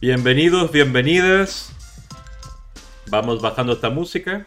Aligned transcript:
Bienvenidos, 0.00 0.72
bienvenidas. 0.72 1.76
Vamos 3.10 3.42
bajando 3.42 3.74
esta 3.74 3.90
música, 3.90 4.46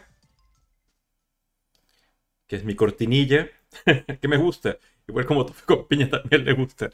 que 2.48 2.56
es 2.56 2.64
mi 2.64 2.74
cortinilla, 2.74 3.48
que 4.20 4.26
me 4.26 4.36
gusta. 4.36 4.78
Igual 5.06 5.26
como 5.26 5.46
con 5.66 5.86
Piña 5.86 6.10
también 6.10 6.44
le 6.44 6.54
gusta. 6.54 6.90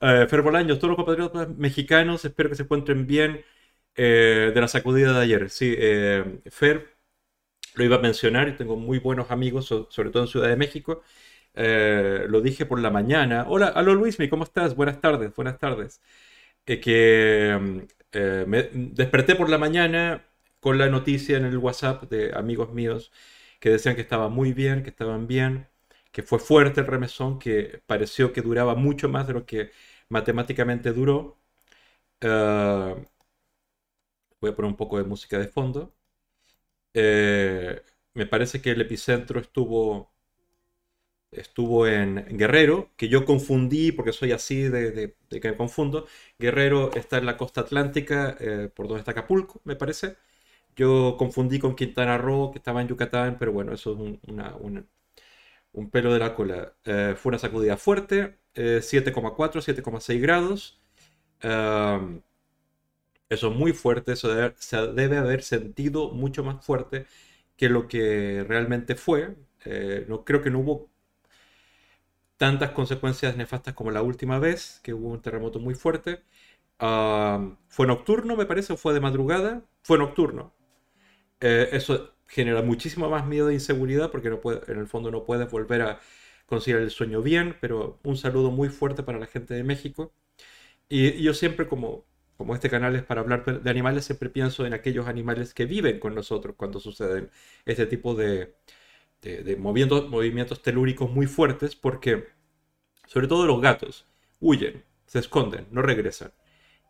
Uh, 0.00 0.26
Fer 0.28 0.40
Bolaños, 0.42 0.78
todos 0.78 0.90
los 0.90 0.96
compatriotas 0.96 1.50
mexicanos, 1.58 2.24
espero 2.24 2.48
que 2.48 2.56
se 2.56 2.62
encuentren 2.62 3.06
bien 3.06 3.44
eh, 3.96 4.52
de 4.54 4.60
la 4.60 4.68
sacudida 4.68 5.12
de 5.12 5.20
ayer. 5.20 5.50
Sí, 5.50 5.74
eh, 5.76 6.40
Fer 6.50 6.96
lo 7.74 7.84
iba 7.84 7.96
a 7.96 8.00
mencionar 8.00 8.56
tengo 8.56 8.76
muy 8.76 8.98
buenos 8.98 9.30
amigos, 9.30 9.66
sobre 9.66 10.10
todo 10.10 10.22
en 10.22 10.28
Ciudad 10.28 10.48
de 10.48 10.56
México. 10.56 11.02
Eh, 11.54 12.26
lo 12.28 12.40
dije 12.40 12.66
por 12.66 12.80
la 12.80 12.90
mañana. 12.90 13.44
Hola, 13.48 13.68
aló 13.68 13.94
Luismi, 13.94 14.28
¿cómo 14.30 14.44
estás? 14.44 14.74
Buenas 14.74 15.00
tardes, 15.02 15.34
buenas 15.36 15.58
tardes. 15.58 16.00
Eh, 16.70 16.80
que 16.80 17.50
eh, 18.12 18.44
me 18.46 18.62
desperté 18.72 19.34
por 19.34 19.48
la 19.50 19.58
mañana 19.58 20.24
con 20.60 20.78
la 20.78 20.88
noticia 20.88 21.36
en 21.36 21.44
el 21.44 21.58
WhatsApp 21.58 22.04
de 22.04 22.32
amigos 22.36 22.72
míos 22.72 23.10
que 23.60 23.70
decían 23.70 23.96
que 23.96 24.02
estaba 24.02 24.28
muy 24.28 24.52
bien, 24.52 24.82
que 24.84 24.90
estaban 24.90 25.26
bien, 25.26 25.68
que 26.12 26.22
fue 26.22 26.38
fuerte 26.38 26.80
el 26.80 26.86
remesón, 26.86 27.38
que 27.40 27.82
pareció 27.86 28.32
que 28.32 28.42
duraba 28.42 28.74
mucho 28.76 29.08
más 29.08 29.26
de 29.26 29.32
lo 29.34 29.46
que 29.46 29.72
matemáticamente 30.08 30.92
duró. 30.92 31.38
voy 34.40 34.50
a 34.50 34.54
poner 34.54 34.70
un 34.70 34.76
poco 34.76 34.98
de 34.98 35.04
música 35.04 35.38
de 35.38 35.48
fondo. 35.48 35.94
me 38.14 38.26
parece 38.26 38.60
que 38.62 38.70
el 38.72 38.80
epicentro 38.80 39.40
estuvo 39.40 40.09
estuvo 41.32 41.86
en 41.86 42.26
Guerrero, 42.36 42.90
que 42.96 43.08
yo 43.08 43.24
confundí, 43.24 43.92
porque 43.92 44.12
soy 44.12 44.32
así 44.32 44.62
de, 44.62 45.14
que 45.28 45.50
me 45.50 45.56
confundo. 45.56 46.06
Guerrero 46.38 46.92
está 46.94 47.18
en 47.18 47.26
la 47.26 47.36
costa 47.36 47.62
atlántica, 47.62 48.36
eh, 48.40 48.68
por 48.74 48.88
donde 48.88 49.00
está 49.00 49.12
Acapulco, 49.12 49.60
me 49.64 49.76
parece. 49.76 50.16
Yo 50.76 51.16
confundí 51.18 51.58
con 51.58 51.76
Quintana 51.76 52.18
Roo, 52.18 52.52
que 52.52 52.58
estaba 52.58 52.82
en 52.82 52.88
Yucatán, 52.88 53.36
pero 53.38 53.52
bueno, 53.52 53.72
eso 53.74 53.92
es 53.92 53.98
un, 53.98 54.86
un 55.72 55.90
pelo 55.90 56.12
de 56.12 56.18
la 56.18 56.34
cola. 56.34 56.74
Eh, 56.84 57.14
fue 57.16 57.30
una 57.30 57.38
sacudida 57.38 57.76
fuerte, 57.76 58.38
7,4, 58.54 59.58
eh, 59.58 59.62
7,6 59.62 60.20
grados. 60.20 60.80
eso 63.28 63.50
es 63.50 63.56
muy 63.56 63.72
fuerte, 63.72 64.12
eso 64.12 64.28
se 64.56 64.76
debe 64.92 65.16
haber 65.18 65.42
sentido 65.42 66.10
mucho 66.10 66.42
más 66.44 66.64
fuerte 66.64 67.06
que 67.56 67.68
lo 67.68 67.88
que 67.88 68.44
realmente 68.48 68.94
fue. 68.96 69.36
no 70.08 70.24
creo 70.24 70.42
que 70.42 70.50
no 70.50 70.60
hubo 70.60 70.90
tantas 72.40 72.70
consecuencias 72.70 73.36
nefastas 73.36 73.74
como 73.74 73.90
la 73.90 74.00
última 74.00 74.38
vez, 74.38 74.80
que 74.82 74.94
hubo 74.94 75.10
un 75.10 75.20
terremoto 75.20 75.60
muy 75.60 75.74
fuerte. 75.74 76.22
fue 77.68 77.86
nocturno, 77.86 78.34
me 78.34 78.46
parece, 78.46 78.72
o 78.72 78.76
fue 78.78 78.94
de 78.94 79.00
madrugada. 79.00 79.62
Fue 79.82 79.98
nocturno. 79.98 80.54
Eh, 81.40 81.68
eso 81.72 82.14
genera 82.26 82.62
muchísimo 82.62 83.10
más 83.10 83.26
miedo 83.26 83.50
e 83.50 83.54
inseguridad 83.54 84.10
porque 84.10 84.30
no 84.30 84.40
puede, 84.40 84.60
en 84.72 84.78
el 84.78 84.86
fondo 84.86 85.10
no 85.10 85.24
puedes 85.24 85.50
volver 85.50 85.82
a 85.82 86.00
conciliar 86.46 86.80
el 86.82 86.90
sueño 86.90 87.22
bien, 87.22 87.56
pero 87.60 87.98
un 88.04 88.16
saludo 88.16 88.50
muy 88.50 88.70
fuerte 88.70 89.02
para 89.02 89.18
la 89.18 89.26
gente 89.26 89.52
de 89.54 89.64
México. 89.64 90.14
Y, 90.88 91.22
yo 91.22 91.34
siempre, 91.34 91.68
como, 91.68 92.06
como 92.38 92.54
este 92.54 92.70
canal 92.70 92.96
es 92.96 93.04
para 93.04 93.20
hablar 93.22 93.44
de 93.62 93.70
animales, 93.70 94.06
siempre 94.06 94.30
pienso 94.30 94.66
en 94.66 94.74
aquellos 94.74 95.08
animales 95.08 95.54
que 95.54 95.66
viven 95.66 96.00
con 96.00 96.14
nosotros 96.14 96.56
cuando 96.56 96.80
suceden 96.80 97.30
este 97.66 97.86
tipo 97.86 98.14
de, 98.14 98.54
de, 99.22 99.56
movimientos, 99.56 100.08
movimientos 100.08 100.62
telúricos 100.62 101.10
muy 101.10 101.26
fuertes 101.26 101.76
porque, 101.76 102.28
sobre 103.06 103.28
todo 103.28 103.46
los 103.46 103.60
gatos, 103.60 104.06
huyen, 104.40 104.84
se 105.06 105.18
esconden, 105.18 105.66
no 105.70 105.82
regresan. 105.82 106.32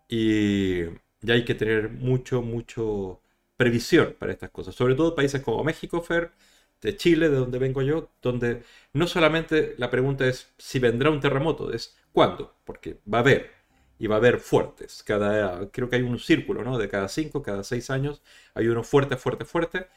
Y 0.09 0.85
ya 1.23 1.35
hay 1.35 1.45
que 1.45 1.55
tener 1.55 1.91
mucho, 1.91 2.43
mucho 2.43 3.21
previsión 3.57 4.17
para 4.19 4.33
estas 4.33 4.51
cosas. 4.51 4.75
Sobre 4.75 4.95
todo 4.95 5.15
países 5.15 5.43
como 5.43 5.65
México, 5.65 6.03
Fer, 6.03 6.33
de 6.81 6.97
Chile, 6.97 7.29
de 7.29 7.37
donde 7.37 7.59
vengo 7.59 7.83
yo, 7.83 8.11
donde 8.23 8.63
no 8.93 9.07
solamente 9.07 9.75
la 9.79 9.91
pregunta 9.91 10.27
es 10.27 10.53
si 10.59 10.79
vendrá 10.79 11.11
un 11.11 11.21
terremoto, 11.21 11.73
es 11.73 11.97
cuándo, 12.13 12.55
porque 12.65 12.99
va 13.13 13.19
a 13.19 13.21
haber, 13.21 13.51
y 13.99 14.07
va 14.07 14.17
a 14.17 14.19
haber 14.19 14.39
fuertes. 14.41 15.03
Cada, 15.03 15.71
creo 15.71 15.91
que 15.91 15.97
hay 15.97 16.03
un 16.03 16.19
círculo, 16.19 16.65
¿no? 16.65 16.79
De 16.79 16.89
cada 16.89 17.09
cinco, 17.09 17.43
cada 17.43 17.63
seis 17.65 17.91
años, 17.91 18.23
hay 18.55 18.69
uno 18.69 18.83
fuerte, 18.83 19.17
fuerte, 19.17 19.45
fuerte, 19.45 19.89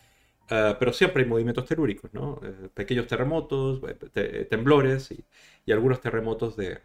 Ah, 0.49 0.75
pero 0.79 0.93
siempre 0.93 1.23
hay 1.23 1.29
movimientos 1.29 1.65
telúricos, 1.65 2.13
¿no? 2.13 2.39
Eh, 2.43 2.69
pequeños 2.73 3.07
terremotos, 3.07 3.81
eh, 4.15 4.47
temblores 4.49 5.11
y, 5.11 5.71
algunos 5.71 6.01
terremotos 6.01 6.55
de, 6.57 6.79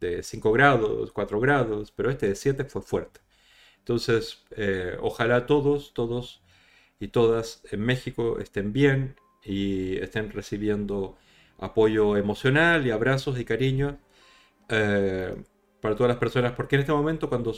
de, 0.00 0.22
5 0.22 0.52
grados, 0.52 1.12
4 1.12 1.40
grados, 1.40 1.92
pero 1.92 2.10
este 2.10 2.28
de 2.28 2.34
7 2.34 2.64
fue 2.64 2.82
fuerte. 2.82 3.20
Entonces, 3.78 4.44
eh, 4.56 4.96
ojalá 5.00 5.46
todos, 5.46 5.94
todos 5.94 6.42
y 7.00 7.08
todas 7.08 7.62
en 7.70 7.82
México 7.82 8.38
estén 8.40 8.72
bien 8.72 9.16
y 9.44 9.96
estén 9.98 10.30
recibiendo 10.32 11.16
apoyo 11.58 12.16
emocional 12.16 12.86
y 12.86 12.90
abrazos 12.90 13.38
y 13.38 13.44
cariño 13.44 13.98
para 14.68 15.96
todas 15.96 16.08
las 16.08 16.18
personas, 16.18 16.52
porque 16.52 16.76
en 16.76 16.80
este 16.82 16.92
momento 16.92 17.28
cuando 17.28 17.52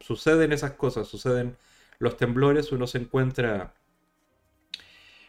suceden 0.00 0.52
esas 0.52 0.72
cosas, 0.72 1.08
suceden 1.08 1.56
los 1.98 2.16
temblores, 2.16 2.72
uno 2.72 2.86
se 2.86 2.98
encuentra 2.98 3.74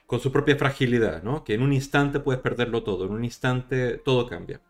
con 0.05 0.19
su 0.19 0.31
propia 0.31 0.55
fragilidad, 0.55 1.23
¿no? 1.23 1.43
Que 1.43 1.55
en 1.55 1.61
un 1.61 1.73
instante 1.73 2.19
puedes 2.19 2.41
perderlo 2.41 2.83
todo, 2.83 3.05
en 3.05 3.11
un 3.11 3.23
instante 3.23 3.97
todo 3.97 4.27
cambia. 4.27 4.61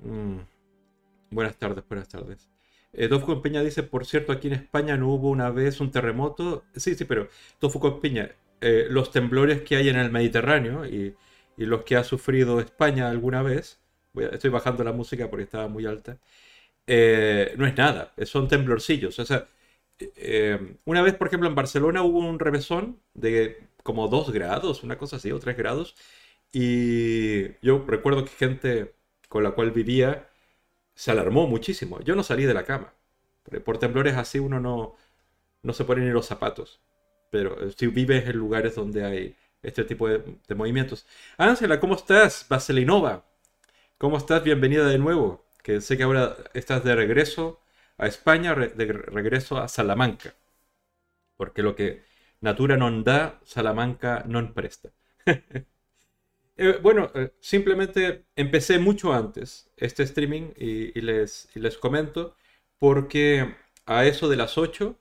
Mm. 0.00 0.38
Buenas 1.30 1.56
tardes, 1.56 1.84
buenas 1.88 2.08
tardes. 2.08 2.48
Eh, 2.92 3.08
Dofco 3.08 3.42
Peña 3.42 3.62
dice, 3.62 3.82
por 3.82 4.06
cierto, 4.06 4.32
aquí 4.32 4.48
en 4.48 4.54
España 4.54 4.96
no 4.96 5.08
hubo 5.10 5.30
una 5.30 5.50
vez 5.50 5.80
un 5.80 5.90
terremoto. 5.90 6.64
Sí, 6.74 6.94
sí, 6.94 7.04
pero 7.04 7.28
Dofco 7.60 8.00
Peña, 8.00 8.30
eh, 8.60 8.86
los 8.90 9.10
temblores 9.10 9.62
que 9.62 9.76
hay 9.76 9.88
en 9.88 9.96
el 9.96 10.10
Mediterráneo 10.10 10.86
y, 10.86 11.14
los 11.58 11.84
que 11.84 11.96
ha 11.96 12.04
sufrido 12.04 12.60
España 12.60 13.08
alguna 13.08 13.42
vez, 13.42 13.80
estoy 14.14 14.50
bajando 14.50 14.84
la 14.84 14.92
música 14.92 15.30
porque 15.30 15.44
estaba 15.44 15.68
muy 15.68 15.86
alta, 15.86 16.18
eh, 16.86 17.54
no 17.56 17.66
es 17.66 17.76
nada, 17.76 18.12
son 18.24 18.48
temblorcillos. 18.48 19.18
O 19.18 19.24
sea, 19.24 19.48
eh, 19.98 20.76
una 20.84 21.02
vez, 21.02 21.14
por 21.14 21.28
ejemplo, 21.28 21.48
en 21.48 21.54
Barcelona 21.54 22.02
hubo 22.02 22.18
un 22.18 22.38
revesón 22.38 23.00
de 23.14 23.66
como 23.86 24.08
2 24.08 24.32
grados, 24.32 24.82
una 24.82 24.98
cosa 24.98 25.16
así, 25.16 25.32
o 25.32 25.38
3 25.38 25.56
grados. 25.56 25.94
Y 26.52 27.58
yo 27.64 27.84
recuerdo 27.86 28.24
que 28.24 28.30
gente 28.30 28.94
con 29.28 29.42
la 29.44 29.52
cual 29.52 29.70
vivía 29.70 30.28
se 30.94 31.10
alarmó 31.12 31.46
muchísimo. 31.46 32.00
Yo 32.00 32.16
no 32.16 32.22
salí 32.22 32.44
de 32.44 32.54
la 32.54 32.64
cama. 32.64 32.92
Por 33.64 33.78
temblores 33.78 34.16
así 34.16 34.38
uno 34.40 34.60
no, 34.60 34.96
no 35.62 35.72
se 35.72 35.84
pone 35.84 36.04
ni 36.04 36.10
los 36.10 36.26
zapatos. 36.26 36.80
Pero 37.30 37.60
eh, 37.62 37.72
si 37.76 37.86
vives 37.88 38.28
en 38.28 38.36
lugares 38.36 38.74
donde 38.74 39.04
hay 39.04 39.36
este 39.62 39.84
tipo 39.84 40.08
de, 40.08 40.22
movimientos. 40.54 41.06
Ángela, 41.38 41.80
¿cómo 41.80 41.94
estás? 41.96 42.46
Vaselinova. 42.48 43.24
¿Cómo 43.98 44.16
estás? 44.18 44.42
Bienvenida 44.44 44.86
de 44.88 44.98
nuevo. 44.98 45.44
Que 45.62 45.80
sé 45.80 45.96
que 45.96 46.04
ahora 46.04 46.36
estás 46.54 46.84
de 46.84 46.94
regreso 46.94 47.60
a 47.98 48.06
España, 48.06 48.54
de 48.54 48.86
regreso 48.92 49.58
a 49.58 49.68
Salamanca. 49.68 50.34
Porque 51.36 51.62
lo 51.62 51.76
que 51.76 52.04
Natura 52.40 52.76
non 52.76 53.02
da, 53.02 53.38
Salamanca 53.44 54.22
non 54.26 54.52
presta. 54.52 54.92
Eh, 56.58 56.78
bueno, 56.82 57.10
eh, 57.14 57.32
simplemente 57.38 58.24
empecé 58.34 58.78
mucho 58.78 59.12
antes 59.12 59.70
este 59.76 60.04
streaming 60.04 60.52
y, 60.56 60.98
les, 61.02 61.48
les 61.54 61.76
comento 61.76 62.34
porque 62.78 63.54
a 63.84 64.06
eso 64.06 64.26
de 64.28 64.36
las 64.36 64.56
8 64.56 64.98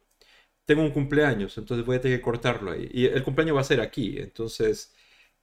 tengo 0.65 0.81
un 0.81 0.91
cumpleaños, 0.91 1.57
entonces 1.57 1.85
voy 1.85 1.97
a 1.97 2.01
tener 2.01 2.17
que 2.19 2.23
cortarlo 2.23 2.71
ahí. 2.71 2.89
Y 2.93 3.05
el 3.05 3.23
cumpleaños 3.23 3.55
va 3.57 3.61
a 3.61 3.63
ser 3.65 3.81
aquí, 3.81 4.17
entonces 4.19 4.93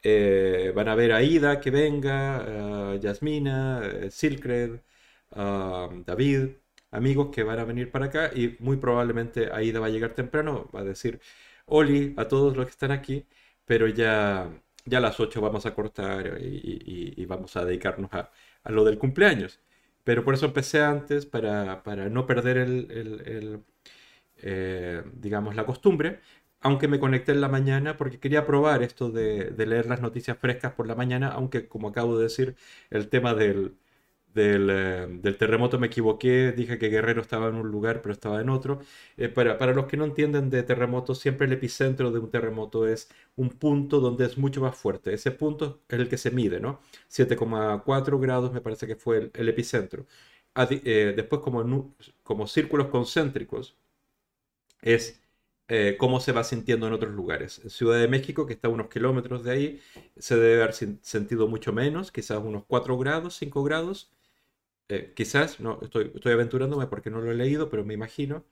eh, 0.03 0.73
van 0.75 0.89
a 0.89 0.95
ver 0.95 1.13
a 1.13 1.23
Ida 1.23 1.61
que 1.61 1.71
venga, 1.71 2.93
a 2.93 2.97
Yasmina, 2.97 4.11
Silkred, 4.11 4.81
a 5.33 5.89
David, 6.07 6.51
amigos 6.91 7.31
que 7.35 7.43
van 7.43 7.59
a 7.59 7.65
venir 7.65 7.91
para 7.91 8.07
acá 8.07 8.31
y 8.35 8.57
muy 8.61 8.77
probablemente 8.77 9.51
Aida 9.53 9.81
va 9.81 9.87
a 9.87 9.91
llegar 9.91 10.15
temprano, 10.15 10.71
va 10.75 10.81
a 10.81 10.85
decir, 10.85 11.21
Oli 11.73 12.15
a 12.19 12.29
todos 12.29 12.57
los 12.57 12.67
que 12.67 12.71
están 12.71 12.91
aquí, 12.93 13.27
pero 13.65 13.89
ya, 13.89 14.51
ya 14.85 14.99
a 14.99 15.01
las 15.01 15.19
8 15.21 15.41
vamos 15.41 15.65
a 15.67 15.75
cortar 15.75 16.39
y, 16.41 17.25
vamos 17.27 17.57
a 17.57 17.65
dedicarnos 17.65 18.13
a, 18.13 18.31
lo 18.71 18.85
del 18.85 18.99
cumpleaños. 18.99 19.61
Pero 20.05 20.25
por 20.25 20.35
eso 20.35 20.47
empecé 20.47 20.83
antes, 20.83 21.27
para, 21.27 21.83
no 22.11 22.27
perder 22.27 22.59
el, 22.59 23.65
eh, 24.39 25.03
digamos, 25.15 25.55
la 25.57 25.65
costumbre, 25.67 26.21
aunque 26.61 26.89
me 26.89 27.01
conecté 27.01 27.33
en 27.33 27.41
la 27.41 27.49
mañana 27.49 27.97
porque 27.97 28.21
quería 28.21 28.47
probar 28.47 28.83
esto 28.83 29.11
de, 29.11 29.51
de, 29.51 29.67
leer 29.67 29.87
las 29.87 30.01
noticias 30.01 30.39
frescas 30.39 30.73
por 30.75 30.87
la 30.87 30.95
mañana, 30.95 31.29
aunque 31.29 31.69
como 31.69 31.89
acabo 31.89 32.19
de 32.19 32.25
decir, 32.25 32.57
el 32.91 33.09
tema 33.09 33.35
del, 33.35 33.77
eh, 34.35 35.07
del, 35.23 35.37
terremoto 35.37 35.79
me 35.79 35.89
equivoqué, 35.89 36.53
dije 36.53 36.79
que 36.79 36.89
Guerrero 36.89 37.21
estaba 37.23 37.49
en 37.49 37.57
un 37.57 37.71
lugar, 37.71 38.03
pero 38.03 38.13
estaba 38.13 38.41
en 38.41 38.49
otro. 38.49 38.81
Eh, 39.17 39.29
para, 39.29 39.59
para, 39.59 39.75
los 39.75 39.87
que 39.87 39.97
no 39.97 40.05
entienden 40.05 40.51
de 40.51 40.63
terremotos, 40.63 41.19
siempre 41.19 41.47
el 41.47 41.53
epicentro 41.53 42.11
de 42.11 42.19
un 42.19 42.31
terremoto 42.31 42.87
es 42.87 43.09
un 43.37 43.51
punto 43.51 44.01
donde 44.01 44.25
es 44.27 44.39
mucho 44.39 44.61
más 44.61 44.77
fuerte. 44.77 45.13
Ese 45.15 45.31
punto 45.33 45.83
es 45.89 45.99
el 45.99 46.09
que 46.09 46.19
se 46.19 46.31
mide, 46.31 46.61
¿no? 46.61 46.81
7,4 47.09 48.19
grados 48.21 48.53
me 48.53 48.61
parece 48.61 48.87
que 48.87 48.97
fue 48.97 49.31
el, 49.35 49.49
epicentro. 49.49 50.07
eh, 50.71 51.13
después 51.17 51.43
como, 51.43 51.95
como 52.23 52.47
círculos 52.47 52.89
concéntricos, 52.89 53.77
es 54.83 55.19
cómo 55.99 56.21
se 56.21 56.33
va 56.33 56.45
sintiendo 56.45 56.87
en 56.87 56.93
otros 56.93 57.13
lugares. 57.15 57.63
Ciudad 57.69 57.99
de 57.99 58.09
México, 58.09 58.47
que 58.47 58.53
está 58.53 58.69
a 58.69 58.71
unos 58.71 58.89
kilómetros 58.89 59.43
de 59.45 59.51
ahí, 59.53 59.81
se 60.19 60.37
debe 60.37 60.63
haber 60.63 60.75
sentido 60.75 61.49
mucho 61.49 61.73
menos, 61.73 62.13
quizás 62.13 62.39
unos 62.39 62.65
4 62.67 62.99
grados, 62.99 63.37
5 63.37 63.63
grados. 63.65 64.11
Eh, 64.89 65.13
quizás, 65.17 65.61
no, 65.61 65.79
estoy, 65.83 66.13
estoy 66.15 66.33
aventurándome 66.33 66.87
porque 66.87 67.11
no 67.11 67.21
lo 67.21 67.31
he 67.33 67.35
leído, 67.35 67.71
pero 67.71 67.85
me 67.85 67.95
imagino. 67.95 68.45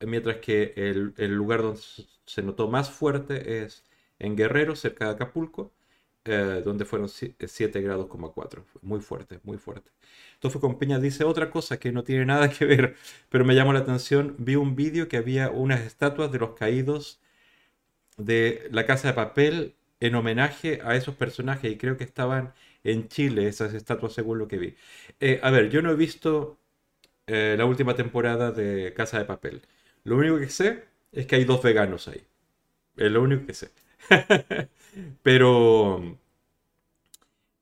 Mientras 0.00 0.38
que 0.38 0.74
el, 0.76 1.14
el 1.18 1.34
lugar 1.34 1.62
donde 1.62 1.80
se 2.26 2.42
notó 2.42 2.68
más 2.68 2.90
fuerte 2.90 3.64
es 3.64 3.84
en 4.18 4.36
Guerrero, 4.36 4.76
cerca 4.76 5.06
de 5.06 5.12
Acapulco, 5.12 5.72
eh, 6.24 6.62
donde 6.64 6.84
fueron 6.86 7.08
7 7.08 7.80
grados, 7.82 8.08
4. 8.08 8.64
Muy 8.82 9.00
fuerte, 9.00 9.40
muy 9.44 9.58
fuerte. 9.58 9.90
Entonces 10.34 10.60
con 10.60 10.78
Peña 10.78 10.98
dice 10.98 11.24
otra 11.24 11.50
cosa 11.50 11.78
que 11.78 11.92
no 11.92 12.02
tiene 12.04 12.24
nada 12.26 12.50
que 12.50 12.64
ver, 12.64 12.96
pero 13.28 13.44
me 13.44 13.54
llamó 13.54 13.72
la 13.72 13.80
atención. 13.80 14.34
Vi 14.38 14.56
un 14.56 14.74
vídeo 14.76 15.08
que 15.08 15.18
había 15.18 15.50
unas 15.50 15.80
estatuas 15.82 16.32
de 16.32 16.38
los 16.38 16.54
caídos 16.54 17.20
de 18.16 18.68
la 18.70 18.86
Casa 18.86 19.08
de 19.08 19.14
Papel 19.14 19.74
en 20.00 20.14
homenaje 20.14 20.80
a 20.84 20.96
esos 20.96 21.14
personajes 21.16 21.72
y 21.72 21.78
creo 21.78 21.96
que 21.96 22.04
estaban 22.04 22.52
en 22.84 23.08
Chile 23.08 23.48
esas 23.48 23.74
estatuas 23.74 24.12
según 24.12 24.38
lo 24.38 24.48
que 24.48 24.58
vi. 24.58 24.76
Eh, 25.20 25.40
a 25.42 25.50
ver, 25.50 25.70
yo 25.70 25.82
no 25.82 25.90
he 25.90 25.96
visto 25.96 26.58
eh, 27.26 27.56
la 27.58 27.66
última 27.66 27.94
temporada 27.96 28.52
de 28.52 28.94
Casa 28.94 29.18
de 29.18 29.24
Papel. 29.26 29.62
Lo 30.04 30.16
único 30.16 30.38
que 30.38 30.48
sé 30.50 30.84
es 31.12 31.26
que 31.26 31.36
hay 31.36 31.44
dos 31.44 31.62
veganos 31.62 32.08
ahí. 32.08 32.24
Es 32.96 33.12
lo 33.12 33.22
único 33.22 33.46
que 33.46 33.54
sé. 33.54 33.70
Pero 35.22 36.18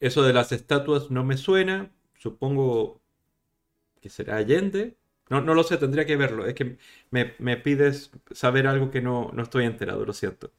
eso 0.00 0.22
de 0.22 0.32
las 0.32 0.52
estatuas 0.52 1.10
no 1.10 1.24
me 1.24 1.36
suena 1.36 1.90
supongo 2.18 3.00
que 4.00 4.08
será 4.10 4.36
Allende. 4.36 4.96
No, 5.30 5.40
no 5.40 5.54
lo 5.54 5.64
sé, 5.64 5.76
tendría 5.78 6.06
que 6.06 6.16
verlo. 6.16 6.46
Es 6.46 6.54
que 6.54 6.78
me, 7.10 7.56
pides 7.56 8.10
saber 8.32 8.66
algo 8.66 8.90
que 8.90 9.00
no, 9.02 9.30
no, 9.32 9.42
estoy 9.42 9.64
enterado, 9.64 10.04
lo 10.04 10.12
siento. 10.12 10.52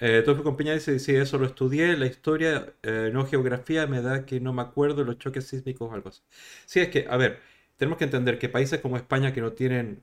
Eh, 0.00 0.22
Tofio 0.24 0.44
Compiña 0.44 0.74
dice, 0.74 0.98
sí, 0.98 1.14
eso 1.14 1.38
lo 1.38 1.46
estudié, 1.46 1.96
la 1.96 2.06
historia, 2.06 2.74
eh, 2.82 3.10
no 3.12 3.26
geografía, 3.26 3.86
me 3.86 4.00
da 4.02 4.24
que 4.26 4.40
no 4.40 4.52
me 4.52 4.62
acuerdo 4.62 5.04
los 5.04 5.18
choques 5.18 5.46
sísmicos 5.46 5.90
o 5.90 5.94
algo 5.94 6.08
así. 6.10 6.22
Sí, 6.66 6.80
es 6.80 6.88
que, 6.88 7.06
a 7.08 7.16
ver, 7.16 7.40
tenemos 7.76 7.98
que 7.98 8.04
entender 8.04 8.38
que 8.38 8.48
países 8.48 8.80
como 8.80 8.96
España 8.96 9.32
que 9.32 9.40
no 9.40 9.52
tienen 9.52 10.00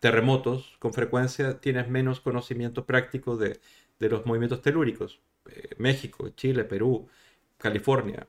terremotos 0.00 0.76
con 0.78 0.92
frecuencia, 0.94 1.60
tienen 1.60 1.90
menos 1.92 2.20
conocimiento 2.20 2.86
práctico 2.86 3.36
de, 3.36 3.60
los 4.00 4.26
movimientos 4.26 4.62
telúricos. 4.62 5.20
Eh, 5.50 5.70
México, 5.78 6.30
Chile, 6.30 6.64
Perú, 6.64 7.08
California, 7.58 8.26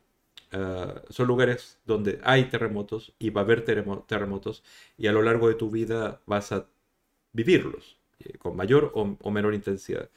Ah, 0.51 1.01
son 1.09 1.27
lugares 1.27 1.77
donde 1.85 2.19
hay 2.23 2.45
terremotos 2.49 3.13
y 3.19 3.31
va 3.31 3.41
a 3.41 3.43
haber 3.43 3.65
terremotos 3.65 4.63
y 4.97 5.07
a 5.07 5.11
lo 5.11 5.21
largo 5.21 5.49
de 5.49 5.55
tu 5.55 5.69
vida 5.69 6.21
vas 6.25 6.51
a 6.53 6.67
vivirlos 7.33 7.99
eh, 8.19 8.37
con 8.37 8.55
mayor 8.55 8.91
o, 8.95 9.31
menor 9.31 9.53
intensidad. 9.53 10.09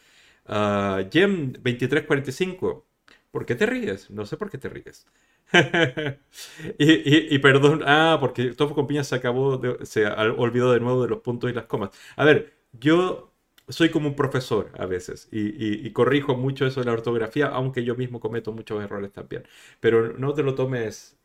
Uh, 0.47 1.09
Gem 1.11 1.53
2345, 1.53 2.87
¿por 3.31 3.47
qué 3.47 3.55
te 3.55 3.67
ríes? 3.67 4.11
No 4.11 4.27
sé 4.27 4.37
por 4.37 4.51
qué 4.51 4.59
te 4.59 4.69
ríes. 4.69 5.07
y, 6.79 7.39
perdón, 7.39 7.83
ah, 7.85 8.19
porque 8.21 8.53
Tofu 8.53 8.75
con 8.75 8.87
Piña 8.87 9.05
se 9.05 9.17
acabó, 9.17 9.61
se 9.83 10.07
olvidó 10.07 10.73
de 10.73 10.81
nuevo 10.81 11.03
de 11.03 11.09
los 11.09 11.21
puntos 11.21 11.51
y 11.51 11.55
las 11.55 11.67
comas. 11.67 11.91
A 12.17 12.25
ver, 12.25 12.53
yo 12.73 13.33
soy 13.69 13.91
como 13.91 14.09
un 14.09 14.17
profesor 14.17 14.73
a 14.79 14.87
veces 14.87 15.29
y, 15.33 15.91
corrijo 15.93 16.37
mucho 16.37 16.67
eso 16.67 16.81
de 16.81 16.87
la 16.87 16.93
ortografía, 16.93 17.47
aunque 17.49 17.85
yo 17.85 17.97
mismo 17.97 18.21
cometo 18.21 18.53
muchos 18.53 18.83
errores 18.83 19.13
también. 19.13 19.45
Pero 19.81 20.17
no 20.19 20.35
te 20.35 20.43
lo 20.43 20.55
tomes 20.55 21.17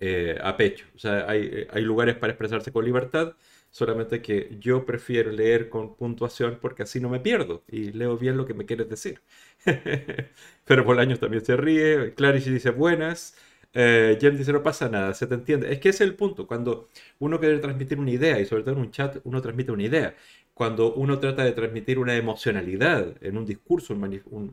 eh, 0.00 0.38
a 0.42 0.56
pecho. 0.56 0.86
O 0.94 0.98
sea, 0.98 1.28
hay, 1.28 1.66
lugares 1.82 2.16
para 2.16 2.32
expresarse 2.32 2.72
con 2.72 2.84
libertad, 2.84 3.34
solamente 3.70 4.22
que 4.22 4.56
yo 4.60 4.84
prefiero 4.86 5.30
leer 5.30 5.68
con 5.68 5.94
puntuación 5.96 6.58
porque 6.60 6.82
así 6.84 7.00
no 7.00 7.08
me 7.08 7.20
pierdo 7.20 7.64
y 7.68 7.92
leo 7.92 8.16
bien 8.16 8.36
lo 8.36 8.46
que 8.46 8.54
me 8.54 8.66
quieres 8.66 8.88
decir. 8.88 9.20
Pero 10.64 10.84
Bolaños 10.84 11.20
también 11.20 11.44
se 11.44 11.56
ríe, 11.56 12.14
Clarice 12.14 12.50
dice 12.50 12.70
buenas. 12.70 13.36
Eh, 13.74 14.16
Jem 14.20 14.36
dice, 14.36 14.52
no 14.52 14.62
pasa 14.62 14.88
nada, 14.88 15.12
se 15.14 15.26
te 15.26 15.34
entiende. 15.34 15.72
Es 15.72 15.78
que 15.78 15.90
ese 15.90 16.04
es 16.04 16.10
el 16.10 16.16
punto, 16.16 16.46
cuando 16.46 16.88
uno 17.18 17.38
quiere 17.38 17.58
transmitir 17.58 17.98
una 17.98 18.10
idea, 18.10 18.40
y 18.40 18.46
sobre 18.46 18.62
todo 18.62 18.74
en 18.74 18.80
un 18.80 18.90
chat, 18.90 19.18
uno 19.24 19.42
transmite 19.42 19.70
una 19.72 19.82
idea 19.84 20.14
cuando 20.58 20.92
uno 20.94 21.20
trata 21.20 21.44
de 21.44 21.52
transmitir 21.52 22.00
una 22.00 22.16
emocionalidad 22.16 23.14
en 23.20 23.38
un 23.38 23.46
discurso, 23.46 23.94
un, 23.94 24.50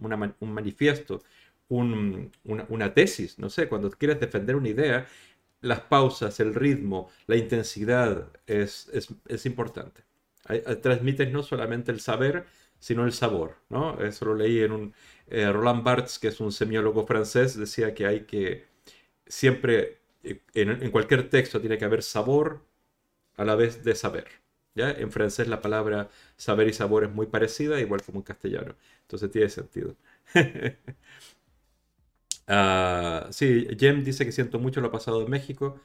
manifiesto, 0.53 1.23
una, 1.67 2.94
tesis, 2.94 3.39
no 3.39 3.50
sé, 3.50 3.67
cuando 3.67 3.89
quieres 3.89 4.19
defender 4.19 4.56
una 4.56 4.69
idea, 4.69 5.07
las 5.61 5.81
pausas, 5.81 6.39
el 6.39 6.53
ritmo, 6.53 7.09
la 7.27 7.35
intensidad 7.35 8.31
es, 8.47 8.89
importante. 9.45 10.03
Transmites 10.81 11.31
no 11.31 11.43
solamente 11.43 11.91
el 11.91 11.99
saber, 11.99 12.45
sino 12.79 13.05
el 13.05 13.13
sabor, 13.13 13.55
¿no? 13.69 13.99
Eso 14.01 14.25
lo 14.25 14.35
leí 14.35 14.59
en 14.59 14.71
un... 14.71 14.93
Eh, 15.27 15.51
Roland 15.51 15.83
Barthes, 15.83 16.19
que 16.19 16.27
es 16.27 16.39
un 16.39 16.51
semiólogo 16.51 17.07
francés, 17.07 17.57
decía 17.57 17.95
que 17.95 18.05
hay 18.05 18.25
que 18.25 18.65
siempre, 19.25 19.99
eh, 20.23 20.41
en 20.53 20.91
cualquier 20.91 21.29
texto 21.29 21.59
tiene 21.59 21.77
que 21.77 21.85
haber 21.85 22.03
sabor 22.03 22.61
a 23.37 23.45
la 23.45 23.55
vez 23.55 23.83
de 23.83 23.95
saber. 23.95 24.27
En 24.75 25.11
francés 25.11 25.47
la 25.47 25.61
palabra 25.61 26.09
saber 26.35 26.67
y 26.67 26.73
sabor 26.73 27.05
es 27.05 27.11
muy 27.11 27.27
parecida, 27.27 27.79
igual 27.79 28.01
como 28.03 28.19
en 28.19 28.23
castellano. 28.23 28.75
Entonces 29.03 29.31
tiene 29.31 29.49
sentido. 29.49 29.95
Ah, 32.47 33.27
sí, 33.31 33.68
Jem 33.80 34.03
dice 34.03 34.25
que 34.25 34.31
siento 34.31 34.59
mucho 34.59 34.81
lo 34.81 34.92
pasado 34.92 35.24
en 35.24 35.30
México. 35.31 35.80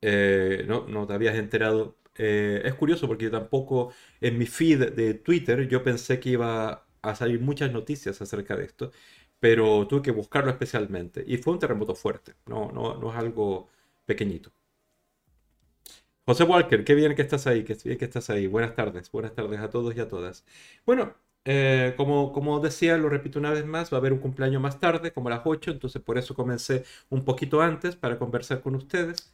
Eh, 0.00 0.64
no, 0.66 0.86
no 0.88 1.06
te 1.06 1.12
habías 1.14 1.36
enterado. 1.36 1.98
Eh, 2.16 2.62
es 2.64 2.74
curioso 2.74 3.06
porque 3.06 3.28
tampoco 3.30 3.92
en 4.20 4.38
mi 4.38 4.46
feed 4.46 4.92
de 4.94 5.14
Twitter 5.14 5.68
yo 5.68 5.82
pensé 5.82 6.18
que 6.20 6.30
iba 6.30 6.86
a 7.02 7.14
salir 7.14 7.40
muchas 7.40 7.72
noticias 7.72 8.20
acerca 8.22 8.56
de 8.56 8.64
esto, 8.64 8.90
pero 9.38 9.86
tuve 9.86 10.02
que 10.02 10.10
buscarlo 10.12 10.50
especialmente. 10.50 11.22
Y 11.26 11.36
fue 11.38 11.52
un 11.52 11.58
terremoto 11.58 11.94
fuerte, 11.94 12.34
no, 12.46 12.72
no, 12.72 12.96
no 12.98 13.10
es 13.10 13.16
algo 13.18 13.68
pequeñito. 14.06 14.50
José 16.26 16.44
Walker, 16.44 16.84
qué 16.84 16.94
bien 16.94 17.14
que 17.14 17.22
estás 17.22 17.46
ahí, 17.46 17.64
qué 17.64 17.74
bien 17.84 17.98
que 17.98 18.04
estás 18.06 18.30
ahí. 18.30 18.46
Buenas 18.46 18.74
tardes, 18.74 19.10
buenas 19.12 19.34
tardes 19.34 19.60
a 19.60 19.70
todos 19.70 19.94
y 19.96 20.00
a 20.00 20.08
todas. 20.08 20.44
Bueno, 20.84 21.14
eh, 21.46 21.94
como, 21.96 22.32
como 22.32 22.58
decía, 22.60 22.98
lo 22.98 23.08
repito 23.08 23.38
una 23.38 23.52
vez 23.52 23.64
más, 23.64 23.92
va 23.92 23.98
a 23.98 24.00
haber 24.00 24.12
un 24.12 24.18
cumpleaños 24.18 24.60
más 24.60 24.80
tarde, 24.80 25.12
como 25.12 25.28
a 25.28 25.32
las 25.32 25.42
8, 25.44 25.70
entonces 25.70 26.02
por 26.02 26.18
eso 26.18 26.34
comencé 26.34 26.84
un 27.08 27.24
poquito 27.24 27.62
antes 27.62 27.96
para 27.96 28.18
conversar 28.18 28.60
con 28.62 28.74
ustedes. 28.74 29.32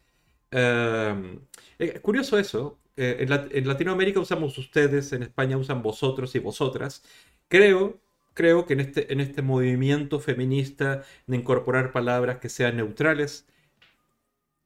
Eh, 0.50 1.38
eh, 1.78 2.00
curioso 2.00 2.38
eso, 2.38 2.78
en, 2.96 3.32
en, 3.32 3.66
Latinoamérica 3.68 4.20
usamos 4.20 4.58
ustedes, 4.58 5.12
en 5.14 5.22
España 5.22 5.56
usan 5.56 5.82
vosotros 5.82 6.34
y 6.34 6.38
vosotras. 6.38 7.02
Creo, 7.48 7.98
creo 8.34 8.66
que 8.66 8.74
en 8.74 8.80
este, 8.80 9.12
en 9.12 9.20
este 9.20 9.42
movimiento 9.42 10.20
feminista 10.20 11.04
de 11.26 11.36
incorporar 11.36 11.92
palabras 11.92 12.38
que 12.38 12.48
sean 12.50 12.76
neutrales, 12.76 13.46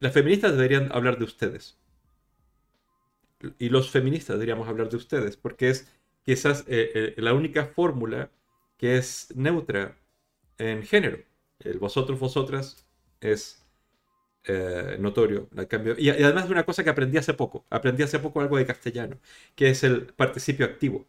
las 0.01 0.13
feministas 0.13 0.53
deberían 0.53 0.91
hablar 0.93 1.19
de 1.19 1.25
ustedes 1.25 1.79
y 3.59 3.69
los 3.69 3.91
feministas 3.91 4.37
deberíamos 4.37 4.69
hablar 4.69 4.89
de 4.89 4.97
ustedes, 4.97 5.37
porque 5.37 5.71
es 5.71 5.89
quizás 6.27 6.65
eh, 6.69 6.91
eh, 6.95 7.15
la 7.19 7.33
única 7.35 7.67
fórmula 7.67 8.31
que 8.77 8.99
es 8.99 9.33
neutra 9.37 9.97
en 10.59 10.83
género. 10.83 11.19
El 11.61 11.79
vosotros, 11.79 12.19
vosotras 12.19 12.85
es 13.21 13.65
eh, 14.45 14.97
notorio. 14.99 15.49
cambio. 15.69 15.95
Y, 15.99 16.11
además 16.11 16.47
de 16.47 16.53
una 16.53 16.65
cosa 16.65 16.85
que 16.85 16.91
aprendí 16.91 17.17
hace 17.19 17.35
poco, 17.35 17.65
aprendí 17.71 18.03
hace 18.03 18.19
poco 18.19 18.41
algo 18.41 18.59
de 18.59 18.67
castellano, 18.67 19.19
que 19.55 19.71
es 19.71 19.85
el 19.85 20.07
participio 20.15 20.67
activo, 20.67 21.07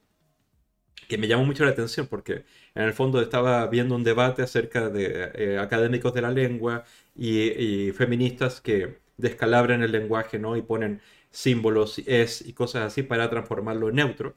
que 1.08 1.18
me 1.18 1.28
llamó 1.28 1.46
mucho 1.46 1.66
la 1.66 1.72
atención 1.72 2.08
porque 2.08 2.44
en 2.76 2.84
el 2.84 2.94
fondo 2.94 3.22
estaba 3.22 3.66
viendo 3.68 3.96
un 3.96 4.04
debate 4.04 4.44
acerca 4.44 4.90
de 4.90 5.58
académicos 5.60 6.14
de 6.14 6.22
la 6.22 6.32
lengua 6.32 6.84
y, 7.16 7.92
feministas 7.94 8.62
que 8.62 9.00
descalabran 9.18 9.82
el 9.84 9.92
lenguaje 9.92 10.38
¿no? 10.40 10.58
y 10.58 10.62
ponen 10.62 11.02
símbolos, 11.32 12.00
es 12.06 12.42
y 12.48 12.54
cosas 12.54 12.84
así 12.84 13.04
para 13.04 13.30
transformarlo 13.30 13.90
en 13.90 13.96
neutro. 13.96 14.36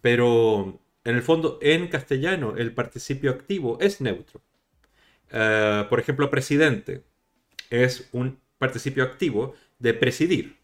Pero 0.00 0.80
en 1.04 1.16
el 1.16 1.22
fondo, 1.22 1.58
en 1.62 1.88
castellano, 1.88 2.56
el 2.56 2.74
participio 2.74 3.30
activo 3.30 3.78
es 3.80 4.00
neutro. 4.00 4.42
Eh, 5.30 5.86
por 5.88 6.00
ejemplo, 6.00 6.30
presidente 6.30 7.04
es 7.70 8.08
un 8.12 8.40
participio 8.58 9.04
activo 9.04 9.54
de 9.78 9.94
presidir. 9.94 10.56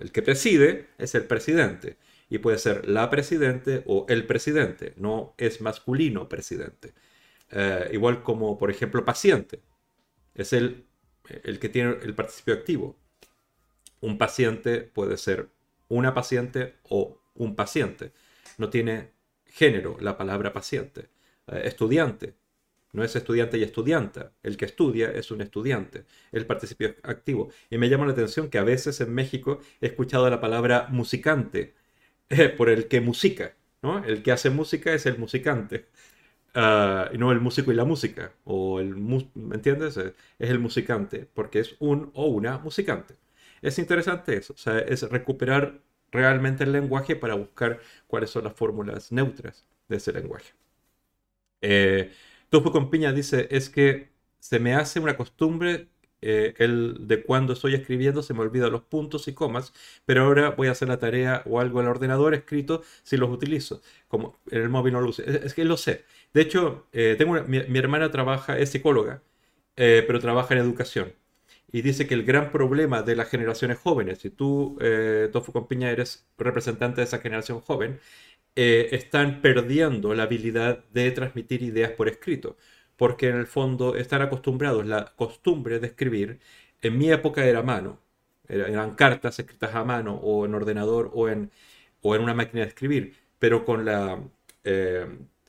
El 0.00 0.12
que 0.12 0.22
preside 0.22 0.88
es 0.98 1.14
el 1.14 1.24
presidente. 1.24 1.96
Y 2.28 2.38
puede 2.38 2.58
ser 2.58 2.88
la 2.88 3.08
presidente 3.08 3.82
o 3.86 4.06
el 4.08 4.26
presidente. 4.26 4.94
No 4.96 5.34
es 5.38 5.60
masculino 5.60 6.28
presidente. 6.28 6.92
Eh, 7.50 7.90
igual 7.92 8.22
como, 8.22 8.58
por 8.58 8.70
ejemplo, 8.70 9.04
paciente. 9.04 9.60
Es 10.34 10.52
el, 10.52 10.86
el 11.44 11.58
que 11.58 11.68
tiene 11.68 11.96
el 12.02 12.14
participio 12.14 12.54
activo. 12.54 12.96
Un 14.00 14.18
paciente 14.18 14.80
puede 14.80 15.16
ser 15.16 15.48
una 15.88 16.14
paciente 16.14 16.74
o 16.88 17.20
un 17.34 17.56
paciente. 17.56 18.12
No 18.58 18.70
tiene 18.70 19.12
género 19.46 19.96
la 20.00 20.16
palabra 20.16 20.52
paciente. 20.52 21.10
Eh, 21.46 21.62
estudiante 21.64 22.34
no 22.92 23.04
es 23.04 23.14
estudiante 23.14 23.58
y 23.58 23.62
estudianta. 23.62 24.32
El 24.42 24.56
que 24.56 24.64
estudia 24.64 25.10
es 25.10 25.30
un 25.30 25.42
estudiante, 25.42 26.04
el 26.32 26.46
participio 26.46 26.94
activo. 27.02 27.50
Y 27.70 27.78
me 27.78 27.88
llama 27.88 28.06
la 28.06 28.12
atención 28.12 28.48
que 28.48 28.58
a 28.58 28.64
veces 28.64 29.00
en 29.00 29.14
México 29.14 29.60
he 29.80 29.86
escuchado 29.86 30.28
la 30.30 30.40
palabra 30.40 30.88
musicante, 30.90 31.74
eh, 32.30 32.48
por 32.50 32.70
el 32.70 32.88
que 32.88 33.00
musica, 33.00 33.56
¿no? 33.82 34.04
El 34.04 34.22
que 34.22 34.32
hace 34.32 34.50
música 34.50 34.92
es 34.94 35.06
el 35.06 35.18
musicante. 35.18 35.86
Ah, 36.54 37.10
y 37.12 37.18
no 37.18 37.32
el 37.32 37.40
músico 37.40 37.72
y 37.72 37.74
la 37.76 37.84
música, 37.84 38.32
o 38.44 38.80
el, 38.80 38.96
¿me 38.96 39.56
entiendes? 39.56 39.96
Es 39.98 40.14
el 40.38 40.58
musicante, 40.58 41.28
porque 41.34 41.60
es 41.60 41.76
un 41.80 42.10
o 42.14 42.26
una 42.28 42.58
musicante. 42.58 43.16
Es 43.62 43.78
interesante 43.78 44.36
eso, 44.36 44.54
o 44.54 44.56
sea, 44.56 44.78
es 44.78 45.02
recuperar 45.02 45.80
realmente 46.12 46.64
el 46.64 46.72
lenguaje 46.72 47.16
para 47.16 47.34
buscar 47.34 47.80
cuáles 48.06 48.30
son 48.30 48.44
las 48.44 48.54
fórmulas 48.54 49.12
neutras 49.12 49.66
de 49.88 49.96
ese 49.96 50.12
lenguaje. 50.12 50.52
Eh, 51.60 52.12
con 52.50 52.90
Piña 52.90 53.12
dice, 53.12 53.48
es 53.50 53.68
que 53.68 54.10
se 54.38 54.58
me 54.60 54.74
hace 54.74 55.00
una 55.00 55.16
costumbre 55.16 55.88
eh, 56.22 56.54
el 56.58 57.06
de 57.06 57.22
cuando 57.22 57.52
estoy 57.52 57.74
escribiendo 57.74 58.22
se 58.22 58.34
me 58.34 58.40
olvidan 58.40 58.72
los 58.72 58.82
puntos 58.82 59.28
y 59.28 59.34
comas, 59.34 59.72
pero 60.06 60.22
ahora 60.24 60.50
voy 60.50 60.68
a 60.68 60.72
hacer 60.72 60.88
la 60.88 60.98
tarea 60.98 61.42
o 61.46 61.60
algo 61.60 61.80
el 61.80 61.88
ordenador 61.88 62.34
escrito 62.34 62.82
si 63.02 63.16
los 63.16 63.30
utilizo. 63.30 63.82
Como 64.08 64.38
en 64.50 64.62
el 64.62 64.68
móvil 64.68 64.94
no 64.94 65.00
lo 65.00 65.10
uso. 65.10 65.22
Es, 65.22 65.54
que 65.54 65.64
lo 65.64 65.76
sé. 65.76 66.04
De 66.32 66.42
hecho, 66.42 66.86
eh, 66.92 67.16
tengo 67.18 67.34
mi, 67.44 67.78
hermana 67.78 68.10
trabaja, 68.10 68.58
es 68.58 68.70
psicóloga, 68.70 69.22
eh, 69.76 70.04
pero 70.06 70.20
trabaja 70.20 70.54
en 70.54 70.60
educación. 70.60 71.12
Y 71.72 71.82
dice 71.82 72.06
que 72.06 72.14
el 72.14 72.24
gran 72.24 72.52
problema 72.52 73.02
de 73.02 73.16
las 73.16 73.28
generaciones 73.28 73.78
jóvenes, 73.78 74.18
si 74.20 74.30
tú, 74.30 74.78
Tofu 75.32 75.52
Compiña, 75.52 75.90
eres 75.90 76.26
representante 76.38 77.00
de 77.00 77.04
esa 77.06 77.18
generación 77.18 77.60
joven, 77.60 78.00
están 78.54 79.42
perdiendo 79.42 80.14
la 80.14 80.24
habilidad 80.24 80.84
de 80.92 81.10
transmitir 81.12 81.62
ideas 81.62 81.92
por 81.92 82.08
escrito 82.08 82.56
porque 82.96 83.28
en 83.28 83.36
el 83.36 83.46
fondo 83.46 83.96
están 83.96 84.22
acostumbrados, 84.22 84.86
la 84.86 85.12
costumbre 85.16 85.78
de 85.80 85.88
escribir, 85.88 86.40
en 86.82 86.98
mi 86.98 87.10
época 87.10 87.44
era 87.44 87.60
a 87.60 87.62
mano, 87.62 88.00
eran 88.48 88.94
cartas 88.94 89.38
escritas 89.38 89.74
a 89.74 89.84
mano 89.84 90.14
o 90.16 90.46
en 90.46 90.54
ordenador 90.54 91.10
o 91.14 91.28
en, 91.28 91.50
o 92.02 92.14
en 92.14 92.22
una 92.22 92.34
máquina 92.34 92.62
de 92.62 92.68
escribir, 92.68 93.14
pero 93.38 93.64
con 93.64 93.84
la... 93.84 94.20
Eh, 94.64 95.06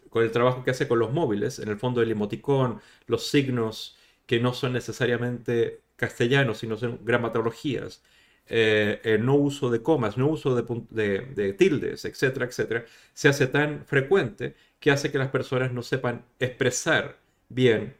con 0.09 0.23
el 0.23 0.31
trabajo 0.31 0.63
que 0.63 0.71
hace 0.71 0.87
con 0.87 0.99
los 0.99 1.11
móviles, 1.13 1.59
en 1.59 1.67
el 1.69 1.77
fondo 1.77 2.01
el 2.01 2.09
emoticón, 2.11 2.79
los 3.07 3.27
signos 3.29 3.97
que 4.25 4.39
no 4.39 4.53
son 4.53 4.73
necesariamente 4.73 5.81
castellanos, 5.97 6.59
sino 6.59 6.77
son 6.77 6.99
gramatologías, 7.03 8.01
eh, 8.49 9.01
el 9.03 9.25
no 9.25 9.35
uso 9.35 9.69
de 9.69 9.81
comas, 9.81 10.17
no 10.17 10.27
uso 10.27 10.55
de, 10.55 11.21
de, 11.35 11.53
tildes, 11.53 12.05
etcétera, 12.05 12.45
etcétera, 12.45 12.85
se 13.13 13.27
hace 13.27 13.47
tan 13.47 13.85
frecuente 13.85 14.55
que 14.79 14.91
hace 14.91 15.11
que 15.11 15.17
las 15.17 15.29
personas 15.29 15.73
no 15.73 15.83
sepan 15.83 16.23
expresar 16.39 17.17
bien, 17.49 17.97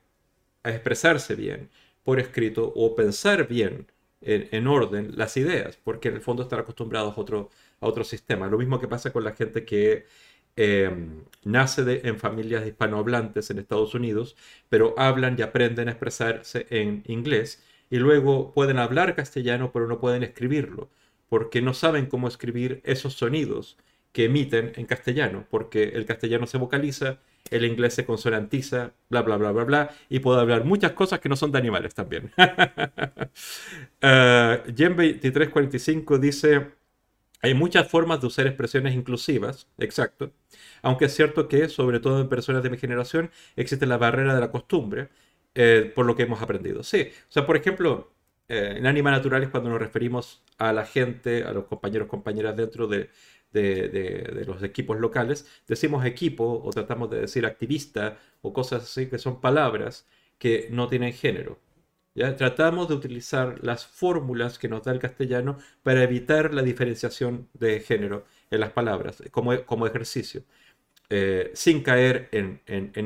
expresarse 0.63 1.36
bien 1.36 1.70
por 2.04 2.20
escrito 2.20 2.72
o 2.75 2.96
pensar 2.96 3.48
bien 3.48 3.88
en, 4.22 4.68
orden 4.68 5.18
las 5.18 5.38
ideas, 5.38 5.77
porque 5.84 6.10
en 6.10 6.16
el 6.16 6.22
fondo 6.22 6.44
están 6.44 6.60
acostumbrados 6.60 7.18
a 7.18 7.22
otro, 7.22 7.50
a 7.82 7.88
otro 7.88 8.04
sistema. 8.04 8.48
Lo 8.48 8.58
mismo 8.58 8.80
que 8.80 8.88
pasa 8.88 9.12
con 9.12 9.24
la 9.24 9.34
gente 9.34 9.66
que 9.66 10.06
em, 10.56 11.24
nace 11.44 12.01
en 12.08 12.18
familias 12.20 12.66
hispanohablantes 12.66 13.50
en 13.51 13.60
Estados 13.60 13.94
Unidos, 13.94 14.36
pero 14.70 14.96
hablan 14.98 15.36
y 15.38 15.42
aprenden 15.44 15.88
a 15.89 15.92
expresarse 15.92 16.68
en 16.70 17.04
inglés 17.08 17.63
y 17.89 17.98
luego 17.98 18.53
pueden 18.53 18.79
hablar 18.79 19.15
castellano, 19.15 19.72
pero 19.72 19.88
no 19.88 20.00
pueden 20.00 20.24
escribirlo, 20.24 20.89
porque 21.29 21.62
no 21.62 21.74
saben 21.74 22.08
cómo 22.08 22.27
escribir 22.27 22.82
esos 22.84 23.13
sonidos 23.13 23.77
que 24.12 24.25
emiten 24.25 24.74
en 24.75 24.86
castellano, 24.86 25.46
porque 25.50 25.84
el 25.84 26.06
castellano 26.06 26.48
se 26.48 26.58
vocaliza 26.58 27.20
el 27.51 27.65
inglés 27.65 27.94
se 27.94 28.06
consonantiza, 28.06 28.94
bla, 29.10 29.22
bla, 29.22 29.38
bla, 29.38 29.51
bla, 29.51 29.63
bla, 29.63 29.89
y 30.10 30.20
puedo 30.20 30.39
hablar 30.39 30.65
muchas 30.65 30.91
cosas 30.94 31.20
que 31.20 31.29
no 31.29 31.36
son 31.36 31.51
de 31.51 31.58
animales 31.58 31.94
también. 31.94 32.32
uh, 32.38 32.44
Gen 34.75 34.96
2345 34.96 36.17
dice, 36.17 36.67
hay 37.41 37.53
muchas 37.53 37.88
formas 37.88 38.22
de 38.22 38.27
usar 38.27 38.48
expresiones 38.48 38.96
inclusivas, 38.96 39.67
exacto, 39.77 40.32
aunque 40.82 41.06
es 41.06 41.15
cierto 41.15 41.48
que, 41.48 41.70
sobre 41.70 42.00
todo 42.00 42.22
en 42.22 42.29
personas 42.29 42.63
de 42.63 42.70
mi 42.70 42.77
generación, 42.77 43.32
existe 43.56 43.86
la 43.86 43.98
barrera 43.98 44.36
de 44.36 44.41
la 44.41 44.51
costumbre, 44.51 45.10
eh, 45.60 45.92
por 45.96 46.06
lo 46.06 46.16
que 46.16 46.22
hemos 46.24 46.40
aprendido. 46.40 46.84
Sí, 46.84 47.10
o 47.30 47.32
sea, 47.32 47.48
por 47.48 47.58
ejemplo, 47.58 48.12
eh, 48.48 48.76
en 48.78 48.86
Anima 48.86 49.10
Naturales, 49.10 49.50
cuando 49.50 49.72
nos 49.72 49.80
referimos 49.80 50.44
a 50.60 50.72
la 50.72 50.86
gente, 50.86 51.44
a 51.46 51.52
los 51.52 51.66
compañeros, 51.66 52.08
compañeras 52.08 52.56
dentro 52.56 52.88
de, 52.88 53.10
de, 53.52 54.44
los 54.46 54.62
equipos 54.62 55.00
locales, 55.00 55.48
decimos 55.68 56.06
equipo 56.06 56.62
o 56.64 56.70
tratamos 56.72 57.10
de 57.10 57.22
decir 57.22 57.44
activista 57.46 58.20
o 58.42 58.54
cosas 58.54 58.84
así 58.84 59.08
que 59.08 59.18
son 59.18 59.42
palabras 59.42 60.08
que 60.38 60.68
no 60.72 60.88
tienen 60.88 61.14
género. 61.14 61.60
¿ya? 62.14 62.36
Tratamos 62.36 62.88
de 62.88 62.94
utilizar 62.94 63.58
las 63.64 63.88
fórmulas 63.88 64.60
que 64.60 64.70
nos 64.70 64.84
da 64.84 64.92
el 64.92 65.00
castellano 65.00 65.58
para 65.82 66.04
evitar 66.04 66.54
la 66.54 66.62
diferenciación 66.62 67.50
de 67.54 67.80
género 67.80 68.26
en 68.52 68.60
las 68.60 68.74
palabras 68.74 69.24
como, 69.32 69.66
como 69.66 69.88
ejercicio. 69.88 70.44
Eh, 71.10 71.52
sin 71.54 71.84
caer 71.84 72.28
en, 72.34 72.60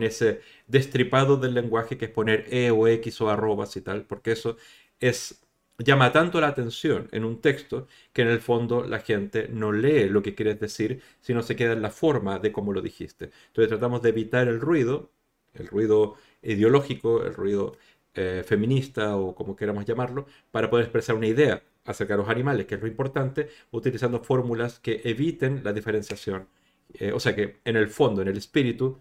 ese 0.03 0.41
destripado 0.65 1.37
del 1.37 1.53
lenguaje 1.53 1.97
que 1.99 2.05
es 2.05 2.11
poner 2.11 2.47
e 2.49 2.71
o 2.71 2.87
x 2.87 3.21
o 3.21 3.29
arrobas 3.29 3.75
y 3.77 3.81
tal, 3.81 4.05
porque 4.05 4.31
eso 4.31 4.57
es 4.99 5.41
llama 5.77 6.11
tanto 6.11 6.39
la 6.41 6.47
atención 6.47 7.09
en 7.11 7.25
un 7.25 7.41
texto 7.41 7.87
que 8.13 8.21
en 8.23 8.29
el 8.29 8.39
fondo 8.41 8.83
la 8.83 8.99
gente 8.99 9.47
no 9.49 9.71
lee 9.71 10.09
lo 10.09 10.21
que 10.21 10.35
quieres 10.35 10.59
decir, 10.59 11.01
sino 11.19 11.41
se 11.43 11.55
queda 11.55 11.73
en 11.73 11.81
la 11.81 11.91
forma 11.91 12.39
de 12.39 12.51
cómo 12.51 12.73
lo 12.73 12.81
dijiste. 12.81 13.31
Entonces 13.47 13.69
tratamos 13.69 14.01
de 14.01 14.09
evitar 14.09 14.47
el 14.47 14.59
ruido, 14.61 15.11
el 15.53 15.67
ruido 15.67 16.15
ideológico, 16.41 17.23
el 17.23 17.33
ruido 17.33 17.77
eh, 18.13 18.43
feminista 18.45 19.15
o 19.17 19.35
como 19.35 19.55
queramos 19.55 19.85
llamarlo, 19.85 20.25
para 20.51 20.69
poder 20.69 20.85
expresar 20.85 21.15
una 21.15 21.27
idea 21.27 21.63
acerca 21.85 22.13
de 22.13 22.19
los 22.19 22.29
animales, 22.29 22.65
que 22.67 22.75
es 22.75 22.81
lo 22.81 22.87
importante, 22.87 23.49
utilizando 23.71 24.19
fórmulas 24.23 24.79
que 24.79 25.01
eviten 25.05 25.63
la 25.63 25.73
diferenciación. 25.73 26.47
Eh, 26.95 27.11
o 27.13 27.19
sea 27.19 27.35
que 27.35 27.59
en 27.65 27.75
el 27.77 27.89
fondo, 27.89 28.21
en 28.21 28.27
el 28.27 28.37
espíritu, 28.37 28.99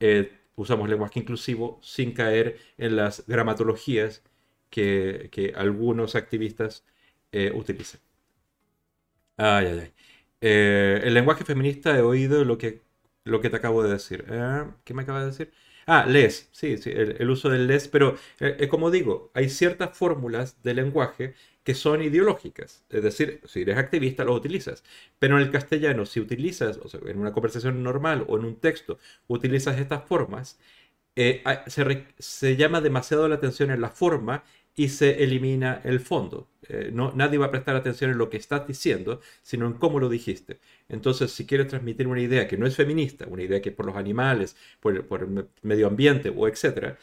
eh, 0.00 0.32
usamos 0.56 0.88
lenguaje 0.88 1.20
inclusivo 1.20 1.80
sin 1.82 2.12
caer 2.12 2.58
en 2.78 2.96
las 2.96 3.26
gramatologías 3.26 4.22
que, 4.70 5.52
algunos 5.56 6.14
activistas 6.16 6.84
eh, 7.32 7.52
utilizan. 7.54 8.00
Ay, 9.36 9.66
ay, 9.66 9.78
ay. 9.80 9.92
El 10.40 11.14
lenguaje 11.14 11.44
feminista 11.44 11.96
he 11.96 12.02
oído 12.02 12.44
lo 12.44 12.58
que, 12.58 12.82
lo 13.24 13.40
que 13.40 13.50
te 13.50 13.56
acabo 13.56 13.82
de 13.82 13.92
decir. 13.92 14.24
¿Qué 14.84 14.94
me 14.94 15.02
acaba 15.02 15.20
de 15.20 15.26
decir? 15.26 15.52
Ah, 15.86 16.04
les, 16.06 16.48
sí, 16.52 16.78
sí, 16.78 16.90
el, 16.90 17.30
uso 17.30 17.48
del 17.48 17.66
les, 17.66 17.88
pero 17.88 18.16
como 18.70 18.90
digo, 18.90 19.30
hay 19.34 19.48
ciertas 19.48 19.96
fórmulas 19.96 20.62
de 20.62 20.74
lenguaje 20.74 21.34
que 21.66 21.74
son 21.74 22.00
ideológicas. 22.00 22.84
Es 22.90 23.02
decir, 23.02 23.40
si 23.44 23.62
eres 23.62 23.76
activista, 23.76 24.22
lo 24.24 24.34
utilizas. 24.34 24.84
Pero 25.18 25.36
en 25.36 25.42
el 25.42 25.50
castellano, 25.50 26.06
si 26.06 26.20
utilizas, 26.20 26.78
o 26.78 26.88
sea, 26.88 27.00
en 27.06 27.18
una 27.18 27.32
conversación 27.32 27.82
normal 27.82 28.24
o 28.28 28.38
en 28.38 28.44
un 28.44 28.56
texto, 28.60 28.98
utilizas 29.26 29.76
estas 29.80 30.04
formas, 30.04 30.60
se, 31.16 31.42
se, 32.18 32.56
llama 32.56 32.80
demasiado 32.80 33.28
la 33.28 33.34
atención 33.34 33.72
en 33.72 33.80
la 33.80 33.90
forma 33.90 34.44
y 34.76 34.90
se 34.90 35.24
elimina 35.24 35.80
el 35.82 35.98
fondo. 35.98 36.48
Eh, 36.68 36.90
no, 36.92 37.12
nadie 37.16 37.38
va 37.38 37.46
a 37.46 37.50
prestar 37.50 37.74
atención 37.74 38.12
en 38.12 38.18
lo 38.18 38.30
que 38.30 38.36
estás 38.36 38.68
diciendo, 38.68 39.20
sino 39.42 39.66
en 39.66 39.72
cómo 39.72 39.98
lo 39.98 40.08
dijiste. 40.08 40.60
Entonces, 40.88 41.32
si 41.32 41.46
quieres 41.46 41.66
transmitir 41.66 42.06
una 42.06 42.20
idea 42.20 42.46
que 42.46 42.56
no 42.56 42.66
es 42.66 42.76
feminista, 42.76 43.26
una 43.28 43.42
idea 43.42 43.60
que 43.60 43.70
es 43.70 43.74
por 43.74 43.86
los 43.86 43.96
animales, 43.96 44.56
por, 44.78 44.94
el 44.94 45.48
medio 45.62 45.88
ambiente 45.88 46.30
o 46.30 46.46
etcétera, 46.46 46.96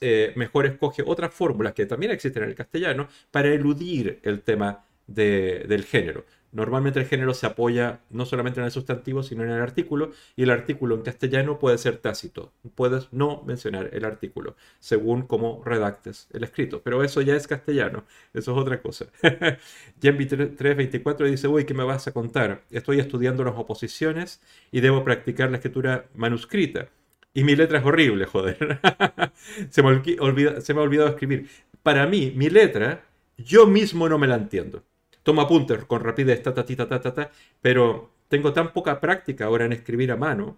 eh, 0.00 0.32
mejor 0.36 0.66
escoge 0.66 1.02
otras 1.06 1.32
fórmulas 1.34 1.74
que 1.74 1.86
también 1.86 2.12
existen 2.12 2.44
en 2.44 2.50
el 2.50 2.54
castellano 2.54 3.08
para 3.30 3.48
eludir 3.48 4.20
el 4.22 4.42
tema 4.42 4.84
del 5.06 5.84
género. 5.84 6.24
Normalmente 6.56 6.98
el 6.98 7.06
género 7.06 7.34
se 7.34 7.46
apoya 7.46 8.00
no 8.08 8.24
solamente 8.24 8.60
en 8.60 8.64
el 8.64 8.72
sustantivo, 8.72 9.22
sino 9.22 9.42
en 9.42 9.50
el 9.50 9.60
artículo, 9.60 10.12
y 10.36 10.44
el 10.44 10.50
artículo 10.50 10.94
en 10.94 11.02
castellano 11.02 11.58
puede 11.58 11.76
ser 11.76 11.98
tácito. 11.98 12.52
Puedes 12.74 13.12
no 13.12 13.42
mencionar 13.44 13.90
el 13.92 14.06
artículo, 14.06 14.56
según 14.80 15.26
cómo 15.26 15.62
redactes 15.66 16.28
el 16.32 16.44
escrito. 16.44 16.80
Pero 16.82 17.02
eso 17.04 17.20
ya 17.20 17.36
es 17.36 17.46
castellano, 17.46 18.04
eso 18.32 18.52
es 18.52 18.58
otra 18.58 18.80
cosa. 18.80 19.06
Jenvi 20.00 20.24
324 20.26 21.26
dice, 21.26 21.46
uy, 21.46 21.66
¿qué 21.66 21.74
me 21.74 21.84
vas 21.84 22.06
a 22.06 22.12
contar? 22.12 22.62
Estoy 22.70 23.00
estudiando 23.00 23.44
las 23.44 23.54
oposiciones 23.56 24.40
y 24.72 24.80
debo 24.80 25.04
practicar 25.04 25.50
la 25.50 25.56
escritura 25.58 26.06
manuscrita. 26.14 26.88
Y 27.36 27.44
mi 27.44 27.54
letra 27.54 27.78
es 27.78 27.84
horrible, 27.84 28.26
joder. 28.26 28.80
se, 29.70 29.82
me 29.82 29.90
ha 29.90 30.82
olvidado 30.82 31.08
escribir. 31.08 31.48
Para 31.82 32.06
mí, 32.06 32.32
mi 32.34 32.50
letra, 32.50 33.04
yo 33.36 33.66
mismo 33.66 34.08
no 34.08 34.18
me 34.18 34.26
la 34.26 34.36
entiendo 34.36 34.82
tomo 35.26 35.42
apuntes 35.42 35.84
con 35.86 36.04
rapidez, 36.04 36.40
ta, 36.40 36.54
ta, 36.54 36.64
ta, 36.64 37.00
ta, 37.00 37.12
ta, 37.12 37.32
pero 37.60 38.12
tengo 38.28 38.52
tan 38.52 38.72
poca 38.72 39.00
práctica 39.00 39.46
ahora 39.46 39.64
en 39.64 39.72
escribir 39.72 40.12
a 40.12 40.16
mano 40.16 40.56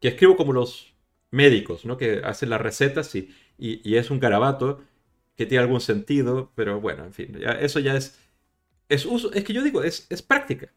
que 0.00 0.08
escribo 0.08 0.36
como 0.36 0.52
los 0.52 0.92
médicos, 1.30 1.86
¿no? 1.86 1.96
Que 1.96 2.20
hacen 2.22 2.50
las 2.50 2.60
recetas 2.60 3.14
y, 3.14 3.30
y, 3.58 3.96
es 3.96 4.10
un 4.10 4.20
garabato 4.20 4.84
que 5.34 5.46
tiene 5.46 5.62
algún 5.62 5.80
sentido, 5.80 6.52
pero 6.54 6.78
bueno, 6.78 7.04
en 7.04 7.14
fin, 7.14 7.40
eso 7.60 7.80
ya 7.80 7.96
es, 7.96 8.18
es 8.90 9.06
uso, 9.06 9.32
es 9.32 9.44
que 9.44 9.54
yo 9.54 9.62
digo, 9.62 9.82
es, 9.82 10.06
es 10.10 10.20
práctica. 10.20 10.70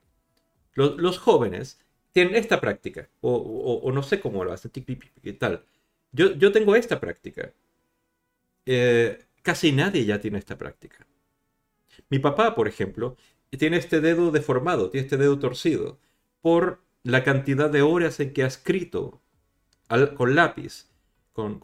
Los, 0.76 1.18
jóvenes 1.18 1.78
tienen 2.12 2.36
esta 2.36 2.60
práctica, 2.60 3.10
o, 3.22 3.90
no 3.94 4.04
sé 4.04 4.20
cómo 4.20 4.44
lo 4.44 4.52
hacen, 4.52 4.72
y 5.24 5.34
tal. 5.34 5.66
yo, 6.12 6.34
yo 6.34 6.52
tengo 6.52 6.76
esta 6.76 7.00
práctica. 7.00 7.54
Eh, 8.66 9.26
casi 9.42 9.72
nadie 9.72 10.06
ya 10.06 10.20
tiene 10.20 10.38
esta 10.40 10.58
práctica. 10.58 11.08
Mi 12.10 12.20
papá, 12.20 12.56
por 12.56 12.68
ejemplo, 12.68 13.18
tiene 13.58 13.78
este 13.78 14.02
dedo 14.02 14.32
deformado, 14.32 14.90
tiene 14.90 15.06
este 15.06 15.18
dedo 15.18 15.40
torcido, 15.40 16.00
por 16.42 16.82
la 17.04 17.24
cantidad 17.24 17.70
de 17.70 17.82
horas 17.82 18.20
en 18.20 18.34
que 18.34 18.44
ha 18.44 18.48
escrito 18.48 19.22
con 20.16 20.36
lápiz, 20.36 20.88
con, 21.34 21.60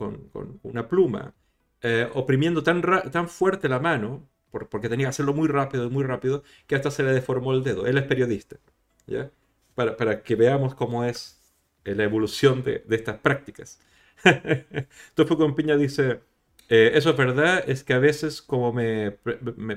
una 0.63 0.87
pluma, 0.87 1.33
eh, 1.81 2.09
oprimiendo 2.13 2.63
tan, 2.63 2.81
tan 2.81 3.29
fuerte 3.29 3.69
la 3.69 3.79
mano, 3.79 4.27
porque 4.49 4.89
tenía 4.89 5.07
que 5.07 5.09
hacerlo 5.09 5.33
muy 5.33 5.47
rápido, 5.47 5.89
muy 5.89 6.03
rápido, 6.03 6.43
que 6.67 6.75
hasta 6.75 6.91
se 6.91 7.03
le 7.03 7.13
deformó 7.13 7.53
el 7.53 7.63
dedo. 7.63 7.85
Él 7.85 7.97
es 7.97 8.03
periodista, 8.05 8.57
¿ya? 9.05 9.29
Para, 9.75 10.23
que 10.23 10.35
veamos 10.35 10.75
cómo 10.75 11.03
es 11.03 11.41
la 11.83 12.03
evolución 12.03 12.63
de, 12.63 12.83
estas 12.89 13.19
prácticas. 13.19 13.79
Entonces, 14.23 15.37
con 15.37 15.55
Piña 15.55 15.77
dice, 15.77 16.21
eh, 16.69 16.91
eso 16.93 17.11
es 17.11 17.17
verdad, 17.17 17.63
es 17.69 17.83
que 17.83 17.93
a 17.93 17.99
veces 17.99 18.41
como 18.41 18.73
me, 18.73 19.11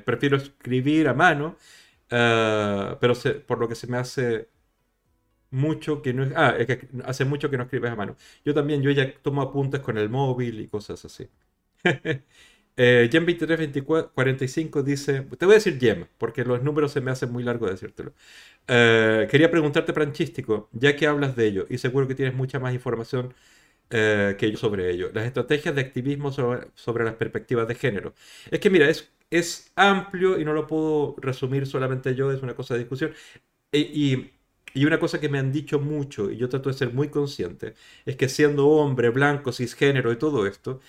prefiero 0.05 0.37
escribir 0.37 1.09
a 1.09 1.14
mano, 1.14 1.57
ah, 2.11 2.97
pero 3.00 3.14
por 3.47 3.59
lo 3.59 3.69
que 3.69 3.75
se 3.75 3.87
me 3.88 3.99
hace 3.99 4.49
mucho 5.50 6.02
que 6.02 6.12
no 6.12 6.26
ah, 6.37 6.55
es 6.59 6.67
que 6.67 6.88
hace 7.05 7.25
mucho 7.25 7.50
que 7.50 7.57
no 7.57 7.64
escribes 7.64 7.90
a 7.90 7.97
mano. 7.97 8.17
Yo 8.45 8.55
también, 8.55 8.83
yo 8.83 8.90
ya 8.90 9.12
tomo 9.23 9.43
apuntes 9.43 9.81
con 9.81 9.99
el 9.99 10.09
móvil 10.09 10.61
y 10.61 10.69
cosas 10.69 11.05
así. 11.05 11.28
eh, 12.78 13.08
Gem2345 13.11 14.82
dice, 14.85 15.23
te 15.23 15.47
voy 15.47 15.54
a 15.54 15.58
decir 15.58 15.78
Gem, 15.80 16.06
porque 16.16 16.44
los 16.44 16.62
números 16.62 16.92
se 16.92 17.00
me 17.00 17.11
hacen 17.11 17.32
muy 17.32 17.42
largo 17.42 17.66
decírtelo. 17.68 18.12
Eh, 18.68 19.26
quería 19.30 19.50
preguntarte, 19.50 19.92
Franchístico, 19.92 20.68
ya 20.73 20.97
que 20.97 21.06
hablas 21.08 21.37
de 21.37 21.47
ello, 21.47 21.66
y 21.68 21.78
seguro 21.78 22.06
que 22.08 22.14
tienes 22.14 22.35
mucha 22.35 22.61
más 22.61 22.75
información 22.75 23.35
eh, 23.90 24.37
que 24.38 24.50
yo 24.50 24.56
sobre 24.58 24.90
ello, 24.90 25.11
las 25.14 25.26
estrategias 25.26 25.75
de 25.75 25.80
activismo 25.82 26.32
sobre, 26.32 27.04
las 27.04 27.14
perspectivas 27.16 27.68
de 27.68 27.75
género. 27.75 28.14
Es 28.50 28.61
que 28.61 28.70
mira, 28.70 28.88
es, 28.88 29.12
es 29.30 29.73
amplio 29.76 30.38
y 30.40 30.44
no 30.44 30.52
lo 30.52 30.66
puedo 30.66 31.16
resumir 31.18 31.66
solamente 31.66 32.14
yo, 32.14 32.32
es 32.32 32.42
una 32.42 32.54
cosa 32.54 32.75
de 32.75 32.80
discusión. 32.80 33.12
E, 33.73 33.78
y 33.80 34.32
y 34.75 34.85
una 34.85 35.00
cosa 35.00 35.18
que 35.20 35.28
me 35.28 35.38
han 35.38 35.50
dicho 35.52 35.80
mucho, 35.80 36.30
y 36.30 36.37
yo 36.37 36.49
trato 36.49 36.68
de 36.68 36.75
ser 36.76 36.92
muy 36.92 37.08
consciente, 37.08 37.75
es 38.04 38.16
que 38.16 38.28
siendo 38.28 38.68
hombre, 38.68 39.08
blanco, 39.11 39.50
cisgénero 39.52 40.12
y 40.12 40.18
todo 40.18 40.47
esto, 40.47 40.80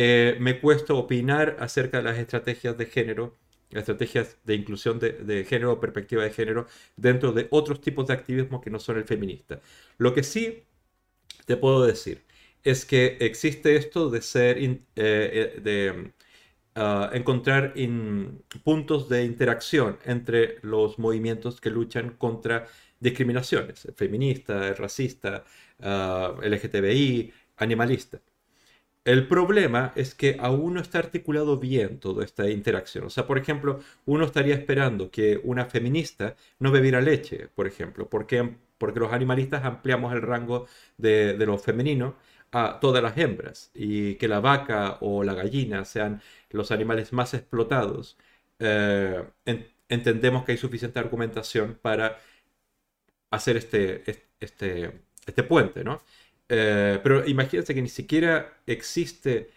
eh, 0.00 0.36
me 0.38 0.60
cuesta 0.60 0.94
opinar 0.94 1.56
acerca 1.58 1.96
de 1.96 2.04
las 2.04 2.18
estrategias 2.18 2.78
de 2.78 2.86
género, 2.86 3.36
estrategias 3.70 4.36
de 4.44 4.54
inclusión 4.54 5.00
de, 5.00 5.44
género 5.44 5.72
o 5.72 5.80
perspectiva 5.80 6.22
de 6.22 6.30
género 6.30 6.68
dentro 6.96 7.32
de 7.32 7.48
otros 7.50 7.80
tipos 7.80 8.06
de 8.06 8.14
activismo 8.14 8.60
que 8.60 8.70
no 8.70 8.78
son 8.78 8.98
el 8.98 9.04
feminista. 9.04 9.60
Lo 9.98 10.14
que 10.14 10.22
sí 10.22 10.62
te 11.46 11.56
puedo 11.56 11.84
decir 11.84 12.22
es 12.62 12.84
que 12.84 13.16
existe 13.20 13.74
esto 13.74 14.08
de 14.10 14.22
ser, 14.22 14.58
eh, 14.58 14.78
eh, 14.94 15.60
de 15.62 16.12
ah, 16.76 17.10
encontrar 17.12 17.74
puntos 18.64 19.08
de 19.08 19.24
interacción 19.24 19.98
entre 20.04 20.58
los 20.62 20.98
movimientos 21.00 21.60
que 21.60 21.70
luchan 21.70 22.10
contra 22.18 22.68
discriminaciones, 23.00 23.88
feminista, 23.96 24.74
racista, 24.74 25.44
ah, 25.80 26.34
LGTBI, 26.42 27.32
animalista. 27.56 28.20
El 29.08 29.26
problema 29.26 29.92
es 29.96 30.14
que 30.14 30.36
aún 30.38 30.74
no 30.74 30.80
está 30.80 30.98
articulado 30.98 31.56
bien 31.58 31.98
toda 31.98 32.22
esta 32.26 32.50
interacción. 32.50 33.04
O 33.06 33.10
sea, 33.10 33.26
por 33.26 33.38
ejemplo, 33.38 33.80
uno 34.04 34.26
estaría 34.26 34.54
esperando 34.54 35.10
que 35.10 35.40
una 35.44 35.64
feminista 35.64 36.36
no 36.58 36.70
bebiera 36.70 37.00
leche, 37.00 37.48
por 37.54 37.66
ejemplo, 37.66 38.06
porque, 38.10 38.56
porque 38.76 39.00
los 39.00 39.10
animalistas 39.10 39.64
ampliamos 39.64 40.12
el 40.12 40.20
rango 40.20 40.66
de, 40.98 41.34
lo 41.38 41.56
femenino 41.56 42.16
a 42.52 42.80
todas 42.80 43.02
las 43.02 43.16
hembras 43.16 43.70
y 43.74 44.16
que 44.16 44.28
la 44.28 44.40
vaca 44.40 44.98
o 45.00 45.24
la 45.24 45.32
gallina 45.34 45.86
sean 45.86 46.20
los 46.50 46.70
animales 46.70 47.14
más 47.14 47.32
explotados. 47.32 48.18
Eh, 48.58 49.24
entendemos 49.88 50.44
que 50.44 50.52
hay 50.52 50.58
suficiente 50.58 50.98
argumentación 50.98 51.78
para 51.80 52.18
hacer 53.30 53.56
este, 53.56 54.02
este, 54.40 54.92
este 55.26 55.42
puente, 55.44 55.82
¿no? 55.84 56.02
Eh, 56.48 57.00
pero 57.02 57.26
imagínense 57.26 57.74
que 57.74 57.82
ni 57.82 57.88
siquiera 57.88 58.58
existe 58.66 59.50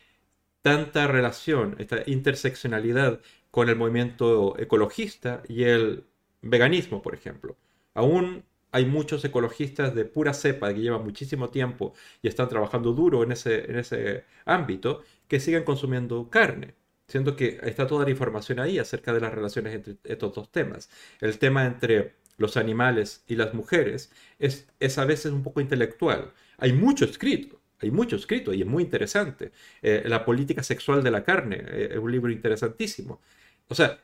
tanta 0.61 1.07
relación, 1.07 1.75
esta 1.79 2.03
interseccionalidad 2.05 3.21
con 3.51 3.69
el 3.69 3.75
movimiento 3.75 4.57
ecologista 4.59 5.43
y 5.47 5.63
el 5.63 6.05
veganismo, 6.41 7.01
por 7.01 7.13
ejemplo. 7.15 7.57
Aún 7.93 8.43
hay 8.71 8.85
muchos 8.85 9.23
ecologistas 9.25 9.93
de 9.95 10.05
pura 10.05 10.33
cepa 10.33 10.73
que 10.73 10.81
llevan 10.81 11.03
muchísimo 11.03 11.49
tiempo 11.49 11.93
y 12.21 12.27
están 12.27 12.49
trabajando 12.49 12.93
duro 12.93 13.23
en 13.23 13.31
ese, 13.33 13.69
en 13.69 13.79
ese 13.79 14.25
ámbito 14.45 15.03
que 15.27 15.39
siguen 15.39 15.63
consumiendo 15.63 16.29
carne. 16.29 16.75
Siento 17.07 17.35
que 17.35 17.59
está 17.63 17.87
toda 17.87 18.05
la 18.05 18.11
información 18.11 18.59
ahí 18.59 18.79
acerca 18.79 19.13
de 19.13 19.19
las 19.19 19.33
relaciones 19.33 19.75
entre 19.75 19.97
estos 20.05 20.33
dos 20.33 20.51
temas. 20.51 20.89
El 21.19 21.37
tema 21.39 21.65
entre 21.65 22.15
los 22.37 22.57
animales 22.57 23.23
y 23.27 23.35
las 23.35 23.53
mujeres, 23.53 24.11
es, 24.39 24.67
es 24.79 24.97
a 24.97 25.05
veces 25.05 25.31
un 25.31 25.43
poco 25.43 25.61
intelectual. 25.61 26.33
Hay 26.61 26.73
mucho 26.73 27.05
escrito, 27.05 27.59
hay 27.79 27.91
mucho 27.91 28.15
escrito 28.15 28.53
y 28.53 28.61
es 28.61 28.67
muy 28.67 28.83
interesante. 28.83 29.51
Eh, 29.81 30.03
la 30.05 30.23
política 30.23 30.63
sexual 30.63 31.03
de 31.03 31.11
la 31.11 31.23
carne 31.23 31.57
eh, 31.67 31.89
es 31.93 31.97
un 31.97 32.11
libro 32.11 32.31
interesantísimo. 32.31 33.19
O 33.67 33.75
sea, 33.75 33.99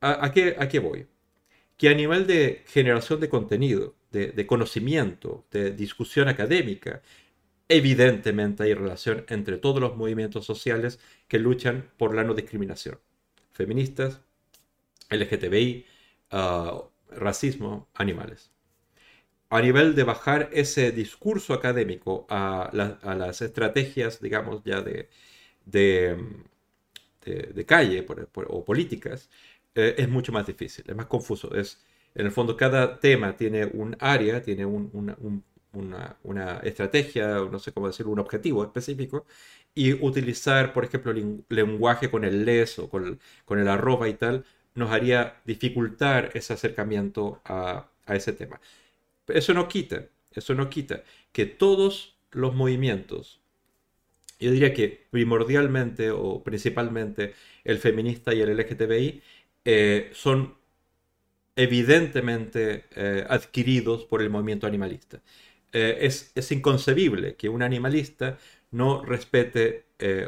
¿a, 0.00 0.30
qué, 0.32 0.54
¿a, 0.58 0.68
qué, 0.68 0.78
voy? 0.78 1.06
Que 1.76 1.88
a 1.88 1.94
nivel 1.94 2.26
de 2.26 2.62
generación 2.66 3.18
de 3.20 3.28
contenido, 3.28 3.96
de, 4.10 4.32
de, 4.32 4.46
conocimiento, 4.46 5.46
de 5.50 5.72
discusión 5.72 6.28
académica, 6.28 7.02
evidentemente 7.68 8.64
hay 8.64 8.74
relación 8.74 9.24
entre 9.28 9.56
todos 9.56 9.80
los 9.80 9.96
movimientos 9.96 10.44
sociales 10.44 11.00
que 11.28 11.38
luchan 11.38 11.90
por 11.96 12.14
la 12.14 12.24
no 12.24 12.34
discriminación. 12.34 13.00
Feministas, 13.52 14.20
LGTBI, 15.10 15.86
uh, 16.32 16.82
racismo, 17.10 17.88
animales. 17.94 18.51
A 19.56 19.60
nivel 19.60 19.94
de 19.94 20.04
bajar 20.04 20.48
ese 20.52 20.92
discurso 20.92 21.52
académico 21.54 22.26
a, 22.30 22.70
las 22.72 23.42
estrategias, 23.42 24.20
digamos, 24.20 24.62
ya 24.64 24.80
de, 24.80 25.08
de, 25.66 27.64
calle 27.66 28.06
o 28.34 28.64
políticas, 28.64 29.28
eh, 29.74 29.94
es 29.98 30.08
mucho 30.08 30.32
más 30.32 30.46
difícil, 30.46 30.84
es 30.88 30.96
más 30.96 31.06
confuso. 31.06 31.54
Es, 31.54 31.82
en 32.14 32.26
el 32.26 32.32
fondo, 32.32 32.56
cada 32.56 32.98
tema 33.00 33.36
tiene 33.36 33.66
un 33.66 33.96
área, 34.00 34.42
tiene 34.42 34.64
una, 34.66 35.16
estrategia, 36.62 37.38
no 37.50 37.58
sé 37.58 37.72
cómo 37.72 37.86
decirlo, 37.88 38.12
un 38.12 38.20
objetivo 38.20 38.64
específico, 38.64 39.26
y 39.74 39.92
utilizar, 39.94 40.72
por 40.72 40.84
ejemplo, 40.84 41.12
el 41.12 41.44
lenguaje 41.48 42.10
con 42.10 42.24
el 42.24 42.44
les 42.44 42.78
o 42.78 42.88
con, 42.90 43.20
con 43.44 43.58
el 43.58 43.68
arroba 43.68 44.08
y 44.08 44.14
tal, 44.14 44.44
nos 44.74 44.90
haría 44.90 45.40
dificultar 45.44 46.30
ese 46.34 46.52
acercamiento 46.54 47.40
a, 47.44 47.88
ese 48.08 48.32
tema. 48.32 48.60
Eso 49.28 49.54
no 49.54 49.68
quita, 49.68 50.06
eso 50.32 50.54
no 50.54 50.68
quita 50.68 51.04
que 51.32 51.46
todos 51.46 52.16
los 52.32 52.54
movimientos, 52.54 53.40
yo 54.40 54.50
diría 54.50 54.74
que 54.74 55.06
primordialmente 55.10 56.10
o 56.10 56.42
principalmente 56.42 57.34
el 57.64 57.78
feminista 57.78 58.34
y 58.34 58.40
el 58.40 58.50
LGTBI, 58.50 59.22
eh, 59.64 60.10
son 60.14 60.56
evidentemente 61.54 62.86
eh, 62.96 63.24
adquiridos 63.28 64.04
por 64.04 64.22
el 64.22 64.30
movimiento 64.30 64.66
animalista. 64.66 65.20
Eh, 65.72 65.98
es, 66.02 66.32
es, 66.34 66.52
inconcebible 66.52 67.36
que 67.36 67.48
un 67.48 67.62
animalista 67.62 68.38
no 68.70 69.04
respete 69.04 69.86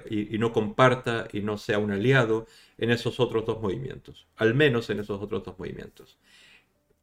y, 0.09 0.35
y, 0.35 0.39
no 0.39 0.53
comparta 0.53 1.27
y 1.33 1.41
no 1.41 1.59
sea 1.59 1.79
un 1.79 1.91
aliado 1.91 2.47
en 2.79 2.91
esos 2.91 3.19
otros 3.21 3.45
dos 3.45 3.61
movimientos, 3.61 4.27
al 4.37 4.55
menos 4.55 4.89
en 4.91 5.01
esos 5.01 5.21
otros 5.21 5.45
dos 5.45 5.59
movimientos. 5.59 6.19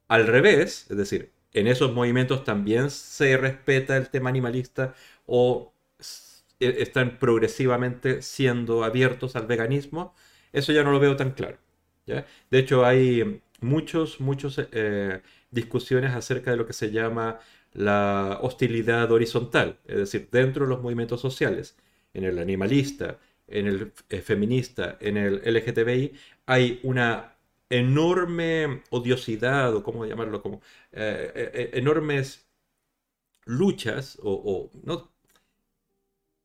Al 0.08 0.27
revés, 0.27 0.88
es 0.89 0.97
decir, 0.97 1.32
en 1.53 1.67
esos 1.67 1.93
movimientos 1.93 2.43
también 2.43 2.89
se 2.89 3.37
respeta 3.37 3.97
el 3.97 4.09
tema 4.09 4.29
animalista 4.29 4.95
o 5.25 5.73
e, 6.59 6.81
están 6.81 7.17
progresivamente 7.19 8.21
siendo 8.21 8.83
abiertos 8.83 9.35
al 9.35 9.47
veganismo, 9.47 10.15
eso 10.53 10.71
ya 10.71 10.83
no 10.83 10.91
lo 10.91 10.99
veo 10.99 11.15
tan 11.15 11.31
claro. 11.31 11.57
¿ya? 12.05 12.25
De 12.49 12.59
hecho, 12.59 12.85
hay 12.85 13.41
muchos, 13.61 14.19
muchos 14.19 14.59
eh, 14.71 15.21
discusiones 15.51 16.11
acerca 16.11 16.51
de 16.51 16.57
lo 16.57 16.65
que 16.67 16.73
se 16.73 16.91
llama 16.91 17.39
la 17.73 18.39
hostilidad 18.41 19.11
horizontal, 19.11 19.79
es 19.85 19.97
decir, 19.97 20.29
dentro 20.31 20.65
de 20.65 20.69
los 20.69 20.81
movimientos 20.81 21.21
sociales, 21.21 21.77
en 22.13 22.25
el 22.25 22.39
animalista, 22.39 23.19
en 23.47 23.67
el 23.67 23.93
eh, 24.09 24.21
feminista, 24.21 24.97
en 24.99 25.17
el 25.17 25.41
LGTBI, 25.45 26.13
hay 26.45 26.79
una 26.83 27.35
enorme 27.71 28.84
odiosidad, 28.89 29.75
o 29.75 29.84
cómo 29.84 30.05
llamarlo, 30.05 30.41
como 30.41 30.62
eh, 30.91 31.31
eh, 31.36 31.69
enormes 31.73 32.47
luchas 33.45 34.19
o, 34.21 34.69
¿no? 34.84 35.12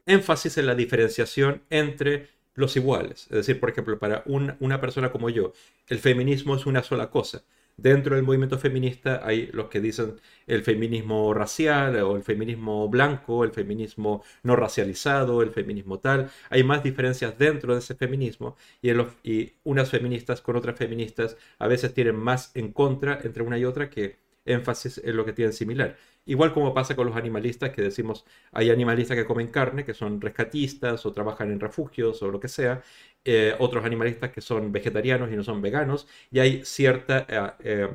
énfasis 0.07 0.57
en 0.59 0.67
la 0.67 0.75
diferenciación 0.75 1.62
entre 1.69 2.29
los 2.55 2.77
iguales. 2.77 3.25
Es 3.25 3.37
decir, 3.37 3.61
por 3.61 3.71
ejemplo, 3.71 3.99
para 3.99 4.23
una 4.27 4.81
persona 4.81 5.11
como 5.11 5.29
yo, 5.31 5.53
el 5.89 5.99
feminismo 5.99 6.55
es 6.55 6.65
una 6.65 6.83
sola 6.83 7.11
cosa. 7.11 7.45
Dentro 7.77 8.17
del 8.17 8.25
movimiento 8.25 8.59
feminista 8.59 9.21
hay 9.25 9.49
los 9.53 9.69
que 9.69 9.81
dicen 9.81 10.21
el 10.47 10.62
feminismo 10.62 11.35
racial 11.35 11.97
o 11.97 12.17
el 12.17 12.23
feminismo 12.23 12.89
blanco, 12.89 13.45
el 13.45 13.53
feminismo 13.53 14.23
no 14.43 14.57
racializado, 14.57 15.43
el 15.43 15.51
feminismo 15.51 15.99
tal. 16.01 16.31
Hay 16.51 16.65
más 16.65 16.83
diferencias 16.83 17.39
dentro 17.39 17.75
de 17.75 17.81
ese 17.81 17.95
feminismo 17.95 18.57
y, 18.83 18.91
y 19.23 19.55
unas 19.65 19.91
feministas 19.91 20.41
con 20.41 20.57
otras 20.57 20.77
feministas 20.79 21.37
a 21.59 21.67
veces 21.69 21.93
tienen 21.95 22.17
más 22.17 22.51
en 22.55 22.73
contra 22.73 23.19
entre 23.23 23.43
una 23.43 23.59
y 23.59 23.65
otra 23.65 23.91
que 23.91 24.19
énfasis 24.45 25.01
en 25.05 25.17
lo 25.17 25.25
que 25.25 25.33
tienen 25.33 25.53
similar. 25.53 25.97
Igual 26.25 26.53
como 26.53 26.75
pasa 26.75 26.97
con 26.97 27.07
los 27.07 27.17
animalistas, 27.17 27.71
que 27.71 27.83
decimos, 27.83 28.25
hay 28.53 28.71
animalistas 28.71 29.17
que 29.17 29.25
comen 29.25 29.49
carne, 29.49 29.85
que 29.85 29.95
son 29.95 30.21
rescatistas 30.21 31.07
o 31.07 31.12
trabajan 31.12 31.53
en 31.53 31.61
refugios 31.61 32.23
o 32.23 32.31
lo 32.31 32.41
que 32.41 32.49
sea, 32.49 32.83
eh, 33.29 33.57
otros 33.59 33.85
animalistas 33.85 34.31
que 34.31 34.41
son 34.41 34.71
vegetarianos 34.71 35.33
y 35.33 35.37
no 35.37 35.43
son 35.43 35.61
veganos, 35.61 36.07
y 36.31 36.39
hay 36.39 36.65
cierta 36.65 37.27
eh, 37.29 37.51
eh, 37.65 37.89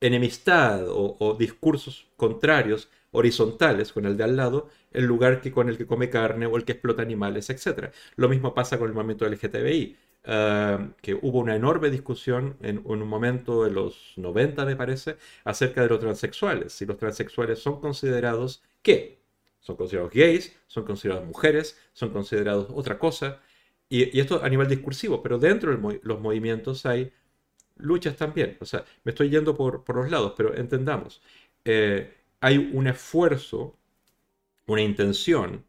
enemistad 0.00 0.86
o, 0.88 1.36
discursos 1.38 2.06
contrarios 2.16 2.88
horizontales 3.12 3.92
con 3.92 4.06
el 4.06 4.16
de 4.16 4.24
al 4.24 4.34
lado, 4.34 4.70
en 4.94 5.06
lugar 5.06 5.42
que 5.42 5.52
con 5.52 5.68
el 5.68 5.76
que 5.76 5.86
come 5.86 6.08
carne 6.08 6.46
o 6.46 6.56
el 6.56 6.64
que 6.64 6.72
explota 6.72 7.02
animales, 7.02 7.50
etc. 7.50 7.92
Lo 8.16 8.30
mismo 8.30 8.54
pasa 8.54 8.78
con 8.78 8.88
el 8.88 8.94
movimiento 8.94 9.26
LGTBI. 9.26 9.96
Em, 10.24 10.94
que 11.02 11.14
hubo 11.14 11.38
una 11.38 11.54
enorme 11.54 11.90
discusión 11.90 12.56
en, 12.62 12.80
un 12.84 13.06
momento 13.06 13.62
de 13.64 13.70
los 13.70 14.14
90, 14.16 14.64
me 14.64 14.74
parece, 14.74 15.18
acerca 15.44 15.82
de 15.82 15.88
los 15.88 16.00
transexuales. 16.00 16.72
Si 16.72 16.86
los 16.86 16.96
transexuales 16.96 17.58
son 17.60 17.80
considerados 17.80 18.62
qué? 18.82 19.20
Son 19.60 19.76
considerados 19.76 20.12
gays, 20.12 20.56
son 20.66 20.84
considerados 20.84 21.26
mujeres, 21.26 21.78
son 21.92 22.10
considerados 22.10 22.68
otra 22.74 22.98
cosa. 22.98 23.40
Y, 23.88 24.18
esto 24.18 24.42
a 24.42 24.48
nivel 24.48 24.68
discursivo, 24.68 25.22
pero 25.22 25.38
dentro 25.38 25.76
de 25.76 26.00
los 26.02 26.20
movimientos 26.20 26.86
hay 26.86 27.12
luchas 27.76 28.16
también. 28.16 28.56
O 28.60 28.64
sea, 28.64 28.84
me 29.04 29.10
estoy 29.12 29.30
yendo 29.30 29.56
por, 29.56 29.84
por 29.84 29.96
los 29.96 30.10
lados, 30.10 30.34
pero 30.36 30.54
entendamos. 30.56 31.22
Eh, 31.64 32.12
hay 32.40 32.58
un 32.58 32.86
esfuerzo, 32.86 33.78
una 34.66 34.82
intención 34.82 35.64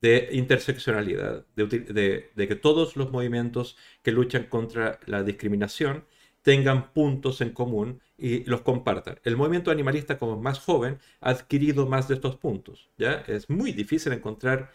de 0.00 0.30
interseccionalidad, 0.32 1.46
de, 1.54 2.30
que 2.36 2.56
todos 2.56 2.96
los 2.96 3.10
movimientos 3.10 3.76
que 4.02 4.12
luchan 4.12 4.44
contra 4.44 4.98
la 5.06 5.22
discriminación 5.22 6.04
tengan 6.42 6.92
puntos 6.92 7.40
en 7.42 7.50
común 7.50 8.00
y 8.16 8.44
los 8.44 8.62
compartan. 8.62 9.20
El 9.24 9.36
movimiento 9.36 9.70
animalista, 9.70 10.18
como 10.18 10.40
más 10.40 10.58
joven, 10.58 10.98
ha 11.20 11.30
adquirido 11.30 11.86
más 11.86 12.08
de 12.08 12.14
estos 12.14 12.36
puntos. 12.36 12.90
¿ya? 12.96 13.24
Es 13.26 13.50
muy 13.50 13.72
difícil 13.72 14.12
encontrar, 14.12 14.70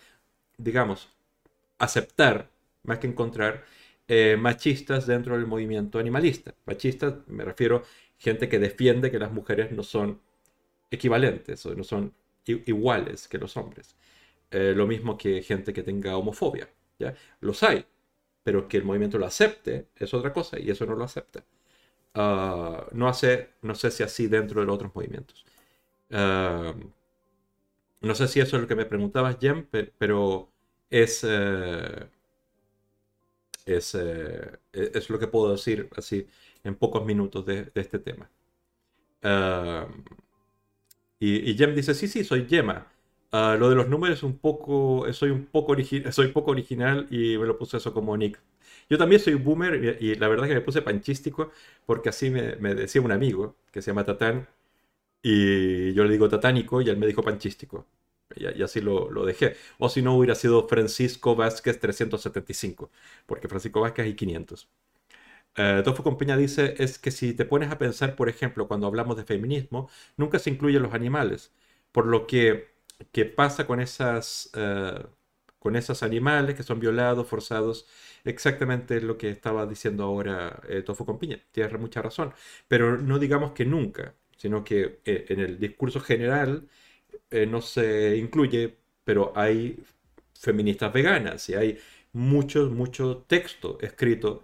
digamos, 0.58 1.10
aceptar, 1.80 2.52
más 2.88 3.00
que 3.00 3.08
encontrar, 3.08 3.64
eh, 4.08 4.38
machistas 4.40 5.08
dentro 5.08 5.36
del 5.38 5.48
movimiento 5.48 6.00
animalista. 6.00 6.54
Machistas, 6.66 7.16
me 7.28 7.44
refiero 7.46 7.84
gente 8.18 8.50
que 8.50 8.60
defiende 8.60 9.12
que 9.12 9.20
las 9.20 9.32
mujeres 9.32 9.72
no 9.72 9.84
son 9.84 10.20
equivalentes 10.92 11.66
o 11.66 11.76
no 11.76 11.84
son 11.84 12.14
iguales 12.46 13.28
que 13.28 13.38
los 13.38 13.58
hombres. 13.58 13.96
Eh, 14.52 14.74
lo 14.76 14.88
mismo 14.88 15.18
que 15.18 15.42
gente 15.44 15.74
que 15.74 15.84
tenga 15.84 16.18
homofobia. 16.18 16.70
¿ya? 17.00 17.16
Los 17.42 17.64
hay, 17.64 17.86
pero 18.44 18.68
que 18.68 18.78
el 18.78 18.86
movimiento 18.86 19.18
lo 19.20 19.26
acepte 19.28 19.90
es 19.96 20.14
otra 20.14 20.34
cosa 20.34 20.60
y 20.60 20.70
eso 20.72 20.86
no 20.86 20.96
lo 20.96 21.06
acepta. 21.06 21.44
Ah, 22.16 22.88
no, 22.94 23.08
hace, 23.10 23.52
no 23.64 23.76
sé 23.76 23.92
si 23.92 24.04
así 24.04 24.28
dentro 24.28 24.62
de 24.62 24.68
los 24.68 24.76
otros 24.76 24.96
movimientos. 24.96 25.46
Ah, 26.12 26.74
no 28.02 28.16
sé 28.16 28.28
si 28.28 28.40
eso 28.40 28.56
es 28.58 28.62
lo 28.62 28.68
que 28.68 28.76
me 28.76 28.86
preguntabas, 28.86 29.38
Jem, 29.40 29.68
pero 29.98 30.52
es, 30.90 31.24
eh, 31.28 32.08
es, 33.66 33.96
eh, 33.96 34.60
es, 34.74 35.10
lo 35.10 35.20
que 35.20 35.28
puedo 35.28 35.52
decir 35.52 35.90
así 35.96 36.28
en 36.64 36.76
pocos 36.76 37.06
minutos 37.06 37.46
de, 37.46 37.72
este 37.76 38.00
tema. 38.00 38.30
Y, 41.20 41.50
y, 41.52 41.58
Jem 41.58 41.74
dice, 41.76 41.94
sí, 41.94 42.08
sí, 42.08 42.24
soy 42.24 42.46
Yema. 42.46 42.88
Ah, 43.38 43.58
lo 43.60 43.70
de 43.70 43.76
los 43.76 43.90
números 43.90 44.24
un 44.24 44.38
poco, 44.38 45.12
soy 45.14 45.30
un 45.30 45.46
poco, 45.48 45.76
soy 46.12 46.28
poco 46.30 46.52
original 46.52 47.08
y 47.12 47.38
me 47.38 47.46
lo 47.46 47.58
puse 47.58 47.78
eso 47.78 47.94
como 47.94 48.16
nick. 48.16 48.40
Yo 48.90 48.98
también 48.98 49.20
soy 49.22 49.34
boomer 49.36 49.98
y, 50.02 50.16
la 50.16 50.28
verdad 50.30 50.46
es 50.46 50.50
que 50.50 50.56
me 50.56 50.62
puse 50.62 50.82
panchístico 50.82 51.52
porque 51.86 52.10
así 52.10 52.30
me, 52.30 52.76
decía 52.76 53.02
un 53.02 53.12
amigo 53.12 53.58
que 53.72 53.82
se 53.82 53.92
llama 53.92 54.06
Tatán 54.06 54.48
y 55.24 55.94
yo 55.94 56.06
le 56.06 56.12
digo 56.14 56.30
tatánico 56.30 56.82
y 56.82 56.90
él 56.90 56.98
me 56.98 57.08
dijo 57.08 57.24
panchístico. 57.24 57.86
Y, 58.36 58.62
así 58.64 58.82
lo, 58.82 59.10
dejé. 59.26 59.56
O 59.78 59.90
si 59.90 60.02
no, 60.02 60.16
hubiera 60.18 60.36
sido 60.36 60.68
Francisco 60.68 61.36
Vázquez 61.36 61.80
375, 61.80 62.92
porque 63.26 63.48
Francisco 63.48 63.82
Vázquez 63.82 64.06
hay 64.06 64.16
500. 64.16 64.70
Uh, 65.58 66.04
Compeña 66.04 66.36
dice, 66.38 66.76
es 66.80 67.00
que 67.00 67.12
si 67.12 67.34
te 67.34 67.46
pones 67.46 67.72
a 67.72 67.78
pensar, 67.78 68.16
por 68.16 68.28
ejemplo, 68.30 68.68
cuando 68.68 68.88
hablamos 68.88 69.16
de 69.18 69.24
feminismo, 69.24 69.90
nunca 70.18 70.38
se 70.40 70.50
incluyen 70.50 70.82
los 70.84 70.94
animales, 70.94 71.54
por 71.94 72.06
lo 72.08 72.28
que 72.28 72.76
qué 73.12 73.26
pasa 73.26 73.68
con 73.68 73.80
esas, 73.80 74.50
eh, 74.56 75.06
con 75.60 75.76
esos 75.76 76.04
animales 76.04 76.56
que 76.56 76.64
son 76.64 76.80
violados, 76.80 77.28
forzados, 77.28 77.88
exactamente 78.24 79.02
lo 79.02 79.18
que 79.18 79.30
estaba 79.30 79.66
diciendo 79.66 80.04
ahora 80.04 80.62
eh, 80.70 80.82
Tofo 80.84 81.06
Compiña. 81.06 81.40
Tienes 81.52 81.80
mucha 81.80 82.02
razón, 82.02 82.34
pero 82.68 82.98
no 82.98 83.20
digamos 83.20 83.52
que 83.54 83.66
nunca, 83.66 84.16
sino 84.38 84.64
que 84.64 85.00
eh, 85.06 85.26
en 85.30 85.40
el 85.40 85.60
discurso 85.60 86.00
general 86.00 86.68
no 87.32 87.62
se 87.62 88.18
incluye, 88.18 88.78
pero 89.04 89.34
hay 89.36 89.84
feministas 90.34 90.94
veganas 90.94 91.50
y 91.50 91.56
hay 91.56 91.80
mucho, 92.14 92.70
mucho 92.70 93.26
texto 93.28 93.78
escrito 93.82 94.44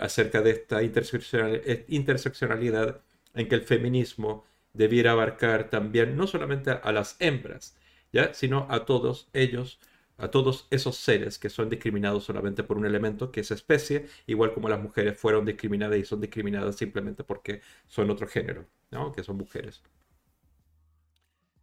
acerca 0.00 0.42
de 0.42 0.50
esta 0.50 0.82
interseccionalidad 0.82 3.00
en 3.34 3.48
que 3.48 3.54
el 3.54 3.62
feminismo 3.62 4.44
debiera 4.72 5.12
abarcar 5.12 5.70
también 5.70 6.16
no 6.16 6.26
solamente 6.26 6.70
a 6.70 6.92
las 6.92 7.16
hembras, 7.20 7.76
¿ya? 8.12 8.34
sino 8.34 8.66
a 8.70 8.84
todos 8.84 9.28
ellos, 9.32 9.78
a 10.18 10.30
todos 10.30 10.66
esos 10.70 10.96
seres 10.96 11.38
que 11.38 11.50
son 11.50 11.68
discriminados 11.70 12.24
solamente 12.24 12.64
por 12.64 12.76
un 12.76 12.86
elemento 12.86 13.30
que 13.32 13.40
es 13.40 13.50
especie, 13.50 14.06
igual 14.26 14.52
como 14.52 14.68
las 14.68 14.82
mujeres 14.82 15.18
fueron 15.18 15.44
discriminadas 15.44 15.98
y 15.98 16.04
son 16.04 16.20
discriminadas 16.20 16.76
simplemente 16.76 17.24
porque 17.24 17.60
son 17.86 18.10
otro 18.10 18.26
género, 18.28 18.66
¿no? 18.90 19.12
que 19.12 19.22
son 19.22 19.36
mujeres. 19.36 19.82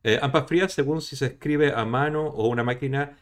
Eh, 0.03 0.19
ambas 0.21 0.47
frías, 0.47 0.73
según 0.73 1.01
si 1.01 1.15
se 1.15 1.27
escribe 1.27 1.73
a 1.73 1.85
mano 1.85 2.27
o 2.27 2.47
una 2.47 2.63
máquina 2.63 3.17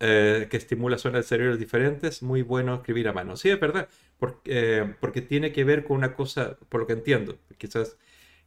eh, 0.00 0.48
que 0.50 0.56
estimula 0.56 0.98
zonas 0.98 1.26
cerebro 1.26 1.56
diferentes, 1.56 2.22
muy 2.22 2.42
bueno 2.42 2.74
escribir 2.76 3.08
a 3.08 3.12
mano. 3.12 3.36
Sí, 3.36 3.50
es 3.50 3.60
verdad, 3.60 3.88
porque, 4.18 4.78
eh, 4.80 4.94
porque 5.00 5.22
tiene 5.22 5.52
que 5.52 5.64
ver 5.64 5.84
con 5.84 5.96
una 5.98 6.14
cosa, 6.14 6.58
por 6.68 6.80
lo 6.80 6.86
que 6.86 6.94
entiendo, 6.94 7.38
quizás 7.58 7.96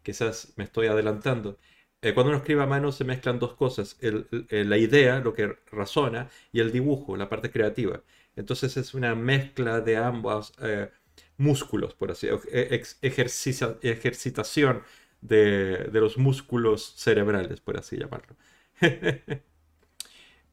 quizás 0.03 0.53
me 0.57 0.63
estoy 0.63 0.87
adelantando. 0.87 1.57
Eh, 2.01 2.13
cuando 2.13 2.29
uno 2.31 2.37
escribe 2.39 2.63
a 2.63 2.67
mano 2.67 2.91
se 2.91 3.03
mezclan 3.03 3.39
dos 3.39 3.55
cosas, 3.55 3.97
la 4.49 4.77
idea, 4.77 5.19
lo 5.19 5.33
que 5.33 5.57
razona, 5.71 6.29
y 6.51 6.59
el 6.61 6.71
dibujo, 6.71 7.17
la 7.17 7.29
parte 7.29 7.51
creativa. 7.51 8.03
Entonces 8.35 8.77
es 8.77 8.93
una 8.93 9.15
mezcla 9.15 9.81
de 9.81 9.97
ambos 9.97 10.53
músculos, 11.37 11.93
por 11.95 12.11
así 12.11 12.27
decirlo, 12.27 13.77
ejercitación 13.81 14.83
de, 15.21 15.89
los 15.93 16.17
músculos 16.17 16.93
cerebrales, 16.97 17.61
por 17.61 17.77
así 17.77 17.97
llamarlo. 17.97 18.35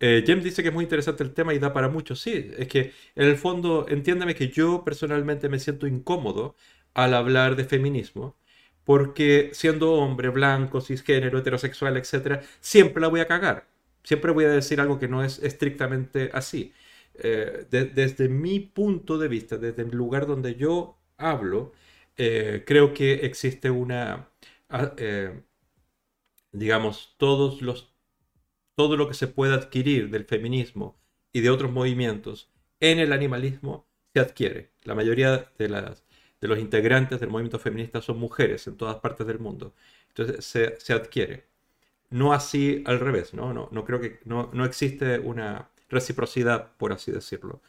eh, 0.01 0.25
Jem 0.27 0.43
dice 0.43 0.63
que 0.63 0.69
es 0.69 0.75
muy 0.75 0.85
interesante 0.85 1.23
el 1.23 1.35
tema 1.35 1.55
y 1.55 1.59
da 1.59 1.73
para 1.73 1.89
mucho. 1.89 2.17
Sí, 2.17 2.51
es 2.57 2.69
que 2.69 2.93
en 3.15 3.29
el 3.29 3.37
fondo, 3.37 3.87
entiéndeme 3.89 4.35
que 4.35 4.49
yo 4.49 4.85
personalmente 4.85 5.49
me 5.49 5.59
siento 5.59 5.87
incómodo 5.87 6.57
al 6.95 7.15
hablar 7.15 7.57
de 7.57 7.65
feminismo 7.65 8.37
porque 8.85 9.51
siendo 9.53 9.93
hombre, 9.95 10.29
blanco, 10.29 10.81
cisgénero, 10.81 11.39
heterosexual, 11.39 11.97
etc., 11.97 12.43
siempre 12.61 13.01
la 13.01 13.09
voy 13.09 13.21
a 13.21 13.27
cagar. 13.27 13.67
Siempre 14.03 14.33
voy 14.33 14.45
a 14.45 14.51
decir 14.51 14.81
algo 14.81 14.99
que 14.99 15.09
no 15.09 15.25
es 15.25 15.39
estrictamente 15.43 16.31
así. 16.35 16.73
Eh, 17.15 17.67
desde 17.71 18.29
mi 18.29 18.61
punto 18.61 19.19
de 19.19 19.29
vista, 19.29 19.57
desde 19.57 19.83
el 19.83 19.91
lugar 19.91 20.27
donde 20.27 20.57
yo 20.57 20.99
hablo, 21.17 21.73
eh, 22.17 22.65
creo 22.67 22.93
que 22.95 23.15
existe 23.27 23.71
una, 23.71 24.29
eh, 24.99 25.43
digamos, 26.53 27.15
todos 27.19 27.63
los, 27.63 27.95
todo 28.75 28.97
lo 28.97 29.09
que 29.09 29.15
se 29.15 29.29
puede 29.29 29.55
adquirir 29.55 30.11
del 30.11 30.25
feminismo 30.25 30.99
y 31.33 31.41
de 31.41 31.51
otros 31.51 31.73
movimientos 31.73 32.51
en 32.81 32.99
el 32.99 33.13
animalismo 33.13 33.87
se 34.13 34.21
adquiere. 34.21 34.73
La 34.85 34.95
mayoría 34.95 35.51
de 35.59 35.69
las 35.69 36.05
de 36.45 36.49
los 36.49 36.59
integrantes 36.59 37.21
del 37.21 37.31
movimiento 37.31 37.59
feminista 37.59 38.03
son 38.03 38.19
mujeres 38.19 38.67
en 38.67 38.77
todas 38.77 38.97
partes 38.97 39.27
del 39.27 39.39
mundo. 39.39 39.73
Entonces 40.09 40.45
se, 40.45 40.93
adquiere. 40.93 41.47
No 42.11 42.35
así 42.35 42.83
al 42.87 43.01
revés, 43.01 43.33
¿no? 43.33 43.55
No, 43.55 43.71
no 43.73 43.85
creo 43.87 43.99
que 43.99 44.21
no, 44.27 44.51
existe 44.67 45.19
una 45.19 45.71
reciprocidad, 45.89 46.77
por 46.77 46.93
así 46.93 47.13
decirlo, 47.13 47.63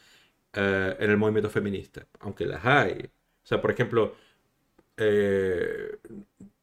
eh, 0.53 0.95
en 0.99 1.09
el 1.09 1.15
movimiento 1.17 1.49
feminista, 1.49 2.05
aunque 2.19 2.45
las 2.45 2.65
hay. 2.65 3.09
O 3.43 3.47
sea, 3.47 3.61
por 3.61 3.71
ejemplo, 3.71 4.13
eh, 4.97 5.97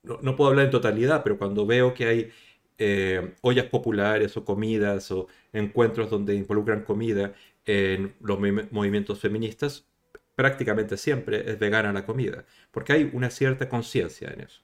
no, 0.02 0.36
puedo 0.36 0.50
hablar 0.50 0.66
en 0.66 0.70
totalidad, 0.70 1.22
pero 1.22 1.38
cuando 1.38 1.66
veo 1.66 1.94
que 1.94 2.06
hay 2.06 2.30
eh, 2.78 3.34
ollas 3.42 3.66
populares 3.66 4.36
o 4.36 4.44
comidas 4.44 5.10
o 5.10 5.28
encuentros 5.52 6.10
donde 6.10 6.34
involucran 6.34 6.82
comida 6.84 7.34
en 7.64 8.14
los 8.20 8.38
movimientos 8.70 9.20
feministas, 9.20 9.86
prácticamente 10.34 10.96
siempre 10.96 11.50
es 11.50 11.58
vegana 11.58 11.92
la 11.92 12.06
comida, 12.06 12.44
porque 12.70 12.92
hay 12.94 13.10
una 13.12 13.30
cierta 13.30 13.68
conciencia 13.68 14.30
en 14.30 14.40
eso. 14.42 14.62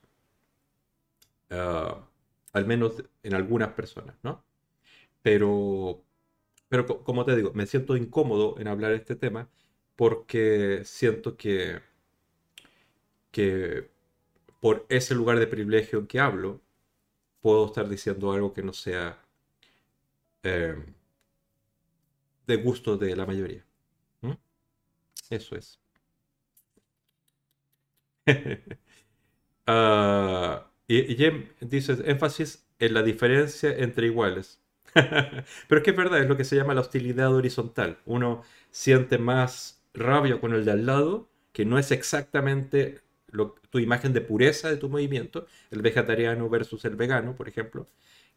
Ah, 1.51 2.07
al 2.53 2.67
menos 2.67 3.03
en 3.23 3.35
algunas 3.35 3.71
personas, 3.75 4.17
¿no? 4.23 4.45
Pero, 5.23 6.03
pero 6.69 6.87
como 7.05 7.25
te 7.25 7.37
digo, 7.37 7.53
me 7.55 7.67
siento 7.67 7.97
incómodo 7.97 8.57
en 8.59 8.69
hablar 8.69 8.93
de 8.93 8.99
este 8.99 9.17
tema 9.17 9.49
porque 9.97 10.83
siento 10.85 11.37
que, 11.37 11.81
que 13.31 13.91
por 14.61 14.87
ese 14.89 15.15
lugar 15.15 15.39
de 15.39 15.47
privilegio 15.47 15.99
en 15.99 16.07
que 16.07 16.21
hablo, 16.21 16.61
puedo 17.41 17.67
estar 17.67 17.89
diciendo 17.89 18.33
algo 18.33 18.53
que 18.53 18.63
no 18.63 18.73
sea 18.73 19.19
eh, 20.43 20.77
de 22.47 22.57
gusto 22.57 22.97
de 22.97 23.15
la 23.17 23.27
mayoría. 23.27 23.65
Eso 25.31 25.57
es. 25.57 25.79
uh, 29.67 30.61
y, 30.89 31.17
Jem 31.17 31.49
dice 31.61 31.97
énfasis 32.05 32.67
en 32.79 32.95
la 32.95 33.03
diferencia 33.03 33.77
entre 33.77 34.07
iguales. 34.07 34.61
Pero 34.95 35.79
es 35.79 35.83
que 35.83 35.91
es 35.91 35.97
verdad, 35.97 36.21
es 36.21 36.29
lo 36.29 36.37
que 36.37 36.45
se 36.45 36.57
llama 36.57 36.75
la 36.75 36.81
hostilidad 36.81 37.35
horizontal. 37.35 37.99
Uno 38.07 38.43
siente 38.71 39.19
más 39.19 39.83
rabia 39.95 40.41
con 40.41 40.55
el 40.55 40.65
de 40.65 40.73
al 40.73 40.87
lado, 40.87 41.29
que 41.53 41.65
no 41.65 41.79
es 41.79 41.91
exactamente 41.91 43.01
tu 43.71 43.79
imagen 43.79 44.13
de 44.13 44.21
pureza 44.21 44.71
de 44.71 44.77
tu 44.77 44.89
movimiento, 44.89 45.47
el 45.71 45.83
vegetariano 45.83 46.49
versus 46.49 46.85
el 46.85 46.97
vegano, 46.97 47.35
por 47.37 47.49
ejemplo, 47.49 47.89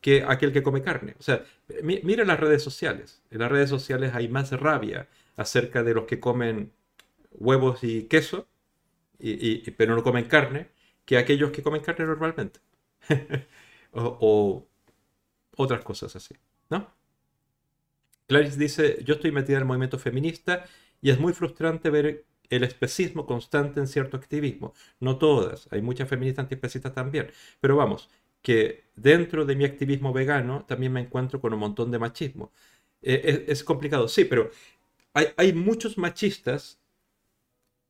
que 0.02 0.24
aquel 0.28 0.52
que 0.52 0.64
come 0.64 0.82
carne. 0.82 1.16
O 1.20 1.24
sea, 1.24 1.46
mira 1.84 2.26
las 2.26 2.40
redes 2.40 2.64
sociales. 2.64 3.22
En 3.32 3.40
las 3.40 3.52
redes 3.52 3.70
sociales 3.70 4.14
hay 4.14 4.28
más 4.28 4.52
rabia 4.52 5.08
acerca 5.38 5.84
de 5.84 5.94
los 5.94 6.06
que 6.06 6.20
comen 6.20 6.72
huevos 7.32 7.84
y 7.84 8.04
queso, 8.04 8.48
y, 9.20 9.70
pero 9.72 9.96
no 9.96 10.04
comen 10.04 10.26
carne, 10.26 10.70
que 11.06 11.18
aquellos 11.18 11.52
que 11.52 11.64
comen 11.64 11.82
carne 11.82 12.06
normalmente. 12.06 12.60
o, 13.94 14.68
otras 15.58 15.84
cosas 15.84 16.16
así, 16.16 16.36
¿no? 16.70 16.90
Clarice 18.28 18.58
dice, 18.58 19.04
yo 19.04 19.16
estoy 19.16 19.32
metida 19.32 19.58
en 19.58 19.64
el 19.64 19.68
movimiento 19.68 20.00
feminista 20.00 20.66
y 21.02 21.12
es 21.12 21.20
muy 21.20 21.34
frustrante 21.34 21.90
ver 21.90 22.26
el 22.52 22.64
especismo 22.64 23.26
constante 23.26 23.80
en 23.80 23.88
cierto 23.88 24.18
activismo. 24.18 24.74
No 25.00 25.18
todas, 25.18 25.68
hay 25.72 25.82
muchas 25.82 26.08
feministas 26.10 26.44
antiespecistas 26.44 26.94
también. 26.94 27.32
Pero 27.60 27.76
vamos, 27.78 28.10
que 28.42 28.86
dentro 28.96 29.46
de 29.46 29.56
mi 29.56 29.66
activismo 29.66 30.14
vegano 30.14 30.66
también 30.68 30.94
me 30.94 31.02
encuentro 31.02 31.42
con 31.42 31.54
un 31.54 31.60
montón 31.60 31.92
de 31.92 32.00
machismo. 32.00 32.52
Eh, 33.02 33.46
es, 33.48 33.64
complicado, 33.64 34.08
sí, 34.08 34.26
pero 34.26 34.52
hay, 35.14 35.28
hay 35.38 35.54
muchos 35.54 35.98
machistas, 35.98 36.80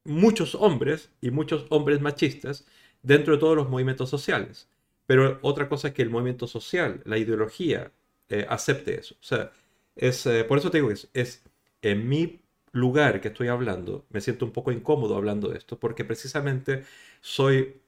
muchos 0.06 0.56
hombres 0.56 1.12
y 1.22 1.32
muchos 1.32 1.66
hombres 1.70 2.02
machistas 2.02 2.66
dentro 3.04 3.34
de 3.34 3.40
todos 3.40 3.56
los 3.56 3.70
movimientos 3.70 4.10
sociales. 4.10 4.70
Pero 5.08 5.40
otra 5.42 5.68
cosa 5.70 5.90
es 5.90 5.94
que 5.94 6.04
el 6.04 6.10
movimiento 6.10 6.48
social, 6.48 7.02
la 7.06 7.18
ideología, 7.18 7.92
eh, 8.30 8.46
acepte 8.50 9.00
eso. 9.00 9.16
O 9.20 9.24
sea, 9.24 9.52
es, 9.96 10.26
eh, 10.26 10.44
por 10.46 10.58
eso 10.58 10.72
te 10.72 10.78
digo, 10.78 10.92
es, 10.92 11.10
es 11.14 11.44
en 11.82 12.08
mi 12.08 12.42
lugar 12.72 13.22
que 13.22 13.30
estoy 13.30 13.48
hablando, 13.50 14.06
me 14.10 14.22
siento 14.22 14.46
un 14.46 14.52
poco 14.52 14.72
incómodo 14.72 15.16
hablando 15.16 15.50
de 15.50 15.58
esto, 15.58 15.80
porque 15.80 16.06
precisamente 16.06 16.84
soy 17.22 17.82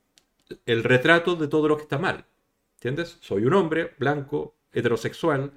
el 0.66 0.84
retrato 0.84 1.36
de 1.36 1.48
todo 1.48 1.68
lo 1.68 1.78
que 1.78 1.84
está 1.84 1.98
mal. 1.98 2.26
¿Entiendes? 2.76 3.18
Soy 3.22 3.46
un 3.46 3.54
hombre 3.54 3.94
blanco, 3.98 4.56
heterosexual, 4.74 5.54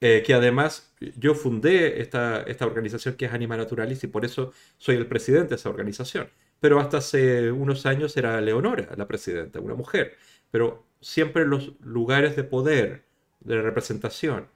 eh, 0.00 0.22
que 0.24 0.34
además 0.34 0.94
yo 1.16 1.34
fundé 1.34 2.00
esta, 2.00 2.42
esta 2.42 2.66
organización 2.66 3.16
que 3.16 3.26
es 3.26 3.32
Anima 3.32 3.56
Naturalis 3.56 4.04
y 4.04 4.08
por 4.08 4.24
eso 4.24 4.52
soy 4.78 4.96
el 4.96 5.06
presidente 5.06 5.50
de 5.50 5.56
esa 5.56 5.70
organización 5.70 6.28
pero 6.62 6.78
hasta 6.78 6.98
hace 6.98 7.50
unos 7.50 7.86
años 7.86 8.16
era 8.16 8.40
Leonora 8.40 8.94
la 8.96 9.08
presidenta, 9.08 9.58
una 9.60 9.74
mujer. 9.74 10.16
Pero 10.52 10.86
siempre 11.00 11.44
los 11.44 11.72
lugares 11.80 12.36
de 12.36 12.44
poder, 12.44 13.04
de 13.40 13.60
representación, 13.60 14.46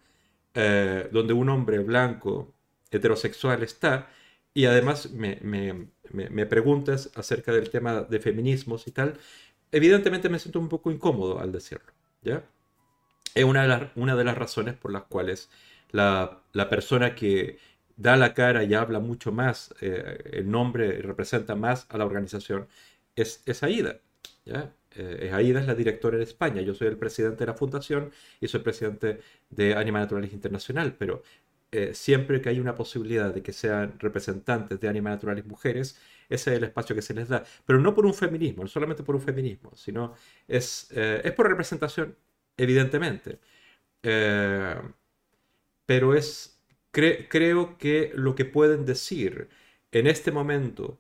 eh, 0.55 1.09
donde 1.13 1.33
un 1.35 1.49
hombre 1.49 1.81
blanco, 1.81 2.55
heterosexual 2.91 3.63
está, 3.63 4.09
y 4.55 4.65
además 4.65 5.11
me, 5.11 5.39
me, 5.43 6.47
preguntas 6.47 7.11
acerca 7.15 7.53
del 7.53 7.69
tema 7.71 8.03
de 8.03 8.21
feminismos 8.21 8.87
y 8.87 8.91
tal, 8.91 9.19
evidentemente 9.71 10.29
me 10.29 10.39
siento 10.39 10.61
un 10.61 10.69
poco 10.69 10.91
incómodo 10.91 11.41
al 11.41 11.53
decirlo. 11.53 11.93
¿ya? 12.23 12.43
Es 13.35 13.45
una 13.45 13.63
de, 13.63 13.69
las, 13.69 13.83
una 13.97 14.17
de 14.17 14.25
las 14.25 14.39
razones 14.39 14.75
por 14.75 14.93
las 14.93 15.03
cuales 15.05 15.51
la, 15.91 16.41
la 16.53 16.71
persona 16.71 17.15
que 17.15 17.59
da 17.97 18.17
la 18.17 18.35
cara 18.35 18.65
y 18.65 18.75
habla 18.75 19.01
mucho 19.01 19.33
más, 19.33 19.75
eh, 19.81 20.31
el 20.33 20.51
nombre 20.51 21.03
representa 21.03 21.55
más 21.55 21.87
a 21.91 21.99
la 21.99 22.07
organización, 22.07 22.69
es, 23.15 23.43
es 23.47 23.63
AIDA. 23.63 24.01
¿ya? 24.45 24.73
Eh, 24.95 25.31
AIDA 25.33 25.61
es 25.61 25.67
la 25.67 25.75
directora 25.75 26.17
en 26.17 26.23
España, 26.23 26.63
yo 26.63 26.75
soy 26.75 26.89
el 26.89 26.97
presidente 26.99 27.41
de 27.41 27.47
la 27.47 27.55
fundación 27.55 28.13
y 28.41 28.49
soy 28.49 28.61
presidente 28.61 29.21
de 29.51 29.75
Anima 29.75 29.99
Naturalis 29.99 30.33
Internacional, 30.33 30.95
pero 30.99 31.23
eh, 31.77 31.95
siempre 31.95 32.41
que 32.41 32.49
hay 32.49 32.61
una 32.61 32.75
posibilidad 32.75 33.33
de 33.35 33.43
que 33.43 33.53
sean 33.53 33.99
representantes 33.99 34.81
de 34.81 34.89
Anima 34.89 35.11
Naturalis 35.11 35.47
mujeres, 35.47 35.99
ese 36.29 36.53
es 36.53 36.59
el 36.59 36.65
espacio 36.65 36.97
que 36.97 37.03
se 37.03 37.15
les 37.15 37.29
da. 37.29 37.45
Pero 37.65 37.81
no 37.81 37.95
por 37.95 38.07
un 38.07 38.15
feminismo, 38.15 38.63
no 38.63 38.69
solamente 38.69 39.03
por 39.03 39.15
un 39.17 39.23
feminismo, 39.23 39.73
sino 39.77 40.15
es, 40.49 40.91
es 40.93 41.33
por 41.33 41.49
representación, 41.49 42.17
evidentemente. 42.57 43.39
pero 45.87 46.15
es 46.15 46.57
creo 47.29 47.77
que 47.79 48.13
lo 48.15 48.35
que 48.35 48.45
pueden 48.45 48.85
decir 48.87 49.49
en 49.93 50.07
este 50.07 50.33
momento 50.33 50.99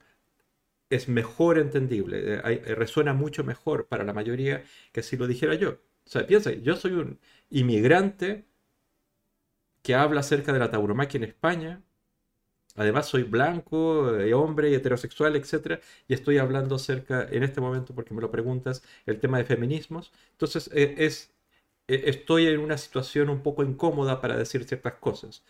es 0.91 1.09
mejor 1.09 1.59
entendible, 1.59 2.35
eh, 2.37 2.41
eh, 2.45 2.75
resuena 2.75 3.12
mucho 3.15 3.45
mejor 3.45 3.89
para 3.89 4.05
la 4.05 4.12
mayoría 4.12 4.65
que 4.93 5.03
si 5.03 5.17
lo 5.17 5.27
dijera 5.27 5.55
yo. 5.55 5.71
O 6.07 6.09
sea, 6.11 6.27
piensa, 6.27 6.53
yo 6.53 6.77
soy 6.77 6.93
un 6.93 7.19
inmigrante 7.51 8.45
que 9.87 9.94
habla 9.94 10.20
acerca 10.20 10.53
de 10.53 10.59
la 10.59 10.68
tauromaquia 10.72 11.18
en 11.18 11.25
España. 11.25 11.81
Además, 12.77 13.07
soy 13.09 13.22
blanco, 13.25 14.16
eh, 14.18 14.35
hombre 14.35 14.75
heterosexual, 14.75 15.37
etc. 15.37 15.81
Y 16.09 16.14
estoy 16.14 16.38
hablando 16.38 16.77
acerca, 16.77 17.27
en 17.31 17.44
este 17.44 17.61
momento, 17.61 17.94
porque 17.94 18.14
me 18.14 18.20
lo 18.22 18.31
preguntas, 18.31 18.83
el 19.07 19.20
tema 19.20 19.38
de 19.38 19.44
feminismos. 19.44 20.12
Entonces, 20.33 20.70
es, 20.75 21.33
estoy 21.88 22.49
en 22.49 22.61
una 22.61 22.79
situación 22.79 23.31
un 23.31 23.42
poco 23.42 23.64
incómoda 23.64 24.20
para 24.20 24.37
decir 24.37 24.64
ciertas 24.64 24.94
cosas. 24.94 25.44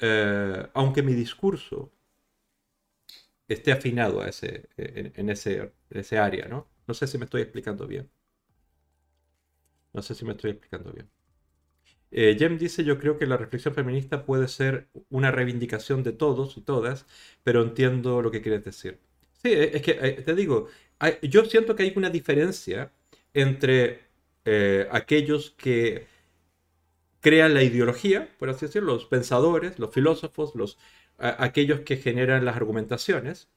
Eh, 0.00 0.68
aunque 0.74 1.02
mi 1.02 1.14
discurso 1.14 1.92
esté 3.48 3.72
afinado 3.72 4.24
ese, 4.24 4.68
en, 4.78 5.28
ese, 5.30 5.72
ese 5.90 6.18
área, 6.18 6.46
¿no? 6.48 6.68
No 6.86 6.94
sé 6.94 7.06
si 7.06 7.18
me 7.18 7.24
estoy 7.24 7.42
explicando 7.42 7.86
bien. 7.86 8.10
No 9.92 10.02
sé 10.02 10.16
si 10.16 10.24
me 10.24 10.32
estoy 10.32 10.50
explicando 10.50 10.92
bien. 10.92 11.08
Eh, 12.10 12.36
Jem 12.38 12.58
dice, 12.58 12.84
yo 12.84 12.98
creo 12.98 13.18
que 13.18 13.26
la 13.26 13.36
reflexión 13.36 13.74
feminista 13.74 14.24
puede 14.24 14.48
ser 14.48 14.88
una 15.10 15.30
reivindicación 15.30 16.02
de 16.02 16.12
todos 16.12 16.56
y 16.56 16.62
todas, 16.62 17.06
pero 17.44 17.62
entiendo 17.62 18.22
lo 18.22 18.30
que 18.30 18.42
quieres 18.42 18.64
decir. 18.64 18.98
Sí, 19.42 19.50
eh, 19.52 19.70
es 19.74 19.82
que 19.82 19.94
te 19.94 20.34
digo, 20.34 20.68
yo 21.22 21.44
siento 21.44 21.76
que 21.76 21.84
hay 21.84 21.92
una 21.96 22.10
diferencia 22.10 22.92
entre 23.32 24.10
aquellos 24.90 25.52
que 25.52 26.06
crean 27.20 27.54
la 27.54 27.62
ideología, 27.62 28.28
por 28.38 28.50
así 28.50 28.66
decirlo, 28.66 28.94
los 28.94 29.06
pensadores, 29.06 29.78
los 29.78 29.92
filósofos, 29.94 30.54
los, 30.54 30.78
aquellos 31.18 31.80
que 31.80 31.96
generan 31.96 32.44
las 32.44 32.56
argumentaciones, 32.56 33.48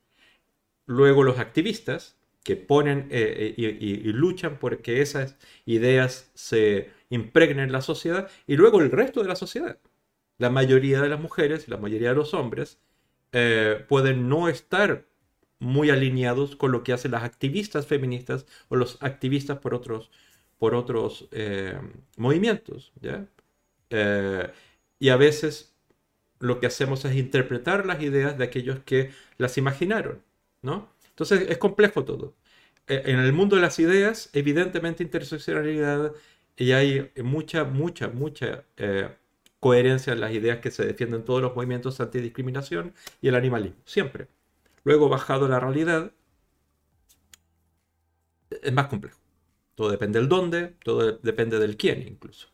luego 0.86 1.24
los 1.24 1.40
activistas, 1.40 2.18
que 2.44 2.58
ponen 2.58 3.08
eh, 3.10 3.56
eh, 3.58 3.78
y, 3.80 4.12
luchan 4.12 4.60
por 4.60 4.82
que 4.82 5.02
esas 5.02 5.38
ideas 5.66 6.30
se 6.34 6.92
impregnen 7.14 7.66
en 7.66 7.72
la 7.72 7.82
sociedad, 7.82 8.30
y 8.48 8.56
luego 8.56 8.82
el 8.82 8.92
resto 8.92 9.22
de 9.22 9.30
la 9.30 9.36
sociedad. 9.36 9.80
La 10.38 10.50
mayoría 10.50 11.02
de 11.02 11.10
las 11.10 11.20
mujeres 11.20 11.68
la 11.70 11.78
mayoría 11.78 12.10
de 12.10 12.16
los 12.16 12.34
hombres 12.34 12.80
eh, 13.32 13.86
pueden 13.88 14.30
no 14.30 14.50
estar 14.50 15.06
muy 15.60 15.90
alineados 15.90 16.56
con 16.56 16.72
lo 16.72 16.84
que 16.84 16.94
hacen 16.94 17.12
las 17.12 17.24
activistas 17.24 17.88
feministas 17.88 18.46
o 18.70 18.76
los 18.76 18.98
activistas 19.02 19.60
por 19.60 19.74
otros, 19.74 20.12
por 20.58 20.76
otros 20.76 21.30
movimientos. 22.18 22.92
¿ya? 23.02 23.28
Eh, 23.96 24.52
y 25.00 25.10
a 25.10 25.18
veces 25.18 25.76
lo 26.40 26.60
que 26.60 26.66
hacemos 26.68 27.06
es 27.06 27.16
interpretar 27.16 27.86
las 27.86 28.02
ideas 28.02 28.38
de 28.38 28.44
aquellos 28.44 28.80
que 28.80 29.12
las 29.38 29.58
imaginaron, 29.60 30.24
¿no? 30.64 30.90
Entonces 31.10 31.46
es 31.50 31.58
complejo 31.60 32.04
todo. 32.04 32.36
Eh, 32.88 33.04
en 33.06 33.20
el 33.20 33.34
mundo 33.34 33.56
de 33.56 33.62
las 33.62 33.80
ideas, 33.80 34.30
evidentemente 34.34 35.04
interseccionalidad 35.04 36.14
y 36.58 36.72
hay 36.74 37.12
mucha, 37.24 37.64
mucha, 37.64 38.10
mucha 38.10 38.66
eh, 38.78 39.10
coherencia 39.60 40.14
en 40.14 40.22
las 40.22 40.34
ideas 40.34 40.60
que 40.60 40.72
se 40.72 40.86
defienden 40.86 41.22
en 41.22 41.26
todos 41.26 41.42
los 41.42 41.56
movimientos 41.56 42.00
antidiscriminación 42.00 42.94
y 43.22 43.30
el 43.30 43.36
animalismo, 43.36 43.78
siempre. 43.86 44.28
Luego, 44.84 45.10
bajado 45.10 45.48
la 45.48 45.60
realidad, 45.60 46.12
es 48.62 48.74
más 48.74 48.88
complejo. 48.88 49.20
Todo 49.76 49.90
depende 49.92 50.20
del 50.20 50.30
dónde, 50.30 50.76
todo 50.84 51.14
depende 51.24 51.60
del 51.60 51.78
quién 51.78 52.08
incluso. 52.08 52.50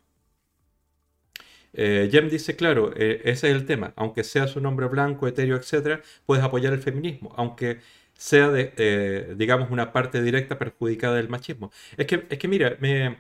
Eh, 1.73 2.09
Jem 2.11 2.29
dice, 2.29 2.55
claro, 2.55 2.91
eh, 2.95 3.21
ese 3.25 3.49
es 3.49 3.55
el 3.55 3.65
tema. 3.65 3.93
Aunque 3.95 4.23
seas 4.23 4.55
un 4.55 4.65
hombre 4.65 4.87
blanco, 4.87 5.27
etéreo, 5.27 5.55
etcétera, 5.57 6.01
puedes 6.25 6.43
apoyar 6.43 6.73
el 6.73 6.81
feminismo, 6.81 7.33
aunque 7.37 7.79
sea, 8.13 8.49
de, 8.49 8.73
eh, 8.77 9.33
digamos, 9.37 9.71
una 9.71 9.93
parte 9.93 10.21
directa 10.21 10.57
perjudicada 10.57 11.15
del 11.15 11.29
machismo. 11.29 11.71
Es 11.97 12.05
que, 12.07 12.25
es 12.29 12.37
que 12.39 12.47
mira, 12.47 12.77
me, 12.79 13.17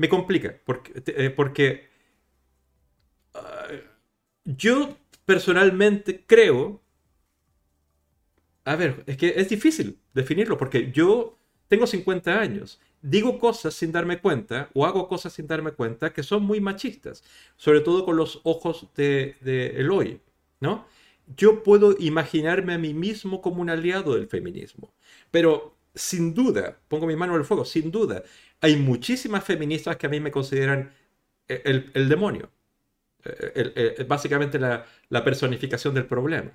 me 0.00 0.08
complica, 0.08 0.56
porque, 0.64 0.92
eh, 1.06 1.86
ah, 3.34 3.68
yo 4.44 4.96
personalmente 5.26 6.24
creo, 6.26 6.80
a 8.64 8.76
ver, 8.76 9.04
es 9.06 9.16
que 9.18 9.34
es 9.36 9.48
difícil 9.50 9.98
definirlo, 10.14 10.56
porque 10.56 10.90
yo 10.90 11.38
tengo 11.68 11.86
50 11.86 12.40
años 12.40 12.80
digo 13.02 13.38
cosas 13.38 13.74
sin 13.74 13.92
darme 13.92 14.20
cuenta 14.20 14.70
o 14.74 14.84
hago 14.86 15.08
cosas 15.08 15.32
sin 15.32 15.46
darme 15.46 15.72
cuenta 15.72 16.12
que 16.12 16.22
son 16.22 16.42
muy 16.42 16.60
machistas, 16.60 17.22
sobre 17.56 17.80
todo 17.80 18.04
con 18.04 18.16
los 18.16 18.40
ojos 18.44 18.88
de, 18.94 19.36
Eloy, 19.76 20.20
¿no? 20.60 20.86
Yo 21.36 21.62
puedo 21.62 21.94
imaginarme 21.98 22.74
a 22.74 22.78
mí 22.78 22.92
mismo 22.92 23.40
como 23.40 23.62
un 23.62 23.70
aliado 23.70 24.14
del 24.14 24.28
feminismo, 24.28 24.92
pero 25.30 25.76
sin 25.94 26.34
duda, 26.34 26.78
pongo 26.88 27.06
mi 27.06 27.16
mano 27.16 27.34
en 27.34 27.40
el 27.40 27.44
fuego, 27.44 27.64
sin 27.64 27.90
duda, 27.90 28.22
hay 28.60 28.76
muchísimas 28.76 29.44
feministas 29.44 29.96
que 29.96 30.06
a 30.06 30.10
mí 30.10 30.20
me 30.20 30.30
consideran 30.30 30.92
el, 31.48 32.08
demonio, 32.08 32.50
básicamente 34.06 34.58
la, 34.58 35.24
personificación 35.24 35.94
del 35.94 36.06
problema. 36.06 36.52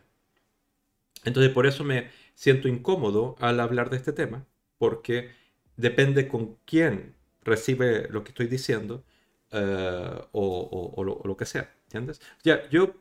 Entonces 1.26 1.52
por 1.52 1.66
eso 1.66 1.84
me 1.84 2.10
siento 2.36 2.68
incómodo 2.68 3.36
al 3.40 3.60
hablar 3.60 3.90
de 3.90 3.98
este 3.98 4.14
tema, 4.14 4.46
porque 4.78 5.32
depende 5.76 6.28
con 6.28 6.58
quién 6.66 7.16
recibe 7.44 8.08
lo 8.10 8.24
que 8.24 8.30
estoy 8.30 8.48
diciendo 8.48 9.04
eh, 9.52 10.22
o, 10.32 11.22
lo, 11.24 11.38
que 11.38 11.46
sea. 11.46 11.74
¿Entiendes? 11.86 12.22
Ya, 12.44 12.68
yo 12.70 12.96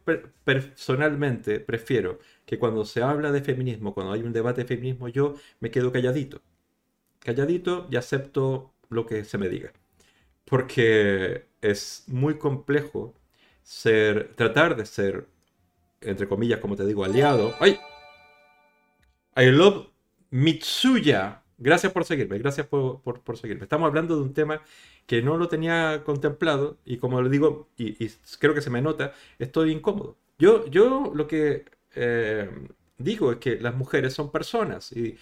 personalmente 0.45 1.61
prefiero 1.61 2.19
que 2.45 2.59
cuando 2.59 2.85
se 2.85 3.03
habla 3.03 3.33
de 3.33 3.43
feminismo, 3.43 3.95
cuando 3.95 4.13
hay 4.13 4.23
un 4.23 4.33
debate 4.33 4.63
de 4.63 4.69
feminismo, 4.69 5.09
yo 5.09 5.35
me 5.61 5.71
quedo 5.71 5.91
calladito. 5.91 6.43
Calladito 7.19 7.89
y 7.91 7.97
acepto 7.97 8.75
lo 8.91 9.07
que 9.07 9.25
se 9.25 9.39
me 9.39 9.49
diga. 9.49 9.73
Porque 10.45 11.47
es 11.63 12.05
muy 12.09 12.39
complejo 12.39 13.15
ser, 13.63 14.35
tratar 14.37 14.77
de 14.77 14.87
ser, 14.87 15.27
entre 16.03 16.29
comillas, 16.29 16.61
como 16.61 16.77
te 16.77 16.87
digo, 16.87 17.05
aliado. 17.05 17.55
¡Ay! 17.61 17.79
I 19.37 19.47
love 19.47 19.89
Mitsuya 20.31 21.45
Gracias 21.57 21.93
por 21.93 22.05
seguirme, 22.05 22.39
gracias 22.39 22.67
por, 22.67 23.01
seguirme. 23.37 23.63
Estamos 23.63 23.87
hablando 23.87 24.17
de 24.17 24.23
un 24.23 24.35
tema 24.35 24.61
que 25.07 25.23
no 25.23 25.37
lo 25.37 25.49
tenía 25.49 26.03
contemplado 26.05 26.79
y 26.85 26.99
como 26.99 27.21
le 27.23 27.31
digo, 27.31 27.71
y, 27.77 28.09
creo 28.39 28.55
que 28.55 28.63
se 28.63 28.71
me 28.71 28.83
nota, 28.83 29.13
estoy 29.39 29.73
incómodo. 29.73 30.17
Yo, 30.39 30.67
yo 30.67 31.13
lo 31.15 31.27
que 31.27 31.65
eh, 31.95 32.51
digo 32.99 33.33
es 33.33 33.39
que 33.39 33.61
las 33.61 33.75
mujeres 33.77 34.15
son 34.15 34.33
personas 34.33 34.93
y, 34.93 35.19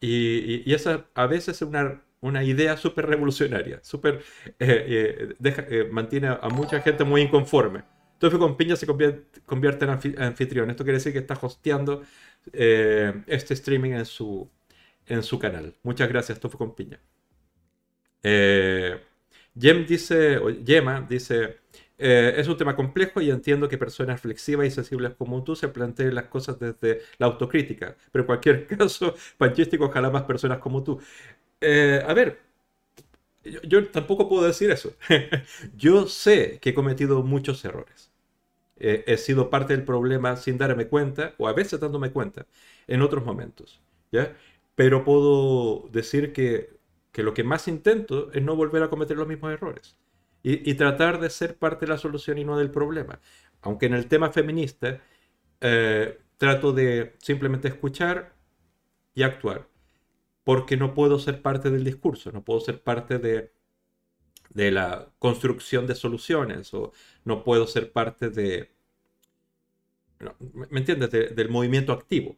y, 0.00 0.72
esa 0.72 1.06
a 1.14 1.26
veces 1.26 1.56
es 1.56 1.62
una, 1.62 2.02
una 2.20 2.44
idea 2.44 2.76
súper 2.76 3.06
revolucionaria, 3.06 3.80
súper 3.82 4.22
eh, 4.58 5.34
eh, 5.42 5.88
mantiene 5.90 6.28
a 6.28 6.48
mucha 6.50 6.80
gente 6.80 7.04
muy 7.04 7.22
inconforme. 7.22 7.82
Entonces 8.14 8.38
con 8.38 8.56
Piña 8.56 8.76
se 8.76 8.86
convierte, 8.86 9.40
convierte 9.44 9.84
en 9.84 10.22
anfitrión. 10.22 10.70
Esto 10.70 10.84
quiere 10.84 10.98
decir 10.98 11.12
que 11.12 11.18
está 11.18 11.38
hosteando 11.40 12.02
este 12.52 13.54
streaming 13.54 13.92
en 13.92 14.06
su, 14.06 14.48
en 15.06 15.22
su 15.22 15.38
canal. 15.38 15.74
Muchas 15.82 16.08
gracias, 16.08 16.40
Tofu 16.40 16.58
con 16.58 16.74
Piña. 16.74 17.00
Eh, 18.22 18.98
Jem 19.56 19.86
dice, 19.86 20.38
o 20.38 20.50
dice, 21.08 21.58
eh, 21.98 22.34
es 22.36 22.48
un 22.48 22.56
tema 22.56 22.74
complejo 22.74 23.20
y 23.20 23.30
entiendo 23.30 23.68
que 23.68 23.78
personas 23.78 24.20
flexibles 24.20 24.72
y 24.72 24.74
sensibles 24.74 25.14
como 25.14 25.42
tú 25.44 25.54
se 25.56 25.68
planteen 25.68 26.14
las 26.14 26.26
cosas 26.26 26.58
desde 26.58 27.02
la 27.18 27.26
autocrítica, 27.26 27.96
pero 28.12 28.22
en 28.22 28.26
cualquier 28.26 28.66
caso, 28.78 29.14
panchístico, 29.38 29.86
ojalá 29.86 30.10
más 30.10 30.22
personas 30.24 30.58
como 30.58 30.82
tú. 30.82 31.00
Eh, 31.60 32.02
a 32.06 32.14
ver, 32.14 32.40
yo, 33.64 33.86
tampoco 33.88 34.28
puedo 34.28 34.46
decir 34.46 34.70
eso. 34.70 34.94
yo 35.76 36.06
sé 36.08 36.58
que 36.60 36.70
he 36.70 36.74
cometido 36.74 37.22
muchos 37.22 37.64
errores. 37.64 38.10
he 38.78 39.16
sido 39.18 39.50
parte 39.50 39.74
del 39.76 39.84
problema 39.84 40.36
sin 40.36 40.58
darme 40.58 40.88
cuenta, 40.88 41.34
o 41.38 41.48
a 41.48 41.52
veces 41.54 41.80
dándome 41.80 42.10
cuenta, 42.12 42.46
en 42.88 43.02
otros 43.02 43.24
momentos. 43.24 43.80
¿ya? 44.12 44.34
pero 44.74 45.04
puedo 45.04 45.88
decir 45.92 46.32
que, 46.32 46.70
lo 47.22 47.34
que 47.34 47.44
más 47.44 47.68
intento 47.68 48.32
es 48.32 48.42
no 48.42 48.56
volver 48.56 48.82
a 48.82 48.90
cometer 48.90 49.16
los 49.16 49.28
mismos 49.28 49.52
errores 49.52 49.96
y, 50.42 50.74
tratar 50.74 51.20
de 51.20 51.30
ser 51.30 51.56
parte 51.56 51.86
de 51.86 51.92
la 51.92 51.98
solución 51.98 52.36
y 52.36 52.44
no 52.44 52.58
del 52.58 52.70
problema. 52.70 53.18
Aunque 53.62 53.86
en 53.86 53.94
el 53.94 54.08
tema 54.08 54.30
feminista 54.30 55.00
eh, 55.60 56.18
trato 56.36 56.72
de 56.72 57.14
simplemente 57.18 57.68
escuchar 57.68 58.34
y 59.14 59.22
actuar, 59.22 59.66
porque 60.44 60.76
no 60.76 60.92
puedo 60.92 61.18
ser 61.18 61.40
parte 61.40 61.70
del 61.70 61.82
discurso, 61.82 62.30
no 62.30 62.44
puedo 62.44 62.60
ser 62.60 62.82
parte 62.82 63.18
de, 63.18 63.52
de 64.50 64.70
la 64.70 65.08
construcción 65.18 65.86
de 65.86 65.94
soluciones 65.94 66.74
o 66.74 66.92
no 67.24 67.42
puedo 67.42 67.66
ser 67.66 67.90
parte 67.90 68.28
de, 68.28 68.70
¿me 70.52 70.78
entiendes?, 70.78 71.10
del 71.10 71.48
movimiento 71.48 71.92
activo, 71.92 72.36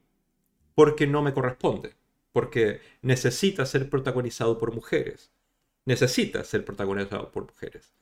porque 0.76 1.08
no 1.08 1.22
me 1.22 1.34
corresponde 1.34 1.96
porque 2.36 2.82
necesita 3.00 3.64
ser 3.64 3.88
protagonizado 3.88 4.58
por 4.58 4.74
mujeres. 4.74 5.32
Necesita 5.86 6.44
ser 6.44 6.66
protagonizado 6.66 7.32
por 7.32 7.46
mujeres. 7.46 7.94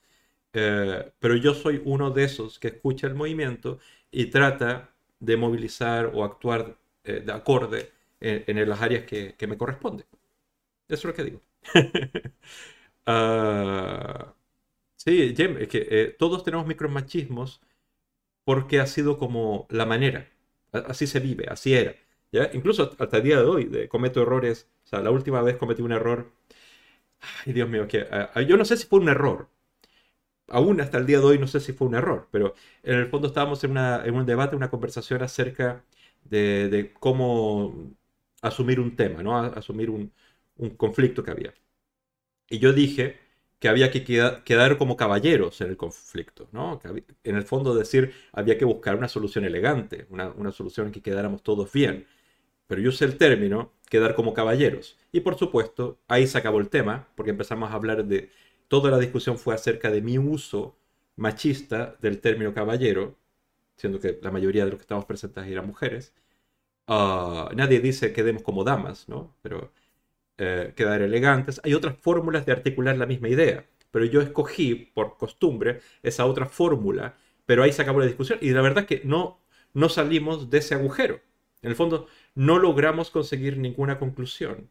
Eh, 0.52 1.12
pero 1.20 1.36
yo 1.36 1.54
soy 1.54 1.80
uno 1.84 2.10
de 2.10 2.24
esos 2.24 2.58
que 2.58 2.66
escucha 2.66 3.06
el 3.06 3.14
movimiento 3.14 3.78
y 4.10 4.26
trata 4.26 4.92
de 5.20 5.36
movilizar 5.36 6.10
o 6.12 6.24
actuar 6.24 6.76
eh, 7.04 7.22
de 7.24 7.32
acorde 7.32 7.92
en, 8.20 8.68
las 8.68 8.82
áreas 8.82 9.04
que, 9.04 9.46
me 9.46 9.56
corresponden. 9.56 10.04
Eso 10.88 11.02
es 11.02 11.04
lo 11.04 11.14
que 11.14 11.24
digo. 11.24 11.40
Ah, 13.06 14.34
sí, 14.96 15.34
Jem, 15.36 15.58
es 15.58 15.68
que 15.68 15.86
eh, 15.90 16.16
todos 16.18 16.42
tenemos 16.42 16.66
micromachismos 16.66 17.60
porque 18.44 18.80
ha 18.80 18.86
sido 18.86 19.18
como 19.18 19.66
la 19.70 19.86
manera. 19.86 20.28
Así 20.72 21.06
se 21.06 21.20
vive, 21.20 21.46
así 21.48 21.74
era. 21.74 21.94
Incluso 22.52 22.94
hasta 22.98 23.16
el 23.18 23.22
día 23.22 23.38
de 23.38 23.44
hoy 23.44 23.88
cometo 23.88 24.22
errores. 24.22 24.68
O 24.84 24.88
sea, 24.88 25.00
la 25.00 25.10
última 25.10 25.42
vez 25.42 25.56
cometí 25.56 25.82
un 25.82 25.92
error. 25.92 26.32
Ay, 27.46 27.52
Dios 27.52 27.68
mío, 27.68 27.86
que 27.88 28.06
ah, 28.10 28.40
yo 28.42 28.56
no 28.56 28.64
sé 28.64 28.76
si 28.76 28.86
fue 28.86 29.00
un 29.00 29.08
error. 29.08 29.48
Aún 30.48 30.80
hasta 30.80 30.98
el 30.98 31.06
día 31.06 31.18
de 31.18 31.24
hoy 31.24 31.38
no 31.38 31.46
sé 31.46 31.60
si 31.60 31.72
fue 31.72 31.88
un 31.88 31.94
error, 31.94 32.28
pero 32.30 32.54
en 32.82 32.96
el 32.98 33.08
fondo 33.08 33.28
estábamos 33.28 33.64
en, 33.64 33.70
un 34.14 34.26
debate, 34.26 34.56
una 34.56 34.70
conversación 34.70 35.22
acerca 35.22 35.84
de, 36.24 36.92
cómo 37.00 37.94
asumir 38.42 38.80
un 38.80 38.94
tema, 38.96 39.22
¿no? 39.22 39.36
asumir 39.38 39.90
un, 39.90 40.12
conflicto 40.76 41.22
que 41.24 41.30
había. 41.30 41.54
Y 42.48 42.58
yo 42.58 42.72
dije 42.72 43.18
que 43.58 43.68
había 43.68 43.90
que 43.90 44.04
quedar, 44.04 44.76
como 44.78 44.96
caballeros 44.96 45.60
en 45.62 45.70
el 45.70 45.76
conflicto, 45.76 46.48
¿no? 46.52 46.80
en 47.24 47.36
el 47.36 47.44
fondo 47.44 47.74
decir, 47.74 48.14
había 48.32 48.58
que 48.58 48.64
buscar 48.66 48.96
una 48.96 49.08
solución 49.08 49.44
elegante, 49.44 50.06
una, 50.10 50.28
una 50.30 50.52
solución 50.52 50.88
en 50.88 50.92
que 50.92 51.02
quedáramos 51.02 51.42
todos 51.42 51.72
bien 51.72 52.06
pero 52.66 52.80
yo 52.80 52.90
usé 52.90 53.04
el 53.04 53.16
término 53.18 53.72
quedar 53.88 54.14
como 54.14 54.34
caballeros. 54.34 54.98
Y 55.12 55.20
por 55.20 55.36
supuesto, 55.38 55.98
ahí 56.08 56.26
se 56.26 56.38
acabó 56.38 56.60
el 56.60 56.68
tema, 56.68 57.08
porque 57.16 57.30
empezamos 57.30 57.70
a 57.70 57.74
hablar 57.74 58.04
de... 58.06 58.30
Toda 58.68 58.90
la 58.90 58.98
discusión 58.98 59.38
fue 59.38 59.54
acerca 59.54 59.90
de 59.90 60.02
mi 60.02 60.18
uso 60.18 60.76
machista 61.16 61.96
del 62.00 62.20
término 62.20 62.54
caballero, 62.54 63.16
siendo 63.76 64.00
que 64.00 64.18
la 64.22 64.30
mayoría 64.30 64.64
de 64.64 64.70
los 64.70 64.78
que 64.78 64.82
estamos 64.84 65.04
presentes 65.04 65.46
eran 65.46 65.66
mujeres. 65.66 66.14
Ah, 66.86 67.50
nadie 67.54 67.80
dice 67.80 68.12
quedemos 68.12 68.42
como 68.42 68.64
damas, 68.64 69.08
¿no? 69.08 69.34
Pero 69.42 69.72
eh, 70.38 70.72
quedar 70.76 71.02
elegantes. 71.02 71.60
Hay 71.64 71.74
otras 71.74 71.96
fórmulas 71.98 72.46
de 72.46 72.52
articular 72.52 72.96
la 72.96 73.06
misma 73.06 73.28
idea, 73.28 73.66
pero 73.90 74.04
yo 74.04 74.20
escogí, 74.20 74.74
por 74.74 75.16
costumbre, 75.16 75.80
esa 76.02 76.26
otra 76.26 76.46
fórmula, 76.46 77.16
pero 77.46 77.62
ahí 77.62 77.72
se 77.72 77.82
acabó 77.82 78.00
la 78.00 78.06
discusión 78.06 78.38
y 78.42 78.50
la 78.50 78.62
verdad 78.62 78.84
es 78.84 79.00
que 79.00 79.06
no, 79.06 79.40
no 79.74 79.88
salimos 79.88 80.50
de 80.50 80.58
ese 80.58 80.74
agujero. 80.74 81.20
En 81.62 81.70
el 81.70 81.76
fondo, 81.76 82.08
no 82.34 82.58
logramos 82.58 83.10
conseguir 83.10 83.58
ninguna 83.58 83.98
conclusión 83.98 84.70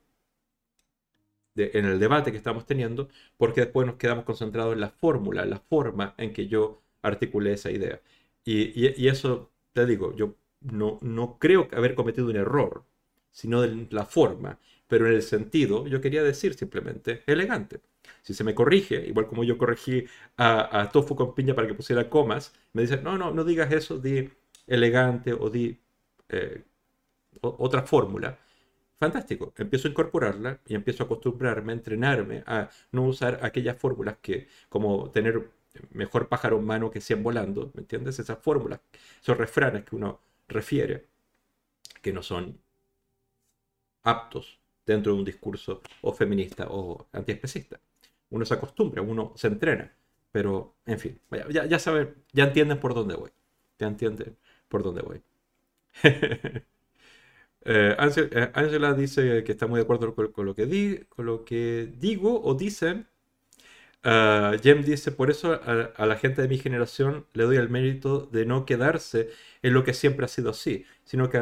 en 1.55 1.85
el 1.85 1.99
debate 1.99 2.31
que 2.31 2.37
estamos 2.37 2.65
teniendo, 2.65 3.09
porque 3.37 3.61
después 3.61 3.85
nos 3.85 3.97
quedamos 3.97 4.25
concentrados 4.25 4.73
en 4.73 4.81
la 4.81 4.89
fórmula, 4.89 5.43
en 5.43 5.51
la 5.51 5.59
forma 5.59 6.15
en 6.17 6.33
que 6.33 6.47
yo 6.47 6.81
articulé 7.01 7.53
esa 7.53 7.71
idea. 7.71 8.01
Y, 8.45 9.07
eso, 9.07 9.51
te 9.73 9.85
digo, 9.85 10.15
yo 10.15 10.35
no, 10.61 10.99
no 11.01 11.37
creo 11.39 11.67
haber 11.73 11.95
cometido 11.95 12.27
un 12.27 12.35
error, 12.35 12.85
sino 13.31 13.61
de 13.61 13.87
la 13.91 14.05
forma, 14.05 14.59
pero 14.87 15.07
en 15.07 15.13
el 15.13 15.21
sentido, 15.21 15.87
yo 15.87 16.01
quería 16.01 16.23
decir 16.23 16.53
simplemente 16.55 17.23
elegante. 17.27 17.81
Si 18.21 18.33
se 18.33 18.43
me 18.43 18.55
corrige, 18.55 19.05
igual 19.07 19.27
como 19.27 19.43
yo 19.43 19.57
corregí 19.57 20.05
a, 20.37 20.89
Tofu 20.91 21.15
con 21.15 21.35
piña 21.35 21.55
para 21.55 21.67
que 21.67 21.73
pusiera 21.73 22.09
comas, 22.09 22.53
me 22.73 22.81
dicen, 22.83 23.03
no, 23.03 23.17
no, 23.17 23.31
no 23.31 23.43
digas 23.43 23.71
eso, 23.71 23.97
di 23.99 24.29
elegante 24.67 25.33
o 25.33 25.49
di 25.49 25.77
eh, 26.29 26.63
otra 27.41 27.83
fórmula, 27.83 28.37
fantástico. 28.99 29.53
Empiezo 29.57 29.87
a 29.87 29.91
incorporarla 29.91 30.59
y 30.67 30.75
empiezo 30.75 31.03
a 31.03 31.05
acostumbrarme, 31.05 31.73
a 31.73 31.75
entrenarme 31.75 32.43
a 32.47 32.69
no 32.91 33.03
usar 33.05 33.39
aquellas 33.43 33.77
fórmulas 33.77 34.17
que, 34.21 34.47
como 34.69 35.09
tener 35.11 35.49
mejor 35.91 36.27
pájaro 36.29 36.59
en 36.59 36.65
mano 36.65 36.91
que 36.91 37.01
100 37.01 37.23
volando, 37.23 37.71
¿me 37.73 37.81
entiendes? 37.81 38.19
Esas 38.19 38.39
fórmulas, 38.39 38.79
esos 39.21 39.37
refranes 39.37 39.83
que 39.85 39.95
uno 39.95 40.19
refiere, 40.47 41.07
que 42.01 42.13
no 42.13 42.21
son 42.23 42.59
aptos 44.03 44.59
dentro 44.85 45.13
de 45.13 45.19
un 45.19 45.25
discurso 45.25 45.81
o 46.01 46.13
feminista 46.13 46.67
o 46.69 47.07
antiespecista. 47.13 47.79
Uno 48.29 48.45
se 48.45 48.53
acostumbra, 48.55 49.01
uno 49.01 49.33
se 49.35 49.47
entrena, 49.47 49.91
pero 50.31 50.75
en 50.85 50.99
fin, 50.99 51.19
ya, 51.49 51.65
ya 51.65 51.79
saben, 51.79 52.15
ya 52.33 52.45
entienden 52.45 52.79
por 52.79 52.93
dónde 52.93 53.15
voy, 53.15 53.31
ya 53.79 53.87
entienden 53.87 54.37
por 54.67 54.83
dónde 54.83 55.01
voy. 55.01 55.21
Eh, 57.65 57.95
eh, 57.97 58.51
Angela 58.53 58.93
dice 58.93 59.43
que 59.43 59.53
está 59.53 59.67
muy 59.67 59.77
de 59.77 59.83
acuerdo 59.83 60.13
con, 60.13 60.45
lo, 60.45 60.55
que 61.45 61.89
digo 61.97 62.41
o 62.43 62.53
dicen. 62.55 63.07
Uh, 64.05 64.59
Jem 64.61 64.83
dice, 64.83 65.13
por 65.13 65.31
eso 65.31 65.53
a, 65.53 66.05
la 66.05 66.17
gente 66.17 66.41
de 66.41 66.49
mi 66.49 66.57
generación 66.57 67.25
le 67.33 67.45
doy 67.45 67.55
el 67.55 67.69
mérito 67.69 68.25
de 68.25 68.45
no 68.45 68.65
quedarse 68.65 69.29
en 69.61 69.73
lo 69.73 69.85
que 69.85 69.93
siempre 69.93 70.25
ha 70.25 70.27
sido 70.27 70.49
así, 70.49 70.85
sino 71.05 71.29
que 71.29 71.39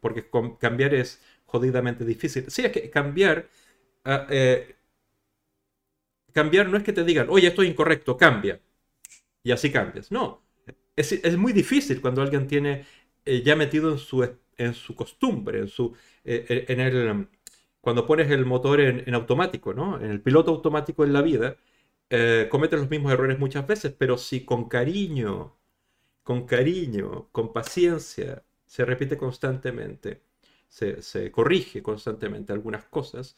porque 0.00 0.28
cambiar 0.60 0.92
es 0.94 1.22
jodidamente 1.46 2.04
difícil. 2.04 2.50
Sí, 2.50 2.62
es 2.62 2.72
que 2.72 2.90
cambiar, 2.90 3.48
ah, 4.04 4.26
eh, 4.30 4.76
cambiar 6.32 6.68
no 6.68 6.76
es 6.76 6.82
que 6.84 6.92
te 6.92 7.04
digan, 7.04 7.28
oye, 7.30 7.48
esto 7.48 7.62
es 7.62 7.70
incorrecto, 7.70 8.16
cambia. 8.18 8.60
Y 9.42 9.52
así 9.52 9.70
cambias. 9.72 10.10
No, 10.12 10.42
es, 10.96 11.12
es 11.12 11.36
muy 11.38 11.52
difícil 11.52 12.00
cuando 12.00 12.22
alguien 12.22 12.46
tiene 12.46 12.86
ya 13.24 13.56
metido 13.56 13.92
en 13.92 13.98
su 13.98 14.22
en 14.58 14.74
su 14.74 14.94
costumbre, 14.94 15.60
en 15.60 15.68
su, 15.68 15.94
eh, 16.24 16.66
en 16.68 16.80
el, 16.80 17.28
cuando 17.84 18.06
pones 18.06 18.30
el 18.30 18.46
motor 18.46 18.80
en, 18.80 19.14
automático, 19.14 19.74
¿no? 19.74 20.00
En 20.00 20.10
el 20.10 20.20
piloto 20.22 20.50
automático 20.52 21.04
en 21.04 21.12
la 21.12 21.22
vida, 21.22 21.56
eh, 22.10 22.48
cometes 22.50 22.80
los 22.80 22.90
mismos 22.90 23.12
errores 23.12 23.38
muchas 23.38 23.66
veces, 23.66 23.94
pero 23.96 24.18
si 24.18 24.44
con 24.44 24.68
cariño, 24.68 25.56
con 26.22 26.46
cariño, 26.46 27.28
con 27.32 27.52
paciencia, 27.52 28.44
se 28.66 28.84
repite 28.84 29.16
constantemente, 29.18 30.22
se, 30.68 31.30
corrige 31.30 31.82
constantemente 31.82 32.52
algunas 32.52 32.84
cosas, 32.86 33.36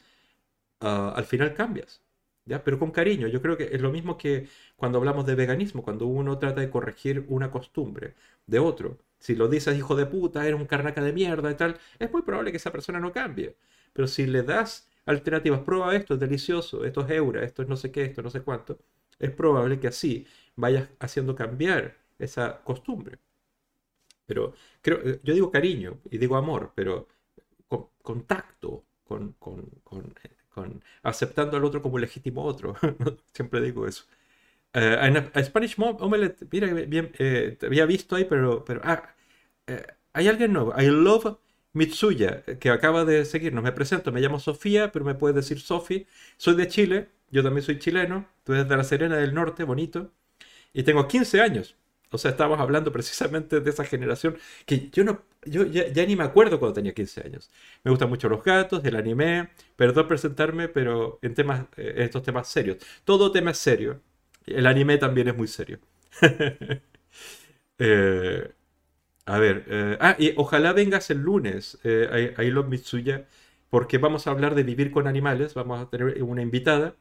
ah, 0.80 1.12
al 1.16 1.24
final 1.26 1.54
cambias. 1.54 2.02
¿Ya? 2.46 2.62
Pero 2.64 2.78
con 2.78 2.92
cariño, 2.92 3.26
yo 3.28 3.42
creo 3.42 3.56
que 3.56 3.64
es 3.72 3.80
lo 3.80 3.90
mismo 3.90 4.16
que 4.18 4.48
cuando 4.76 4.98
hablamos 4.98 5.26
de 5.26 5.34
veganismo, 5.34 5.82
cuando 5.82 6.06
uno 6.06 6.38
trata 6.38 6.60
de 6.60 6.70
corregir 6.70 7.24
una 7.28 7.50
costumbre 7.50 8.14
de 8.46 8.60
otro. 8.60 8.98
Si 9.18 9.34
lo 9.34 9.48
dices 9.48 9.76
hijo 9.76 9.96
de 9.96 10.06
puta, 10.06 10.46
eres 10.46 10.60
un 10.60 10.66
carnaca 10.66 11.02
de 11.02 11.12
mierda 11.12 11.50
y 11.50 11.54
tal, 11.56 11.78
es 11.98 12.10
muy 12.12 12.22
probable 12.22 12.50
que 12.50 12.58
esa 12.58 12.72
persona 12.72 13.00
no 13.00 13.12
cambie. 13.12 13.56
Pero 13.92 14.06
si 14.08 14.26
le 14.26 14.42
das 14.42 14.88
alternativas, 15.06 15.60
prueba 15.60 15.94
esto, 15.96 16.14
es 16.14 16.20
delicioso, 16.20 16.84
esto 16.84 17.00
es 17.02 17.10
eura, 17.10 17.44
esto 17.44 17.62
es 17.62 17.68
no 17.68 17.76
sé 17.76 17.90
qué, 17.92 18.04
esto 18.04 18.22
no 18.22 18.30
sé 18.30 18.42
cuánto, 18.42 18.78
es 19.18 19.30
probable 19.30 19.80
que 19.80 19.88
así 19.88 20.26
vayas 20.56 20.88
haciendo 21.00 21.34
cambiar 21.34 21.96
esa 22.18 22.62
costumbre. 22.64 23.18
Pero 24.26 24.54
creo, 24.82 24.98
eh, 25.08 25.20
yo 25.22 25.34
digo 25.34 25.50
cariño 25.50 26.00
y 26.10 26.18
digo 26.18 26.36
amor, 26.36 26.72
pero 26.74 27.08
con 27.68 27.88
contacto, 28.02 28.84
con, 29.04 29.32
con, 29.34 29.62
con, 29.84 30.14
con, 30.54 30.82
aceptando 31.02 31.56
al 31.56 31.64
otro 31.64 31.82
como 31.82 31.98
legítimo 31.98 32.44
otro. 32.44 32.74
Siempre 33.34 33.60
digo 33.60 33.86
eso. 33.86 34.04
Uh, 34.76 35.42
Spanish 35.42 35.74
Omelette, 35.78 36.46
mira, 36.52 36.66
bien, 36.66 37.10
eh, 37.18 37.56
te 37.58 37.66
había 37.66 37.86
visto 37.86 38.14
ahí, 38.14 38.26
pero, 38.26 38.62
pero 38.62 38.82
ah, 38.84 39.14
eh, 39.66 39.86
hay 40.12 40.28
alguien 40.28 40.52
nuevo. 40.52 40.74
I 40.78 40.86
love 40.88 41.38
Mitsuya, 41.72 42.42
que 42.42 42.70
acaba 42.70 43.06
de 43.06 43.24
seguirnos. 43.24 43.64
Me 43.64 43.72
presento, 43.72 44.12
me 44.12 44.20
llamo 44.20 44.38
Sofía, 44.38 44.92
pero 44.92 45.04
me 45.06 45.14
puedes 45.14 45.34
decir 45.36 45.60
Sofi. 45.60 46.06
Soy 46.36 46.56
de 46.56 46.68
Chile, 46.68 47.08
yo 47.30 47.42
también 47.42 47.64
soy 47.64 47.78
chileno, 47.78 48.28
tú 48.44 48.52
eres 48.52 48.68
de 48.68 48.76
la 48.76 48.84
Serena 48.84 49.16
del 49.16 49.32
Norte, 49.34 49.64
bonito, 49.64 50.12
y 50.72 50.82
tengo 50.84 51.08
15 51.08 51.40
años. 51.40 51.76
O 52.10 52.18
sea, 52.18 52.30
estábamos 52.32 52.60
hablando 52.60 52.92
precisamente 52.92 53.60
de 53.60 53.70
esa 53.70 53.84
generación 53.84 54.38
que 54.66 54.90
yo 54.90 55.04
no, 55.04 55.22
yo 55.44 55.64
ya, 55.66 56.06
ni 56.06 56.16
me 56.16 56.24
acuerdo 56.24 56.58
cuando 56.60 56.74
tenía 56.74 56.94
15 56.94 57.22
años. 57.24 57.50
Me 57.84 57.90
gustan 57.90 58.08
mucho 58.10 58.28
los 58.28 58.44
gatos, 58.44 58.84
el 58.84 58.96
anime, 58.96 59.50
perdón 59.76 60.08
presentarme, 60.08 60.68
pero 60.68 61.18
en 61.22 61.34
temas, 61.34 61.66
eh, 61.76 61.94
en 61.96 62.02
estos 62.04 62.22
temas 62.22 62.48
serios. 62.48 62.78
Todo 63.04 63.32
tema 63.32 63.52
es 63.52 63.58
serio. 63.58 64.00
El 64.46 64.66
anime 64.66 64.98
también 64.98 65.28
es 65.28 65.36
muy 65.36 65.48
serio. 65.48 65.78
Eh, 67.78 68.50
a 69.26 69.38
ver, 69.38 69.64
eh, 69.68 69.98
ah, 70.00 70.16
y 70.18 70.34
ojalá 70.36 70.72
vengas 70.72 71.10
el 71.10 71.18
lunes, 71.20 71.78
eh, 71.84 72.34
I, 72.38 72.50
Love 72.50 72.68
Mitsuya, 72.68 73.26
porque 73.70 73.98
vamos 73.98 74.26
a 74.26 74.30
hablar 74.32 74.54
de 74.54 74.62
vivir 74.64 74.90
con 74.92 75.06
animales. 75.08 75.54
Vamos 75.54 75.82
a 75.82 75.90
tener 75.90 76.22
una 76.22 76.42
invitada 76.42 76.96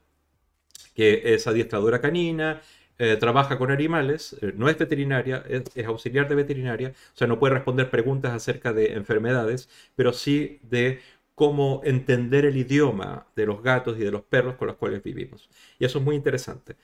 que 0.96 1.34
es 1.34 1.48
adiestradora 1.48 2.02
canina, 2.02 2.62
eh, 2.98 3.18
trabaja 3.18 3.58
con 3.58 3.72
animales, 3.72 4.38
no 4.56 4.70
es 4.70 4.78
veterinaria, 4.78 5.43
es, 5.50 5.64
auxiliar 5.86 6.28
de 6.30 6.36
veterinaria, 6.36 6.89
o 7.14 7.18
sea, 7.18 7.28
no 7.28 7.39
puede 7.39 7.56
responder 7.56 7.89
preguntas 7.89 8.34
acerca 8.34 8.72
de 8.74 8.93
enfermedades, 8.93 9.70
pero 9.96 10.14
sí 10.14 10.60
de 10.64 11.02
cómo 11.36 11.82
entender 11.84 12.46
el 12.46 12.56
idioma 12.58 13.28
de 13.36 13.46
los 13.46 13.62
gatos 13.62 13.98
y 13.98 14.04
de 14.04 14.12
los 14.12 14.22
perros 14.24 14.56
con 14.56 14.68
los 14.68 14.78
cuales 14.78 15.04
vivimos. 15.04 15.50
Y 15.80 15.86
eso 15.86 16.00
es 16.00 16.06
muy 16.06 16.16
interesante. 16.16 16.76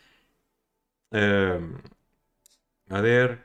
Em, 1.12 1.82
a 2.90 3.02
ver. 3.02 3.40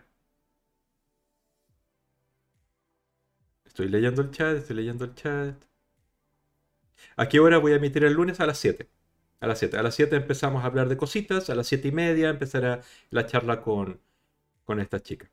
Estoy 3.67 3.89
leyendo 3.91 4.23
el 4.23 4.31
chat, 4.31 4.57
estoy 4.57 4.77
leyendo 4.77 5.05
el 5.05 5.15
chat. 5.15 5.63
¿A 7.17 7.29
qué 7.29 7.41
hora 7.41 7.59
voy 7.59 7.73
a 7.73 7.77
emitir 7.77 8.05
el 8.05 8.13
lunes? 8.15 8.41
A 8.41 8.47
las 8.47 8.59
7. 8.59 8.89
A 9.41 9.47
las 9.47 9.59
7. 9.59 9.77
A 9.79 9.83
las 9.83 9.95
7 9.95 10.17
empezamos 10.17 10.63
a 10.63 10.67
hablar 10.67 10.89
de 10.89 10.97
cositas. 10.97 11.51
A 11.51 11.55
las 11.55 11.67
7 11.67 11.89
y 11.89 11.93
media 11.93 12.31
empezará 12.31 12.81
la 13.11 13.27
charla 13.27 13.61
con, 13.63 14.01
con 14.65 14.81
esta 14.81 15.01
chica. 15.03 15.31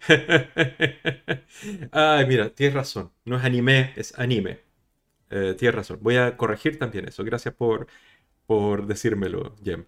Ay, 1.92 2.26
mira, 2.26 2.50
tienes 2.54 2.74
razón. 2.74 3.12
No 3.24 3.36
es 3.36 3.44
anime, 3.44 3.92
es 3.96 4.16
anime. 4.18 4.60
Eh, 5.34 5.54
tienes. 5.58 5.90
Voy 6.00 6.16
a 6.16 6.36
corregir 6.36 6.78
también 6.78 7.08
eso. 7.08 7.24
Gracias 7.24 7.54
por, 7.54 7.88
por 8.46 8.86
decírmelo, 8.86 9.56
Jem. 9.64 9.86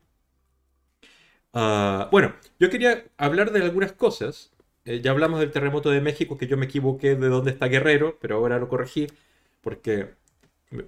Ah, 1.53 2.09
bueno, 2.13 2.35
yo 2.59 2.69
quería 2.71 3.05
hablar 3.17 3.53
de 3.53 3.63
algunas 3.63 3.93
cosas. 3.93 4.53
Eh, 4.85 5.01
ya 5.01 5.13
hablamos 5.13 5.41
del 5.41 5.53
terremoto 5.53 5.91
de 5.91 6.01
México, 6.01 6.37
que 6.37 6.47
yo 6.49 6.57
me 6.57 6.67
equivoqué 6.67 7.15
de 7.17 7.29
dónde 7.29 7.53
está 7.53 7.67
Guerrero, 7.69 8.19
pero 8.21 8.37
ahora 8.37 8.59
lo 8.59 8.69
corregí 8.69 9.07
porque 9.63 10.15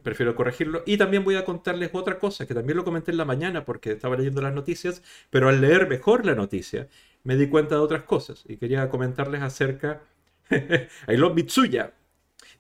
prefiero 0.03 0.35
corregirlo. 0.35 0.83
Y 0.87 0.99
también 0.99 1.25
voy 1.25 1.37
a 1.37 1.45
contarles 1.45 1.91
otra 1.93 2.19
cosa, 2.19 2.47
que 2.47 2.55
también 2.55 2.77
lo 2.77 2.85
comenté 2.85 3.13
en 3.13 3.19
la 3.19 3.25
mañana 3.25 3.65
porque 3.65 3.93
estaba 3.93 4.17
leyendo 4.17 4.43
las 4.43 4.55
noticias, 4.55 5.03
pero 5.31 5.49
al 5.49 5.61
leer 5.61 5.89
mejor 5.89 6.27
la 6.27 6.35
noticia 6.35 6.89
me 7.25 7.37
di 7.37 7.49
cuenta 7.49 7.77
de 7.77 7.81
otras 7.83 8.03
cosas 8.05 8.45
y 8.49 8.57
quería 8.57 8.89
comentarles 8.91 9.43
acerca... 9.43 10.03
I 10.51 11.17
love 11.17 11.35
Mitsuya, 11.35 11.93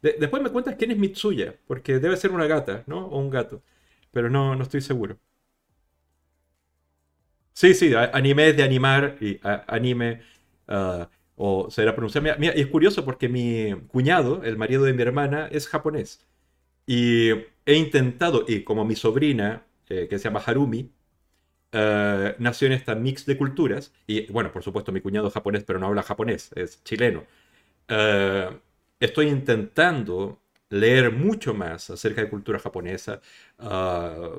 después 0.03 0.43
me 0.43 0.51
cuentas 0.51 0.77
quién 0.77 0.91
es 0.93 0.99
Mitsuya, 0.99 1.57
porque 1.67 1.99
debe 1.99 2.17
ser 2.17 2.33
una 2.33 2.47
gata, 2.47 2.85
¿no? 2.87 3.07
O 3.07 3.19
un 3.19 3.31
gato. 3.31 3.63
Pero 4.13 4.31
no, 4.31 4.55
no 4.57 4.63
estoy 4.63 4.81
seguro. 4.81 5.19
Sí, 7.53 7.75
sí, 7.75 7.93
anime 8.13 8.51
es 8.51 8.57
de 8.57 8.63
animar 8.63 9.17
y 9.21 9.41
anime 9.67 10.21
ah, 10.69 11.09
o 11.37 11.71
será 11.71 11.95
pronunciado. 11.95 12.25
Mira, 12.39 12.57
y 12.57 12.61
es 12.61 12.67
curioso 12.69 13.05
porque 13.05 13.29
mi 13.29 13.75
cuñado, 13.89 14.43
el 14.45 14.57
marido 14.57 14.85
de 14.85 14.93
mi 14.93 15.03
hermana, 15.03 15.49
es 15.51 15.67
japonés. 15.69 16.25
Y 16.87 17.31
he 17.67 17.75
intentado, 17.77 18.45
y 18.49 18.65
como 18.65 18.85
mi 18.85 18.97
sobrina, 18.97 19.67
eh, 19.89 20.09
que 20.11 20.19
se 20.19 20.25
llama 20.25 20.43
Harumi, 20.47 20.93
ah, 21.73 22.35
nació 22.39 22.69
en 22.69 22.75
esta 22.75 22.95
mix 22.97 23.27
de 23.27 23.39
culturas, 23.39 23.93
y 24.07 24.31
bueno, 24.33 24.53
por 24.53 24.63
supuesto 24.65 24.93
mi 24.93 25.01
cuñado 25.03 25.29
es 25.29 25.35
japonés, 25.35 25.65
pero 25.65 25.79
no 25.81 25.87
habla 25.89 26.03
japonés, 26.05 26.51
es 26.57 26.85
chileno. 26.85 27.25
Uh, 27.91 28.55
estoy 29.01 29.29
intentando 29.29 30.41
leer 30.71 31.13
mucho 31.13 31.55
más 31.55 31.91
acerca 31.91 32.23
de 32.23 32.31
cultura 32.31 32.59
japonesa, 32.59 33.21
ah, 33.59 34.33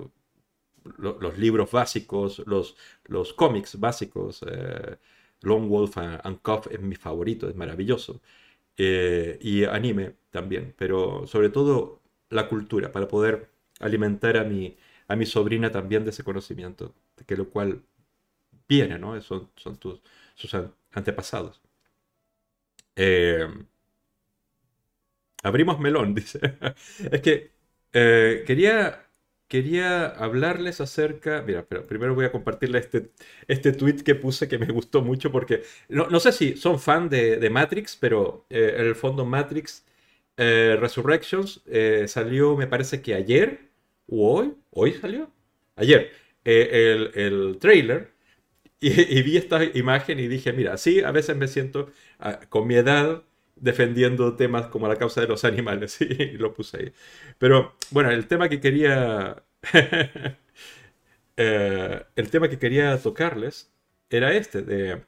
los 0.97 1.37
libros 1.37 1.71
básicos, 1.71 2.39
los, 2.45 2.75
los 3.05 3.33
cómics 3.33 3.79
básicos. 3.79 4.43
Eh, 4.47 4.97
Lone 5.41 5.67
Wolf 5.67 5.97
and, 5.97 6.41
Cuff 6.41 6.67
es 6.71 6.81
mi 6.81 6.95
favorito, 6.95 7.47
es 7.49 7.55
maravilloso. 7.55 8.21
Eh, 8.77 9.37
y 9.41 9.65
anime 9.65 10.15
también, 10.31 10.73
pero 10.77 11.27
sobre 11.27 11.49
todo 11.49 12.01
la 12.29 12.47
cultura, 12.49 12.91
para 12.91 13.07
poder 13.07 13.49
alimentar 13.79 14.37
a 14.37 14.43
mi, 14.43 14.77
a 15.07 15.15
mi 15.15 15.25
sobrina 15.25 15.71
también 15.71 16.03
de 16.05 16.11
ese 16.11 16.23
conocimiento, 16.23 16.93
que 17.25 17.37
lo 17.37 17.49
cual 17.49 17.83
viene, 18.67 18.99
¿no? 18.99 19.19
Son, 19.21 19.49
son 19.55 19.77
tus, 19.77 20.01
sus 20.35 20.55
antepasados. 20.93 21.61
Eh, 22.95 23.47
Abrimos 25.43 25.79
melón, 25.79 26.13
dice. 26.15 26.39
es 27.11 27.21
que 27.21 27.51
eh, 27.93 28.43
quería, 28.45 29.05
quería 29.47 30.07
hablarles 30.07 30.81
acerca. 30.81 31.41
Mira, 31.41 31.65
pero 31.67 31.85
primero 31.87 32.15
voy 32.15 32.25
a 32.25 32.31
compartirles 32.31 32.85
este, 32.85 33.11
este 33.47 33.71
tweet 33.73 34.03
que 34.03 34.15
puse 34.15 34.47
que 34.47 34.57
me 34.57 34.67
gustó 34.67 35.01
mucho 35.01 35.31
porque 35.31 35.63
no, 35.89 36.19
sé 36.19 36.31
si 36.31 36.57
son 36.57 36.79
fan 36.79 37.09
de, 37.09 37.49
Matrix, 37.49 37.95
pero 37.95 38.45
eh, 38.49 38.75
en 38.77 38.85
el 38.87 38.95
fondo 38.95 39.25
Matrix 39.25 39.85
eh, 40.37 40.77
Resurrections 40.79 41.61
salió, 42.07 42.55
me 42.55 42.67
parece 42.67 43.01
que 43.01 43.13
ayer 43.13 43.69
hoy, 44.07 44.53
hoy 44.71 44.93
salió, 44.93 45.31
ayer, 45.75 46.11
eh, 46.45 46.69
el, 46.95 47.11
el 47.21 47.57
trailer 47.59 48.11
y, 48.79 49.21
vi 49.23 49.37
esta 49.37 49.63
imagen 49.63 50.19
y 50.19 50.27
dije, 50.27 50.53
mira, 50.53 50.77
sí, 50.77 51.01
a 51.01 51.11
veces 51.11 51.35
me 51.37 51.47
siento 51.47 51.91
ah, 52.19 52.39
con 52.49 52.67
mi 52.67 52.75
edad 52.75 53.23
defendiendo 53.61 54.35
temas 54.35 54.67
como 54.67 54.87
la 54.87 54.97
causa 54.97 55.21
de 55.21 55.27
los 55.27 55.45
animales, 55.45 55.99
y 56.01 56.37
lo 56.37 56.53
puse 56.53 56.77
ahí. 56.77 56.93
Pero 57.37 57.75
bueno, 57.91 58.11
el 58.11 58.27
tema 58.27 58.49
que 58.49 58.59
quería, 58.59 59.43
eh, 61.37 62.03
el 62.15 62.29
tema 62.29 62.49
que 62.49 62.59
quería 62.59 62.97
tocarles 63.01 63.71
era 64.09 64.33
este, 64.33 64.61
de 64.61 65.03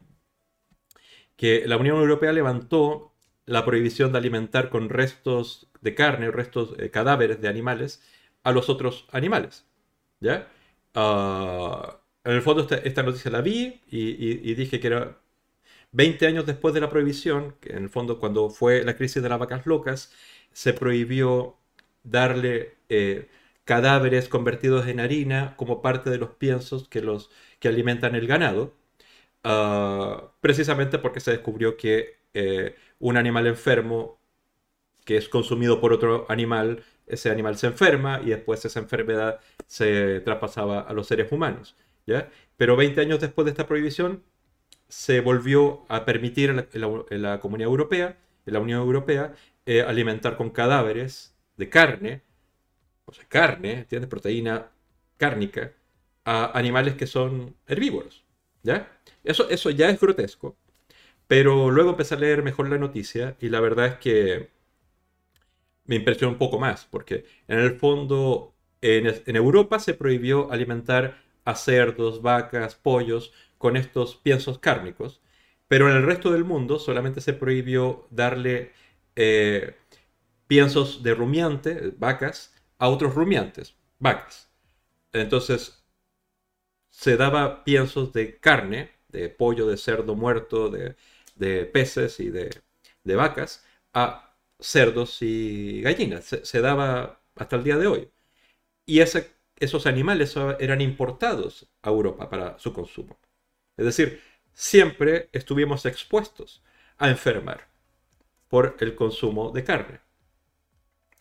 que 1.36 1.64
la 1.68 1.78
Unión 1.78 1.98
Europea 1.98 2.34
levantó 2.34 3.14
la 3.46 3.66
prohibición 3.66 4.12
de 4.12 4.20
alimentar 4.20 4.70
con 4.70 4.90
restos 4.90 5.68
de 5.82 5.96
carne, 5.96 6.32
restos, 6.32 6.78
de 6.78 6.92
cadáveres 6.92 7.42
de 7.42 7.48
animales, 7.48 8.02
a 8.44 8.52
los 8.52 8.70
otros 8.70 9.08
animales. 9.12 9.66
¿Ya? 10.20 10.48
Uh, 10.96 12.02
en 12.24 12.34
el 12.34 12.42
fondo 12.42 12.68
esta, 12.84 13.04
noticia 13.04 13.32
la 13.32 13.42
vi 13.42 13.82
y, 13.90 14.54
dije 14.54 14.80
que 14.80 14.88
era 14.88 15.21
20 15.92 16.26
años 16.28 16.46
después 16.46 16.74
de 16.74 16.82
la 16.82 16.90
prohibición, 16.90 17.56
que 17.62 17.72
en 17.72 17.84
el 17.84 17.90
fondo 17.90 18.20
cuando 18.20 18.50
fue 18.50 18.84
la 18.84 18.96
crisis 18.96 19.22
de 19.22 19.30
las 19.30 19.40
vacas 19.40 19.66
locas, 19.66 20.14
se 20.54 20.74
prohibió 20.74 21.58
darle 22.04 22.78
eh, 22.90 23.30
cadáveres 23.66 24.30
convertidos 24.30 24.88
en 24.88 25.00
harina 25.00 25.56
como 25.58 25.82
parte 25.82 26.10
de 26.10 26.18
los 26.18 26.32
piensos 26.32 26.88
que, 26.90 27.02
los, 27.02 27.30
que 27.60 27.68
alimentan 27.68 28.16
el 28.16 28.28
ganado, 28.28 28.74
ah, 29.44 30.34
precisamente 30.42 31.00
porque 31.00 31.20
se 31.20 31.32
descubrió 31.32 31.78
que 31.78 32.18
eh, 32.34 32.76
un 33.00 33.18
animal 33.18 33.48
enfermo 33.48 34.20
que 35.06 35.18
es 35.18 35.30
consumido 35.30 35.82
por 35.82 35.94
otro 35.94 36.26
animal, 36.30 36.84
ese 37.08 37.30
animal 37.32 37.58
se 37.58 37.68
enferma 37.68 38.22
y 38.24 38.30
después 38.30 38.64
esa 38.66 38.80
enfermedad 38.80 39.40
se 39.68 40.22
traspasaba 40.22 40.82
a 40.82 40.94
los 40.94 41.08
seres 41.08 41.32
humanos. 41.32 41.76
Pero 42.58 42.76
20 42.76 43.02
años 43.02 43.20
después 43.20 43.46
de 43.46 43.52
esta 43.52 43.68
prohibición, 43.68 44.24
se 44.92 45.22
volvió 45.22 45.86
a 45.88 46.04
permitir 46.04 46.50
en 46.50 47.22
la, 47.22 47.40
Comunidad 47.40 47.70
Europea, 47.70 48.18
en 48.46 48.54
la 48.54 48.60
Unión 48.60 48.82
Europea, 48.82 49.34
eh, 49.66 49.82
alimentar 49.82 50.36
con 50.36 50.50
cadáveres 50.50 51.34
de 51.56 51.70
carne, 51.70 52.22
o 53.06 53.14
sea, 53.14 53.24
carne, 53.30 53.72
¿entiendes? 53.80 54.10
Proteína 54.10 54.70
cárnica, 55.16 55.72
a 56.26 56.58
animales 56.58 56.96
que 56.96 57.08
son 57.08 57.56
herbívoros, 57.68 58.26
¿ya? 58.64 58.92
Eso, 59.24 59.50
eso 59.50 59.70
ya 59.70 59.90
es 59.90 60.00
grotesco, 60.00 60.58
pero 61.26 61.72
luego 61.72 61.92
empecé 61.92 62.16
a 62.16 62.20
leer 62.20 62.44
mejor 62.44 62.70
la 62.70 62.78
noticia 62.78 63.38
y 63.40 63.48
la 63.48 63.62
verdad 63.62 63.88
es 63.88 63.96
que 63.96 64.50
me 65.86 65.96
impresionó 65.96 66.34
un 66.34 66.38
poco 66.38 66.60
más, 66.60 66.86
porque 66.92 67.24
en 67.48 67.60
el 67.60 67.80
fondo 67.80 68.54
en, 68.82 69.08
en 69.26 69.36
Europa 69.38 69.80
se 69.80 69.94
prohibió 69.94 70.52
alimentar 70.52 71.22
a 71.46 71.56
cerdos, 71.56 72.22
vacas, 72.22 72.76
pollos 72.76 73.32
con 73.62 73.78
estos 73.78 74.16
piensos 74.16 74.58
cárnicos, 74.58 75.22
pero 75.68 75.90
en 75.90 75.96
el 75.96 76.04
resto 76.04 76.32
del 76.32 76.44
mundo 76.44 76.80
solamente 76.80 77.22
se 77.22 77.34
prohibió 77.34 78.08
darle 78.10 78.74
eh, 79.16 79.76
piensos 80.48 81.04
de 81.04 81.14
rumiante, 81.14 81.94
vacas, 81.98 82.56
a 82.80 82.90
otros 82.90 83.14
rumiantes, 83.14 83.76
vacas. 84.00 84.50
Entonces, 85.14 85.86
se 86.90 87.18
daba 87.18 87.64
piensos 87.64 88.14
de 88.14 88.40
carne, 88.40 88.92
de 89.10 89.30
pollo, 89.30 89.68
de 89.68 89.78
cerdo 89.78 90.16
muerto, 90.16 90.70
de, 90.70 90.96
peces 91.68 92.20
y 92.20 92.32
de, 92.32 92.50
vacas, 93.04 93.64
a 93.94 94.36
cerdos 94.60 95.22
y 95.22 95.82
gallinas. 95.82 96.26
Se, 96.26 96.62
daba 96.62 97.22
hasta 97.36 97.56
el 97.58 97.64
día 97.64 97.78
de 97.78 97.88
hoy. 97.88 98.12
Y 98.86 99.02
esos 99.02 99.86
animales 99.86 100.36
eran 100.60 100.82
importados 100.82 101.70
a 101.84 101.90
Europa 101.90 102.30
para 102.30 102.58
su 102.60 102.74
consumo. 102.74 103.20
Es 103.82 103.98
decir, 103.98 104.22
siempre 104.54 105.30
estuvimos 105.32 105.86
expuestos 105.86 106.64
a 106.98 107.10
enfermar 107.10 107.68
por 108.48 108.78
el 108.80 108.96
consumo 108.96 109.52
de 109.52 109.64
carne. 109.64 110.00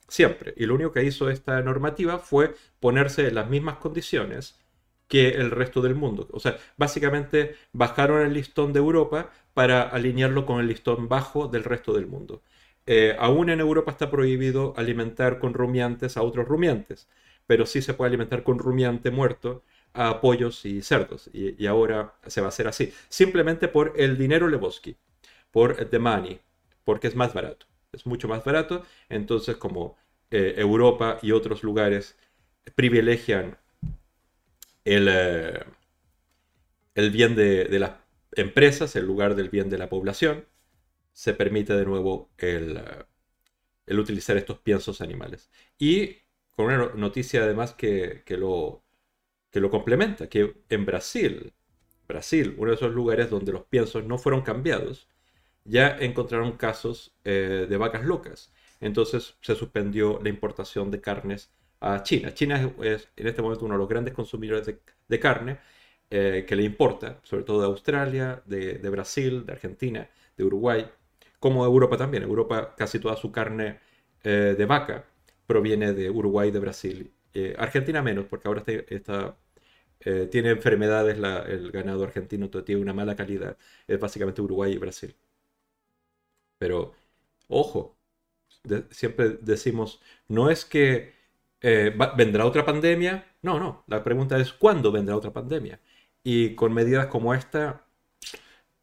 Siempre. 0.08 0.52
Y 0.56 0.66
lo 0.66 0.74
único 0.74 0.92
que 0.92 1.04
hizo 1.04 1.30
esta 1.30 1.62
normativa 1.62 2.18
fue 2.18 2.54
ponerse 2.80 3.28
en 3.28 3.36
las 3.36 3.48
mismas 3.48 3.76
condiciones 3.78 4.58
que 5.08 5.30
el 5.30 5.50
resto 5.50 5.80
del 5.80 5.94
mundo. 5.94 6.28
O 6.32 6.40
sea, 6.40 6.58
básicamente 6.76 7.56
bajaron 7.72 8.22
el 8.22 8.34
listón 8.34 8.72
de 8.72 8.80
Europa 8.80 9.30
para 9.54 9.82
alinearlo 9.82 10.44
con 10.44 10.60
el 10.60 10.66
listón 10.66 11.08
bajo 11.08 11.48
del 11.48 11.64
resto 11.64 11.94
del 11.94 12.06
mundo. 12.06 12.42
Eh, 12.86 13.16
aún 13.18 13.50
en 13.50 13.60
Europa 13.60 13.92
está 13.92 14.10
prohibido 14.10 14.74
alimentar 14.76 15.38
con 15.38 15.54
rumiantes 15.54 16.16
a 16.16 16.22
otros 16.22 16.46
rumiantes 16.46 17.08
pero 17.50 17.66
sí 17.66 17.82
se 17.82 17.94
puede 17.94 18.10
alimentar 18.10 18.44
con 18.44 18.60
rumiante 18.60 19.10
muerto 19.10 19.64
a 19.92 20.20
pollos 20.20 20.64
y 20.64 20.82
cerdos. 20.82 21.30
Y, 21.32 21.66
ahora 21.66 22.14
se 22.26 22.40
va 22.40 22.46
a 22.46 22.48
hacer 22.48 22.68
así. 22.68 22.92
Simplemente 23.08 23.68
por 23.68 23.94
el 23.96 24.16
dinero 24.16 24.48
Lebowski, 24.48 24.96
por 25.50 25.76
the 25.90 25.98
money, 25.98 26.40
porque 26.84 27.08
es 27.08 27.16
más 27.16 27.34
barato. 27.34 27.66
Es 27.92 28.06
mucho 28.06 28.28
más 28.28 28.44
barato. 28.44 28.84
Entonces, 29.08 29.56
como 29.56 29.96
eh, 30.30 30.54
Europa 30.56 31.18
y 31.22 31.32
otros 31.32 31.62
lugares 31.62 32.16
privilegian 32.74 33.58
el, 34.84 35.08
eh, 35.10 35.64
el 36.94 37.10
bien 37.10 37.34
de, 37.34 37.78
las 37.78 37.92
empresas 38.32 38.94
en 38.96 39.06
lugar 39.06 39.34
del 39.34 39.50
bien 39.50 39.70
de 39.70 39.78
la 39.78 39.88
población, 39.88 40.46
se 41.12 41.34
permite 41.34 41.74
de 41.74 41.84
nuevo 41.84 42.30
el, 42.38 42.76
eh, 42.76 43.04
el 43.86 43.98
utilizar 43.98 44.36
estos 44.36 44.58
piensos 44.60 45.00
animales. 45.00 45.50
Y 45.78 46.18
con 46.50 46.66
una 46.66 46.92
noticia 46.94 47.42
además 47.42 47.74
que, 47.74 48.22
lo, 48.28 48.82
que 49.50 49.60
lo 49.60 49.70
complementa, 49.70 50.28
que 50.28 50.54
en 50.68 50.86
Brasil, 50.86 51.52
Brasil, 52.08 52.54
uno 52.58 52.70
de 52.70 52.76
esos 52.76 52.92
lugares 52.92 53.30
donde 53.30 53.52
los 53.52 53.64
piensos 53.64 54.04
no 54.04 54.18
fueron 54.18 54.42
cambiados, 54.42 55.08
ya 55.64 55.96
encontraron 56.00 56.52
casos 56.56 57.14
eh, 57.24 57.66
de 57.68 57.76
vacas 57.76 58.04
locas. 58.04 58.52
Entonces 58.80 59.36
se 59.40 59.54
suspendió 59.54 60.20
la 60.22 60.28
importación 60.28 60.90
de 60.90 61.00
carnes 61.00 61.50
a 61.80 62.02
China. 62.02 62.34
China 62.34 62.72
es, 62.82 63.08
en 63.16 63.26
este 63.26 63.42
momento 63.42 63.64
uno 63.64 63.74
de 63.74 63.78
los 63.78 63.88
grandes 63.88 64.14
consumidores 64.14 64.66
de, 65.08 65.20
carne 65.20 65.58
eh, 66.10 66.44
que 66.46 66.56
le 66.56 66.64
importa, 66.64 67.20
sobre 67.22 67.44
todo 67.44 67.60
de 67.60 67.66
Australia, 67.66 68.42
de, 68.46 68.78
Brasil, 68.90 69.44
de 69.46 69.52
Argentina, 69.52 70.08
de 70.36 70.44
Uruguay, 70.44 70.86
como 71.38 71.64
de 71.64 71.70
Europa 71.70 71.96
también. 71.96 72.22
Europa 72.22 72.74
casi 72.76 72.98
toda 72.98 73.16
su 73.16 73.30
carne 73.30 73.80
eh, 74.22 74.54
de 74.56 74.64
vaca 74.66 75.04
proviene 75.46 75.92
de 75.92 76.10
Uruguay 76.10 76.50
de 76.50 76.58
Brasil. 76.58 77.12
Eh, 77.34 77.54
Argentina 77.58 78.02
menos, 78.02 78.26
porque 78.26 78.48
ahora 78.48 78.64
está, 78.88 79.36
eh, 80.00 80.28
tiene 80.30 80.50
enfermedades 80.50 81.18
el 81.18 81.72
ganado 81.72 82.04
argentino, 82.04 82.50
tiene 82.50 82.82
una 82.82 82.94
mala 82.94 83.16
calidad. 83.16 83.56
Es 83.86 84.00
básicamente 84.00 84.42
Uruguay 84.42 84.72
y 84.74 84.78
Brasil. 84.78 85.16
Pero, 86.58 86.94
ojo, 87.48 87.96
siempre 88.90 89.38
decimos, 89.42 90.00
no 90.28 90.50
es 90.50 90.64
que 90.64 91.14
eh, 91.62 91.94
vendrá 92.16 92.46
otra 92.46 92.64
pandemia. 92.64 93.26
No, 93.42 93.58
no, 93.58 93.84
la 93.88 94.04
pregunta 94.04 94.38
es 94.38 94.52
cuándo 94.52 94.92
vendrá 94.92 95.16
otra 95.16 95.32
pandemia. 95.32 95.80
Y 96.22 96.54
con 96.54 96.72
medidas 96.74 97.06
como 97.08 97.34
esta, 97.34 97.86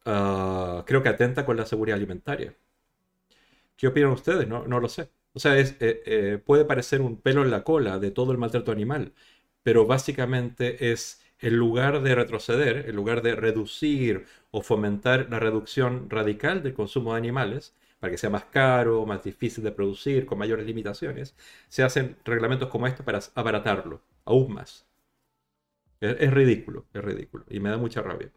ah, 0.04 0.84
creo 0.86 1.02
que 1.02 1.08
atenta 1.08 1.44
con 1.46 1.56
la 1.56 1.66
seguridad 1.66 1.96
alimentaria. 1.96 2.54
¿Qué 3.76 3.86
opinan 3.86 4.10
ustedes? 4.12 4.46
No, 4.48 4.66
no 4.66 4.78
lo 4.80 4.88
sé. 4.88 5.10
O 5.32 5.38
sea, 5.40 5.58
es, 5.58 5.72
eh, 5.80 6.02
eh, 6.06 6.38
puede 6.44 6.64
parecer 6.64 7.00
un 7.00 7.20
pelo 7.20 7.42
en 7.42 7.50
la 7.50 7.64
cola 7.64 7.98
de 7.98 8.10
todo 8.10 8.32
el 8.32 8.38
maltrato 8.38 8.72
animal, 8.72 9.12
pero 9.62 9.86
básicamente 9.86 10.90
es 10.92 11.22
en 11.40 11.56
lugar 11.56 12.02
de 12.02 12.14
retroceder, 12.14 12.88
en 12.88 12.96
lugar 12.96 13.22
de 13.22 13.36
reducir 13.36 14.26
o 14.50 14.62
fomentar 14.62 15.28
la 15.30 15.38
reducción 15.38 16.10
radical 16.10 16.62
del 16.62 16.74
consumo 16.74 17.12
de 17.12 17.18
animales, 17.18 17.74
para 18.00 18.10
que 18.10 18.18
sea 18.18 18.30
más 18.30 18.44
caro, 18.44 19.06
más 19.06 19.22
difícil 19.24 19.62
de 19.64 19.72
producir, 19.72 20.26
con 20.26 20.38
mayores 20.38 20.66
limitaciones, 20.66 21.34
se 21.68 21.82
hacen 21.82 22.16
reglamentos 22.24 22.68
como 22.68 22.86
estos 22.86 23.04
para 23.06 23.20
abaratarlo, 23.34 24.02
aún 24.24 24.52
más. 24.54 24.86
es 26.00 26.32
ridículo, 26.34 26.86
es 26.92 27.04
ridículo, 27.04 27.44
y 27.48 27.60
me 27.60 27.70
da 27.70 27.76
mucha 27.78 28.02
rabia. 28.02 28.32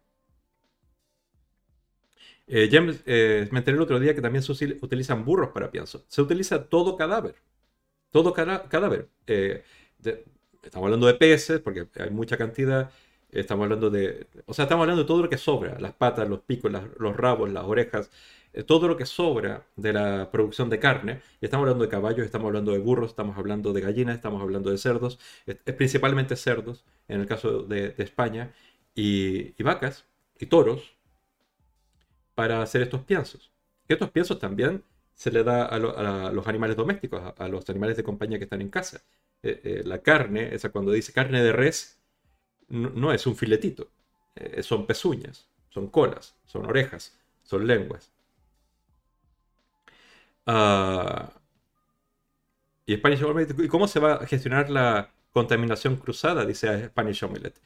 Eh, 2.48 2.70
James, 2.72 3.02
eh, 3.06 3.48
me 3.52 3.60
enteré 3.60 3.78
el 3.78 3.84
otro 3.84 4.00
día 4.00 4.14
que 4.16 4.22
también 4.22 4.44
se 4.44 4.52
utilizan 4.52 5.24
burros 5.26 5.50
para 5.52 5.72
pienso. 5.72 6.04
Se 6.08 6.22
utiliza 6.22 6.66
todo 6.68 6.98
cadáver. 6.98 7.36
Todo 8.12 8.34
cadáver. 8.34 9.10
Eh, 9.28 9.64
estamos 10.64 10.86
hablando 10.88 11.08
de 11.08 11.14
peces, 11.16 11.60
porque 11.62 11.88
hay 12.00 12.10
mucha 12.12 12.38
cantidad. 12.38 12.92
Estamos 13.32 13.64
hablando 13.66 13.89
de. 13.89 14.28
O 14.46 14.54
sea, 14.54 14.64
estamos 14.64 14.84
hablando 14.84 15.04
de 15.04 15.08
todo 15.08 15.24
lo 15.24 15.30
que 15.30 15.38
sobra: 15.38 15.80
las 15.80 15.94
patas, 15.94 16.28
los 16.30 16.42
picos, 16.42 16.72
los 17.00 17.16
rabos, 17.18 17.52
las 17.52 17.64
orejas. 17.66 18.12
todo 18.68 18.88
lo 18.88 18.98
que 18.98 19.06
sobra 19.06 19.66
de 19.78 19.94
la 19.94 20.30
producción 20.32 20.70
de 20.70 20.80
carne. 20.80 21.22
Y 21.42 21.46
estamos 21.46 21.64
hablando 21.64 21.86
de 21.86 21.89
caballos, 21.89 22.26
estamos 22.26 22.48
hablando 22.48 22.74
de 22.74 22.80
burros, 22.80 23.12
estamos 23.12 23.38
hablando 23.38 23.74
de 23.74 23.82
gallinas, 23.82 24.16
estamos 24.16 24.42
hablando 24.42 24.72
de 24.72 24.78
cerdos. 24.78 25.20
Es, 25.46 25.56
principalmente 25.76 26.36
cerdos, 26.36 26.86
en 27.08 27.22
el 27.22 27.28
caso 27.28 27.64
de, 27.64 27.96
España. 27.98 28.54
y 28.96 29.54
vacas 29.64 30.06
y 30.39 30.48
toros 30.48 31.01
para 32.36 32.62
hacer 32.62 32.82
estos 32.82 33.04
piensos. 33.04 33.52
Que 33.88 33.94
estos 33.94 34.12
piensos 34.12 34.40
también 34.40 34.84
se 35.14 35.32
le 35.32 35.44
da 35.44 35.66
a, 35.66 35.80
los 35.80 36.48
animales 36.48 36.76
domésticos, 36.76 37.22
a, 37.38 37.48
los 37.48 37.70
animales 37.70 37.98
de 37.98 38.04
compañía 38.04 38.38
que 38.38 38.46
están 38.46 38.62
en 38.62 38.70
casa. 38.70 39.04
la 39.42 40.02
carne, 40.02 40.54
esa 40.54 40.70
cuando 40.70 40.92
dice 40.92 41.14
carne 41.14 41.44
de 41.44 41.52
res, 41.52 42.00
no, 42.70 43.12
es 43.12 43.28
un 43.28 43.36
filetito, 43.36 43.90
son 44.62 44.86
pezuñas, 44.88 45.50
son 45.70 45.88
colas, 45.90 46.36
son 46.46 46.66
orejas, 46.66 47.20
son 47.44 47.68
lenguas. 47.68 48.12
Ah, 50.46 51.32
y 52.86 52.96
Spanish 52.98 53.24
Omelette, 53.24 53.60
¿y 53.60 53.68
cómo 53.68 53.88
se 53.88 54.00
va 54.00 54.16
a 54.16 54.26
gestionar 54.26 54.70
la 54.70 55.12
contaminación 55.32 55.96
cruzada? 55.96 56.46
Dice 56.46 56.88
Spanish 56.88 57.24
Omelette. 57.24 57.60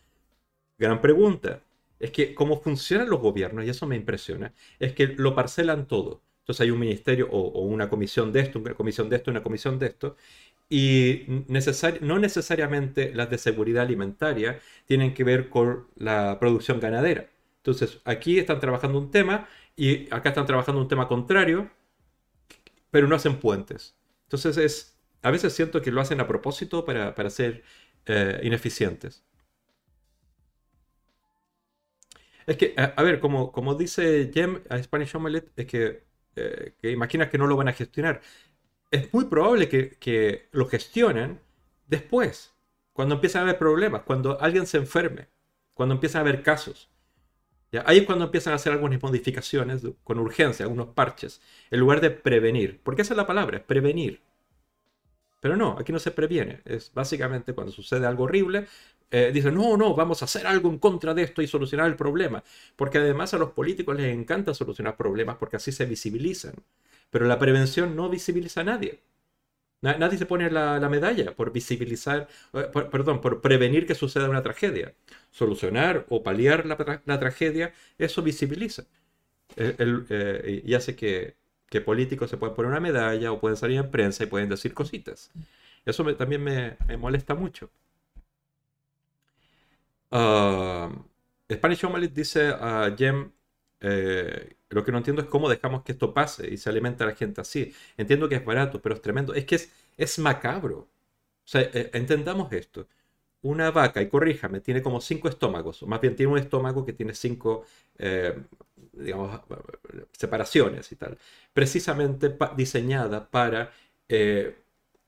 Gran 0.78 1.02
pregunta. 1.02 1.62
Es 2.00 2.12
que 2.12 2.36
cómo 2.36 2.62
funcionan 2.62 3.10
los 3.10 3.20
gobiernos, 3.22 3.66
y 3.66 3.70
eso 3.70 3.88
me 3.88 3.96
impresiona, 3.96 4.54
es 4.80 4.94
que 4.94 5.08
lo 5.08 5.36
parcelan 5.36 5.88
todo. 5.88 6.24
Entonces 6.40 6.62
hay 6.62 6.72
un 6.72 6.80
ministerio 6.80 7.28
o, 7.32 7.62
una 7.66 7.90
comisión 7.90 8.32
de 8.32 8.42
esto, 8.42 8.60
una 8.60 8.76
comisión 8.76 9.10
de 9.10 9.16
esto, 9.16 9.32
una 9.32 9.42
comisión 9.44 9.80
de 9.80 9.88
esto, 9.88 10.16
y 10.70 11.24
no 12.02 12.20
necesariamente 12.20 13.14
las 13.14 13.30
de 13.30 13.38
seguridad 13.38 13.84
alimentaria 13.84 14.60
tienen 14.86 15.14
que 15.14 15.24
ver 15.24 15.50
con 15.50 15.88
la 15.96 16.40
producción 16.40 16.80
ganadera. 16.80 17.30
Entonces 17.58 18.00
aquí 18.06 18.40
están 18.40 18.60
trabajando 18.60 19.00
un 19.00 19.12
tema 19.12 19.48
y 19.76 20.06
acá 20.14 20.30
están 20.30 20.46
trabajando 20.46 20.82
un 20.82 20.88
tema 20.88 21.08
contrario, 21.08 21.70
pero 22.92 23.08
no 23.08 23.16
hacen 23.16 23.40
puentes. 23.40 23.96
Entonces 24.26 24.58
es, 24.58 24.98
a 25.22 25.32
veces 25.32 25.54
siento 25.54 25.82
que 25.82 25.92
lo 25.92 26.02
hacen 26.02 26.20
a 26.20 26.28
propósito 26.28 26.86
para, 26.86 27.30
ser 27.30 27.64
eh, 28.06 28.40
ineficientes. 28.44 29.24
Es 32.48 32.58
que, 32.58 32.76
a, 32.78 33.02
ver, 33.02 33.20
como, 33.20 33.52
como 33.52 33.76
dice 33.76 34.32
Jem 34.34 34.62
a 34.70 34.82
Spanish 34.82 35.16
Omelette, 35.16 35.52
es 35.56 35.66
que, 35.66 36.04
eh, 36.36 36.74
que 36.80 36.92
imaginas 36.92 37.30
que 37.30 37.38
no 37.38 37.48
lo 37.48 37.56
van 37.56 37.68
a 37.68 37.74
gestionar. 37.74 38.22
Es 38.92 39.14
muy 39.14 39.26
probable 39.26 39.68
que, 39.68 39.98
que 40.00 40.48
lo 40.52 40.68
gestionen 40.68 41.40
después, 41.88 42.54
cuando 42.94 43.16
empiezan 43.16 43.42
a 43.42 43.44
haber 43.44 43.58
problemas, 43.58 44.04
cuando 44.04 44.40
alguien 44.40 44.68
se 44.68 44.78
enferme, 44.78 45.28
cuando 45.74 45.96
empiezan 45.96 46.20
a 46.20 46.30
haber 46.30 46.44
casos. 46.44 46.90
Ahí 47.86 47.98
es 47.98 48.06
cuando 48.06 48.26
empiezan 48.26 48.54
a 48.54 48.56
hacer 48.56 48.72
algunas 48.72 49.02
modificaciones 49.02 49.82
con 50.04 50.20
urgencia, 50.20 50.64
algunos 50.64 50.88
parches, 50.90 51.42
en 51.72 51.80
lugar 51.80 52.00
de 52.00 52.12
prevenir. 52.12 52.80
Porque 52.84 53.02
esa 53.02 53.14
es 53.14 53.18
la 53.18 53.28
palabra, 53.28 53.58
es 53.58 53.64
prevenir. 53.64 54.22
Pero 55.42 55.58
no, 55.58 55.76
aquí 55.78 55.92
no 55.92 56.00
se 56.00 56.12
previene. 56.12 56.62
Es 56.66 56.92
básicamente 56.94 57.54
cuando 57.54 57.72
sucede 57.72 58.06
algo 58.06 58.24
horrible, 58.24 58.68
eh, 59.18 59.32
dicen, 59.32 59.56
no, 59.56 59.78
no, 59.78 59.96
vamos 59.96 60.22
a 60.22 60.26
hacer 60.26 60.46
algo 60.46 60.70
en 60.70 60.78
contra 60.78 61.14
de 61.14 61.24
esto 61.24 61.42
y 61.42 61.48
solucionar 61.48 61.88
el 61.88 61.96
problema. 61.96 62.44
Porque 62.76 62.98
además 62.98 63.34
a 63.34 63.38
los 63.38 63.52
políticos 63.52 63.96
les 63.96 64.14
encanta 64.14 64.54
solucionar 64.54 64.98
problemas 64.98 65.38
porque 65.38 65.56
así 65.56 65.72
se 65.72 65.86
visibilizan. 65.86 66.54
Pero 67.12 67.26
la 67.26 67.40
prevención 67.40 67.96
no 67.96 68.10
visibiliza 68.10 68.60
a 68.60 68.66
nadie. 68.66 69.00
Nadie 69.80 70.18
se 70.18 70.26
pone 70.26 70.50
la, 70.52 70.90
medalla 70.90 71.34
por 71.34 71.54
visibilizar, 71.54 72.28
eh, 72.54 72.70
perdón, 72.92 73.22
por 73.22 73.40
prevenir 73.40 73.88
que 73.88 73.96
suceda 73.96 74.30
una 74.30 74.44
tragedia. 74.44 74.94
Solucionar 75.32 76.06
o 76.10 76.22
paliar 76.22 76.66
la, 76.66 77.20
tragedia, 77.20 77.74
eso 77.98 78.22
visibiliza. 78.22 78.84
Eh, 79.56 80.62
y 80.66 80.74
hace 80.74 80.98
que, 80.98 81.36
políticos 81.86 82.30
se 82.30 82.38
pueden 82.38 82.56
poner 82.56 82.72
una 82.72 82.82
medalla 82.82 83.32
o 83.32 83.40
pueden 83.40 83.56
salir 83.56 83.78
en 83.78 83.92
prensa 83.92 84.24
y 84.24 84.28
pueden 84.28 84.50
decir 84.50 84.74
cositas. 84.74 85.32
Eso 85.86 86.04
también 86.16 86.44
me, 86.44 86.76
molesta 86.98 87.34
mucho. 87.34 87.70
Uh, 90.16 90.90
Spanish 91.52 91.84
Omelette 91.84 92.14
dice 92.14 92.48
a 92.48 92.94
Jem, 92.98 93.32
eh, 93.82 94.56
lo 94.70 94.84
que 94.84 94.92
no 94.92 95.00
entiendo 95.00 95.22
es 95.22 95.28
cómo 95.28 95.50
dejamos 95.50 95.84
que 95.84 95.92
esto 95.92 96.14
pase 96.14 96.50
y 96.50 96.58
se 96.58 96.70
alimenta 96.70 97.04
a 97.04 97.08
la 97.08 97.16
gente 97.16 97.42
así. 97.42 97.74
Entiendo 97.98 98.30
que 98.30 98.36
es 98.36 98.46
barato, 98.46 98.82
pero 98.82 98.96
es 98.96 99.02
tremendo. 99.02 99.34
Es 99.34 99.46
que 99.46 99.56
es, 99.56 99.72
es 99.98 100.18
macabro. 100.20 100.78
O 100.80 100.88
sea, 101.48 101.62
eh, 101.62 101.92
entendamos 101.94 102.52
esto. 102.54 102.88
Una 103.44 103.72
vaca, 103.72 104.02
y 104.02 104.10
corríjame, 104.10 104.62
tiene 104.62 104.82
como 104.82 105.02
cinco 105.02 105.30
estómagos, 105.30 105.84
o 105.84 105.88
más 105.88 106.02
bien 106.02 106.16
tiene 106.16 106.32
un 106.34 106.40
estómago 106.40 106.86
que 106.86 106.94
tiene 106.94 107.14
cinco, 107.16 107.66
eh, 108.00 108.36
digamos, 108.94 109.42
separaciones 110.14 110.92
y 110.92 110.96
tal. 110.98 111.18
Precisamente 111.54 112.36
diseñada 112.58 113.30
para 113.30 113.72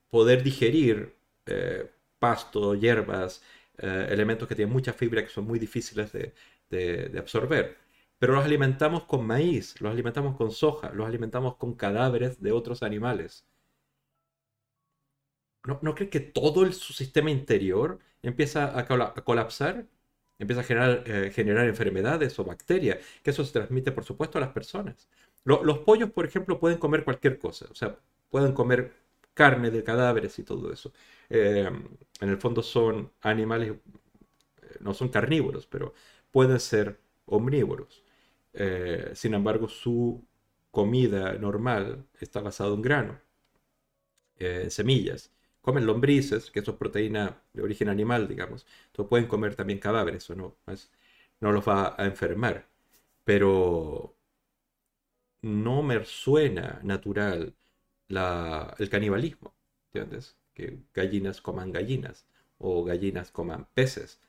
poder 0.10 0.44
digerir 0.44 1.14
pasto, 2.20 2.76
hierbas, 2.76 3.42
elementos 3.78 4.48
que 4.48 4.56
tienen 4.56 4.74
mucha 4.74 4.94
fibra 4.94 5.24
que 5.24 5.30
son 5.30 5.46
muy 5.46 5.60
difíciles 5.60 6.12
de 6.12 7.20
absorber 7.20 7.78
pero 8.20 8.34
los 8.34 8.46
alimentamos 8.46 9.04
con 9.06 9.26
maíz, 9.26 9.80
los 9.82 9.92
alimentamos 9.92 10.36
con 10.38 10.52
soja, 10.52 10.92
los 10.92 11.08
alimentamos 11.08 11.56
con 11.58 11.76
cadáveres 11.76 12.42
de 12.42 12.52
otros 12.52 12.84
animales. 12.84 13.46
¿No, 15.66 15.80
¿no 15.82 15.96
cree 15.96 16.10
que 16.10 16.20
todo 16.20 16.64
el, 16.64 16.74
su 16.74 16.94
sistema 16.94 17.30
interior 17.30 18.00
empieza 18.22 18.78
a, 18.78 18.86
colapsar? 19.24 19.86
Empieza 20.40 20.62
a 20.62 20.64
generar, 20.64 21.04
eh, 21.06 21.32
generar, 21.32 21.68
enfermedades 21.68 22.38
o 22.40 22.46
bacterias, 22.46 23.00
que 23.24 23.32
eso 23.32 23.44
se 23.44 23.54
transmite, 23.54 23.92
por 23.92 24.06
supuesto, 24.06 24.38
a 24.38 24.42
las 24.42 24.52
personas. 24.52 25.10
los 25.44 25.80
pollos, 25.80 26.12
por 26.12 26.26
ejemplo, 26.26 26.60
pueden 26.60 26.78
comer 26.78 27.04
cualquier 27.04 27.40
cosa, 27.40 27.68
o 27.72 27.76
sea, 27.76 28.00
pueden 28.30 28.54
comer 28.54 28.94
carne 29.42 29.72
de 29.72 29.84
cadáveres 29.84 30.40
y 30.40 30.44
todo 30.44 30.72
eso. 30.74 30.94
Eh, 31.30 31.70
en 32.22 32.30
el 32.30 32.38
fondo 32.40 32.64
son 32.64 33.12
animales, 33.22 33.72
eh, 34.62 34.78
no 34.82 34.94
son 34.94 35.10
carnívoros, 35.10 35.68
pero 35.68 35.94
pueden 36.32 36.60
ser 36.60 37.00
omnívoros. 37.26 38.04
Eh, 38.54 39.12
sin 39.16 39.34
embargo, 39.36 39.68
su 39.70 40.24
comida 40.72 41.34
normal 41.36 42.06
está 42.20 42.42
basada 42.42 42.74
en 42.76 42.82
grano, 42.82 43.22
en 44.38 44.72
semillas. 44.72 45.32
Comen 45.62 45.86
lombrices, 45.86 46.50
que 46.52 46.60
eso 46.62 46.72
es 46.72 46.78
proteína 46.78 47.42
de 47.54 47.62
origen 47.62 47.90
animal, 47.90 48.28
digamos. 48.28 48.66
Entonces 48.88 49.10
pueden 49.10 49.28
comer 49.28 49.56
también 49.56 49.80
cadáveres, 49.80 50.24
eso 50.24 50.36
no, 50.36 50.58
no 51.42 51.52
los 51.52 51.68
va 51.68 51.96
a 51.98 52.06
enfermar. 52.06 52.68
Pero 53.24 54.16
no 55.42 55.82
me 55.84 56.04
suena 56.06 56.80
natural 56.84 57.56
el 58.10 58.90
canibalismo, 58.90 59.54
¿entiendes? 59.88 60.38
Que 60.54 60.80
gallinas 60.94 61.42
coman 61.42 61.72
gallinas, 61.72 62.26
o 62.58 62.84
gallinas 62.84 63.32
coman 63.32 63.68
peces, 63.74 64.20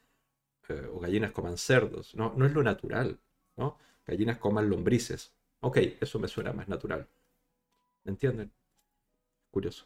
eh, 0.68 0.89
o 0.93 1.01
gallinas 1.01 1.33
coman 1.33 1.59
cerdos. 1.59 2.14
No, 2.14 2.35
no 2.37 2.47
es 2.47 2.53
lo 2.53 2.62
natural, 2.62 3.18
¿no? 3.57 3.79
gallinas 4.07 4.39
coman 4.39 4.70
lombrices. 4.70 5.33
Ok, 5.61 5.79
eso 6.01 6.18
me 6.18 6.29
suena 6.29 6.53
más 6.53 6.68
natural. 6.68 7.09
¿Me 8.05 8.12
entienden? 8.12 8.53
Curioso. 9.51 9.85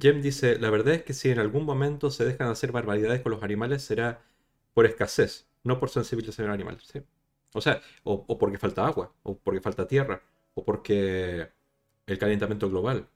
Jem 0.00 0.22
dice, 0.22 0.58
la 0.58 0.70
verdad 0.70 0.94
es 0.94 1.02
que 1.02 1.14
si 1.14 1.30
en 1.30 1.38
algún 1.38 1.64
momento 1.64 2.10
se 2.10 2.24
dejan 2.24 2.46
de 2.48 2.52
hacer 2.52 2.72
barbaridades 2.72 3.20
con 3.22 3.32
los 3.32 3.42
animales 3.42 3.82
será 3.82 4.22
por 4.74 4.86
escasez, 4.86 5.46
no 5.64 5.78
por 5.80 5.90
sensibilización 5.90 6.48
al 6.48 6.54
animal. 6.54 6.78
O 7.52 7.60
sea, 7.60 7.82
o 8.04 8.38
porque 8.38 8.58
falta 8.58 8.86
agua, 8.86 9.12
o 9.22 9.36
porque 9.38 9.60
falta 9.60 9.88
tierra, 9.88 10.22
o 10.54 10.64
porque 10.64 11.48
el 12.06 12.18
calentamiento 12.18 12.68
global 12.68 13.08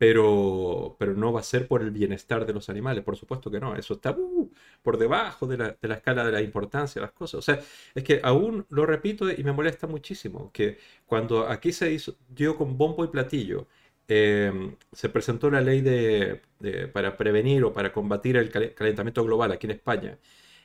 pero, 0.00 0.96
pero 0.98 1.12
no 1.12 1.30
va 1.30 1.40
a 1.40 1.42
ser 1.42 1.68
por 1.68 1.82
el 1.82 1.90
bienestar 1.90 2.46
de 2.46 2.54
los 2.54 2.70
animales, 2.70 3.04
por 3.04 3.16
supuesto 3.18 3.50
que 3.50 3.60
no, 3.60 3.76
eso 3.76 3.94
está 3.94 4.12
uh, 4.12 4.50
por 4.82 4.96
debajo 4.96 5.46
de 5.46 5.58
la, 5.58 5.76
de 5.78 5.88
la, 5.88 5.96
escala 5.96 6.24
de 6.24 6.32
la 6.32 6.40
importancia 6.40 7.00
de 7.00 7.06
las 7.06 7.12
cosas. 7.12 7.38
O 7.40 7.42
sea, 7.42 7.60
es 7.94 8.02
que 8.02 8.18
aún 8.22 8.64
lo 8.70 8.86
repito 8.86 9.30
y 9.30 9.44
me 9.44 9.52
molesta 9.52 9.86
muchísimo, 9.86 10.50
que 10.54 10.78
cuando 11.04 11.46
aquí 11.46 11.70
se 11.72 11.92
hizo, 11.92 12.16
dio 12.30 12.56
con 12.56 12.78
bombo 12.78 13.04
y 13.04 13.08
platillo, 13.08 13.66
em, 14.08 14.74
se 14.90 15.10
presentó 15.10 15.50
la 15.50 15.60
ley 15.60 15.82
de, 15.82 16.40
para 16.94 17.16
prevenir 17.18 17.62
o 17.64 17.72
para 17.74 17.92
combatir 17.92 18.36
el 18.38 18.50
calentamiento 18.50 19.22
global 19.22 19.52
aquí 19.52 19.66
en 19.66 19.72
España, 19.72 20.18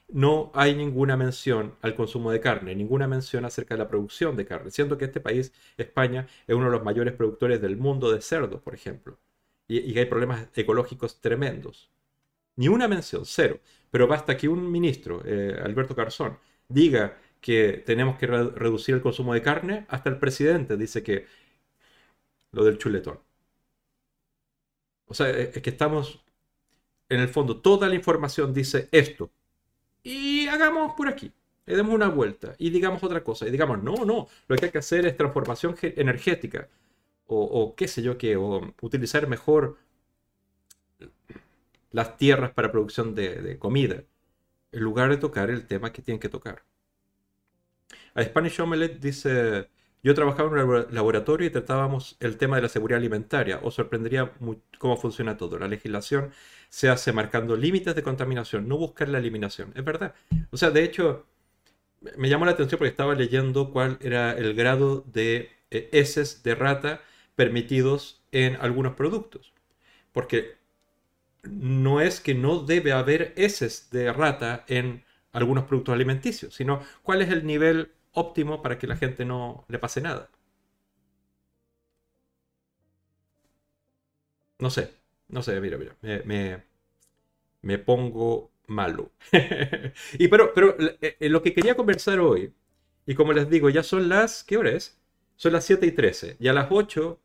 no 0.10 0.52
hay 0.54 0.76
ninguna 0.76 1.18
mención 1.18 1.76
al 1.82 1.96
consumo 1.96 2.32
de 2.32 2.40
carne, 2.42 2.76
ninguna 2.76 3.08
mención 3.08 3.46
acerca 3.46 3.76
de 3.76 3.80
la 3.80 3.88
producción 3.88 4.36
de 4.36 4.46
carne, 4.46 4.72
siendo 4.72 4.98
que 4.98 5.06
este 5.06 5.20
país, 5.20 5.54
España, 5.78 6.28
es 6.48 6.56
uno 6.56 6.66
de 6.66 6.72
los 6.72 6.84
mayores 6.84 7.14
productores 7.14 7.62
del 7.62 7.78
mundo 7.78 8.12
de 8.12 8.22
cerdos, 8.22 8.62
por 8.62 8.74
ejemplo 8.76 9.20
y, 9.68 9.98
hay 9.98 10.06
problemas 10.06 10.48
ecológicos 10.56 11.22
tremendos. 11.22 11.90
Ni 12.58 12.68
una 12.68 12.88
mención, 12.88 13.26
cero. 13.26 13.60
Pero 13.92 14.08
basta 14.08 14.38
que 14.38 14.48
un 14.50 14.72
ministro, 14.72 15.22
eh, 15.26 15.60
Alberto 15.64 15.96
Garzón, 15.96 16.40
diga 16.68 17.18
que 17.42 17.84
tenemos 17.86 18.18
que 18.18 18.28
reducir 18.28 18.96
el 18.96 19.02
consumo 19.02 19.34
de 19.34 19.42
carne, 19.42 19.86
hasta 19.90 20.10
el 20.10 20.20
presidente 20.20 20.78
dice 20.78 21.04
que 21.04 21.28
lo 22.52 22.64
del 22.64 22.78
chuletón. 22.78 23.20
O 25.08 25.14
sea, 25.14 25.30
es 25.30 25.62
que 25.62 25.70
estamos, 25.70 26.24
en 27.10 27.20
el 27.22 27.30
fondo, 27.30 27.62
toda 27.62 27.88
la 27.90 27.96
información 27.96 28.54
dice 28.54 28.90
esto. 28.92 29.32
Y 30.06 30.48
hagamos 30.48 30.94
por 30.94 31.10
aquí. 31.10 31.32
Le 31.66 31.76
demos 31.76 31.94
una 31.96 32.10
vuelta 32.10 32.56
y 32.60 32.70
digamos 32.70 33.04
otra 33.04 33.24
cosa. 33.24 33.48
Y 33.48 33.52
digamos, 33.52 33.82
no, 33.82 34.06
no, 34.06 34.28
lo 34.48 34.56
que 34.56 34.66
hay 34.66 34.72
que 34.72 34.78
hacer 34.78 35.06
es 35.08 35.18
transformación 35.18 35.76
energética 35.82 36.70
o, 37.28 37.74
qué 37.76 37.88
sé 37.88 38.04
yo 38.04 38.16
qué, 38.20 38.36
o 38.38 38.74
utilizar 38.82 39.28
mejor 39.28 39.80
las 41.92 42.18
tierras 42.18 42.52
para 42.52 42.72
producción 42.72 43.16
de, 43.16 43.58
comida, 43.58 44.04
en 44.72 44.84
lugar 44.84 45.10
de 45.10 45.18
tocar 45.18 45.50
el 45.50 45.66
tema 45.66 45.92
que 45.92 46.04
tienen 46.04 46.20
que 46.20 46.30
tocar. 46.30 46.64
A 48.14 48.24
Spanish 48.24 48.62
Omelette 48.62 49.00
dice, 49.00 49.70
Yo 50.06 50.14
trabajaba 50.14 50.62
en 50.62 50.70
un 50.70 50.86
laboratorio 50.92 51.48
y 51.48 51.50
tratábamos 51.50 52.16
el 52.20 52.38
tema 52.38 52.58
de 52.58 52.62
la 52.62 52.70
seguridad 52.70 53.00
alimentaria. 53.00 53.60
Os 53.64 53.74
sorprendería 53.74 54.32
cómo 54.78 54.98
funciona 54.98 55.36
todo. 55.36 55.58
La 55.58 55.68
legislación 55.68 56.30
se 56.70 56.90
hace 56.90 57.12
marcando 57.12 57.58
límites 57.58 57.96
de 57.96 58.04
contaminación, 58.04 58.68
no 58.68 58.78
buscar 58.78 59.10
la 59.10 59.18
eliminación. 59.18 59.74
Es 59.76 59.84
verdad. 59.84 60.14
O 60.52 60.58
sea, 60.58 60.70
de 60.70 60.84
hecho, 60.84 61.26
me 62.18 62.30
llamó 62.30 62.46
la 62.46 62.52
atención 62.52 62.78
porque 62.78 62.92
estaba 62.92 63.16
leyendo 63.16 63.72
cuál 63.72 63.98
era 64.00 64.34
el 64.34 64.54
grado 64.54 65.04
de 65.12 65.50
eh, 65.72 65.90
heces 65.92 66.44
de 66.44 66.54
rata 66.54 67.02
permitidos 67.34 68.22
en 68.32 68.58
algunos 68.58 68.94
productos. 68.94 69.54
Porque 70.12 70.54
no 71.42 72.00
es 72.00 72.22
que 72.22 72.36
no 72.36 72.60
debe 72.60 72.92
haber 72.92 73.34
heces 73.38 73.90
de 73.90 74.14
rata 74.14 74.66
en 74.68 75.04
algunos 75.32 75.64
productos 75.64 75.96
alimenticios, 75.96 76.54
sino 76.54 76.84
cuál 77.02 77.24
es 77.24 77.32
el 77.32 77.44
nivel 77.48 77.95
óptimo 78.16 78.62
para 78.62 78.78
que 78.80 78.88
la 78.88 78.98
gente 78.98 79.26
no 79.26 79.66
le 79.70 79.80
pase 79.80 80.02
nada. 80.02 80.30
No 84.60 84.70
sé, 84.70 84.94
no 85.30 85.42
sé, 85.42 85.60
mira, 85.62 85.78
mira, 85.78 85.96
me, 86.02 86.64
me, 87.62 87.78
pongo 87.80 88.52
malo. 88.68 89.12
y 90.20 90.28
pero, 90.28 90.54
pero 90.54 90.76
eh, 90.80 91.18
eh, 91.20 91.30
lo 91.30 91.42
que 91.42 91.54
quería 91.54 91.76
conversar 91.76 92.20
hoy, 92.20 92.54
y 93.06 93.16
como 93.16 93.34
les 93.34 93.50
digo, 93.50 93.70
ya 93.70 93.84
son 93.84 94.10
las, 94.10 94.44
¿qué 94.44 94.58
hora 94.58 94.72
es? 94.72 95.00
Son 95.36 95.54
las 95.54 95.66
7 95.66 95.86
y 95.88 95.92
13. 95.92 96.38
Y 96.40 96.48
a 96.48 96.54
las 96.54 96.68
8, 96.72 97.20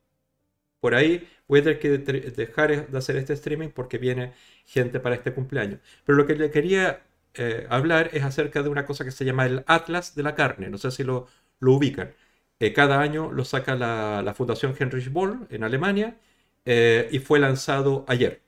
por 0.81 0.95
ahí, 0.95 1.29
voy 1.49 1.61
a 1.61 1.63
tener 1.65 1.79
que 1.81 1.99
dejar 1.99 2.91
de 2.91 2.99
hacer 2.99 3.17
este 3.17 3.35
streaming 3.35 3.69
porque 3.71 3.99
viene 3.99 4.35
gente 4.67 5.01
para 5.01 5.17
este 5.17 5.33
cumpleaños. 5.35 5.81
Pero 6.05 6.19
lo 6.19 6.27
que 6.27 6.35
le 6.35 6.51
quería 6.51 7.03
eh, 7.35 7.67
hablar 7.71 8.11
es 8.13 8.25
acerca 8.25 8.63
de 8.63 8.69
una 8.69 8.85
cosa 8.87 9.05
que 9.05 9.11
se 9.11 9.25
llama 9.25 9.47
el 9.47 9.65
Atlas 9.67 10.15
de 10.15 10.23
la 10.23 10.35
Carne. 10.35 10.71
No 10.71 10.79
sé 10.79 10.91
si 10.91 11.05
lo, 11.05 11.27
ubican. 11.61 12.13
Eh, 12.59 12.73
cada 12.73 13.01
año 13.01 13.33
lo 13.33 13.45
saca 13.45 13.77
la, 13.77 14.35
Fundación 14.37 14.75
Heinrich 14.79 15.11
Boll 15.13 15.47
en 15.51 15.65
Alemania 15.65 16.19
eh, 16.65 17.09
y 17.13 17.19
fue 17.21 17.39
lanzado 17.41 18.05
ayer. 18.09 18.43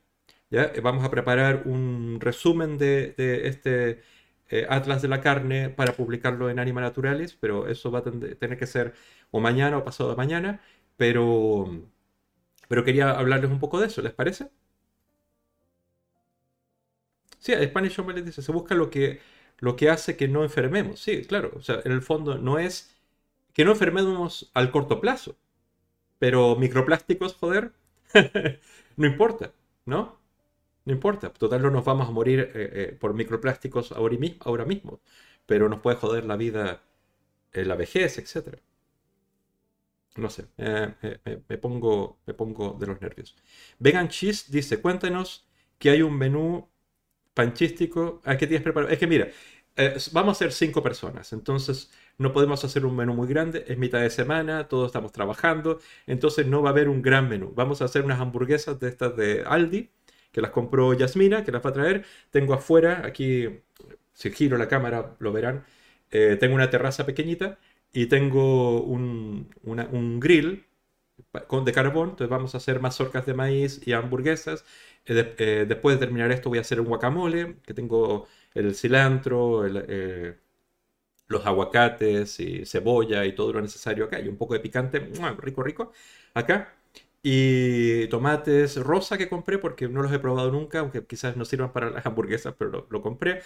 Vamos 0.83 1.05
a 1.05 1.11
preparar 1.11 1.63
un 1.67 2.19
resumen 2.21 2.77
de, 2.79 3.15
este 3.45 4.03
Atlas 4.69 5.01
de 5.01 5.09
la 5.09 5.23
Carne 5.23 5.71
para 5.71 5.95
publicarlo 5.95 6.51
en 6.51 6.59
Anima 6.59 6.83
Naturalis, 6.83 7.35
pero 7.35 7.69
eso 7.69 7.91
va 7.91 8.01
a 8.01 8.03
tener 8.03 8.59
que 8.59 8.67
ser 8.67 8.95
o 9.31 9.41
mañana 9.41 9.79
o 9.79 9.85
pasado 9.85 10.15
mañana. 10.17 10.61
Pero 10.97 11.89
quería 12.85 13.13
hablarles 13.13 13.51
un 13.51 13.61
poco 13.61 13.81
de 13.81 13.87
eso, 13.87 14.03
¿les 14.03 14.13
parece? 14.13 14.51
Sí, 17.43 17.53
Spanish 17.65 17.99
Omelette 17.99 18.27
dice, 18.27 18.41
se 18.41 18.53
busca 18.53 18.77
lo 18.77 18.89
que, 18.89 19.21
lo 19.59 19.75
que 19.77 19.91
hace 19.91 20.17
que 20.17 20.29
no 20.29 20.45
enfermemos. 20.45 21.01
Sí, 21.01 21.25
claro, 21.25 21.53
o 21.57 21.61
sea, 21.63 21.81
en 21.85 21.91
el 21.93 22.01
fondo 22.03 22.39
no 22.39 22.59
es 22.61 22.95
que 23.53 23.65
no 23.65 23.73
enfermemos 23.73 24.51
al 24.55 24.71
corto 24.71 25.01
plazo, 25.01 25.37
pero 26.21 26.57
microplásticos, 26.57 27.35
joder, 27.35 27.73
no 28.97 29.07
importa, 29.09 29.53
¿no? 29.87 30.19
No 30.85 30.93
importa, 30.93 31.33
total 31.33 31.63
no 31.63 31.71
nos 31.71 31.85
vamos 31.85 32.09
a 32.09 32.13
morir 32.13 32.41
eh, 32.41 32.51
eh, 32.55 32.99
por 33.01 33.15
microplásticos 33.15 33.93
ahora, 33.93 34.17
ahora, 34.41 34.65
mismo, 34.65 35.01
pero 35.47 35.69
nos 35.69 35.81
puede 35.81 35.97
joder 35.99 36.25
la 36.27 36.37
vida 36.37 36.83
en 37.53 37.69
la 37.69 37.77
vejez, 37.77 38.19
etc. 38.19 38.59
No 40.17 40.31
sé, 40.31 40.47
me, 40.57 41.59
pongo, 41.59 42.19
me 42.27 42.35
pongo 42.35 42.77
de 42.79 42.87
los 42.87 43.01
nervios. 43.01 43.37
Vegan 43.79 44.09
Cheese 44.09 44.53
dice, 44.53 44.81
cuéntanos 44.81 45.47
que 45.79 45.91
hay 45.91 46.03
un 46.03 46.17
menú 46.17 46.69
panchístico. 47.35 48.21
¿A 48.25 48.37
qué 48.37 48.47
tienes 48.47 48.63
preparado? 48.63 48.93
Es 48.93 48.99
que 48.99 49.07
mira, 49.07 49.29
eh, 49.77 49.97
vamos 50.13 50.37
a 50.37 50.39
ser 50.39 50.53
cinco 50.53 50.83
personas, 50.83 51.33
entonces 51.33 51.91
no 52.19 52.33
podemos 52.33 52.63
hacer 52.65 52.85
un 52.85 52.95
menú 52.95 53.15
muy 53.15 53.27
grande, 53.29 53.65
es 53.67 53.79
mitad 53.79 54.01
de 54.01 54.11
semana, 54.11 54.69
todos 54.69 54.87
estamos 54.87 55.13
trabajando, 55.13 55.81
entonces 56.07 56.47
no 56.47 56.63
va 56.63 56.71
a 56.71 56.73
haber 56.73 56.89
un 56.89 57.01
gran 57.03 57.29
menú. 57.29 57.53
Vamos 57.55 57.81
a 57.83 57.87
hacer 57.87 58.05
unas 58.05 58.21
hamburguesas 58.21 58.79
de 58.81 58.89
estas 58.89 59.17
de 59.17 59.45
Aldi, 59.47 59.91
que 60.31 60.41
las 60.43 60.51
compró 60.51 60.93
Yasmina, 60.95 61.45
que 61.45 61.53
las 61.53 61.65
va 61.65 61.71
a 61.71 61.73
traer. 61.73 62.05
Tengo 62.31 62.55
afuera, 62.55 63.03
aquí, 63.05 63.49
si 64.15 64.31
giro 64.31 64.59
la 64.59 64.69
cámara 64.69 65.17
lo 65.21 65.33
verán, 65.33 65.65
eh, 66.11 66.37
tengo 66.39 66.55
una 66.55 66.71
terraza 66.71 67.07
pequeñita 67.07 67.59
y 67.93 68.07
tengo 68.07 68.83
un, 68.83 69.51
un 69.65 70.21
grill 70.21 70.67
con, 71.47 71.65
de 71.65 71.73
carbón, 71.73 72.11
entonces 72.11 72.29
vamos 72.31 72.55
a 72.55 72.59
hacer 72.59 72.81
mazorcas 72.81 73.27
de 73.27 73.35
maíz 73.35 73.81
y 73.87 73.93
hamburguesas 73.93 74.65
eh, 75.07 75.35
eh, 75.39 75.65
después 75.69 75.99
de 75.99 76.07
terminar 76.07 76.31
esto 76.31 76.49
voy 76.49 76.59
a 76.59 76.61
hacer 76.63 76.81
un 76.81 76.87
guacamole, 76.87 77.57
que 77.67 77.75
tengo 77.75 78.29
el 78.55 78.75
cilantro, 78.75 79.67
eh, 79.67 80.39
los 81.29 81.47
aguacates 81.47 82.41
y 82.41 82.67
cebolla 82.67 83.25
y 83.25 83.35
todo 83.35 83.53
lo 83.55 83.61
necesario 83.63 84.05
acá. 84.07 84.21
Y 84.21 84.29
un 84.29 84.37
poco 84.37 84.55
de 84.55 84.61
picante, 84.61 85.01
rico, 85.39 85.63
rico, 85.63 85.93
acá. 86.35 86.75
Y 87.23 88.09
tomates 88.09 88.77
rosa 88.77 89.19
que 89.19 89.29
compré 89.29 89.59
porque 89.59 89.89
no 89.89 90.03
los 90.03 90.13
he 90.13 90.19
probado 90.19 90.51
nunca, 90.51 90.81
aunque 90.81 91.05
quizás 91.07 91.37
no 91.37 91.45
sirvan 91.45 91.73
para 91.73 91.91
las 91.91 92.05
hamburguesas, 92.07 92.55
pero 92.59 92.87
lo, 92.91 93.03
compré. 93.03 93.43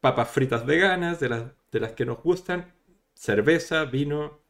Papas 0.00 0.30
fritas 0.30 0.66
veganas, 0.66 1.20
de 1.20 1.28
las, 1.30 1.44
de 1.72 1.80
las 1.80 1.92
que 1.92 2.06
nos 2.06 2.22
gustan. 2.22 2.74
Cerveza, 3.14 3.84
vino, 3.86 4.40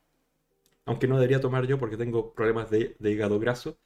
aunque 0.87 1.09
no 1.09 1.17
debería 1.17 1.41
tomar 1.41 1.67
yo 1.67 1.79
porque 1.79 1.97
tengo 1.97 2.35
problemas 2.35 2.71
de 2.71 2.97
hígado 3.01 3.39
graso. 3.39 3.79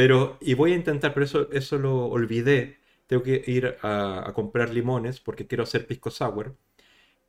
Pero, 0.00 0.38
y 0.40 0.54
voy 0.54 0.72
a 0.72 0.76
intentar, 0.76 1.12
pero 1.12 1.26
eso, 1.26 1.50
eso 1.52 1.78
lo 1.78 2.06
olvidé. 2.06 2.78
Tengo 3.06 3.22
que 3.22 3.44
ir 3.46 3.76
a, 3.82 4.32
comprar 4.34 4.70
limones 4.70 5.20
porque 5.20 5.46
quiero 5.46 5.64
hacer 5.64 5.86
pisco 5.86 6.10
sour. 6.10 6.56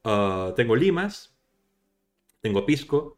Ah, 0.05 0.53
tengo 0.55 0.77
limas, 0.77 1.35
tengo 2.39 2.65
pisco, 2.65 3.17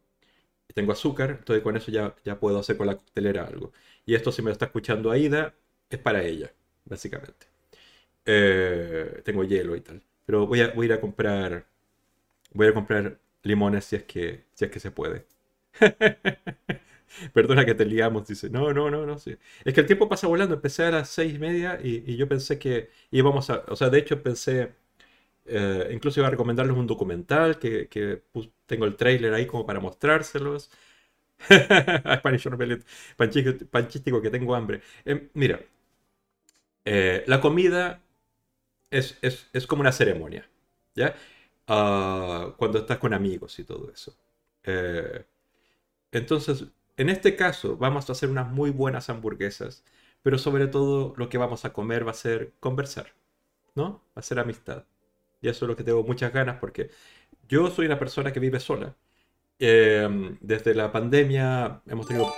tengo 0.73 0.91
azúcar, 0.93 1.37
entonces 1.39 1.63
con 1.63 1.77
eso 1.77 1.91
ya, 1.91 2.15
ya 2.25 2.39
puedo 2.39 2.59
hacer 2.59 2.77
con 2.77 2.87
la 2.87 2.97
coctelera 2.97 3.45
algo. 3.45 3.73
Y 4.07 4.15
esto, 4.15 4.31
si 4.31 4.41
me 4.41 4.47
lo 4.47 4.53
está 4.53 4.65
escuchando 4.65 5.11
Aida, 5.11 5.55
es 5.89 5.99
para 5.99 6.23
ella, 6.23 6.51
básicamente. 6.85 7.47
Eh, 8.25 9.21
tengo 9.25 9.43
hielo 9.43 9.75
y 9.75 9.81
tal. 9.81 10.03
Pero 10.25 10.47
voy 10.47 10.61
a, 10.61 10.69
voy 10.73 10.87
ir 10.87 10.93
a 10.93 11.01
comprar. 11.01 11.67
Voy 12.53 12.67
a 12.67 12.73
comprar 12.73 13.19
limones 13.43 13.85
si 13.85 13.97
es 13.97 14.03
que, 14.03 14.45
si 14.55 14.65
es 14.65 14.71
que 14.71 14.79
se 14.79 14.91
puede. 14.91 15.27
Perdona 17.33 17.65
que 17.65 17.75
te 17.75 17.85
liamos, 17.85 18.27
dice. 18.27 18.49
No, 18.49 18.73
no, 18.73 18.89
no, 18.89 19.05
no. 19.05 19.17
Sí. 19.19 19.35
Es 19.63 19.73
que 19.73 19.81
el 19.81 19.87
tiempo 19.87 20.09
pasa 20.09 20.27
volando. 20.27 20.55
Empecé 20.55 20.85
a 20.85 20.91
las 20.91 21.09
seis 21.09 21.35
y 21.35 21.39
media 21.39 21.79
y, 21.83 22.15
yo 22.15 22.27
pensé 22.27 22.59
que 22.59 22.89
íbamos 23.11 23.49
a. 23.49 23.63
O 23.67 23.75
sea, 23.75 23.89
de 23.89 23.99
hecho 23.99 24.21
pensé. 24.23 24.73
Eh, 25.45 25.89
incluso 25.93 26.19
iba 26.21 26.27
a 26.27 26.31
recomendarles 26.31 26.77
un 26.77 26.87
documental 26.87 27.59
que, 27.59 27.89
tengo 28.65 28.85
el 28.85 28.95
trailer 28.95 29.33
ahí 29.33 29.45
como 29.47 29.65
para 29.65 29.79
mostrárselos. 29.79 30.71
Spanish 32.19 32.47
panchístico 33.71 34.21
que 34.21 34.29
tengo 34.29 34.55
hambre. 34.55 34.81
Em, 35.05 35.29
mira, 35.33 35.59
eh, 36.85 37.23
la 37.27 37.39
comida 37.41 38.01
es, 38.91 39.17
como 39.67 39.81
una 39.81 39.91
ceremonia, 39.91 40.47
¿ya? 40.95 41.15
Ah, 41.67 42.53
cuando 42.57 42.79
estás 42.79 42.97
con 42.99 43.13
amigos 43.13 43.57
y 43.59 43.63
todo 43.65 43.91
eso. 43.91 44.15
Eh, 44.63 45.25
entonces, 46.11 46.65
en 46.97 47.09
este 47.09 47.35
caso, 47.35 47.77
vamos 47.77 48.09
a 48.09 48.13
hacer 48.13 48.29
unas 48.29 48.49
muy 48.51 48.69
buenas 48.71 49.09
hamburguesas, 49.09 49.83
pero 50.21 50.37
sobre 50.37 50.67
todo 50.67 51.13
lo 51.17 51.29
que 51.29 51.37
vamos 51.37 51.65
a 51.65 51.73
comer 51.73 52.05
va 52.07 52.11
a 52.11 52.15
ser 52.15 52.53
conversar, 52.59 53.13
¿no? 53.75 54.03
Va 54.15 54.19
a 54.19 54.21
ser 54.21 54.39
amistad. 54.39 54.85
Y 55.41 55.49
eso 55.49 55.65
es 55.65 55.69
lo 55.69 55.75
que 55.75 55.83
tengo 55.83 56.03
muchas 56.03 56.31
ganas 56.33 56.57
porque 56.59 56.89
yo 57.49 57.69
soy 57.69 57.85
una 57.87 57.99
persona 57.99 58.31
que 58.31 58.39
vive 58.39 58.59
sola. 58.59 58.95
Em, 59.59 60.37
desde 60.41 60.73
la 60.75 60.91
pandemia 60.91 61.81
hemos 61.87 62.07
tenido 62.07 62.33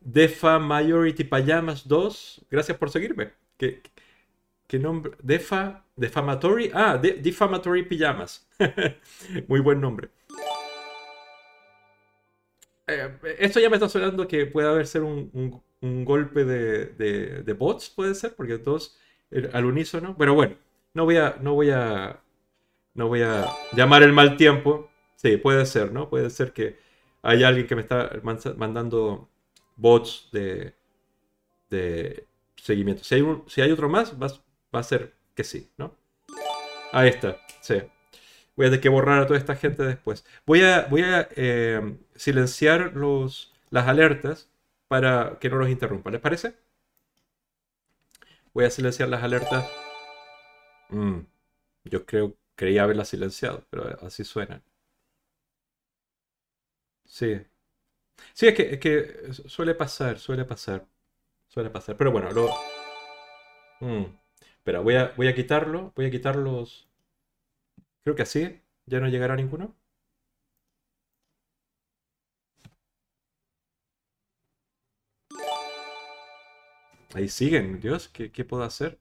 Defa 0.00 0.58
Majority 0.58 1.24
Pajamas 1.24 1.86
2. 1.86 2.46
Gracias 2.50 2.78
por 2.78 2.90
seguirme. 2.90 3.32
¿Qué, 3.56 3.82
nombre? 4.78 5.12
Defa, 5.22 5.84
Defamatory. 5.96 6.70
Ah, 6.74 6.98
Defamatory 6.98 7.84
Pijamas. 7.84 8.48
Muy 9.48 9.60
buen 9.60 9.80
nombre. 9.80 10.10
Eh, 12.90 13.36
esto 13.38 13.60
ya 13.60 13.70
me 13.70 13.76
está 13.76 13.88
sonando 13.88 14.26
que 14.26 14.46
puede 14.46 14.68
haber 14.68 14.86
ser 14.86 15.02
un, 15.02 15.62
golpe 16.04 16.44
de, 16.44 17.56
bots, 17.58 17.90
puede 17.90 18.14
ser, 18.14 18.34
porque 18.34 18.58
todos 18.58 18.98
eh, 19.30 19.48
al 19.52 19.64
unísono. 19.64 20.16
Pero 20.18 20.34
bueno, 20.34 20.56
no 20.94 21.04
voy 21.04 21.16
a, 21.16 21.36
no 21.40 21.54
voy 21.54 21.70
a, 21.70 22.20
no 22.94 23.08
voy 23.08 23.22
a 23.22 23.46
llamar 23.72 24.02
el 24.02 24.12
mal 24.12 24.36
tiempo. 24.36 24.90
Sí, 25.16 25.36
puede 25.36 25.66
ser, 25.66 25.92
¿no? 25.92 26.08
Puede 26.08 26.30
ser 26.30 26.52
que 26.52 26.78
hay 27.22 27.44
alguien 27.44 27.66
que 27.66 27.76
me 27.76 27.82
está 27.82 28.10
mandando 28.56 29.28
bots 29.76 30.28
de, 30.32 30.74
de 31.68 32.26
seguimiento. 32.56 33.04
Si 33.04 33.14
hay, 33.14 33.24
si 33.46 33.60
hay 33.60 33.70
otro 33.70 33.88
más, 33.88 34.20
va, 34.20 34.28
va 34.74 34.80
a 34.80 34.82
ser 34.82 35.14
que 35.34 35.44
sí, 35.44 35.70
¿no? 35.76 35.96
Ahí 36.92 37.08
está, 37.08 37.38
sí. 37.60 37.82
Voy 38.60 38.66
a 38.66 38.68
tener 38.68 38.82
que 38.82 38.90
borrar 38.90 39.22
a 39.22 39.26
toda 39.26 39.38
esta 39.38 39.56
gente 39.56 39.82
después. 39.84 40.22
Voy 40.44 40.60
a, 40.60 40.82
voy 40.90 41.00
a 41.00 41.26
eh, 41.34 41.96
silenciar 42.14 42.94
los, 42.94 43.54
las 43.70 43.88
alertas 43.88 44.50
para 44.86 45.38
que 45.38 45.48
no 45.48 45.56
los 45.56 45.70
interrumpa. 45.70 46.10
¿Les 46.10 46.20
parece? 46.20 46.58
Voy 48.52 48.66
a 48.66 48.70
silenciar 48.70 49.08
las 49.08 49.22
alertas. 49.22 49.66
Mm, 50.90 51.20
yo 51.84 52.04
creo, 52.04 52.36
creía 52.54 52.82
haberlas 52.82 53.08
silenciado, 53.08 53.64
pero 53.70 53.98
así 54.02 54.24
suenan. 54.24 54.62
Sí. 57.06 57.40
Sí, 58.34 58.48
es 58.48 58.54
que, 58.54 58.74
es 58.74 58.78
que 58.78 59.32
suele 59.48 59.74
pasar, 59.74 60.18
suele 60.18 60.44
pasar, 60.44 60.86
suele 61.48 61.70
pasar. 61.70 61.96
Pero 61.96 62.12
bueno, 62.12 62.30
lo... 62.30 62.50
Mm. 63.80 64.04
Espera, 64.58 64.80
voy 64.80 64.96
a, 64.96 65.14
voy 65.16 65.28
a 65.28 65.34
quitarlo, 65.34 65.94
voy 65.96 66.04
a 66.04 66.10
quitar 66.10 66.36
los... 66.36 66.89
Creo 68.04 68.14
que 68.14 68.22
así, 68.22 68.60
ya 68.86 69.00
no 69.00 69.08
llegará 69.08 69.36
ninguno. 69.36 69.74
Ahí 77.14 77.28
siguen, 77.28 77.80
Dios, 77.80 78.08
¿qué, 78.08 78.44
puedo 78.44 78.62
hacer? 78.62 78.98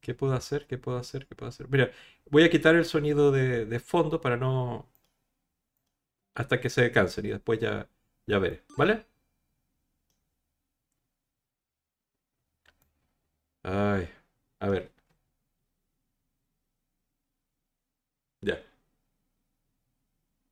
¿Qué 0.00 0.14
puedo 0.14 0.34
hacer? 0.34 0.66
¿Qué 0.68 0.78
puedo 0.78 0.98
hacer? 0.98 1.26
¿Qué 1.28 1.34
puedo 1.36 1.50
hacer? 1.50 1.68
Mira, 1.70 1.90
voy 2.30 2.44
a 2.44 2.50
quitar 2.50 2.74
el 2.76 2.84
sonido 2.86 3.32
de, 3.32 3.66
de 3.66 3.80
fondo 3.80 4.20
para 4.20 4.36
no... 4.38 4.88
hasta 6.34 6.60
que 6.60 6.68
se 6.70 6.90
cansen 6.92 7.26
y 7.26 7.28
después 7.30 7.58
ya, 7.60 7.88
ya 8.26 8.38
veré, 8.38 8.64
¿vale? 8.76 9.06
Ay, 13.64 14.08
a 14.60 14.68
ver, 14.70 14.92
ya, 18.42 18.58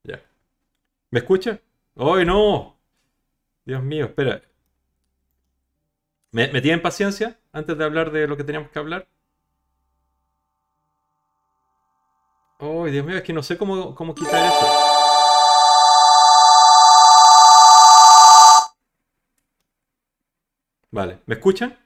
ya. 0.04 0.20
¿Me 1.10 1.18
escucha? 1.20 1.60
¡Ay, 1.96 2.24
no! 2.24 2.78
Dios 3.64 3.82
mío, 3.82 4.06
espera. 4.06 4.42
¿Me, 6.32 6.48
tienen 6.60 6.82
paciencia 6.82 7.38
antes 7.52 7.76
de 7.76 7.84
hablar 7.84 8.10
de 8.12 8.26
lo 8.28 8.36
que 8.36 8.44
teníamos 8.44 8.70
que 8.70 8.78
hablar? 8.78 9.08
¡Ay, 12.58 12.92
Dios 12.92 13.04
mío! 13.04 13.16
Es 13.16 13.22
que 13.22 13.32
no 13.32 13.42
sé 13.42 13.58
cómo, 13.58 13.94
cómo 13.94 14.14
quitar 14.14 14.44
eso. 14.46 14.66
Vale, 20.92 21.20
¿me 21.26 21.34
escuchan? 21.34 21.76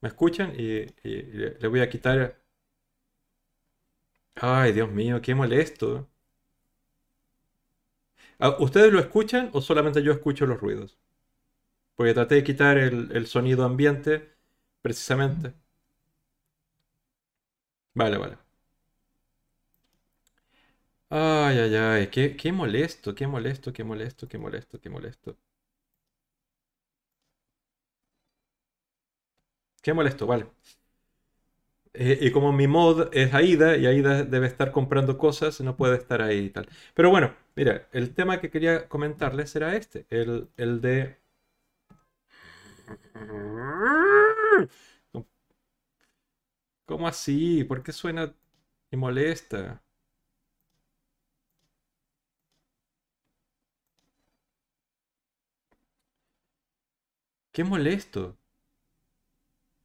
¿Me 0.00 0.08
escuchan? 0.08 0.52
Y, 0.56 0.86
y 1.02 1.22
le 1.22 1.58
le 1.58 1.68
voy 1.68 1.80
a 1.80 1.88
quitar... 1.88 2.36
Ay, 4.40 4.72
Dios 4.72 4.90
mío, 4.90 5.20
qué 5.20 5.34
molesto. 5.34 6.08
Ah, 8.40 8.56
¿Ustedes 8.60 8.92
lo 8.92 8.98
escuchan 9.00 9.50
o 9.52 9.60
solamente 9.60 10.02
yo 10.02 10.10
escucho 10.12 10.44
los 10.46 10.60
ruidos? 10.60 10.98
Porque 11.96 12.14
traté 12.14 12.36
de 12.36 12.44
quitar 12.44 12.78
el, 12.78 13.10
el 13.14 13.26
sonido 13.26 13.64
ambiente 13.64 14.36
precisamente. 14.82 15.54
Vale, 17.94 18.18
vale. 18.18 18.38
Ay, 21.10 21.58
ay, 21.58 21.74
ay, 21.76 22.06
qué, 22.08 22.34
qué 22.36 22.50
molesto, 22.52 23.14
qué 23.14 23.26
molesto, 23.26 23.72
qué 23.74 23.84
molesto, 23.84 24.26
qué 24.28 24.38
molesto, 24.38 24.80
qué 24.80 24.88
molesto. 24.90 25.36
Qué 29.82 29.92
molesto, 29.94 30.26
vale. 30.26 30.46
Eh, 31.94 32.18
y 32.20 32.30
como 32.30 32.52
mi 32.52 32.66
mod 32.66 33.08
es 33.12 33.34
Aida 33.34 33.76
y 33.76 33.86
Aida 33.86 34.24
debe 34.24 34.46
estar 34.46 34.72
comprando 34.72 35.18
cosas, 35.18 35.60
no 35.60 35.76
puede 35.76 35.96
estar 35.96 36.22
ahí 36.22 36.38
y 36.46 36.50
tal. 36.50 36.68
Pero 36.94 37.10
bueno, 37.10 37.34
mira, 37.56 37.88
el 37.92 38.14
tema 38.14 38.40
que 38.40 38.50
quería 38.50 38.88
comentarles 38.88 39.54
era 39.56 39.74
este, 39.76 40.06
el, 40.10 40.48
el 40.56 40.80
de... 40.80 41.16
¿Cómo 46.86 47.06
así? 47.06 47.62
¿Por 47.64 47.82
qué 47.84 47.92
suena 47.92 48.34
y 48.90 48.96
molesta? 48.96 49.82
Qué 57.52 57.62
molesto. 57.62 58.38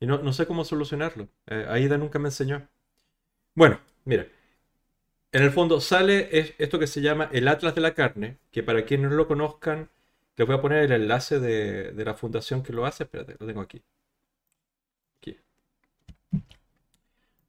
Y 0.04 0.06
no, 0.06 0.18
no 0.18 0.34
sé 0.34 0.46
cómo 0.46 0.66
solucionarlo. 0.66 1.30
Eh, 1.48 1.66
Aida 1.70 1.98
nunca 1.98 2.20
me 2.20 2.28
enseñó. 2.28 2.68
Bueno, 3.56 3.80
mira, 4.06 4.28
en 5.34 5.44
el 5.44 5.52
fondo 5.52 5.82
sale 5.82 6.30
es- 6.40 6.54
esto 6.60 6.80
que 6.80 6.88
se 6.88 7.02
llama 7.02 7.28
el 7.34 7.48
Atlas 7.50 7.76
de 7.76 7.82
la 7.82 7.94
Carne, 7.94 8.38
que 8.52 8.64
para 8.64 8.86
quienes 8.86 9.10
no 9.12 9.18
lo 9.18 9.28
conozcan, 9.28 9.90
les 10.38 10.48
voy 10.48 10.56
a 10.56 10.62
poner 10.62 10.84
el 10.84 10.92
enlace 10.94 11.40
de, 11.42 11.92
de 11.92 12.06
la 12.06 12.14
fundación 12.16 12.64
que 12.64 12.72
lo 12.74 12.86
hace. 12.86 13.04
Espérate, 13.04 13.36
lo 13.40 13.46
tengo 13.48 13.60
aquí. 13.62 13.84
Aquí. 15.22 15.38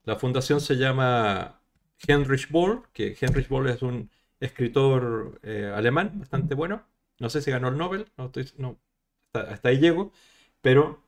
La 0.04 0.16
fundación 0.16 0.60
se 0.60 0.76
llama 0.76 1.60
Heinrich 2.06 2.50
Boll, 2.50 2.82
que 2.92 3.16
Heinrich 3.20 3.48
Boll 3.48 3.68
es 3.68 3.82
un 3.82 4.10
escritor 4.40 5.40
eh, 5.42 5.72
alemán 5.74 6.12
bastante 6.20 6.54
bueno. 6.54 6.84
No 7.18 7.30
sé 7.30 7.40
si 7.40 7.50
ganó 7.50 7.68
el 7.68 7.78
Nobel, 7.78 8.06
no 8.16 8.26
estoy, 8.26 8.50
no, 8.58 8.78
hasta, 9.32 9.52
hasta 9.52 9.68
ahí 9.70 9.78
llego, 9.78 10.12
pero 10.62 11.02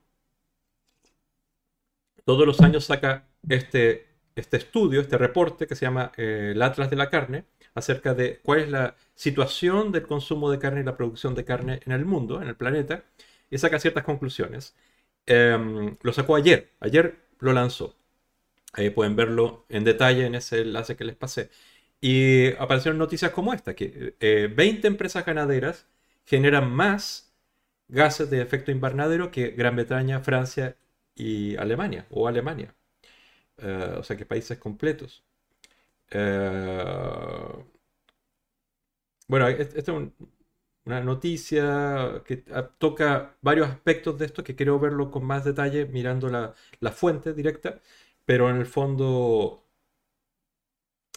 todos 2.27 2.45
los 2.45 2.61
años 2.61 2.85
saca 2.85 3.29
este, 3.49 4.09
este 4.35 4.57
estudio, 4.57 5.01
este 5.01 5.16
reporte 5.16 5.68
que 5.68 5.77
se 5.77 5.87
llama 5.87 6.11
eh, 6.16 6.53
el 6.55 6.61
Atlas 6.61 6.91
de 6.91 6.97
la 6.97 7.09
Carne, 7.09 7.45
acerca 7.74 8.14
de 8.14 8.41
cuál 8.43 8.61
es 8.61 8.68
la 8.68 8.97
situación 9.14 9.93
del 9.93 10.09
consumo 10.09 10.51
de 10.51 10.59
carne 10.59 10.81
y 10.81 10.85
la 10.85 10.97
producción 10.97 11.37
de 11.37 11.45
carne 11.45 11.81
en 11.87 11.93
el 11.93 12.05
mundo, 12.05 12.43
en 12.43 12.49
el 12.49 12.57
planeta, 12.57 13.05
y 13.49 13.59
saca 13.59 13.79
ciertas 13.79 14.03
conclusiones. 14.03 14.74
Em, 15.27 15.97
lo 16.03 16.12
sacó 16.12 16.35
ayer, 16.35 16.72
ayer 16.81 17.16
lo 17.39 17.53
lanzó. 17.53 17.95
Ahí 18.72 18.91
pueden 18.91 19.14
verlo 19.14 19.64
en 19.68 19.85
detalle 19.85 20.27
en 20.27 20.35
ese 20.35 20.62
enlace 20.62 20.97
que 20.97 21.05
les 21.05 21.16
pasé. 21.16 21.51
Y 22.01 22.55
aparecieron 22.55 22.99
noticias 22.99 23.31
como 23.31 23.55
esta, 23.55 23.74
que 23.74 24.16
eh, 24.20 24.53
20 24.55 24.89
empresas 24.89 25.24
ganaderas 25.24 25.87
generan 26.24 26.72
más 26.72 27.33
gases 27.89 28.31
de 28.31 28.43
efecto 28.43 28.72
invernadero 28.72 29.31
que 29.31 29.51
Gran 29.51 29.77
Bretaña, 29.77 30.20
Francia 30.20 30.77
y 31.17 31.57
Alemania, 31.59 32.07
o 32.11 32.29
Alemania. 32.29 32.77
Eh, 33.59 33.95
o 33.99 34.05
sea 34.05 34.17
que 34.17 34.27
países 34.27 34.59
completos. 34.59 35.25
Eh, 36.11 36.85
bueno, 39.29 39.49
es- 39.49 39.59
esta 39.75 39.79
es 39.93 39.99
un- 39.99 40.14
una 40.85 41.01
noticia 41.01 42.23
que 42.27 42.45
ah, 42.53 42.71
toca 42.79 43.37
varios 43.43 43.69
aspectos 43.69 44.19
de 44.19 44.27
esto 44.27 44.45
que 44.45 44.55
quiero 44.57 44.79
verlo 44.81 45.11
con 45.11 45.25
más 45.25 45.45
detalle 45.45 45.87
mirando 45.87 46.29
la, 46.29 46.55
la 46.81 46.93
fuente 46.93 47.33
directa, 47.35 47.81
pero 48.25 48.49
en 48.51 48.57
el 48.57 48.67
fondo 48.67 49.64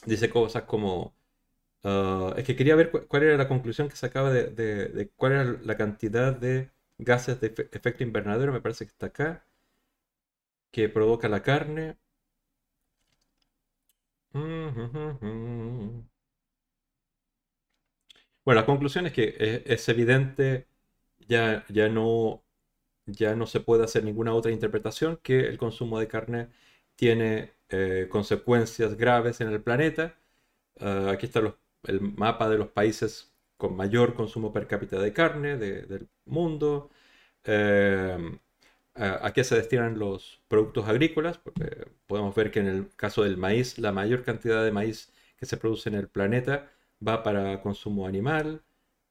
dice 0.05 0.29
cosas 0.29 0.63
como, 0.63 1.15
ah, 1.85 2.35
es 2.37 2.45
que 2.45 2.57
quería 2.57 2.75
ver 2.77 2.91
cu- 2.91 3.07
cuál 3.09 3.23
era 3.25 3.37
la 3.37 3.49
conclusión 3.49 3.89
que 3.89 3.97
sacaba 3.97 4.31
de, 4.31 4.47
de- 4.51 5.11
cuál 5.17 5.33
era 5.33 5.45
la 5.63 5.77
cantidad 5.77 6.33
de 6.35 6.71
gases 6.99 7.41
de 7.41 7.55
efe- 7.55 7.69
efecto 7.73 8.03
invernadero, 8.03 8.53
me 8.53 8.61
parece 8.61 8.85
que 8.85 8.91
está 8.91 9.07
acá, 9.07 9.45
que 10.71 10.89
provoca 10.89 11.29
la 11.29 11.43
carne. 11.43 11.97
Bueno, 18.45 18.61
la 18.61 18.65
conclusión 18.65 19.05
es 19.07 19.13
que 19.13 19.35
es, 19.39 19.61
es 19.65 19.89
evidente, 19.89 20.67
ya, 21.27 21.65
ya 21.69 21.89
no, 21.89 22.43
ya 23.05 23.35
no 23.35 23.47
se 23.47 23.59
puede 23.61 23.83
hacer 23.85 24.03
ninguna 24.03 24.33
otra 24.33 24.51
interpretación 24.51 25.19
que 25.23 25.41
el 25.41 25.57
consumo 25.57 25.99
de 25.99 26.07
carne 26.07 26.49
tiene 26.95 27.53
eh, 27.69 28.07
consecuencias 28.11 28.95
graves 28.97 29.41
en 29.41 29.49
el 29.49 29.61
planeta. 29.63 30.17
Ah, 30.79 31.11
aquí 31.11 31.27
está 31.27 31.41
el 31.85 32.01
mapa 32.01 32.49
de 32.49 32.57
los 32.59 32.69
países 32.69 33.33
con 33.57 33.75
mayor 33.77 34.15
consumo 34.15 34.53
per 34.53 34.67
cápita 34.67 34.99
de 35.01 35.13
carne 35.13 35.57
de- 35.57 35.83
del 35.83 36.09
mundo. 36.25 36.91
Eh, 37.45 38.39
a, 38.99 39.31
qué 39.33 39.43
se 39.43 39.55
destinan 39.55 39.99
los 39.99 40.41
productos 40.47 40.87
agrícolas. 40.87 41.37
Porque 41.37 41.87
podemos 42.07 42.35
ver 42.35 42.51
que 42.51 42.59
en 42.59 42.67
el 42.67 42.89
caso 42.95 43.23
del 43.23 43.37
maíz, 43.37 43.77
la 43.79 43.91
mayor 43.91 44.23
cantidad 44.23 44.63
de 44.63 44.71
maíz 44.71 45.11
que 45.37 45.45
se 45.45 45.57
produce 45.57 45.89
en 45.89 45.95
el 45.95 46.07
planeta 46.09 46.71
va 47.05 47.23
para 47.23 47.61
consumo 47.61 48.07
animal. 48.07 48.61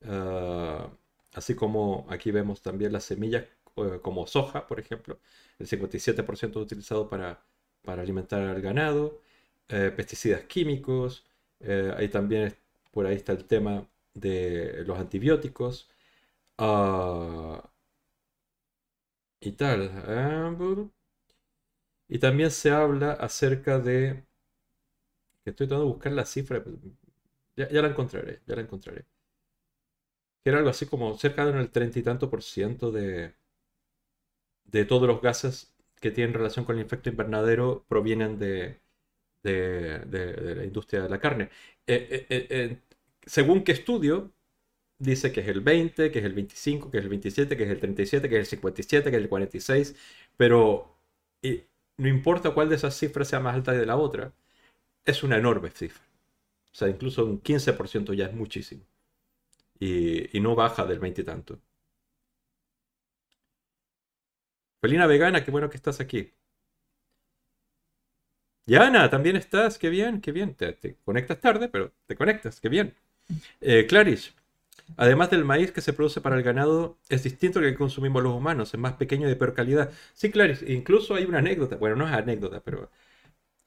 ah, 0.05 0.91
así 1.35 1.55
como 1.55 2.07
aquí 2.11 2.31
vemos 2.31 2.63
también 2.63 2.93
las 2.93 3.05
semillas 3.05 3.45
eh, 3.77 4.01
como 4.03 4.27
soja, 4.27 4.67
por 4.67 4.81
ejemplo. 4.81 5.19
El 5.59 5.67
57% 5.67 6.61
utilizado 6.61 7.09
para, 7.09 7.43
para 7.83 8.03
alimentar 8.03 8.43
al 8.43 8.61
ganado. 8.63 9.21
eh, 9.69 9.93
pesticidas 9.97 10.43
químicos. 10.45 11.25
eh, 11.61 11.93
ahí 11.97 12.09
también 12.09 12.55
por 12.93 13.07
ahí 13.07 13.17
está 13.17 13.33
el 13.33 13.45
tema 13.45 13.87
de 14.15 14.85
los 14.87 14.99
antibióticos. 14.99 15.89
ah, 16.59 17.63
y 19.41 19.53
tal. 19.53 19.91
Y 22.09 22.19
también 22.19 22.51
se 22.51 22.71
habla 22.71 23.13
acerca 23.13 23.79
de, 23.79 24.25
que 25.43 25.51
estoy 25.51 25.67
tratando 25.67 25.87
de 25.87 25.93
buscar 25.95 26.13
la 26.13 26.25
cifra, 26.25 26.63
pero 26.63 26.77
ya, 27.57 27.83
la 27.83 27.89
encontraré, 27.89 28.43
ya 28.47 28.55
la 28.57 28.63
encontraré. 28.63 29.07
Que 30.43 30.51
era 30.51 30.59
algo 30.59 30.71
así 30.71 30.87
como 30.87 31.17
cerca 31.17 31.47
de 31.47 31.61
el 31.61 31.71
treinta 31.71 31.99
y 32.01 32.03
tanto 32.03 32.29
por 32.29 32.43
ciento 32.43 32.91
de, 32.91 33.35
de 34.65 34.85
todos 34.85 35.09
los 35.09 35.21
gases 35.21 35.75
que 36.01 36.11
tienen 36.11 36.35
relación 36.35 36.65
con 36.65 36.77
el 36.79 36.85
efecto 36.85 37.09
invernadero 37.11 37.85
provienen 37.89 38.39
de, 38.39 38.81
de, 39.43 40.01
de- 40.01 40.57
la 40.57 40.65
industria 40.65 41.03
de 41.03 41.09
la 41.11 41.21
carne. 41.21 41.51
Eh, 41.87 42.27
eh, 42.31 42.47
eh, 42.51 42.79
según 43.27 43.65
qué 43.65 43.73
estudio, 43.73 44.33
dice 44.99 45.33
que 45.33 45.41
es 45.41 45.49
el 45.49 45.61
20, 45.61 46.11
que 46.11 46.19
es 46.21 46.25
el 46.25 46.35
25, 46.35 46.91
que 46.91 46.99
es 46.99 47.05
el 47.05 47.11
27, 47.11 47.57
que 47.57 47.65
es 47.65 47.71
el 47.71 47.81
37, 47.81 48.29
que 48.29 48.37
es 48.37 48.41
el 48.41 48.47
57, 48.47 49.11
que 49.11 49.17
es 49.17 49.23
el 49.23 49.29
46, 49.29 49.97
pero 50.37 50.95
no 51.99 52.09
importa 52.09 52.51
cuál 52.53 52.69
de 52.69 52.77
esas 52.77 52.97
cifras 52.97 53.29
sea 53.29 53.41
más 53.41 53.55
alta 53.55 53.73
de 53.73 53.87
la 53.87 53.97
otra, 53.97 54.33
es 55.07 55.23
una 55.23 55.39
enorme 55.39 55.71
cifra. 55.71 56.05
O 56.73 56.77
sea, 56.77 56.89
incluso 56.89 57.25
un 57.27 57.43
15% 57.43 58.15
ya 58.15 58.27
es 58.27 58.35
muchísimo. 58.35 58.83
Y, 59.81 60.37
y 60.37 60.41
no 60.41 60.55
baja 60.57 60.87
del 60.87 61.01
20 61.01 61.23
y 61.23 61.25
tanto. 61.25 61.61
Felina 64.81 65.07
Vegana, 65.07 65.45
qué 65.45 65.53
bueno 65.53 65.71
que 65.71 65.77
estás 65.77 66.01
aquí. 66.01 66.33
Yana, 68.67 69.09
también 69.11 69.37
estás, 69.37 69.79
qué 69.79 69.89
bien, 69.89 70.21
qué 70.21 70.31
bien. 70.33 70.55
Te, 70.55 70.97
conectas 71.05 71.41
tarde, 71.41 71.69
pero 71.69 71.93
te 72.07 72.15
conectas, 72.17 72.61
qué 72.61 72.69
bien. 72.69 72.95
Eh, 73.61 73.87
Clarice, 73.89 74.33
además 74.97 75.31
del 75.31 75.45
maíz 75.45 75.73
que 75.73 75.81
se 75.81 75.93
produce 75.93 76.21
para 76.21 76.37
el 76.37 76.43
ganado, 76.43 76.99
es 77.09 77.23
distinto 77.23 77.59
al 77.59 77.67
que 77.67 77.75
consumimos 77.75 78.23
los 78.23 78.35
humanos, 78.35 78.75
es 78.75 78.81
más 78.81 78.95
pequeño 78.95 79.27
y 79.27 79.31
de 79.31 79.37
peor 79.37 79.55
calidad. 79.55 79.93
Sí, 80.15 80.31
Clarice, 80.31 80.73
incluso 80.73 81.15
hay 81.15 81.25
una 81.25 81.39
anécdota, 81.39 81.77
bueno, 81.77 81.97
no 81.97 82.07
es 82.07 82.13
anécdota, 82.15 82.61
pero 82.63 82.91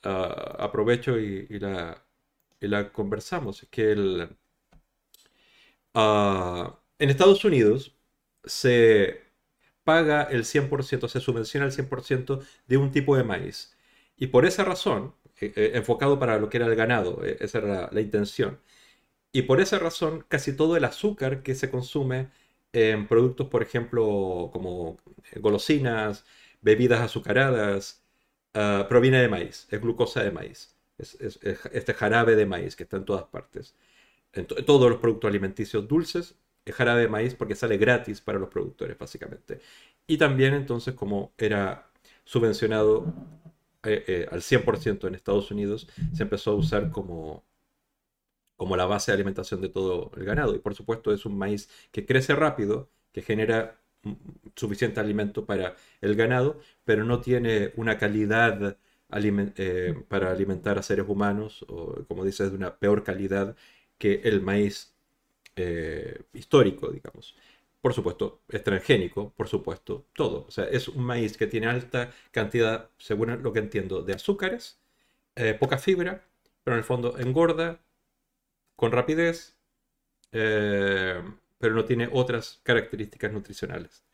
ah, 0.03 0.57
aprovecho 0.59 1.19
y, 1.19 1.47
la, 1.59 2.03
la, 2.61 2.91
conversamos. 2.91 3.63
Es 3.63 3.69
que 3.69 3.91
el, 3.91 4.29
ah, 5.93 6.79
en 6.99 7.09
Estados 7.09 7.43
Unidos 7.45 7.95
se 8.45 9.21
paga 9.83 10.23
el 10.23 10.45
100%, 10.45 11.07
se 11.09 11.19
subvenciona 11.19 11.65
el 11.65 11.71
100% 11.71 12.41
de 12.67 12.77
un 12.77 12.91
tipo 12.91 13.17
de 13.17 13.23
maíz. 13.23 13.75
Y 14.17 14.27
por 14.27 14.45
esa 14.45 14.63
razón, 14.63 15.15
eh, 15.39 15.53
eh, 15.55 15.71
enfocado 15.75 16.19
para 16.19 16.37
lo 16.39 16.49
que 16.49 16.57
era 16.57 16.67
el 16.67 16.75
ganado, 16.75 17.23
eh, 17.25 17.37
esa 17.41 17.59
era 17.59 17.89
la, 17.91 18.01
intención. 18.01 18.59
Y 19.33 19.43
por 19.43 19.61
esa 19.61 19.79
razón, 19.79 20.25
casi 20.27 20.55
todo 20.55 20.75
el 20.77 20.83
azúcar 20.85 21.43
que 21.43 21.55
se 21.55 21.69
consume 21.69 22.29
en 22.73 23.07
productos, 23.07 23.47
por 23.47 23.61
ejemplo, 23.63 24.49
como 24.53 24.97
golosinas, 25.37 26.25
bebidas 26.61 27.01
azucaradas, 27.01 28.03
ah, 28.53 28.85
proviene 28.89 29.21
de 29.21 29.29
maíz, 29.29 29.67
es 29.71 29.81
glucosa 29.81 30.23
de 30.23 30.31
maíz. 30.31 30.75
Es, 30.97 31.17
este 31.19 31.93
jarabe 31.93 32.35
de 32.35 32.45
maíz 32.45 32.75
que 32.75 32.83
está 32.83 32.97
en 32.97 33.05
todas 33.05 33.25
partes. 33.25 33.75
En 34.33 34.45
todos 34.47 34.89
los 34.89 34.99
productos 34.99 35.29
alimenticios 35.29 35.87
dulces 35.87 36.35
es 36.65 36.75
jarabe 36.75 37.01
de 37.01 37.07
maíz 37.09 37.35
porque 37.35 37.55
sale 37.55 37.77
gratis 37.77 38.21
para 38.21 38.39
los 38.39 38.49
productores, 38.49 38.97
básicamente. 38.97 39.61
Y 40.07 40.17
también 40.17 40.53
entonces, 40.53 40.93
como 40.95 41.33
era 41.37 41.89
subvencionado 42.23 43.13
eh, 43.83 44.03
eh, 44.07 44.27
al 44.31 44.41
100% 44.41 45.07
en 45.07 45.15
Estados 45.15 45.51
Unidos, 45.51 45.87
se 46.13 46.23
empezó 46.23 46.51
a 46.51 46.55
usar 46.55 46.91
como, 46.91 47.43
como 48.61 48.77
la 48.77 48.85
base 48.85 49.09
de 49.09 49.15
alimentación 49.15 49.59
de 49.59 49.69
todo 49.69 50.11
el 50.15 50.23
ganado. 50.23 50.53
Y 50.53 50.59
por 50.59 50.75
supuesto 50.75 51.11
es 51.11 51.25
un 51.25 51.35
maíz 51.35 51.67
que 51.91 52.05
crece 52.05 52.35
rápido, 52.35 52.91
que 53.11 53.23
genera 53.23 53.81
suficiente 54.55 54.99
alimento 54.99 55.47
para 55.47 55.75
el 55.99 56.15
ganado, 56.15 56.59
pero 56.85 57.03
no 57.03 57.21
tiene 57.21 57.73
una 57.75 57.97
calidad 57.97 58.77
eh, 59.57 60.03
para 60.09 60.29
alimentar 60.29 60.77
a 60.77 60.83
seres 60.83 61.05
humanos, 61.09 61.65
o 61.69 62.05
como 62.07 62.23
dices, 62.23 62.51
de 62.51 62.57
una 62.57 62.77
peor 62.77 63.03
calidad 63.03 63.55
que 63.97 64.21
el 64.25 64.41
maíz 64.41 64.93
histórico, 66.33 66.91
digamos 66.91 67.35
por 67.81 67.93
supuesto, 67.95 68.41
es 68.49 68.63
transgénico, 68.63 69.33
por 69.35 69.47
supuesto, 69.47 70.05
todo. 70.13 70.45
O 70.47 70.51
sea, 70.51 70.65
es 70.65 70.87
un 70.87 71.03
maíz 71.03 71.35
que 71.35 71.47
tiene 71.47 71.65
alta 71.67 72.11
cantidad, 72.31 72.89
según 72.99 73.41
lo 73.41 73.53
que 73.53 73.59
entiendo, 73.59 74.03
de 74.03 74.13
azúcares, 74.13 74.79
eh, 75.35 75.55
poca 75.59 75.79
fibra, 75.79 76.23
pero 76.63 76.75
en 76.75 76.79
el 76.79 76.83
fondo 76.85 77.17
engorda 77.17 77.79
con 78.81 78.91
rapidez, 78.91 79.55
eh, 80.33 81.21
pero 81.59 81.75
no 81.75 81.85
tiene 81.85 82.09
otras 82.11 82.61
características 82.63 83.31
nutricionales. 83.33 84.05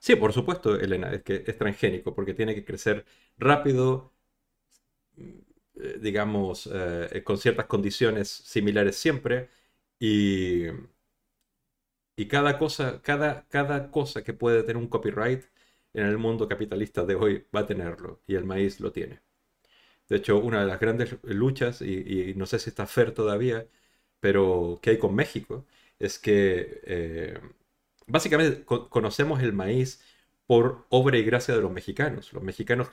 Sí, 0.00 0.16
por 0.16 0.32
supuesto, 0.32 0.74
Elena, 0.78 1.12
es 1.12 1.22
que 1.22 1.44
es 1.46 1.56
transgénico 1.58 2.12
porque 2.14 2.34
tiene 2.34 2.54
que 2.54 2.64
crecer 2.64 3.04
rápido, 3.36 4.12
eh, 5.76 5.98
digamos, 6.00 6.68
con 7.24 7.38
ciertas 7.38 7.66
condiciones 7.66 8.28
similares 8.28 8.96
siempre 8.96 9.48
y 12.16 12.26
cada 12.28 12.58
cosa, 12.58 13.00
cada 13.02 13.90
cosa 13.90 14.22
que 14.22 14.34
puede 14.34 14.60
tener 14.62 14.76
un 14.76 14.88
copyright 14.88 15.44
en 15.94 16.04
el 16.06 16.18
mundo 16.18 16.46
capitalista 16.46 17.04
de 17.06 17.14
hoy 17.14 17.46
va 17.54 17.60
a 17.60 17.66
tenerlo. 17.66 18.20
Y 18.26 18.34
el 18.34 18.44
maíz 18.44 18.78
lo 18.80 18.92
tiene. 18.92 19.22
De 20.08 20.16
hecho, 20.16 20.38
una 20.38 20.60
de 20.60 20.66
las 20.66 20.80
grandes 20.80 21.16
luchas, 21.22 21.82
y, 21.82 22.34
no 22.36 22.46
sé 22.46 22.58
si 22.58 22.70
está 22.70 22.86
Fer 22.86 23.12
todavía, 23.12 23.66
pero 24.20 24.78
que 24.82 24.90
hay 24.90 24.98
con 24.98 25.14
México, 25.14 25.66
es 25.98 26.18
que 26.18 26.80
eh, 26.84 27.40
básicamente 28.06 28.64
conocemos 28.64 29.42
el 29.42 29.52
maíz 29.52 30.00
por 30.46 30.86
obra 30.90 31.18
y 31.18 31.24
gracia 31.24 31.54
de 31.54 31.62
los 31.62 31.72
mexicanos. 31.72 32.32
Los 32.32 32.42
mexicanos 32.42 32.88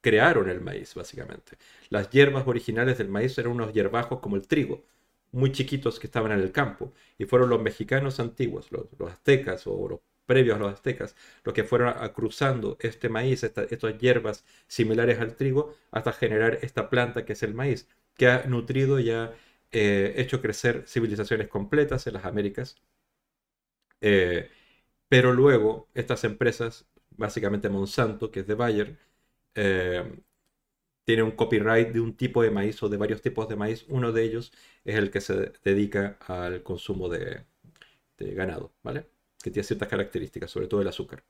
crearon 0.00 0.48
el 0.50 0.60
maíz, 0.60 0.94
básicamente. 0.94 1.58
Las 1.90 2.10
hierbas 2.10 2.46
originales 2.46 2.98
del 2.98 3.08
maíz 3.08 3.36
eran 3.38 3.52
unos 3.52 3.72
hierbajos 3.72 4.20
como 4.20 4.36
el 4.36 4.46
trigo, 4.48 4.84
muy 5.32 5.52
chiquitos 5.52 5.98
que 6.00 6.06
estaban 6.06 6.32
en 6.32 6.40
el 6.40 6.52
campo. 6.52 6.92
Y 7.18 7.24
fueron 7.26 7.50
los 7.50 7.62
mexicanos 7.62 8.20
antiguos, 8.20 8.70
los, 8.72 8.86
aztecas 9.10 9.66
o 9.66 9.88
los 9.88 10.00
previos 10.28 10.56
a 10.56 10.60
los 10.60 10.72
aztecas, 10.74 11.16
los 11.44 11.54
que 11.54 11.64
fueron 11.64 11.94
cruzando 12.10 12.76
este 12.80 13.08
maíz, 13.08 13.42
estas 13.44 13.98
hierbas 13.98 14.44
similares 14.68 15.18
al 15.20 15.36
trigo, 15.36 15.74
hasta 15.90 16.12
generar 16.12 16.58
esta 16.62 16.90
planta 16.90 17.24
que 17.24 17.32
es 17.34 17.42
el 17.42 17.54
maíz, 17.54 17.88
que 18.16 18.28
ha 18.28 18.44
nutrido 18.46 19.00
y 19.00 19.10
ha 19.10 19.32
eh, 19.72 20.14
hecho 20.16 20.40
crecer 20.42 20.84
civilizaciones 20.86 21.48
completas 21.48 22.06
en 22.06 22.14
las 22.14 22.24
Américas. 22.26 22.76
Eh, 24.00 24.50
pero 25.08 25.32
luego 25.32 25.88
estas 25.94 26.24
empresas, 26.24 26.86
básicamente 27.16 27.68
Monsanto, 27.68 28.30
que 28.30 28.40
es 28.40 28.46
de 28.46 28.54
Bayer, 28.54 28.98
eh, 29.54 30.04
tiene 31.04 31.22
un 31.22 31.32
copyright 31.32 31.88
de 31.92 32.00
un 32.00 32.16
tipo 32.16 32.42
de 32.42 32.50
maíz 32.50 32.82
o 32.82 32.88
de 32.88 32.98
varios 32.98 33.22
tipos 33.22 33.48
de 33.48 33.56
maíz. 33.56 33.86
Uno 33.88 34.12
de 34.12 34.24
ellos 34.24 34.52
es 34.84 34.96
el 34.96 35.10
que 35.10 35.20
se 35.20 35.52
dedica 35.64 36.18
al 36.26 36.62
consumo 36.62 37.08
de, 37.08 37.44
ganado, 38.18 38.72
¿vale? 38.82 39.06
Que 39.42 39.50
tiene 39.50 39.64
ciertas 39.64 39.88
características, 39.88 40.50
sobre 40.50 40.66
todo 40.66 40.80
el 40.82 40.88
azúcar. 40.88 41.22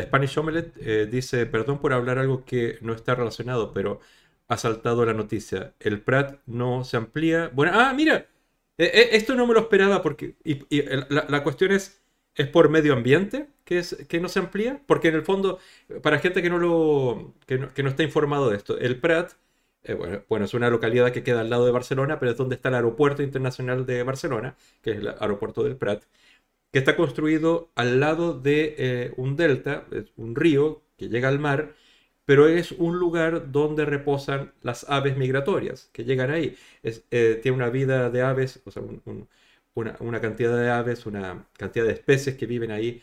Spanish 0.00 0.38
Omelette 0.38 0.74
eh, 0.80 1.06
dice, 1.10 1.46
perdón 1.46 1.78
por 1.78 1.92
hablar 1.92 2.18
algo 2.18 2.44
que 2.44 2.78
no 2.80 2.94
está 2.94 3.14
relacionado, 3.14 3.72
pero 3.72 4.00
ha 4.48 4.56
saltado 4.56 5.04
la 5.04 5.14
noticia. 5.14 5.74
El 5.80 6.00
Prat 6.00 6.40
no 6.46 6.84
se 6.84 6.96
amplía. 6.96 7.50
Bueno, 7.52 7.72
ah, 7.74 7.92
mira, 7.94 8.26
eh, 8.78 8.90
eh, 8.94 9.08
esto 9.12 9.34
no 9.34 9.46
me 9.46 9.54
lo 9.54 9.60
esperaba 9.60 10.02
porque 10.02 10.36
y, 10.44 10.62
la, 11.10 11.42
cuestión 11.42 11.72
es, 11.72 12.02
¿es 12.34 12.48
por 12.48 12.68
medio 12.70 12.94
ambiente 12.94 13.48
que, 13.64 13.78
es, 13.78 13.96
que 14.08 14.20
no 14.20 14.28
se 14.28 14.38
amplía? 14.40 14.82
Porque 14.86 15.08
en 15.08 15.14
el 15.14 15.22
fondo, 15.22 15.58
para 16.02 16.18
gente 16.18 16.42
que 16.42 16.50
no, 16.50 16.58
lo, 16.58 17.34
que 17.46 17.58
no, 17.58 17.88
está 17.88 18.02
informado 18.02 18.50
de 18.50 18.56
esto, 18.56 18.78
el 18.78 18.98
Prat 19.00 19.32
eh, 19.84 20.22
bueno, 20.28 20.44
es 20.44 20.54
una 20.54 20.70
localidad 20.70 21.12
que 21.12 21.22
queda 21.22 21.40
al 21.40 21.50
lado 21.50 21.66
de 21.66 21.72
Barcelona, 21.72 22.18
pero 22.18 22.32
es 22.32 22.38
donde 22.38 22.54
está 22.56 22.68
el 22.68 22.76
aeropuerto 22.76 23.22
internacional 23.22 23.86
de 23.86 24.02
Barcelona, 24.02 24.56
que 24.82 24.92
es 24.92 24.98
el 24.98 25.08
aeropuerto 25.08 25.62
del 25.64 25.76
Prat, 25.76 26.04
que 26.72 26.78
está 26.78 26.96
construido 26.96 27.70
al 27.74 28.00
lado 28.00 28.38
de 28.38 28.74
eh, 28.78 29.12
un 29.16 29.36
delta, 29.36 29.86
es 29.92 30.12
un 30.16 30.34
río 30.36 30.82
que 30.96 31.08
llega 31.08 31.28
al 31.28 31.38
mar, 31.38 31.74
pero 32.24 32.48
es 32.48 32.72
un 32.72 32.98
lugar 32.98 33.52
donde 33.52 33.84
reposan 33.84 34.52
las 34.62 34.88
aves 34.88 35.16
migratorias 35.16 35.90
que 35.92 36.04
llegan 36.04 36.30
ahí. 36.30 36.56
Eh, 36.82 37.40
tiene 37.42 37.56
una 37.56 37.70
vida 37.70 38.10
de 38.10 38.22
aves, 38.22 38.62
o 38.64 38.70
sea, 38.70 38.82
una, 39.74 40.20
cantidad 40.20 40.56
de 40.58 40.70
aves, 40.70 41.06
una 41.06 41.46
cantidad 41.54 41.84
de 41.86 41.92
especies 41.92 42.36
que 42.36 42.46
viven 42.46 42.70
ahí 42.70 43.02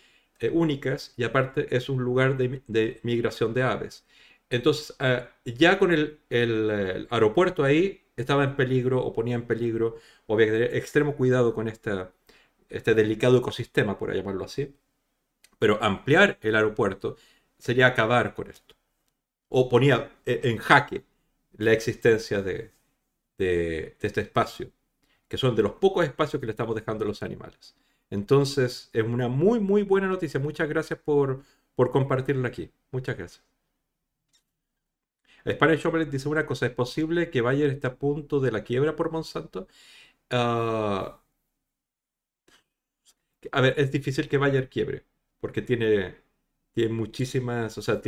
únicas, 0.54 1.14
y 1.18 1.24
aparte 1.26 1.76
es 1.76 1.90
un 1.90 2.04
lugar 2.04 2.38
de 2.38 3.00
migración 3.04 3.54
de 3.54 3.64
aves. 3.64 4.06
Entonces, 4.50 4.96
ah, 5.00 5.30
ya 5.46 5.78
con 5.80 5.92
el, 5.92 6.20
aeropuerto 7.10 7.64
ahí 7.64 8.04
estaba 8.16 8.44
en 8.44 8.56
peligro 8.56 9.04
o 9.04 9.14
ponía 9.14 9.36
en 9.36 9.46
peligro, 9.48 9.98
o 10.28 10.34
había 10.34 10.48
que 10.48 10.52
tener 10.54 10.76
extremo 10.76 11.16
cuidado 11.16 11.54
con 11.54 11.68
este 11.68 12.94
delicado 12.96 13.38
ecosistema, 13.38 13.98
por 13.98 14.14
llamarlo 14.14 14.46
así. 14.46 14.76
Pero 15.60 15.82
ampliar 15.84 16.38
el 16.42 16.56
aeropuerto 16.56 17.18
sería 17.58 17.88
acabar 17.88 18.34
con 18.36 18.50
esto. 18.50 18.76
O 19.50 19.70
ponía 19.70 20.12
eh, 20.26 20.42
en 20.46 20.58
jaque 20.58 21.04
la 21.58 21.74
existencia 21.74 22.42
de, 22.42 22.72
este 23.38 24.22
espacio, 24.22 24.72
que 25.28 25.38
son 25.38 25.56
de 25.56 25.64
los 25.64 25.74
pocos 25.74 26.06
espacios 26.06 26.40
que 26.40 26.46
le 26.48 26.52
estamos 26.52 26.76
dejando 26.76 27.06
a 27.06 27.08
los 27.08 27.24
animales. 27.24 27.76
Entonces, 28.10 28.90
es 28.94 29.04
una 29.04 29.28
muy, 29.30 29.60
muy 29.60 29.84
buena 29.84 30.08
noticia. 30.08 30.40
Muchas 30.40 30.70
gracias 30.70 31.00
por, 31.00 31.44
por 31.76 31.92
compartirla 31.92 32.48
aquí. 32.50 32.72
Muchas 32.92 33.18
gracias. 33.18 33.59
Spanish 35.48 35.86
Omelette 35.86 36.12
dice 36.12 36.30
una 36.30 36.46
cosa, 36.46 36.66
¿es 36.68 36.74
posible 36.74 37.30
que 37.30 37.42
Bayer 37.42 37.70
esté 37.70 37.88
a 37.88 37.96
punto 37.98 38.40
de 38.40 38.52
la 38.52 38.64
quiebra 38.64 38.96
por 38.96 39.12
Monsanto? 39.12 39.68
Ah, 40.32 41.22
a 43.52 43.62
ver, 43.62 43.74
es 43.78 43.92
difícil 43.92 44.28
que 44.28 44.38
Bayer 44.38 44.70
quiebre, 44.70 45.06
porque 45.40 45.62
tiene, 45.62 46.16
tiene 46.74 46.94
muchísimas, 46.94 47.78
o 47.78 47.82
sea, 47.82 48.02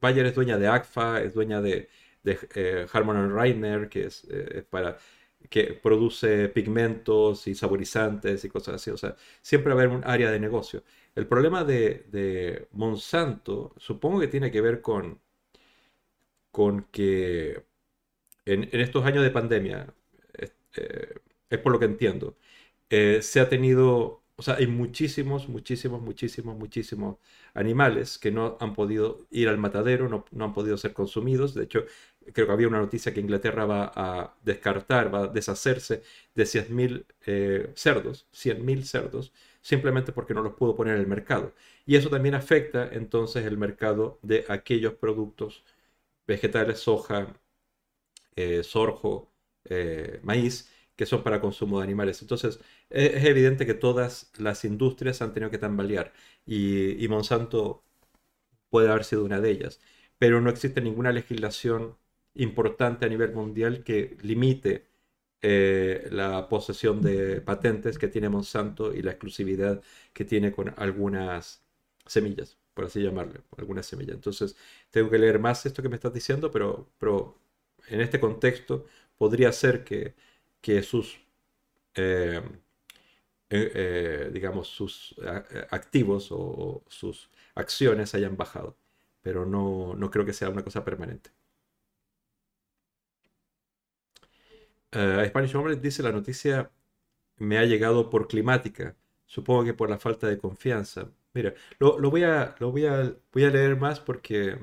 Bayer 0.00 0.26
es 0.26 0.34
dueña 0.34 0.58
de 0.58 0.68
ACFA, 0.68 1.22
es 1.22 1.34
dueña 1.34 1.60
de, 1.60 1.88
de 2.22 2.38
eh, 2.54 2.86
Harman 2.92 3.34
Reiner, 3.34 3.88
que 3.88 4.06
es 4.06 4.26
para 4.70 4.98
que 5.50 5.74
produce 5.74 6.48
pigmentos 6.48 7.46
y 7.46 7.54
saborizantes 7.54 8.44
y 8.44 8.48
cosas 8.48 8.76
así. 8.76 8.90
O 8.90 8.96
sea, 8.96 9.16
siempre 9.42 9.72
va 9.74 9.80
a 9.80 9.84
haber 9.84 9.96
un 9.96 10.04
área 10.04 10.30
de 10.30 10.40
negocio. 10.40 10.82
El 11.14 11.26
problema 11.26 11.64
de, 11.64 12.68
Monsanto 12.72 13.74
supongo 13.78 14.20
que 14.20 14.28
tiene 14.28 14.50
que 14.50 14.60
ver 14.60 14.80
con, 14.82 15.20
con 16.50 16.84
que 16.90 17.64
en, 18.46 18.68
estos 18.72 19.04
años 19.04 19.24
de 19.24 19.30
pandemia, 19.30 19.94
eh, 20.76 21.14
es 21.50 21.58
por 21.58 21.72
lo 21.72 21.78
que 21.78 21.86
entiendo, 21.86 22.36
eh, 22.90 23.20
se 23.22 23.40
ha 23.40 23.48
tenido, 23.48 24.22
o 24.36 24.42
sea, 24.42 24.56
hay 24.56 24.66
muchísimos, 24.66 25.48
muchísimos, 25.48 26.02
muchísimos, 26.02 26.56
muchísimos 26.58 27.16
animales 27.54 28.18
que 28.18 28.30
no 28.30 28.56
han 28.60 28.74
podido 28.74 29.26
ir 29.30 29.48
al 29.48 29.58
matadero, 29.58 30.08
no, 30.08 30.24
no 30.30 30.44
han 30.46 30.54
podido 30.54 30.76
ser 30.78 30.92
consumidos. 30.94 31.54
De 31.54 31.64
hecho, 31.64 31.84
creo 32.32 32.46
que 32.46 32.52
había 32.52 32.68
una 32.68 32.80
noticia 32.80 33.12
que 33.12 33.20
Inglaterra 33.20 33.66
va 33.66 33.92
a 33.94 34.34
descartar, 34.42 35.12
va 35.14 35.24
a 35.24 35.28
deshacerse 35.28 36.02
de 36.34 36.44
100.000 36.44 37.06
eh, 37.26 37.72
cerdos, 37.74 38.26
100.000 38.32 38.82
cerdos, 38.84 39.32
simplemente 39.60 40.12
porque 40.12 40.34
no 40.34 40.42
los 40.42 40.54
pudo 40.54 40.76
poner 40.76 40.94
en 40.94 41.00
el 41.00 41.06
mercado. 41.06 41.54
Y 41.86 41.96
eso 41.96 42.10
también 42.10 42.34
afecta 42.34 42.88
entonces 42.92 43.44
el 43.46 43.58
mercado 43.58 44.18
de 44.22 44.44
aquellos 44.48 44.94
productos 44.94 45.64
vegetales, 46.28 46.80
soja, 46.80 47.34
eh, 48.36 48.62
sorjo, 48.62 49.32
eh, 49.64 50.20
maíz, 50.22 50.70
que 50.96 51.06
son 51.06 51.22
para 51.22 51.40
consumo 51.40 51.78
de 51.78 51.84
animales. 51.84 52.22
Entonces, 52.22 52.60
e, 52.90 53.06
es, 53.16 53.24
evidente 53.24 53.66
que 53.66 53.74
todas 53.74 54.32
las 54.38 54.64
industrias 54.64 55.22
han 55.22 55.32
tenido 55.34 55.50
que 55.50 55.58
tambalear 55.58 56.12
y, 56.46 57.02
y 57.04 57.08
Monsanto 57.08 57.84
puede 58.70 58.88
haber 58.90 59.04
sido 59.04 59.24
una 59.24 59.40
de 59.40 59.50
ellas, 59.50 59.80
pero 60.18 60.40
no 60.40 60.50
existe 60.50 60.80
ninguna 60.80 61.12
legislación 61.12 61.96
importante 62.34 63.06
a 63.06 63.08
nivel 63.08 63.32
mundial 63.34 63.84
que 63.84 64.16
limite 64.22 64.88
eh, 65.42 66.08
la 66.10 66.48
posesión 66.48 67.00
de 67.02 67.40
patentes 67.40 67.98
que 67.98 68.08
tiene 68.08 68.28
Monsanto 68.28 68.92
y 68.94 69.02
la 69.02 69.12
exclusividad 69.12 69.82
que 70.12 70.24
tiene 70.24 70.52
con 70.52 70.74
algunas 70.76 71.64
semillas, 72.06 72.58
por 72.78 72.86
así 72.86 73.02
llamarle, 73.02 73.40
algunas 73.56 73.86
semillas. 73.86 74.14
Entonces, 74.14 74.56
tengo 74.90 75.10
que 75.10 75.18
leer 75.18 75.40
más 75.40 75.66
esto 75.66 75.82
que 75.82 75.88
me 75.88 75.96
estás 75.96 76.12
diciendo, 76.14 76.48
pero, 76.52 76.88
pero 76.98 77.36
en 77.88 78.00
este 78.00 78.20
contexto 78.20 78.86
podría 79.18 79.50
ser 79.52 79.82
que, 79.84 80.14
que 80.60 80.82
sus, 80.84 81.18
eh, 81.94 82.42
eh, 83.50 84.30
digamos, 84.32 84.68
sus 84.68 85.14
activos 85.70 86.28
o 86.30 86.84
sus 86.88 87.30
acciones 87.54 88.14
hayan 88.14 88.36
bajado, 88.36 88.76
pero 89.22 89.46
no, 89.46 89.94
no 89.94 90.10
creo 90.10 90.24
que 90.26 90.32
sea 90.32 90.50
una 90.50 90.64
cosa 90.64 90.84
permanente. 90.84 91.30
Uh, 94.92 95.24
Spanish 95.26 95.52
dice 95.80 96.02
la 96.02 96.12
noticia 96.12 96.70
me 97.38 97.58
ha 97.58 97.64
llegado 97.64 98.10
por 98.10 98.28
climática. 98.28 98.96
Supongo 99.26 99.64
que 99.64 99.74
por 99.74 99.90
la 99.90 99.98
falta 99.98 100.28
de 100.28 100.38
confianza. 100.38 101.10
Mira, 101.34 101.54
lo, 101.78 102.10
voy, 102.10 102.24
a, 102.24 102.54
lo 102.58 102.72
voy, 102.72 102.86
a, 102.86 103.14
voy 103.32 103.44
a 103.44 103.50
leer 103.50 103.76
más 103.76 104.00
porque 104.00 104.58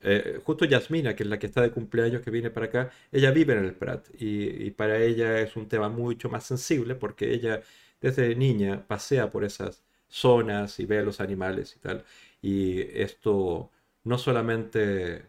eh, 0.00 0.40
justo 0.44 0.64
Yasmina, 0.64 1.14
que 1.14 1.24
es 1.24 1.28
la 1.28 1.38
que 1.38 1.46
está 1.46 1.62
de 1.62 1.70
cumpleaños 1.72 2.22
que 2.22 2.30
viene 2.30 2.50
para 2.50 2.66
acá, 2.66 2.90
ella 3.12 3.30
vive 3.30 3.54
en 3.54 3.64
el 3.64 3.74
Prat 3.74 4.08
y, 4.18 4.70
para 4.72 4.98
ella 4.98 5.40
es 5.40 5.56
un 5.56 5.68
tema 5.68 5.88
mucho 5.88 6.28
más 6.30 6.44
sensible 6.44 6.94
porque 6.94 7.32
ella 7.34 7.62
desde 8.00 8.34
niña 8.34 8.86
pasea 8.86 9.30
por 9.30 9.44
esas 9.44 9.82
zonas 10.08 10.80
y 10.80 10.86
ve 10.86 10.98
a 11.00 11.02
los 11.02 11.20
animales 11.20 11.76
y 11.76 11.80
tal. 11.80 12.04
Y 12.42 12.80
esto 13.00 13.70
no 14.04 14.18
solamente 14.18 15.24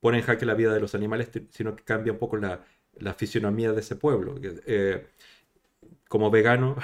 pone 0.00 0.18
en 0.18 0.24
jaque 0.24 0.46
la 0.46 0.54
vida 0.54 0.72
de 0.74 0.80
los 0.80 0.94
animales, 0.94 1.30
sino 1.50 1.76
que 1.76 1.84
cambia 1.84 2.12
un 2.12 2.18
poco 2.18 2.36
la, 2.36 2.64
la 2.98 3.14
fisionomía 3.14 3.72
de 3.72 3.80
ese 3.80 3.96
pueblo. 3.96 4.36
Eh, 4.42 5.06
como 6.08 6.30
vegano, 6.30 6.76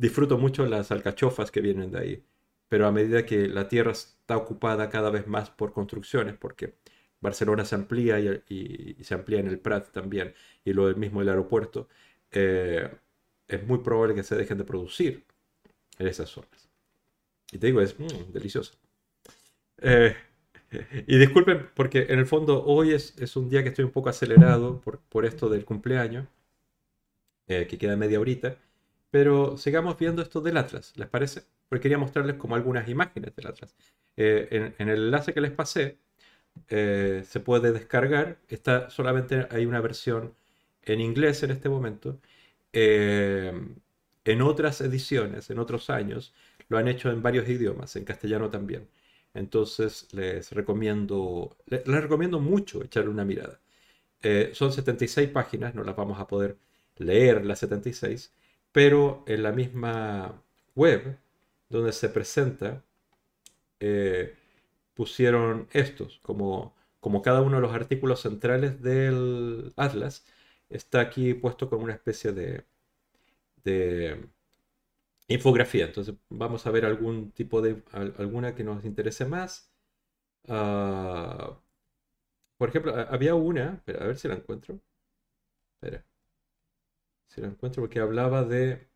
disfruto 0.00 0.38
mucho 0.38 0.64
las 0.64 0.90
alcachofas 0.90 1.50
que 1.50 1.60
vienen 1.60 1.90
de 1.92 1.98
ahí, 1.98 2.24
pero 2.68 2.86
a 2.86 2.92
medida 2.92 3.26
que 3.26 3.48
la 3.48 3.68
tierra 3.68 3.92
está 3.92 4.36
ocupada 4.36 4.88
cada 4.88 5.10
vez 5.10 5.26
más 5.26 5.50
por 5.50 5.74
construcciones, 5.74 6.36
porque 6.38 6.74
Barcelona 7.20 7.66
se 7.66 7.74
amplía 7.74 8.18
y, 8.18 8.96
se 9.02 9.14
amplía 9.14 9.40
en 9.40 9.48
el 9.48 9.58
Prat 9.58 9.90
también, 9.90 10.34
y 10.64 10.72
lo 10.72 10.94
mismo 10.96 11.20
el 11.20 11.28
aeropuerto, 11.28 11.88
eh, 12.30 12.90
es 13.46 13.66
muy 13.66 13.78
probable 13.80 14.14
que 14.14 14.22
se 14.22 14.36
dejen 14.36 14.56
de 14.56 14.64
producir 14.64 15.26
en 15.98 16.06
esas 16.06 16.30
zonas. 16.30 16.70
Y 17.52 17.58
te 17.58 17.66
digo, 17.66 17.82
es 17.82 17.98
mm, 17.98 18.32
delicioso. 18.32 18.72
Eh, 19.82 20.16
y 21.06 21.18
disculpen, 21.18 21.68
porque 21.74 22.06
en 22.08 22.18
el 22.20 22.26
fondo 22.26 22.64
hoy 22.64 22.92
es, 22.92 23.18
es, 23.18 23.36
un 23.36 23.50
día 23.50 23.62
que 23.62 23.68
estoy 23.68 23.84
un 23.84 23.90
poco 23.90 24.08
acelerado 24.08 24.80
por, 24.80 25.00
por 25.00 25.26
esto 25.26 25.50
del 25.50 25.66
cumpleaños, 25.66 26.26
eh, 27.48 27.66
que 27.66 27.76
queda 27.76 27.96
media 27.96 28.20
horita, 28.20 28.56
pero 29.10 29.56
sigamos 29.56 29.98
viendo 29.98 30.22
esto 30.22 30.40
del 30.40 30.56
Atlas, 30.56 30.92
¿les 30.96 31.08
parece? 31.08 31.42
Porque 31.68 31.82
quería 31.84 31.98
mostrarles 31.98 32.36
como 32.36 32.54
algunas 32.56 32.88
imágenes 32.88 33.34
del 33.36 33.46
Atlas. 33.48 33.74
Eh, 34.16 34.48
en, 34.50 34.74
en, 34.78 34.88
el 34.88 35.04
enlace 35.04 35.34
que 35.34 35.40
les 35.40 35.52
pasé, 35.52 35.98
eh, 36.68 37.24
se 37.26 37.40
puede 37.40 37.72
descargar, 37.72 38.38
está 38.48 38.90
solamente 38.90 39.46
hay 39.50 39.66
una 39.66 39.80
versión 39.80 40.34
en 40.82 41.00
inglés 41.00 41.42
en 41.42 41.50
este 41.52 41.68
momento. 41.68 42.20
en 42.72 44.42
otras 44.42 44.80
ediciones, 44.80 45.50
en 45.50 45.58
otros 45.58 45.90
años, 45.90 46.34
lo 46.68 46.78
han 46.78 46.88
hecho 46.88 47.10
en 47.10 47.22
varios 47.22 47.48
idiomas, 47.48 47.96
en 47.96 48.04
castellano 48.04 48.50
también. 48.50 48.88
Entonces 49.34 50.08
les 50.12 50.50
recomiendo, 50.52 51.56
les, 51.66 51.84
recomiendo 51.86 52.40
mucho 52.40 52.82
echarle 52.84 53.10
una 53.10 53.24
mirada. 53.24 53.60
Eh, 54.22 54.50
son 54.54 54.72
76 54.72 55.30
páginas, 55.30 55.74
no 55.74 55.84
las 55.84 55.96
vamos 55.96 56.20
a 56.20 56.26
poder 56.26 56.58
leer 56.96 57.44
las 57.46 57.60
76, 57.60 58.32
pero 58.72 59.24
en 59.26 59.42
la 59.42 59.52
misma 59.52 60.42
web 60.74 61.18
donde 61.68 61.92
se 61.92 62.08
presenta, 62.08 62.84
eh, 63.80 64.36
pusieron 64.94 65.68
estos, 65.72 66.20
como, 66.22 66.74
como 67.00 67.22
cada 67.22 67.42
uno 67.42 67.56
de 67.56 67.62
los 67.62 67.74
artículos 67.74 68.20
centrales 68.22 68.82
del 68.82 69.72
Atlas, 69.76 70.24
está 70.70 71.00
aquí 71.00 71.34
puesto 71.34 71.70
con 71.70 71.82
una 71.82 71.94
especie 71.94 72.32
de, 72.32 72.64
de 73.64 74.28
infografía. 75.28 75.86
Entonces 75.86 76.14
vamos 76.28 76.66
a 76.66 76.70
ver 76.70 76.84
algún 76.84 77.32
tipo 77.32 77.60
de, 77.62 77.82
alguna 78.18 78.54
que 78.54 78.64
nos 78.64 78.84
interese 78.84 79.24
más. 79.26 79.72
Ah, 80.48 81.60
por 82.58 82.68
ejemplo, 82.68 82.94
había 83.10 83.34
una, 83.34 83.82
a 83.86 84.04
ver 84.06 84.16
si 84.18 84.28
la 84.28 84.34
encuentro. 84.34 84.80
Espera. 85.74 86.04
Si 87.30 87.40
la 87.40 87.46
encuentro 87.46 87.82
porque 87.82 87.98
hablaba 87.98 88.44
de... 88.44 88.86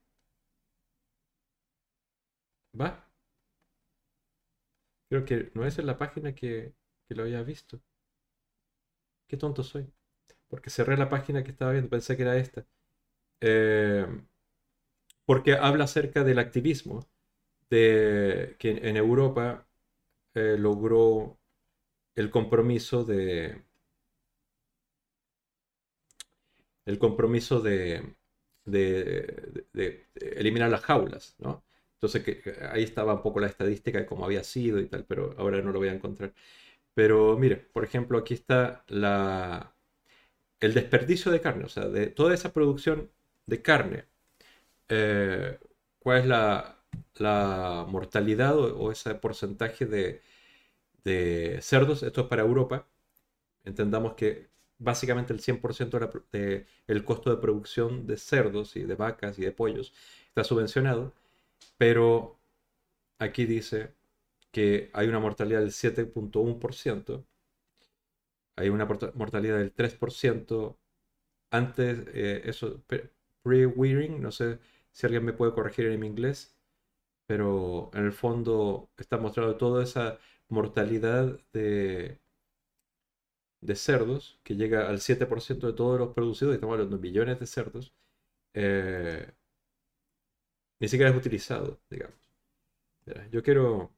¿Va? 2.80 2.90
Creo 5.08 5.24
que 5.24 5.50
no 5.54 5.64
es 5.64 5.78
en 5.78 5.86
la 5.86 5.96
página 5.96 6.34
que, 6.34 6.74
que 7.08 7.14
lo 7.14 7.22
había 7.22 7.42
visto. 7.42 7.80
Qué 9.28 9.36
tonto 9.36 9.62
soy. 9.62 9.86
Porque 10.48 10.70
cerré 10.70 10.96
la 10.96 11.08
página 11.10 11.44
que 11.44 11.52
estaba 11.52 11.72
viendo, 11.72 11.90
pensé 11.90 12.16
que 12.16 12.22
era 12.24 12.36
esta. 12.36 12.66
Eh, 13.40 14.06
porque 15.24 15.54
habla 15.54 15.84
acerca 15.84 16.24
del 16.24 16.38
activismo 16.38 17.06
de, 17.70 18.56
que 18.58 18.70
en 18.88 18.96
Europa 18.96 19.68
eh, 20.34 20.56
logró 20.58 21.38
el 22.16 22.30
compromiso 22.30 23.04
de 23.04 23.64
el 26.86 26.98
compromiso 26.98 27.60
de, 27.60 28.16
eliminar 30.36 30.70
las 30.70 30.80
jaulas, 30.82 31.36
¿no? 31.38 31.64
Entonces 31.94 32.22
que, 32.22 32.54
ahí 32.70 32.82
estaba 32.82 33.14
un 33.14 33.22
poco 33.22 33.40
la 33.40 33.46
estadística 33.46 33.98
de 33.98 34.06
cómo 34.06 34.24
había 34.24 34.44
sido 34.44 34.80
y 34.80 34.86
tal, 34.86 35.04
pero 35.04 35.34
ahora 35.38 35.60
no 35.62 35.72
lo 35.72 35.78
voy 35.78 35.88
a 35.88 35.94
encontrar. 35.94 36.32
Pero 36.94 37.36
mire, 37.38 37.56
por 37.56 37.84
ejemplo, 37.84 38.18
aquí 38.18 38.34
está 38.34 38.84
la, 38.88 39.74
el 40.60 40.74
desperdicio 40.74 41.32
de 41.32 41.40
carne, 41.40 41.64
o 41.64 41.68
sea, 41.68 41.88
de 41.88 42.08
toda 42.08 42.34
esa 42.34 42.52
producción 42.52 43.10
de 43.46 43.62
carne 43.62 44.04
eh, 44.88 45.58
cuál 45.98 46.20
es 46.20 46.26
la, 46.26 46.76
mortalidad 47.88 48.58
o, 48.58 48.92
ese 48.92 49.14
porcentaje 49.14 49.86
de, 49.86 50.22
de, 51.04 51.58
cerdos. 51.62 52.02
Esto 52.02 52.22
es 52.22 52.26
para 52.28 52.42
Europa. 52.42 52.86
Entendamos 53.64 54.14
que 54.14 54.48
básicamente 54.84 55.32
el 55.32 55.40
100% 55.40 56.66
del 56.86 57.04
costo 57.04 57.30
de 57.30 57.40
producción 57.40 58.06
de 58.06 58.16
cerdos 58.16 58.76
y 58.76 58.82
de 58.84 58.94
vacas 58.94 59.38
y 59.38 59.42
de 59.42 59.52
pollos 59.52 59.92
está 60.28 60.44
subvencionado, 60.44 61.12
pero 61.78 62.38
aquí 63.18 63.46
dice 63.46 63.94
que 64.52 64.90
hay 64.94 65.08
una 65.08 65.20
mortalidad 65.20 65.60
del 65.60 65.72
7.1%, 65.72 67.24
hay 68.56 68.68
una 68.68 68.86
mortalidad 68.86 69.58
del 69.58 69.74
3% 69.74 70.76
antes, 71.50 72.06
eh, 72.14 72.42
eso, 72.44 72.82
pre-wearing, 73.42 74.20
no 74.20 74.32
sé 74.32 74.58
si 74.92 75.06
alguien 75.06 75.24
me 75.24 75.32
puede 75.32 75.52
corregir 75.52 75.86
en 75.86 76.04
inglés, 76.04 76.56
pero 77.26 77.90
en 77.94 78.04
el 78.06 78.12
fondo 78.12 78.90
está 78.98 79.18
mostrando 79.18 79.56
toda 79.56 79.84
esa 79.84 80.18
mortalidad 80.48 81.38
de, 81.52 82.20
de 83.64 83.76
cerdos, 83.76 84.38
que 84.44 84.56
llega 84.56 84.88
al 84.88 85.00
7% 85.00 85.66
de 85.68 85.72
todos 85.74 85.98
los 85.98 86.14
producidos, 86.14 86.52
y 86.54 86.56
estamos 86.56 86.74
hablando 86.74 86.96
de 86.96 87.02
millones 87.02 87.40
de 87.40 87.46
cerdos, 87.46 87.94
eh, 88.54 89.32
ni 90.80 90.88
siquiera 90.88 91.10
es 91.10 91.16
utilizado, 91.16 91.80
digamos. 91.90 92.16
Yo 93.30 93.42
quiero... 93.42 93.92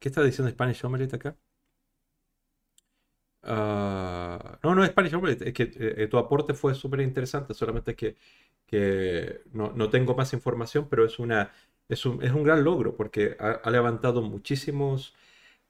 ¿Qué 0.00 0.08
está 0.08 0.22
diciendo 0.22 0.50
Spanish 0.50 0.84
Omelette 0.84 1.14
acá? 1.14 1.36
Ah, 3.42 4.58
no, 4.62 4.74
no 4.74 4.84
Spanish 4.84 5.14
Omelette, 5.14 5.42
es 5.42 5.54
que 5.54 5.70
eh, 5.74 6.08
tu 6.08 6.18
aporte 6.18 6.54
fue 6.54 6.74
súper 6.74 7.00
interesante, 7.00 7.54
solamente 7.54 7.94
que, 7.94 8.16
que 8.66 9.40
no, 9.52 9.72
no, 9.72 9.88
tengo 9.90 10.14
más 10.14 10.32
información, 10.34 10.88
pero 10.90 11.04
es, 11.06 11.18
una, 11.18 11.52
es, 11.88 12.06
un, 12.06 12.22
es 12.22 12.32
un 12.32 12.42
gran 12.44 12.64
logro 12.64 12.96
porque 12.96 13.36
ha, 13.40 13.70
levantado 13.70 14.22
muchísimos 14.22 15.14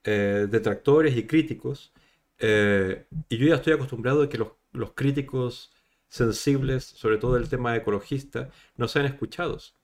eh, 0.03 0.47
detractores 0.49 1.17
y 1.17 1.27
críticos. 1.27 1.93
Eh, 2.39 3.05
y 3.29 3.37
yo 3.37 3.47
ya 3.47 3.55
estoy 3.55 3.73
acostumbrado 3.73 4.23
a 4.23 4.29
que 4.29 4.37
los, 4.37 4.49
los 4.73 4.93
críticos 4.93 5.73
sensibles, 6.09 6.85
sobre 6.85 7.17
todo 7.17 7.37
el 7.37 7.49
tema 7.49 7.75
ecologista, 7.75 8.49
no 8.77 8.87
sean 8.87 9.05
escuchados. 9.05 9.75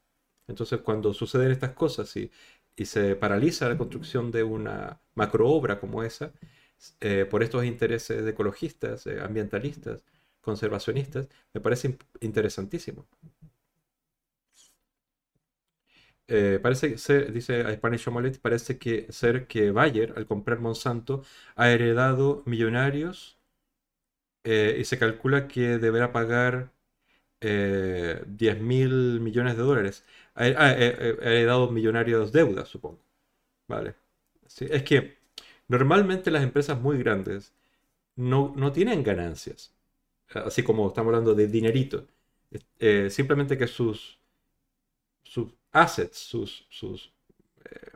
Entonces, 0.48 0.82
cuando 0.82 1.14
suceden 1.14 1.52
estas 1.52 1.72
cosas 1.74 2.16
y, 2.18 2.32
y 2.76 2.86
se 2.86 3.16
paraliza 3.16 3.70
la 3.70 3.78
construcción 3.78 4.32
de 4.32 4.44
una 4.44 5.02
macroobra 5.16 5.80
como 5.80 6.04
esa, 6.04 6.34
eh, 7.00 7.26
por 7.30 7.44
estos 7.44 7.66
intereses 7.66 8.26
ecologistas, 8.28 9.08
eh, 9.08 9.22
ambientalistas, 9.22 10.04
conservacionistas, 10.42 11.28
me 11.54 11.62
parece 11.62 11.98
interesantísimo. 12.22 13.08
Eh, 16.28 16.60
parece 16.62 16.98
ser, 16.98 17.32
dice 17.32 17.64
Spanish 17.76 18.08
Omelette, 18.08 18.40
parece 18.40 18.78
que 18.80 19.12
ser 19.12 19.48
que 19.48 19.72
Bayer, 19.72 20.14
al 20.18 20.26
comprar 20.28 20.60
Monsanto, 20.60 21.24
ha 21.56 21.70
heredado 21.70 22.44
millonarios 22.46 23.38
y 24.44 24.84
se 24.86 25.00
calcula 25.00 25.48
que 25.48 25.80
deberá 25.80 26.12
pagar 26.12 26.72
10 27.42 28.62
mil 28.62 29.20
millones 29.22 29.58
de 29.58 29.64
dólares. 29.64 30.04
Ha, 30.36 30.48
heredado 30.48 31.72
millonarios 31.72 32.32
deudas, 32.32 32.70
supongo. 32.70 33.00
Vale. 33.68 33.96
es 34.60 34.84
que 34.84 35.18
Normalmente 35.68 36.32
las 36.32 36.44
empresas 36.44 36.80
muy 36.80 36.98
grandes 37.00 37.54
no, 38.16 38.54
no 38.56 38.72
tienen 38.72 39.04
ganancias, 39.04 39.74
así 40.30 40.64
como 40.64 40.88
estamos 40.88 41.10
hablando 41.10 41.36
de 41.36 41.48
dinerito. 41.48 42.08
Eh, 42.80 43.10
simplemente 43.10 43.58
que 43.58 43.68
sus, 43.68 44.20
sus 45.24 45.52
assets, 45.76 46.18
sus, 46.18 46.66
sus 46.70 47.14
eh, 47.66 47.92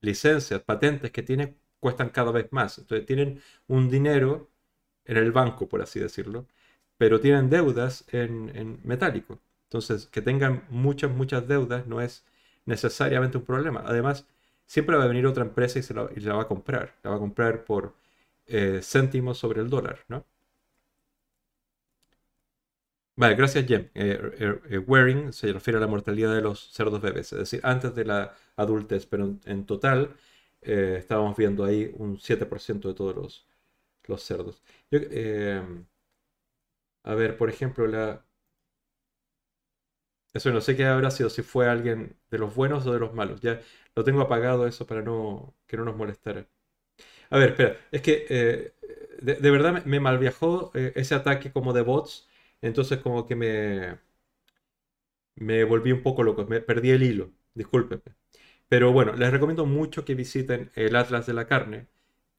licencias, 0.00 0.62
patentes 0.62 1.10
que 1.10 1.22
tienen 1.22 1.56
cuestan 1.80 2.10
cada 2.10 2.32
vez 2.32 2.48
más. 2.52 2.78
Entonces 2.78 3.06
tienen 3.06 3.42
un 3.68 3.90
dinero 3.90 4.50
en 5.04 5.16
el 5.18 5.32
banco, 5.32 5.68
por 5.68 5.82
así 5.82 6.00
decirlo, 6.00 6.46
pero 6.96 7.20
tienen 7.20 7.50
deudas 7.50 8.04
en, 8.12 8.50
en 8.56 8.80
metálico. 8.84 9.40
Entonces, 9.64 10.06
que 10.06 10.22
tengan 10.22 10.64
muchas, 10.70 11.10
muchas 11.10 11.48
deudas 11.48 11.86
no 11.86 12.00
es 12.00 12.24
necesariamente 12.66 13.38
un 13.38 13.44
problema. 13.44 13.82
Además, 13.86 14.26
siempre 14.66 14.96
va 14.96 15.04
a 15.04 15.08
venir 15.08 15.26
otra 15.26 15.44
empresa 15.44 15.78
y, 15.78 15.82
se 15.82 15.94
la, 15.94 16.04
va 16.34 16.42
a 16.42 16.48
comprar. 16.48 16.94
La 17.02 17.10
va 17.10 17.16
a 17.16 17.18
comprar 17.18 17.64
por 17.64 17.94
eh, 18.46 18.80
céntimos 18.82 19.38
sobre 19.38 19.60
el 19.62 19.70
dólar, 19.70 20.00
¿no? 20.08 20.24
Vale, 23.16 23.34
gracias, 23.36 23.64
Jem. 23.66 23.90
Eh, 23.94 24.60
eh, 24.70 24.78
wearing 24.78 25.32
se 25.32 25.52
refiere 25.52 25.78
a 25.78 25.80
la 25.80 25.86
mortalidad 25.86 26.34
de 26.34 26.40
los 26.42 26.72
cerdos 26.72 27.00
bebés, 27.00 27.32
es 27.32 27.38
decir, 27.38 27.60
antes 27.62 27.94
de 27.94 28.04
la 28.04 28.34
adultez, 28.56 29.06
pero 29.06 29.36
en, 29.44 29.66
total 29.66 30.16
estábamos 30.62 31.36
viendo 31.36 31.64
ahí 31.64 31.92
un 31.96 32.18
7% 32.18 32.88
de 32.88 32.94
todos 32.94 33.14
los, 33.14 33.46
los 34.06 34.22
cerdos. 34.24 34.62
a 37.04 37.14
ver, 37.14 37.36
por 37.36 37.48
ejemplo, 37.50 37.86
la, 37.86 38.24
eso 40.32 40.50
no 40.52 40.60
sé 40.60 40.76
qué 40.76 40.84
habrá 40.84 41.10
sido, 41.10 41.30
si 41.30 41.42
fue 41.42 41.68
alguien 41.68 42.16
de 42.30 42.38
los 42.38 42.54
buenos 42.54 42.86
o 42.86 42.92
de 42.92 42.98
los 42.98 43.14
malos. 43.14 43.40
Ya 43.40 43.60
lo 43.94 44.02
tengo 44.04 44.20
apagado 44.20 44.66
eso 44.66 44.86
para 44.86 45.02
no, 45.02 45.54
que 45.66 45.76
no 45.76 45.84
nos 45.84 45.96
molestara. 45.96 46.46
A 47.30 47.38
ver, 47.38 47.50
espera, 47.50 47.78
es 47.92 48.02
que 48.02 48.26
eh, 48.30 48.74
de, 49.22 49.50
verdad 49.50 49.84
me, 49.86 50.00
malviajó 50.00 50.72
eh, 50.74 50.92
ese 50.96 51.14
ataque 51.14 51.52
como 51.52 51.72
de 51.72 51.82
bots, 51.82 52.28
entonces 52.62 52.98
como 53.00 53.26
que 53.26 53.36
me, 53.36 53.98
me 55.36 55.64
volví 55.64 55.92
un 55.92 56.02
poco 56.02 56.22
loco, 56.22 56.44
me 56.46 56.60
perdí 56.60 56.90
el 56.90 57.02
hilo, 57.02 57.32
discúlpenme. 57.54 58.02
Pero 58.68 58.92
bueno, 58.92 59.14
les 59.14 59.32
recomiendo 59.32 59.66
mucho 59.66 60.04
que 60.04 60.14
visiten 60.14 60.70
el 60.76 60.96
Atlas 60.96 61.26
de 61.26 61.34
la 61.34 61.46
Carne. 61.46 61.88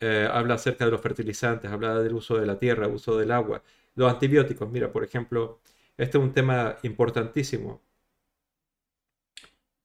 Eh, 0.01 0.27
habla 0.31 0.55
acerca 0.55 0.85
de 0.85 0.91
los 0.91 1.01
fertilizantes, 1.01 1.71
habla 1.71 1.99
del 2.01 2.13
uso 2.15 2.37
de 2.37 2.45
la 2.47 2.59
tierra, 2.59 2.87
uso 2.87 3.17
del 3.17 3.31
agua, 3.31 3.63
los 3.95 4.11
antibióticos. 4.13 4.69
Mira, 4.71 4.91
por 4.91 5.03
ejemplo, 5.03 5.61
este 5.97 6.17
es 6.17 6.23
un 6.23 6.33
tema 6.33 6.77
importantísimo. 6.83 7.83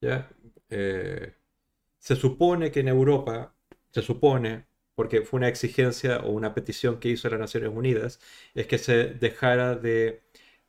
¿Ya? 0.01 0.29
Se 1.99 2.17
supone 2.17 2.71
que 2.73 2.81
en 2.81 2.89
Europa, 2.89 3.55
se 3.93 4.03
supone, 4.03 4.67
porque 5.01 5.23
fue 5.23 5.39
una 5.39 5.49
exigencia 5.49 6.19
o 6.19 6.31
una 6.31 6.53
petición 6.55 7.01
que 7.01 7.09
hizo 7.09 7.31
las 7.31 7.41
Naciones 7.41 7.71
Unidas, 7.75 8.21
es 8.55 8.67
que 8.67 8.77
se 8.77 9.07
dejara 9.15 9.75
de 9.75 10.23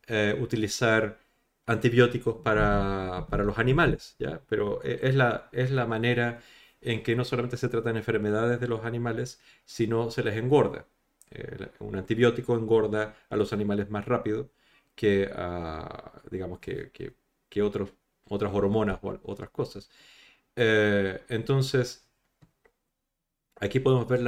eh, 0.08 0.38
utilizar 0.42 1.20
antibióticos 1.66 2.38
para, 2.38 3.28
los 3.44 3.58
animales, 3.60 4.16
¿ya? 4.20 4.42
Pero 4.48 4.82
eh, 4.86 5.02
es 5.04 5.16
la, 5.16 5.50
es 5.52 5.72
la 5.72 5.86
manera 5.86 6.42
en 6.80 7.04
que 7.04 7.14
no 7.16 7.26
solamente 7.26 7.58
se 7.58 7.68
tratan 7.70 7.98
enfermedades 7.98 8.62
de 8.62 8.70
los 8.70 8.86
animales, 8.86 9.42
sino 9.66 10.12
se 10.12 10.24
les 10.24 10.38
engorda. 10.38 10.88
Un 11.80 11.96
antibiótico 11.98 12.56
engorda 12.56 13.16
a 13.30 13.36
los 13.36 13.52
animales 13.54 13.90
más 13.90 14.06
rápido 14.06 14.50
que, 14.96 15.30
digamos, 16.32 16.60
que, 16.60 16.92
que 17.50 17.62
otros, 17.62 17.94
otras 18.30 18.54
hormonas 18.54 19.00
o 19.04 19.20
otras 19.24 19.50
cosas. 19.50 19.90
Eh, 20.56 21.24
entonces, 21.30 22.11
aquí 23.62 23.80
podemos 23.80 24.08
ver 24.08 24.22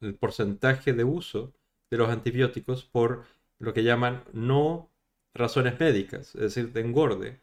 el 0.00 0.14
porcentaje 0.14 0.92
de 0.92 1.04
uso 1.04 1.52
de 1.90 1.98
los 1.98 2.08
antibióticos 2.08 2.84
por 2.84 3.24
lo 3.58 3.74
que 3.74 3.82
llaman 3.82 4.24
no 4.32 4.90
razones 5.34 5.78
médicas, 5.78 6.34
es 6.34 6.40
decir, 6.40 6.72
de 6.72 6.80
engorde, 6.80 7.40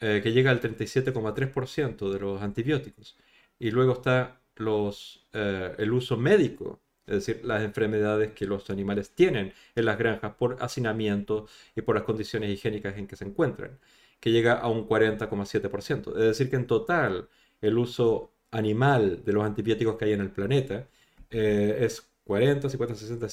eh, 0.00 0.20
que 0.22 0.32
llega 0.32 0.50
al 0.50 0.60
37,3% 0.60 2.10
de 2.12 2.20
los 2.20 2.42
antibióticos. 2.42 3.16
Y 3.58 3.70
luego 3.70 3.94
está 3.94 4.40
los, 4.56 5.26
eh, 5.32 5.74
el 5.78 5.92
uso 5.92 6.16
médico, 6.16 6.80
es 7.06 7.26
decir, 7.26 7.44
las 7.44 7.62
enfermedades 7.62 8.32
que 8.32 8.46
los 8.46 8.70
animales 8.70 9.10
tienen 9.14 9.52
en 9.74 9.84
las 9.84 9.98
granjas 9.98 10.34
por 10.34 10.56
hacinamiento 10.60 11.46
y 11.74 11.82
por 11.82 11.94
las 11.94 12.04
condiciones 12.04 12.50
higiénicas 12.50 12.96
en 12.98 13.06
que 13.06 13.16
se 13.16 13.24
encuentran, 13.24 13.78
que 14.20 14.30
llega 14.30 14.54
a 14.54 14.68
un 14.68 14.86
40,7%. 14.86 16.10
Es 16.16 16.24
decir, 16.24 16.50
que 16.50 16.56
en 16.56 16.66
total 16.66 17.28
el 17.60 17.78
uso 17.78 18.32
animal 18.50 19.22
de 19.24 19.32
los 19.32 19.44
antibióticos 19.44 19.96
que 19.96 20.06
hay 20.06 20.12
en 20.12 20.20
el 20.20 20.30
planeta 20.30 20.88
eh, 21.30 21.78
es 21.80 22.08
40, 22.24 22.68
50, 22.68 22.94
60, 22.94 23.26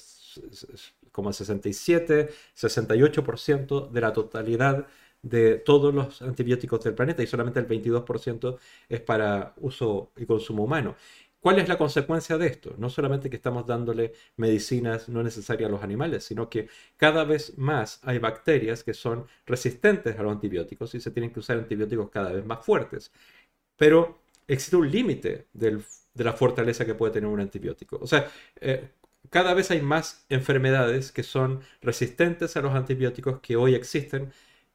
como 1.12 1.32
67, 1.34 2.30
68% 2.56 3.90
de 3.92 4.02
la 4.02 4.14
totalidad 4.14 4.88
de 5.22 5.56
todos 5.58 5.94
los 5.94 6.22
antibióticos 6.22 6.84
del 6.84 6.94
planeta 6.94 7.24
y 7.24 7.28
solamente 7.28 7.60
el 7.60 7.68
22% 7.68 8.58
es 8.90 9.02
para 9.02 9.54
uso 9.58 10.12
y 10.18 10.26
consumo 10.26 10.64
humano. 10.64 10.96
¿Cuál 11.40 11.60
es 11.60 11.70
la 11.70 11.78
consecuencia 11.78 12.38
de 12.38 12.48
esto? 12.48 12.74
No 12.78 12.90
solamente 12.90 13.30
que 13.30 13.36
estamos 13.36 13.68
dándole 13.68 14.14
medicinas 14.38 15.10
no 15.10 15.22
necesarias 15.24 15.70
a 15.70 15.72
los 15.72 15.84
animales, 15.84 16.24
sino 16.24 16.50
que 16.50 16.70
cada 16.98 17.24
vez 17.24 17.58
más 17.58 18.00
hay 18.04 18.18
bacterias 18.18 18.84
que 18.84 18.94
son 18.94 19.28
resistentes 19.46 20.18
a 20.18 20.24
los 20.24 20.32
antibióticos 20.32 20.96
y 20.96 21.00
se 21.02 21.12
tienen 21.12 21.32
que 21.32 21.40
usar 21.40 21.58
antibióticos 21.58 22.10
cada 22.10 22.32
vez 22.32 22.46
más 22.46 22.66
fuertes 22.66 23.12
pero 23.78 24.20
existe 24.48 24.76
un 24.76 24.90
límite 24.90 25.48
de 25.54 25.84
la 26.24 26.34
fortaleza 26.34 26.86
que 26.86 26.96
puede 26.96 27.14
tener 27.14 27.30
un 27.30 27.40
antibiótico. 27.40 27.98
O 28.02 28.08
sea, 28.08 28.30
eh, 28.62 28.90
cada 29.30 29.54
vez 29.54 29.72
hay 29.72 29.82
más 29.82 30.26
enfermedades 30.30 31.12
que 31.12 31.24
son 31.24 31.62
resistentes 31.82 32.56
a 32.58 32.62
los 32.62 32.74
antibióticos 32.74 33.40
que 33.42 33.56
hoy 33.56 33.76
existen 33.76 34.32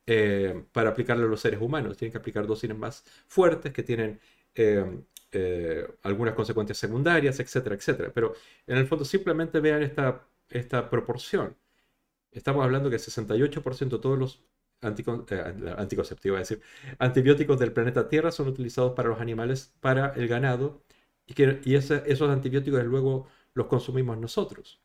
eh, 0.06 0.64
para 0.72 0.90
aplicarle 0.90 1.24
a 1.24 1.28
los 1.28 1.40
seres 1.40 1.60
humanos. 1.60 1.96
Tienen 1.96 2.12
que 2.12 2.18
aplicar 2.18 2.46
dosis 2.46 2.74
más 2.76 3.04
fuertes 3.28 3.72
que 3.72 3.82
tienen 3.82 4.20
eh, 4.54 5.86
algunas 6.02 6.34
consecuencias 6.34 6.78
secundarias, 6.78 7.38
etcétera, 7.40 7.76
etcétera. 7.76 8.10
Pero 8.12 8.34
en 8.66 8.78
el 8.78 8.86
fondo 8.86 9.04
simplemente 9.04 9.60
vean 9.60 9.82
esta, 9.82 10.26
esta 10.48 10.90
proporción. 10.90 11.56
Estamos 12.32 12.64
hablando 12.64 12.90
que 12.90 12.96
el 12.96 13.02
68% 13.02 13.88
de 13.88 13.98
todos 13.98 14.18
los 14.18 14.42
eh, 14.82 15.74
anticonceptivos, 15.76 16.40
es 16.40 16.48
decir, 16.48 16.64
antibióticos 16.98 17.58
del 17.58 17.72
planeta 17.72 18.08
Tierra 18.08 18.30
son 18.32 18.48
utilizados 18.48 18.92
para 18.94 19.08
los 19.08 19.20
animales, 19.20 19.74
para 19.80 20.12
el 20.14 20.28
ganado, 20.28 20.82
y, 21.26 21.34
que, 21.34 21.60
y 21.64 21.74
esos 21.76 22.30
antibióticos 22.30 22.84
luego 22.84 23.28
los 23.54 23.66
consumimos 23.66 24.18
nosotros. 24.18 24.80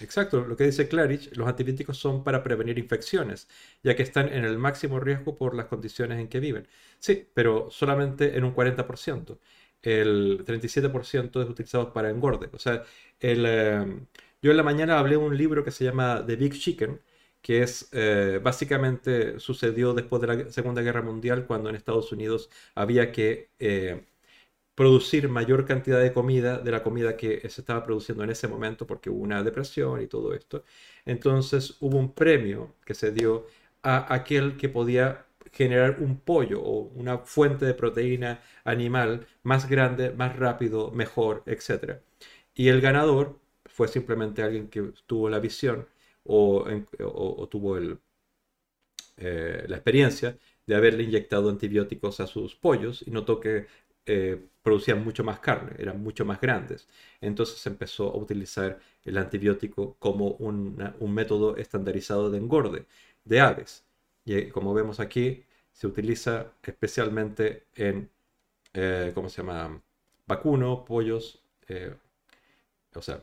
Exacto, 0.00 0.40
lo 0.46 0.56
que 0.56 0.64
dice 0.64 0.88
Clarich, 0.88 1.36
los 1.36 1.46
antibióticos 1.46 1.98
son 1.98 2.24
para 2.24 2.42
prevenir 2.42 2.78
infecciones, 2.78 3.48
ya 3.82 3.94
que 3.94 4.02
están 4.02 4.28
en 4.32 4.44
el 4.44 4.56
máximo 4.56 4.98
riesgo 4.98 5.36
por 5.36 5.54
las 5.54 5.66
condiciones 5.66 6.18
en 6.18 6.28
que 6.28 6.40
viven. 6.40 6.66
Sí, 6.98 7.28
pero 7.34 7.68
solamente 7.70 8.36
en 8.36 8.44
un 8.44 8.52
40%. 8.52 9.38
El 9.82 10.42
37% 10.46 11.42
es 11.42 11.48
utilizado 11.50 11.92
para 11.92 12.08
engorde. 12.10 12.48
O 12.52 12.58
sea, 12.58 12.82
el, 13.18 13.44
eh, 13.46 14.00
yo 14.42 14.50
en 14.50 14.56
la 14.56 14.62
mañana 14.62 14.98
hablé 14.98 15.12
de 15.12 15.16
un 15.18 15.36
libro 15.36 15.64
que 15.64 15.70
se 15.70 15.84
llama 15.84 16.24
The 16.26 16.36
Big 16.36 16.54
Chicken, 16.54 17.00
que 17.42 17.62
es 17.62 17.88
eh, 17.92 18.40
básicamente 18.42 19.38
sucedió 19.40 19.94
después 19.94 20.20
de 20.22 20.28
la 20.28 20.50
Segunda 20.50 20.82
Guerra 20.82 21.02
Mundial, 21.02 21.46
cuando 21.46 21.68
en 21.70 21.76
Estados 21.76 22.12
Unidos 22.12 22.50
había 22.74 23.12
que 23.12 23.50
eh, 23.58 24.04
producir 24.74 25.28
mayor 25.28 25.66
cantidad 25.66 26.00
de 26.00 26.12
comida 26.12 26.58
de 26.58 26.70
la 26.70 26.82
comida 26.82 27.16
que 27.16 27.40
se 27.50 27.60
estaba 27.60 27.84
produciendo 27.84 28.24
en 28.24 28.30
ese 28.30 28.48
momento 28.48 28.86
porque 28.86 29.10
hubo 29.10 29.22
una 29.22 29.42
depresión 29.42 30.02
y 30.02 30.06
todo 30.06 30.34
esto. 30.34 30.64
Entonces 31.04 31.76
hubo 31.80 31.98
un 31.98 32.14
premio 32.14 32.76
que 32.84 32.94
se 32.94 33.12
dio 33.12 33.46
a 33.82 34.12
aquel 34.14 34.56
que 34.56 34.68
podía 34.68 35.26
generar 35.52 35.98
un 36.00 36.20
pollo 36.20 36.62
o 36.62 36.82
una 36.94 37.18
fuente 37.18 37.64
de 37.66 37.74
proteína 37.74 38.42
animal 38.64 39.26
más 39.42 39.68
grande, 39.68 40.10
más 40.12 40.36
rápido, 40.36 40.90
mejor, 40.92 41.42
etc. 41.46 42.02
Y 42.54 42.68
el 42.68 42.80
ganador 42.80 43.39
fue 43.80 43.88
simplemente 43.88 44.42
alguien 44.42 44.68
que 44.68 44.92
tuvo 45.06 45.30
la 45.30 45.38
visión 45.38 45.88
o, 46.24 46.66
tuvo 47.50 47.78
eh, 49.16 49.64
la 49.68 49.76
experiencia 49.76 50.36
de 50.66 50.74
haberle 50.74 51.04
inyectado 51.04 51.48
antibióticos 51.48 52.20
a 52.20 52.26
sus 52.26 52.54
pollos 52.54 53.02
y 53.06 53.10
notó 53.10 53.40
que 53.40 53.68
eh, 54.04 54.38
producían 54.62 55.02
mucho 55.02 55.24
más 55.24 55.40
carne, 55.40 55.72
eran 55.78 56.02
mucho 56.02 56.26
más 56.26 56.42
grandes. 56.42 56.88
Entonces 57.22 57.66
empezó 57.66 58.12
a 58.12 58.18
utilizar 58.18 58.78
el 59.02 59.16
antibiótico 59.16 59.96
como 59.98 60.32
un 60.32 61.14
método 61.14 61.56
estandarizado 61.56 62.30
de 62.30 62.36
engorde 62.36 62.84
de 63.24 63.40
aves. 63.40 63.86
Y 64.26 64.34
eh, 64.34 64.50
como 64.50 64.74
vemos 64.74 65.00
aquí, 65.00 65.42
se 65.72 65.86
utiliza 65.86 66.52
especialmente 66.62 67.64
en, 67.74 68.10
¿cómo 69.14 69.30
se 69.30 69.38
llama? 69.38 69.80
Vacuno, 70.26 70.84
pollos, 70.84 71.42
o 72.94 73.02
sea, 73.02 73.22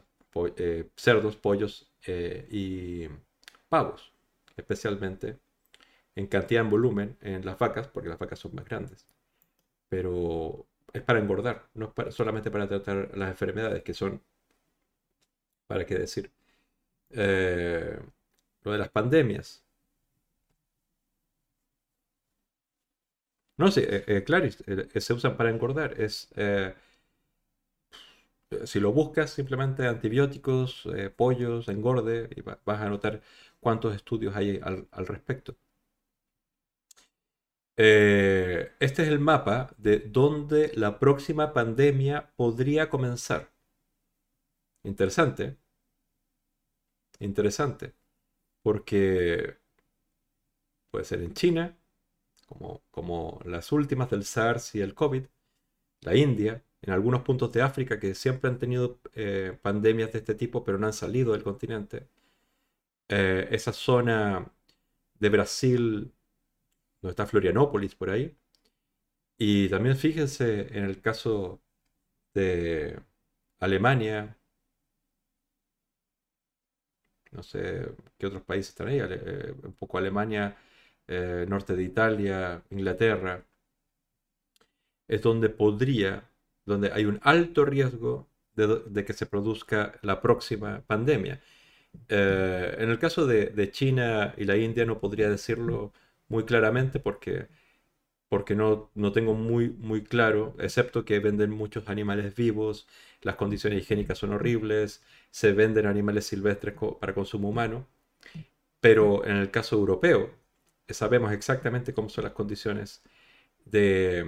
cerdos, 0.96 1.36
pollos 1.38 1.92
y 2.08 3.08
pavos, 3.70 4.14
especialmente 4.56 5.38
en 6.16 6.28
cantidad 6.28 6.64
en 6.64 6.70
volumen 6.70 7.18
en 7.22 7.46
las 7.46 7.60
vacas, 7.60 7.88
porque 7.88 8.10
las 8.10 8.20
vacas 8.20 8.40
son 8.40 8.56
más 8.56 8.66
grandes 8.66 9.08
pero 9.90 10.68
es 10.94 11.02
para 11.04 11.20
engordar, 11.20 11.70
no 11.74 11.94
es 12.08 12.16
solamente 12.16 12.52
para 12.52 12.68
tratar 12.68 13.12
las 13.18 13.30
enfermedades 13.30 13.84
que 13.84 13.94
son, 13.94 14.22
¿para 15.68 15.86
qué 15.86 15.96
decir? 15.98 16.32
Eh, 17.12 18.00
lo 18.64 18.74
de 18.74 18.78
las 18.80 18.90
pandemias. 18.90 19.64
No 23.58 23.72
sé, 23.72 23.82
eh, 23.90 24.04
eh, 24.08 24.24
Claris, 24.24 24.64
se 24.96 25.14
usan 25.14 25.36
para 25.38 25.50
engordar. 25.50 26.00
Es, 26.00 26.30
si 28.66 28.80
lo 28.80 28.92
buscas, 28.94 29.32
simplemente 29.32 29.88
antibióticos, 29.88 30.88
pollos, 31.16 31.68
engorde, 31.70 32.30
y 32.36 32.42
vas 32.42 32.82
a 32.82 32.90
notar 32.90 33.22
cuántos 33.60 33.96
estudios 33.96 34.36
hay 34.36 34.60
al 34.64 35.08
respecto. 35.08 35.56
Eh, 37.80 38.72
este 38.80 39.04
es 39.04 39.10
el 39.10 39.20
mapa 39.20 39.74
de 39.78 40.00
dónde 40.00 40.72
la 40.76 41.00
próxima 41.00 41.54
pandemia 41.54 42.32
podría 42.36 42.90
comenzar. 42.90 43.52
Interesante. 44.84 45.58
Interesante. 47.20 47.94
Porque 48.64 49.58
puede 50.92 51.06
ser 51.06 51.22
en 51.22 51.34
China, 51.34 51.78
como, 52.48 52.84
como 52.92 53.40
las 53.46 53.72
últimas 53.72 54.10
del 54.10 54.26
SARS 54.26 54.76
y 54.76 54.82
el 54.82 54.96
COVID, 54.96 55.26
la 56.02 56.16
India, 56.16 56.64
en 56.82 56.94
algunos 56.94 57.22
puntos 57.24 57.52
de 57.52 57.62
África 57.62 58.00
que 58.00 58.16
siempre 58.16 58.50
han 58.50 58.60
tenido 58.60 59.00
eh, 59.14 59.58
pandemias 59.62 60.12
de 60.14 60.20
este 60.20 60.36
tipo, 60.36 60.64
pero 60.64 60.78
no 60.78 60.88
han 60.88 60.94
salido 60.94 61.34
del 61.34 61.44
continente. 61.44 62.08
Eh, 63.10 63.48
esa 63.52 63.72
zona 63.74 64.52
de 65.20 65.30
Brasil 65.30 66.14
donde 67.02 67.12
está 67.12 67.26
Florianópolis 67.28 67.96
por 67.96 68.10
ahí. 68.12 68.36
Y 69.38 69.70
también 69.70 69.96
fíjense 69.98 70.68
en 70.78 70.84
el 70.86 71.02
caso 71.02 71.62
de 72.34 73.00
Alemania, 73.60 74.38
no 77.32 77.44
sé 77.44 77.88
qué 78.18 78.28
otros 78.28 78.44
países 78.44 78.70
están 78.70 78.88
ahí, 78.88 79.00
eh, 79.02 79.54
un 79.64 79.74
poco 79.74 79.98
Alemania, 79.98 80.58
norte 81.48 81.76
de 81.76 81.84
Italia, 81.84 82.62
Inglaterra, 82.70 83.42
es 85.08 85.22
donde 85.22 85.50
podría, 85.50 86.24
donde 86.68 86.92
hay 86.94 87.06
un 87.06 87.20
alto 87.24 87.66
riesgo 87.66 88.28
de, 88.56 89.06
que 89.06 89.14
se 89.14 89.26
produzca 89.26 90.00
la 90.04 90.22
próxima 90.22 90.82
pandemia. 90.86 91.42
Eh, 92.10 92.76
en 92.80 92.90
el 92.90 93.00
caso 93.00 93.26
de, 93.26 93.72
China 93.72 94.34
y 94.38 94.44
la 94.46 94.58
India 94.58 94.86
no 94.86 95.00
podría 95.00 95.30
decirlo 95.30 95.94
muy 96.28 96.44
claramente 96.44 97.00
porque, 97.00 97.48
porque 98.30 98.56
no, 98.56 98.92
no 98.96 99.12
tengo 99.14 99.34
muy, 99.34 99.70
muy 99.70 100.04
claro, 100.04 100.56
excepto 100.60 101.06
que 101.06 101.20
venden 101.20 101.52
muchos 101.52 101.88
animales 101.90 102.36
vivos, 102.36 102.88
las 103.22 103.36
condiciones 103.36 103.82
higiénicas 103.82 104.18
son 104.20 104.34
horribles, 104.34 105.02
se 105.32 105.54
venden 105.54 105.88
animales 105.88 106.26
silvestres 106.28 106.76
para 107.00 107.14
consumo 107.14 107.50
humano, 107.50 107.88
pero 108.82 109.26
en 109.26 109.38
el 109.38 109.52
caso 109.52 109.78
europeo 109.78 110.32
sabemos 110.90 111.32
exactamente 111.32 111.94
cómo 111.94 112.10
son 112.10 112.26
las 112.26 112.34
condiciones 112.34 113.04
de, 113.66 114.26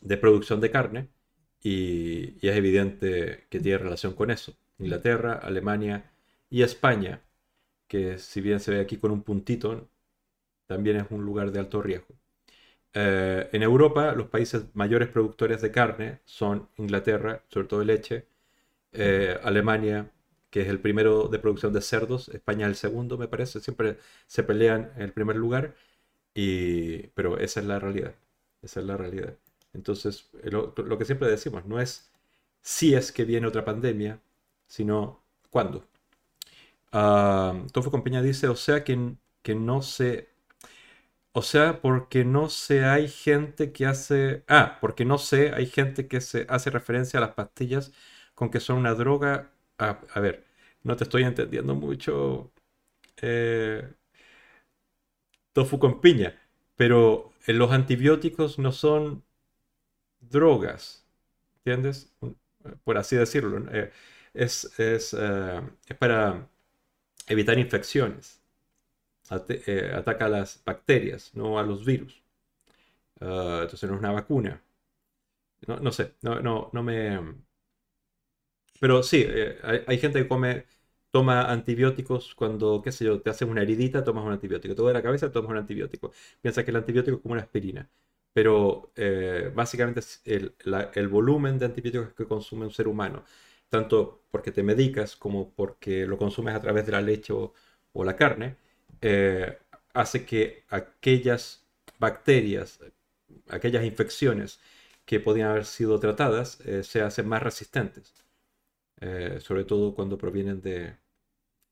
de 0.00 0.16
producción 0.16 0.60
de 0.60 0.70
carne 0.70 1.08
y, 1.62 2.36
es 2.46 2.56
evidente 2.56 3.46
que 3.50 3.60
tiene 3.60 3.78
relación 3.78 4.14
con 4.14 4.30
eso. 4.30 4.54
Inglaterra, 4.78 5.34
Alemania 5.34 6.10
y 6.50 6.62
España, 6.62 7.22
que 7.88 8.18
si 8.18 8.40
bien 8.40 8.60
se 8.60 8.72
ve 8.72 8.80
aquí 8.80 8.96
con 8.98 9.10
un 9.12 9.22
puntito, 9.22 9.88
también 10.66 10.96
es 10.98 11.06
un 11.10 11.24
lugar 11.24 11.52
de 11.52 11.60
alto 11.60 11.82
riesgo. 11.82 12.14
Eh, 12.94 13.48
en 13.52 13.62
Europa, 13.62 14.14
los 14.14 14.28
países 14.28 14.64
mayores 14.74 15.08
productores 15.08 15.60
de 15.62 15.70
carne 15.70 16.20
son 16.24 16.68
Inglaterra, 16.76 17.44
sobre 17.48 17.68
todo 17.68 17.80
de 17.80 17.86
leche, 17.86 18.26
eh, 18.92 19.38
Alemania, 19.42 20.10
que 20.50 20.62
es 20.62 20.68
el 20.68 20.80
primero 20.80 21.28
de 21.28 21.38
producción 21.38 21.72
de 21.72 21.80
cerdos, 21.82 22.28
España 22.30 22.66
el 22.66 22.76
segundo, 22.76 23.18
me 23.18 23.28
parece, 23.28 23.60
siempre 23.60 23.98
se 24.26 24.42
pelean 24.42 24.92
en 24.96 25.02
el 25.02 25.12
primer 25.12 25.36
lugar, 25.36 25.74
y, 26.34 27.08
pero 27.08 27.38
esa 27.38 27.60
es 27.60 27.66
la 27.66 27.78
realidad, 27.78 28.14
esa 28.62 28.80
es 28.80 28.86
la 28.86 28.96
realidad. 28.96 29.36
Entonces, 29.72 30.30
lo, 30.44 30.74
que 30.98 31.04
siempre 31.04 31.28
decimos, 31.28 31.64
no 31.66 31.80
es 31.80 32.10
si 32.62 32.94
es 32.94 33.12
que 33.12 33.24
viene 33.24 33.46
otra 33.46 33.64
pandemia, 33.64 34.20
sino 34.66 35.22
cuándo. 35.50 35.86
Uh, 36.92 37.66
Tofo 37.72 37.90
Compañía 37.90 38.22
dice, 38.22 38.48
o 38.48 38.56
sea 38.56 38.84
que, 38.84 39.14
que 39.42 39.54
no 39.54 39.82
se 39.82 40.30
o 41.32 41.42
sea, 41.42 41.80
porque 41.80 42.24
no 42.24 42.48
sé, 42.48 42.84
hay 42.84 43.08
gente 43.08 43.72
que 43.72 43.86
hace... 43.86 44.44
Ah, 44.48 44.78
porque 44.80 45.04
no 45.04 45.18
sé, 45.18 45.52
hay 45.54 45.66
gente 45.66 46.08
que 46.08 46.20
se 46.20 46.46
hace 46.48 46.70
referencia 46.70 47.18
a 47.18 47.20
las 47.20 47.34
pastillas 47.34 47.92
con 48.34 48.50
que 48.50 48.60
son 48.60 48.78
una 48.78 48.94
droga... 48.94 49.52
Ah, 49.78 50.00
a 50.14 50.20
ver, 50.20 50.46
no 50.82 50.96
te 50.96 51.04
estoy 51.04 51.22
entendiendo 51.24 51.74
mucho. 51.74 52.52
Eh, 53.22 53.92
tofu 55.52 55.78
con 55.78 56.00
piña. 56.00 56.34
Pero 56.76 57.32
eh, 57.46 57.52
los 57.52 57.70
antibióticos 57.72 58.58
no 58.58 58.72
son 58.72 59.24
drogas. 60.20 61.04
¿Entiendes? 61.58 62.12
Por 62.84 62.98
así 62.98 63.16
decirlo. 63.16 63.64
Eh, 63.72 63.92
es, 64.34 64.66
es, 64.78 65.14
es 65.14 65.96
para 65.98 66.48
evitar 67.28 67.58
infecciones. 67.58 68.40
Eh, 69.48 69.92
ataca 69.94 70.26
a 70.26 70.28
las 70.28 70.62
bacterias, 70.64 71.30
no 71.34 71.58
a 71.58 71.62
los 71.62 71.84
virus. 71.84 72.22
Ah, 73.20 73.60
entonces 73.62 73.88
no 73.88 73.96
es 73.96 74.00
una 74.00 74.12
vacuna. 74.12 74.62
No, 75.66 75.92
sé, 75.92 76.14
no, 76.22 76.40
no, 76.40 76.68
no 76.72 76.82
me... 76.82 77.18
Pero 78.80 79.02
sí, 79.02 79.24
eh, 79.26 79.58
hay, 79.86 79.98
gente 79.98 80.22
que 80.22 80.28
come, 80.28 80.66
toma 81.10 81.50
antibióticos 81.50 82.34
cuando, 82.34 82.80
qué 82.82 82.92
sé 82.92 83.04
yo, 83.04 83.20
te 83.20 83.30
haces 83.30 83.46
una 83.48 83.62
heridita, 83.62 84.02
tomas 84.04 84.24
un 84.24 84.32
antibiótico. 84.32 84.74
Te 84.74 84.82
duele 84.82 84.98
la 84.98 85.02
cabeza, 85.02 85.30
tomas 85.32 85.50
un 85.50 85.58
antibiótico. 85.58 86.12
Piensa 86.40 86.64
que 86.64 86.70
el 86.70 86.76
antibiótico 86.78 87.16
es 87.16 87.22
como 87.22 87.34
una 87.34 87.42
aspirina. 87.42 87.88
Pero 88.32 88.92
eh, 88.96 89.50
básicamente 89.54 90.00
el, 90.24 91.08
volumen 91.08 91.58
de 91.58 91.66
antibióticos 91.66 92.14
que 92.14 92.26
consume 92.26 92.66
un 92.66 92.72
ser 92.72 92.88
humano, 92.88 93.24
tanto 93.68 94.24
porque 94.30 94.52
te 94.52 94.62
medicas 94.62 95.16
como 95.16 95.50
porque 95.54 96.06
lo 96.06 96.16
consumes 96.18 96.54
a 96.54 96.60
través 96.60 96.86
de 96.86 96.92
la 96.92 97.00
leche 97.02 97.32
o, 97.32 97.52
la 98.04 98.16
carne, 98.16 98.56
eh, 99.00 99.58
hace 99.94 100.24
que 100.24 100.64
aquellas 100.68 101.66
bacterias, 101.98 102.80
aquellas 103.48 103.84
infecciones 103.84 104.60
que 105.04 105.20
podían 105.20 105.50
haber 105.50 105.64
sido 105.66 105.98
tratadas, 106.00 106.60
eh, 106.62 106.82
se 106.84 107.02
hacen 107.02 107.28
más 107.28 107.42
resistentes. 107.42 108.14
eh, 109.00 109.38
sobre 109.40 109.64
todo 109.64 109.94
cuando 109.94 110.18
provienen 110.18 110.60
de, 110.62 110.96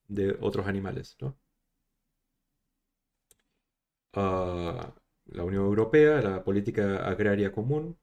de 0.09 0.37
otros 0.41 0.67
animales. 0.69 1.17
¿no? 1.21 1.39
Ah, 4.15 4.93
la 5.29 5.45
Unión 5.45 5.65
Europea, 5.65 6.21
la 6.23 6.45
política 6.45 7.07
agraria 7.09 7.53
común. 7.53 7.99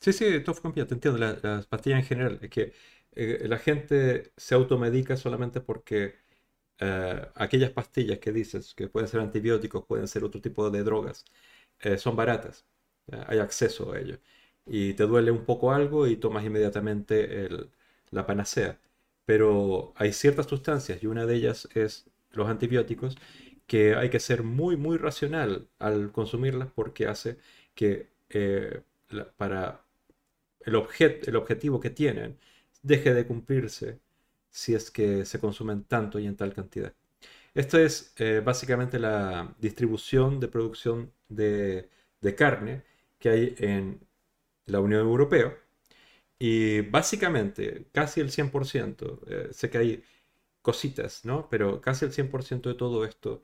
Sí, 0.00 0.12
sí, 0.12 0.40
todo 0.44 0.54
fue 0.54 0.72
te 0.72 0.94
entiendo. 0.94 1.18
las 1.18 1.66
pastillas 1.66 2.00
en 2.00 2.04
general, 2.06 2.38
es 2.40 2.50
que 2.50 2.72
eh, 3.12 3.46
la 3.48 3.58
gente 3.58 4.32
se 4.36 4.54
automedica 4.54 5.16
solamente 5.16 5.60
porque 5.60 6.14
eh, 6.78 7.26
aquellas 7.34 7.70
pastillas 7.72 8.18
que 8.18 8.32
dices 8.32 8.74
que 8.74 8.88
pueden 8.88 9.08
ser 9.08 9.20
antibióticos, 9.20 9.84
pueden 9.86 10.08
ser 10.08 10.24
otro 10.24 10.40
tipo 10.40 10.70
de 10.70 10.82
drogas, 10.84 11.24
eh, 11.80 11.98
son 11.98 12.16
baratas. 12.16 12.66
Hay 13.28 13.38
acceso 13.38 13.92
a 13.92 13.98
ello. 14.00 14.18
Y 14.66 14.94
te 14.94 15.04
duele 15.04 15.30
un 15.32 15.44
poco 15.46 15.72
algo 15.72 16.06
y 16.06 16.16
tomas 16.16 16.44
inmediatamente 16.44 17.48
la 18.10 18.26
panacea. 18.26 18.80
Pero 19.24 19.92
hay 19.96 20.12
ciertas 20.12 20.46
sustancias 20.46 21.02
y 21.02 21.06
una 21.06 21.26
de 21.26 21.34
ellas 21.36 21.68
es 21.74 22.06
los 22.30 22.48
antibióticos 22.48 23.16
que 23.68 23.94
hay 23.96 24.10
que 24.10 24.20
ser 24.20 24.42
muy, 24.42 24.76
muy 24.76 24.98
racional 24.98 25.68
al 25.78 26.12
consumirlas 26.12 26.70
porque 26.74 27.06
hace 27.06 27.38
que 27.74 28.08
eh, 28.30 28.82
para 29.36 29.84
el, 30.62 30.74
el 31.26 31.36
objetivo 31.36 31.80
que 31.80 31.90
tienen 31.90 32.38
deje 32.82 33.14
de 33.14 33.26
cumplirse 33.26 34.00
si 34.50 34.74
es 34.74 34.90
que 34.90 35.24
se 35.24 35.40
consumen 35.40 35.84
tanto 35.84 36.18
y 36.18 36.26
en 36.26 36.36
tal 36.36 36.54
cantidad. 36.54 36.94
Esto 37.54 37.78
es 37.78 38.14
eh, 38.18 38.40
básicamente 38.44 38.98
la 38.98 39.54
distribución 39.58 40.40
de 40.40 40.48
producción 40.48 41.12
de, 41.28 41.88
carne 42.36 42.84
que 43.18 43.28
hay 43.30 43.54
en 43.58 44.00
la 44.66 44.80
Unión 44.80 45.02
Europea. 45.02 45.56
Y 46.38 46.82
básicamente, 46.82 47.86
casi 47.92 48.20
el 48.20 48.30
100%, 48.30 49.20
eh, 49.26 49.48
sé 49.52 49.70
que 49.70 49.78
hay 49.78 50.04
cositas, 50.62 51.24
¿no? 51.24 51.48
Pero 51.50 51.80
casi 51.80 52.04
el 52.04 52.12
100% 52.12 52.68
de 52.70 52.74
todo 52.74 53.04
esto 53.04 53.42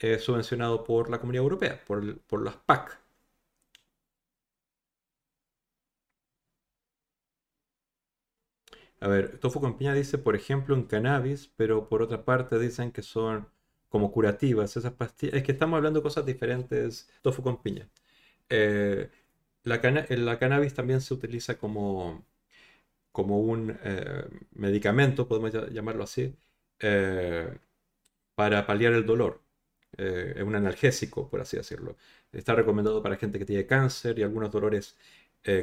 es 0.00 0.22
subvencionado 0.24 0.84
por 0.84 1.10
la 1.10 1.18
Comunidad 1.20 1.44
Europea, 1.44 1.82
por, 1.86 2.18
por 2.22 2.42
las 2.44 2.56
PAC. 2.56 2.98
A 9.00 9.08
ver, 9.08 9.38
tofu 9.38 9.60
con 9.60 9.76
piña 9.76 9.94
dice, 9.94 10.18
por 10.18 10.34
ejemplo, 10.36 10.74
en 10.74 10.84
cannabis, 10.84 11.48
pero 11.56 11.88
por 11.88 12.02
otra 12.02 12.24
parte 12.24 12.58
dicen 12.58 12.92
que 12.92 13.02
son 13.02 13.48
como 13.88 14.10
curativas 14.12 14.76
esas 14.76 14.92
pastillas. 14.92 15.34
Es 15.36 15.42
que 15.42 15.52
estamos 15.52 15.76
hablando 15.76 16.00
de 16.00 16.02
cosas 16.04 16.24
diferentes, 16.26 17.08
tofu 17.22 17.42
con 17.42 17.62
piña. 17.62 17.88
Eh, 18.50 19.10
la, 19.64 19.80
la, 20.10 20.38
cannabis 20.38 20.74
también 20.74 21.00
se 21.02 21.14
utiliza 21.14 21.58
como, 21.58 22.24
como 23.12 23.40
un 23.40 23.78
eh, 23.84 24.26
medicamento, 24.52 25.28
podemos 25.28 25.52
llamarlo 25.72 26.04
así, 26.04 26.34
eh, 26.80 27.58
para 28.36 28.66
paliar 28.66 28.94
el 28.94 29.06
dolor. 29.06 29.42
Es 29.98 30.42
un 30.42 30.54
analgésico, 30.54 31.28
por 31.30 31.40
así 31.40 31.56
decirlo. 31.56 31.96
Está 32.32 32.54
recomendado 32.54 33.02
para 33.02 33.16
gente 33.16 33.38
que 33.38 33.44
tiene 33.46 33.66
cáncer 33.66 34.18
y 34.18 34.22
algunos 34.22 34.50
dolores 34.52 34.96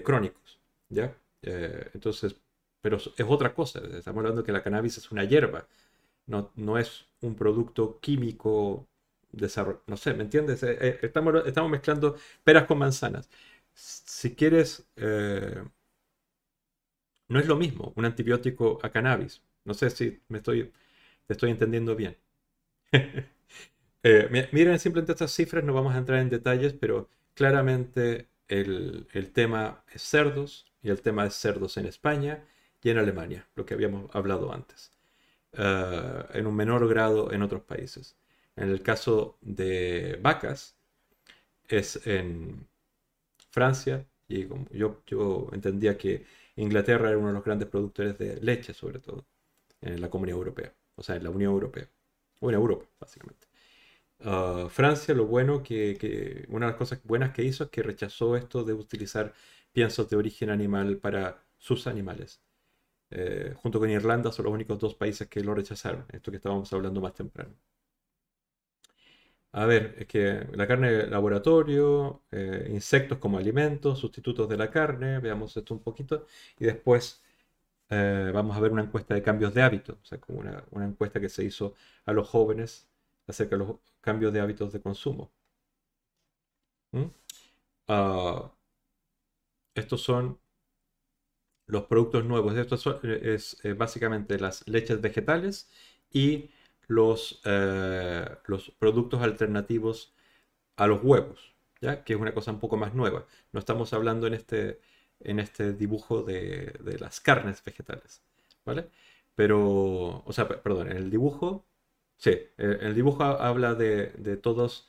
crónicos. 0.03 0.59
¿ya? 0.89 1.15
entonces, 1.41 2.35
pero 2.81 2.97
es 2.97 3.09
otra 3.27 3.53
cosa. 3.53 3.79
Estamos 3.97 4.19
hablando 4.21 4.43
que 4.43 4.51
la 4.51 4.63
cannabis 4.63 4.97
es 4.97 5.11
una 5.11 5.23
hierba, 5.25 5.67
no, 6.27 6.51
no 6.55 6.77
es 6.79 7.05
un 7.21 7.35
producto 7.35 7.99
químico 8.01 8.87
No 9.87 9.97
sé, 9.97 10.13
¿me 10.13 10.23
entiendes? 10.23 10.63
Eh, 10.63 10.77
eh, 10.79 10.99
estamos, 11.01 11.33
estamos 11.45 11.71
mezclando 11.71 12.15
peras 12.43 12.65
con 12.65 12.77
manzanas. 12.77 13.29
Si 13.73 14.35
quieres, 14.35 14.87
eh, 14.95 15.63
no 17.27 17.39
es 17.39 17.47
lo 17.47 17.55
mismo 17.57 17.91
un 17.95 18.05
antibiótico 18.05 18.79
a 18.83 18.89
cannabis. 18.91 19.41
No 19.65 19.73
sé 19.73 19.89
si 19.89 20.21
me 20.29 20.37
estoy, 20.39 20.71
te 21.27 21.33
estoy 21.33 21.51
entendiendo 21.51 21.95
bien. 21.95 22.17
miren 24.03 24.79
simplemente 24.79 25.13
estas 25.13 25.31
cifras, 25.31 25.63
no 25.63 25.73
vamos 25.73 25.95
a 25.95 25.97
entrar 25.97 26.19
en 26.19 26.29
detalles, 26.29 26.73
pero 26.73 27.09
claramente 27.33 28.27
el, 28.47 29.07
tema 29.33 29.83
es 29.93 30.01
cerdos 30.01 30.65
y 30.81 30.89
el 30.89 31.01
tema 31.01 31.25
es 31.25 31.35
cerdos 31.35 31.77
en 31.77 31.85
España 31.85 32.45
y 32.81 32.89
en 32.89 32.97
Alemania, 32.97 33.47
lo 33.55 33.65
que 33.65 33.73
habíamos 33.73 34.13
hablado 34.13 34.53
antes, 34.53 34.91
eh, 35.53 36.25
en 36.33 36.47
un 36.47 36.55
menor 36.55 36.87
grado 36.87 37.31
en 37.31 37.41
otros 37.41 37.63
países. 37.63 38.17
En 38.55 38.69
el 38.69 38.81
caso 38.83 39.37
de 39.41 40.19
vacas, 40.21 40.75
es 41.67 42.05
en 42.05 42.67
Francia, 43.49 44.05
y 44.27 44.47
yo, 44.71 45.01
yo 45.07 45.49
entendía 45.53 45.97
que 45.97 46.25
Inglaterra 46.55 47.09
era 47.09 47.17
uno 47.17 47.27
de 47.29 47.33
los 47.33 47.43
grandes 47.43 47.69
productores 47.69 48.17
de 48.17 48.39
leche, 48.41 48.73
sobre 48.73 48.99
todo, 48.99 49.25
en 49.81 50.01
la 50.01 50.09
Comunidad 50.09 50.37
Europea, 50.37 50.73
o 50.95 51.03
sea, 51.03 51.15
en 51.15 51.23
la 51.23 51.29
Unión 51.29 51.53
Europea, 51.53 51.87
o 52.39 52.49
en 52.49 52.55
Europa, 52.55 52.85
básicamente. 52.99 53.47
Uh, 54.23 54.69
Francia, 54.69 55.13
lo 55.13 55.25
bueno 55.27 55.61
que, 55.63 56.45
una 56.49 56.67
de 56.67 56.71
las 56.71 56.77
cosas 56.77 56.99
buenas 57.03 57.31
que 57.33 57.43
hizo 57.43 57.65
es 57.65 57.69
que 57.69 57.83
rechazó 57.83 58.37
esto 58.37 58.63
de 58.63 58.73
utilizar 58.73 59.33
piensos 59.73 60.09
de 60.09 60.15
origen 60.15 60.49
animal 60.49 60.97
para 60.97 61.43
sus 61.57 61.87
animales. 61.87 62.41
Eh, 63.11 63.53
junto 63.57 63.79
con 63.79 63.89
Irlanda 63.89 64.31
son 64.31 64.45
los 64.45 64.53
únicos 64.53 64.79
dos 64.79 64.95
países 64.95 65.27
que 65.29 65.41
lo 65.43 65.55
rechazaron, 65.55 66.05
esto 66.11 66.31
que 66.31 66.37
estábamos 66.37 66.71
hablando 66.73 67.01
más 67.01 67.13
temprano. 67.15 67.55
A 69.51 69.65
ver, 69.65 69.95
es 69.99 70.07
que 70.07 70.47
la 70.53 70.67
carne 70.67 70.91
de 70.91 71.07
laboratorio, 71.07 72.23
eh, 72.31 72.67
insectos 72.71 73.19
como 73.19 73.37
alimentos, 73.37 73.99
sustitutos 73.99 74.49
de 74.49 74.57
la 74.57 74.71
carne, 74.71 75.19
veamos 75.19 75.55
esto 75.55 75.75
un 75.75 75.79
poquito, 75.81 76.25
y 76.59 76.65
después 76.65 77.21
eh, 77.89 78.31
vamos 78.33 78.57
a 78.57 78.61
ver 78.61 78.71
una 78.71 78.83
encuesta 78.83 79.13
de 79.15 79.23
cambios 79.23 79.53
de 79.53 79.61
hábitos, 79.63 79.97
o 80.01 80.05
sea, 80.05 80.19
como 80.19 80.39
una, 80.39 80.65
encuesta 80.85 81.19
que 81.21 81.29
se 81.29 81.43
hizo 81.43 81.75
a 82.05 82.13
los 82.13 82.27
jóvenes 82.29 82.89
acerca 83.27 83.57
de 83.57 83.65
los 83.65 83.77
cambios 84.03 84.33
de 84.33 84.41
hábitos 84.41 84.73
de 84.73 84.81
consumo. 84.81 85.31
¿Mm? 86.91 87.09
Ah, 87.87 88.51
estos 89.75 90.01
son 90.01 90.39
los 91.67 91.85
productos 91.85 92.25
nuevos. 92.25 92.55
Esto 92.55 92.75
es, 93.03 93.57
eh, 93.63 93.73
básicamente 93.73 94.39
las 94.39 94.67
leches 94.67 95.01
vegetales 95.01 95.69
y 96.11 96.51
los, 96.87 97.41
eh, 97.45 98.25
los 98.45 98.71
productos 98.71 99.21
alternativos 99.21 100.13
a 100.77 100.87
los 100.87 101.03
huevos, 101.03 101.55
¿ya? 101.81 102.03
que 102.03 102.13
es 102.13 102.19
una 102.19 102.33
cosa 102.33 102.51
un 102.51 102.59
poco 102.59 102.77
más 102.77 102.93
nueva. 102.95 103.25
No 103.51 103.59
estamos 103.59 103.93
hablando 103.93 104.27
en 104.27 104.33
este, 104.35 104.81
en 105.19 105.39
este 105.39 105.73
dibujo 105.73 106.23
de, 106.23 106.97
las 106.99 107.19
carnes 107.21 107.63
vegetales, 107.63 108.21
¿vale? 108.65 108.89
Pero, 109.35 110.23
o 110.25 110.33
sea, 110.33 110.47
perdón, 110.47 110.91
en 110.91 110.97
el 110.97 111.09
dibujo, 111.09 111.65
sí, 112.17 112.39
el, 112.57 112.95
dibujo 112.95 113.23
habla 113.23 113.75
de, 113.75 114.07
de 114.17 114.37
todos, 114.37 114.87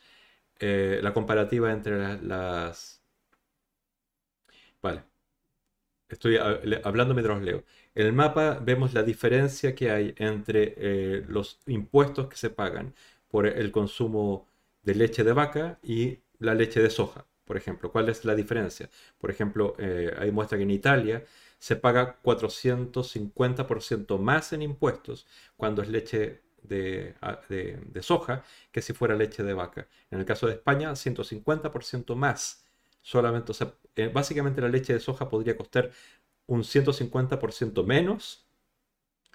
eh, 0.61 1.01
la 1.03 1.13
comparativa 1.15 1.73
entre 1.73 2.21
las... 2.23 3.03
Vale, 4.83 5.03
Estoy 6.09 6.37
hablando 6.85 7.15
mientras 7.15 7.43
leo. 7.43 7.65
En 7.95 8.07
el 8.07 8.13
mapa 8.13 8.59
vemos 8.63 8.95
la 8.95 9.03
diferencia 9.03 9.75
que 9.75 9.91
hay 9.91 10.15
entre 10.19 10.75
eh, 10.77 11.25
los 11.29 11.61
impuestos 11.67 12.29
que 12.29 12.37
se 12.37 12.51
pagan 12.51 12.95
por 13.29 13.47
el 13.47 13.73
consumo 13.73 14.47
de 14.83 14.95
leche 14.95 15.25
de 15.25 15.33
vaca 15.33 15.79
y 15.83 16.19
la 16.39 16.55
leche 16.55 16.81
de 16.81 16.91
soja, 16.91 17.27
por 17.45 17.57
ejemplo. 17.57 17.91
¿Cuál 17.91 18.09
es 18.11 18.25
la 18.25 18.35
diferencia? 18.35 18.89
Por 19.19 19.31
ejemplo, 19.31 19.75
eh, 19.79 20.15
ahí 20.19 20.31
muestra 20.31 20.59
que 20.59 20.65
en 20.65 20.71
Italia 20.71 21.25
se 21.59 21.77
paga 21.77 22.21
450% 22.23 24.19
más 24.19 24.53
en 24.53 24.63
impuestos 24.63 25.27
cuando 25.57 25.83
es 25.83 25.89
leche 25.89 26.43
de, 26.65 27.15
soja 28.03 28.45
que 28.73 28.83
si 28.83 28.93
fuera 28.93 29.15
leche 29.15 29.43
de 29.43 29.55
vaca. 29.55 29.89
En 30.11 30.19
el 30.21 30.25
caso 30.25 30.47
de 30.47 30.55
España, 30.55 30.91
150% 30.93 32.15
más 32.17 32.65
solamente, 33.03 33.53
eh, 33.97 34.09
básicamente 34.09 34.61
la 34.61 34.69
leche 34.69 34.95
de 34.95 35.01
soja 35.01 35.29
podría 35.29 35.57
costar 35.57 35.91
un 36.47 36.63
150% 36.65 37.85
menos 37.85 38.47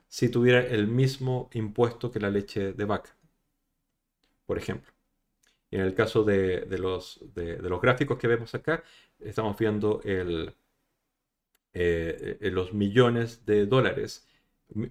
si 0.08 0.30
tuviera 0.30 0.62
el 0.62 0.88
mismo 0.88 1.50
impuesto 1.54 2.12
que 2.12 2.20
la 2.20 2.30
leche 2.30 2.74
de 2.74 2.86
vaca, 2.86 3.16
por 4.46 4.58
ejemplo. 4.58 4.92
En 5.72 5.82
el 5.82 5.94
caso 5.94 6.24
de, 6.24 6.66
los, 6.80 7.20
de, 7.36 7.58
los, 7.58 7.80
gráficos 7.82 8.18
que 8.18 8.28
vemos 8.28 8.56
acá, 8.56 8.84
estamos 9.20 9.56
viendo 9.58 10.02
el, 10.04 10.56
eh, 11.74 12.38
eh, 12.42 12.52
los 12.52 12.74
millones 12.74 13.46
de 13.46 13.68
dólares, 13.68 14.28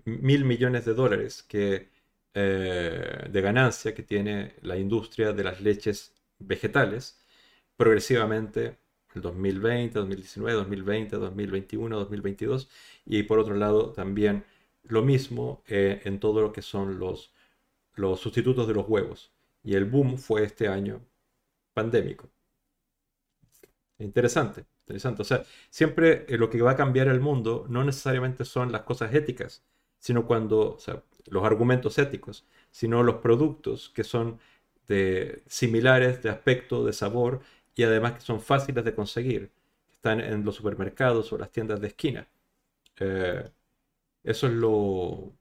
mil 0.04 0.44
millones 0.44 0.84
de 0.84 0.94
dólares 0.94 1.42
que, 1.42 1.90
de 2.34 3.40
ganancia 3.42 3.94
que 3.94 4.02
tiene 4.02 4.54
la 4.62 4.76
industria 4.78 5.32
de 5.32 5.44
las 5.44 5.60
leches 5.60 6.14
vegetales 6.38 7.18
progresivamente 7.76 8.78
el 9.14 9.22
2020, 9.22 9.98
2019, 9.98 10.52
2020, 10.58 11.16
2021, 11.16 11.98
2022 11.98 12.68
y 13.06 13.22
por 13.24 13.38
otro 13.38 13.54
lado 13.56 13.92
también 13.92 14.44
lo 14.84 15.02
mismo 15.02 15.62
eh, 15.66 16.00
en 16.04 16.20
todo 16.20 16.40
lo 16.42 16.52
que 16.52 16.62
son 16.62 16.98
los, 16.98 17.32
los 17.94 18.20
sustitutos 18.20 18.66
de 18.68 18.74
los 18.74 18.88
huevos. 18.88 19.32
Y 19.62 19.74
el 19.74 19.84
boom 19.84 20.18
fue 20.18 20.44
este 20.44 20.68
año 20.68 21.00
pandémico. 21.74 22.30
Interesante. 23.98 24.64
Interesante. 24.86 25.22
O 25.22 25.24
sea, 25.24 25.44
siempre 25.70 26.24
eh, 26.28 26.38
lo 26.38 26.48
que 26.50 26.62
va 26.62 26.72
a 26.72 26.76
cambiar 26.76 27.08
el 27.08 27.20
mundo 27.20 27.66
no 27.68 27.84
necesariamente 27.84 28.44
son 28.44 28.72
las 28.72 28.82
cosas 28.82 29.14
éticas, 29.14 29.62
sino 29.98 30.26
cuando, 30.26 30.74
o 30.76 30.78
sea, 30.78 31.02
los 31.30 31.44
argumentos 31.44 31.98
éticos, 31.98 32.46
sino 32.70 33.02
los 33.02 33.16
productos 33.16 33.90
que 33.90 34.04
son 34.04 34.38
similares 35.46 36.22
de 36.22 36.30
aspecto, 36.30 36.84
de 36.84 36.92
sabor 36.92 37.40
y 37.74 37.82
además 37.82 38.14
que 38.14 38.20
son 38.20 38.40
fáciles 38.40 38.84
de 38.84 38.94
conseguir. 38.94 39.50
Están 39.90 40.20
en 40.20 40.44
los 40.44 40.56
supermercados 40.56 41.32
o 41.32 41.38
las 41.38 41.50
tiendas 41.50 41.80
de 41.80 41.88
esquina. 41.88 42.28
Eh, 43.00 43.50
eso 44.24 44.46
es 44.46 44.52
lo... 44.54 45.32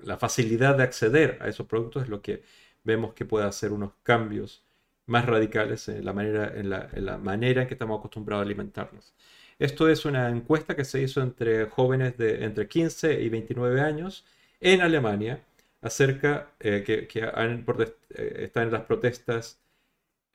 La 0.00 0.18
facilidad 0.18 0.76
de 0.76 0.82
acceder 0.84 1.38
a 1.40 1.48
esos 1.48 1.66
productos 1.66 2.04
es 2.04 2.08
lo 2.08 2.20
que 2.22 2.42
vemos 2.84 3.14
que 3.14 3.24
puede 3.24 3.46
hacer 3.46 3.72
unos 3.72 3.92
cambios 4.02 4.64
más 5.06 5.26
radicales 5.26 5.88
en 5.88 6.04
la 6.04 6.12
manera 6.12 6.52
en, 6.54 6.70
la, 6.70 7.18
manera 7.18 7.62
en 7.62 7.68
que 7.68 7.74
estamos 7.74 7.98
acostumbrados 7.98 8.42
a 8.44 8.46
alimentarnos. 8.46 9.14
Esto 9.58 9.88
es 9.88 10.04
una 10.04 10.28
encuesta 10.28 10.74
que 10.76 10.84
se 10.84 11.00
hizo 11.02 11.22
entre 11.22 11.66
jóvenes 11.66 12.16
de 12.16 12.44
entre 12.44 12.68
15 12.68 13.20
y 13.22 13.28
29 13.28 13.80
años 13.80 14.24
en 14.60 14.80
Alemania 14.80 15.44
acerca 15.84 16.50
eh, 16.60 16.82
que, 16.84 17.08
eh, 17.14 18.34
están 18.44 18.64
en 18.64 18.72
las 18.72 18.82
protestas 18.84 19.60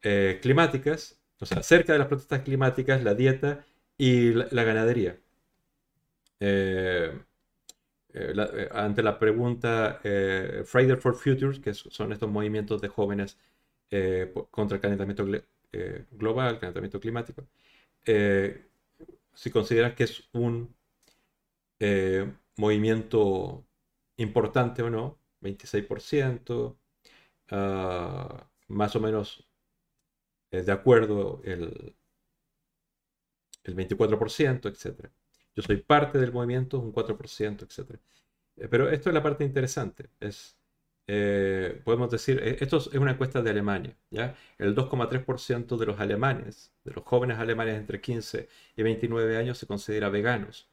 eh, 0.04 0.40
climáticas, 0.41 1.20
o 1.40 1.46
sea, 1.46 1.64
cerca 1.64 1.94
de 1.94 2.00
las 2.00 2.08
protestas 2.08 2.41
climáticas, 2.44 3.04
la 3.04 3.16
dieta 3.16 3.66
y 3.98 4.34
la, 4.34 4.64
ganadería. 4.64 5.18
ante 8.72 9.04
la 9.04 9.20
pregunta 9.20 10.00
Friday 10.66 10.96
for 10.98 11.16
Futures, 11.16 11.60
que 11.60 11.74
son 11.74 12.14
estos 12.14 12.30
movimientos 12.30 12.82
de 12.82 12.88
jóvenes 12.90 13.38
contra 14.52 14.76
el 14.76 14.82
calentamiento 14.82 15.26
global, 16.12 16.54
el 16.54 16.60
calentamiento 16.60 17.00
climático, 17.00 17.48
si 19.34 19.51
consideras 19.51 19.95
que 19.95 20.03
es 20.06 20.30
un 20.34 20.76
movimiento 22.57 23.65
importante 24.18 24.84
o 24.84 24.89
no, 24.89 25.19
26%, 25.41 26.77
ah, 27.51 28.49
más 28.68 28.95
o 28.95 28.99
menos 28.99 29.49
eh, 30.51 30.64
de 30.64 30.72
acuerdo 30.72 31.41
el, 31.43 31.95
el 33.64 33.76
24%, 33.76 34.68
etc. 34.68 35.10
Yo 35.56 35.64
soy 35.64 35.77
parte 35.77 36.18
del 36.18 36.34
movimiento, 36.34 36.80
un 36.80 36.91
4%, 36.93 37.64
etc. 37.64 37.99
Eh, 38.57 38.68
pero 38.68 38.89
esto 38.89 39.10
es 39.10 39.14
la 39.14 39.23
parte 39.23 39.43
interesante. 39.43 40.10
Es, 40.19 40.59
eh, 41.11 41.81
podemos 41.84 42.11
decir, 42.11 42.40
esto 42.61 42.77
es 42.77 42.88
una 42.94 43.11
encuesta 43.11 43.41
de 43.41 43.49
Alemania. 43.49 43.98
¿ya? 44.11 44.36
El 44.60 44.76
2,3% 44.76 45.77
de 45.77 45.86
los 45.86 45.99
alemanes, 45.99 46.72
de 46.84 46.94
los 46.94 47.03
jóvenes 47.03 47.40
alemanes 47.40 47.77
entre 47.77 47.99
15 48.02 48.48
y 48.76 48.84
29 48.84 49.38
años, 49.38 49.57
se 49.57 49.68
considera 49.68 50.10
veganos. 50.10 50.69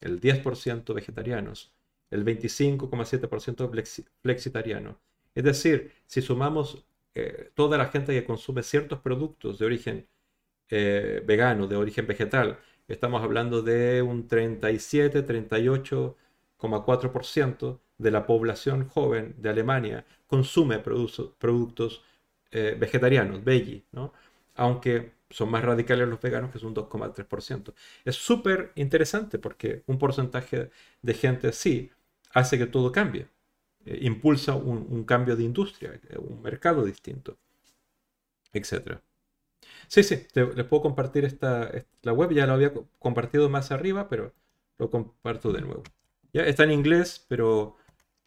El 0.00 0.20
10% 0.20 0.94
vegetarianos 0.94 1.72
el 2.10 2.24
25,7% 2.24 4.08
flexitariano. 4.22 4.98
Es 5.34 5.44
decir, 5.44 5.92
si 6.06 6.22
sumamos 6.22 6.84
eh, 7.14 7.50
toda 7.54 7.76
la 7.78 7.86
gente 7.88 8.12
que 8.12 8.24
consume 8.24 8.62
ciertos 8.62 9.00
productos 9.00 9.58
de 9.58 9.66
origen 9.66 10.08
eh, 10.70 11.22
vegano, 11.26 11.66
de 11.66 11.76
origen 11.76 12.06
vegetal, 12.06 12.58
estamos 12.88 13.22
hablando 13.22 13.62
de 13.62 14.02
un 14.02 14.28
37, 14.28 15.26
38,4% 15.26 17.80
de 17.98 18.10
la 18.10 18.26
población 18.26 18.88
joven 18.88 19.34
de 19.38 19.50
Alemania 19.50 20.06
consume 20.26 20.78
productos 20.78 22.02
eh, 22.50 22.76
vegetarianos, 22.78 23.44
veggie, 23.44 23.84
¿no? 23.92 24.12
aunque 24.54 25.12
son 25.30 25.50
más 25.50 25.64
radicales 25.64 26.08
los 26.08 26.20
veganos, 26.20 26.50
que 26.50 26.58
es 26.58 26.64
un 26.64 26.74
2,3%. 26.74 27.74
Es 28.04 28.16
súper 28.16 28.72
interesante 28.76 29.38
porque 29.38 29.82
un 29.86 29.98
porcentaje 29.98 30.70
de 31.02 31.14
gente 31.14 31.52
sí 31.52 31.90
hace 32.32 32.58
que 32.58 32.66
todo 32.66 32.92
cambie, 32.92 33.28
eh, 33.84 33.98
impulsa 34.02 34.54
un, 34.54 35.04
cambio 35.04 35.36
de 35.36 35.44
industria, 35.44 36.00
eh, 36.08 36.18
un 36.18 36.42
mercado 36.42 36.84
distinto, 36.84 37.38
etc. 38.52 39.00
Sí, 39.86 40.02
sí, 40.02 40.26
les 40.34 40.66
puedo 40.66 40.82
compartir 40.82 41.24
esta, 41.24 41.70
la 42.02 42.12
web, 42.12 42.32
ya 42.32 42.46
lo 42.46 42.54
había 42.54 42.72
compartido 42.98 43.48
más 43.48 43.70
arriba, 43.70 44.08
pero 44.08 44.34
lo 44.78 44.90
comparto 44.90 45.52
de 45.52 45.62
nuevo. 45.62 45.82
Ya 46.32 46.42
está 46.44 46.64
en 46.64 46.72
inglés, 46.72 47.24
pero, 47.28 47.76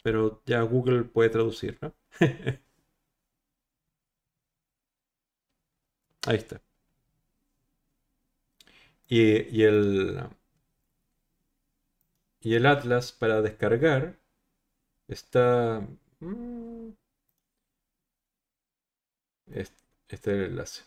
pero 0.02 0.42
ya 0.46 0.62
Google 0.62 1.04
puede 1.04 1.30
traducir, 1.30 1.78
¿no? 1.82 1.94
Ahí 6.26 6.36
está. 6.36 6.60
y 9.08 9.62
el, 9.62 10.18
y 12.40 12.54
el 12.56 12.66
atlas 12.66 13.10
para 13.12 13.40
descargar 13.40 14.18
está... 15.08 15.86
Mm, 16.20 16.90
este, 19.46 19.84
es 20.08 20.26
el 20.26 20.40
enlace. 20.46 20.82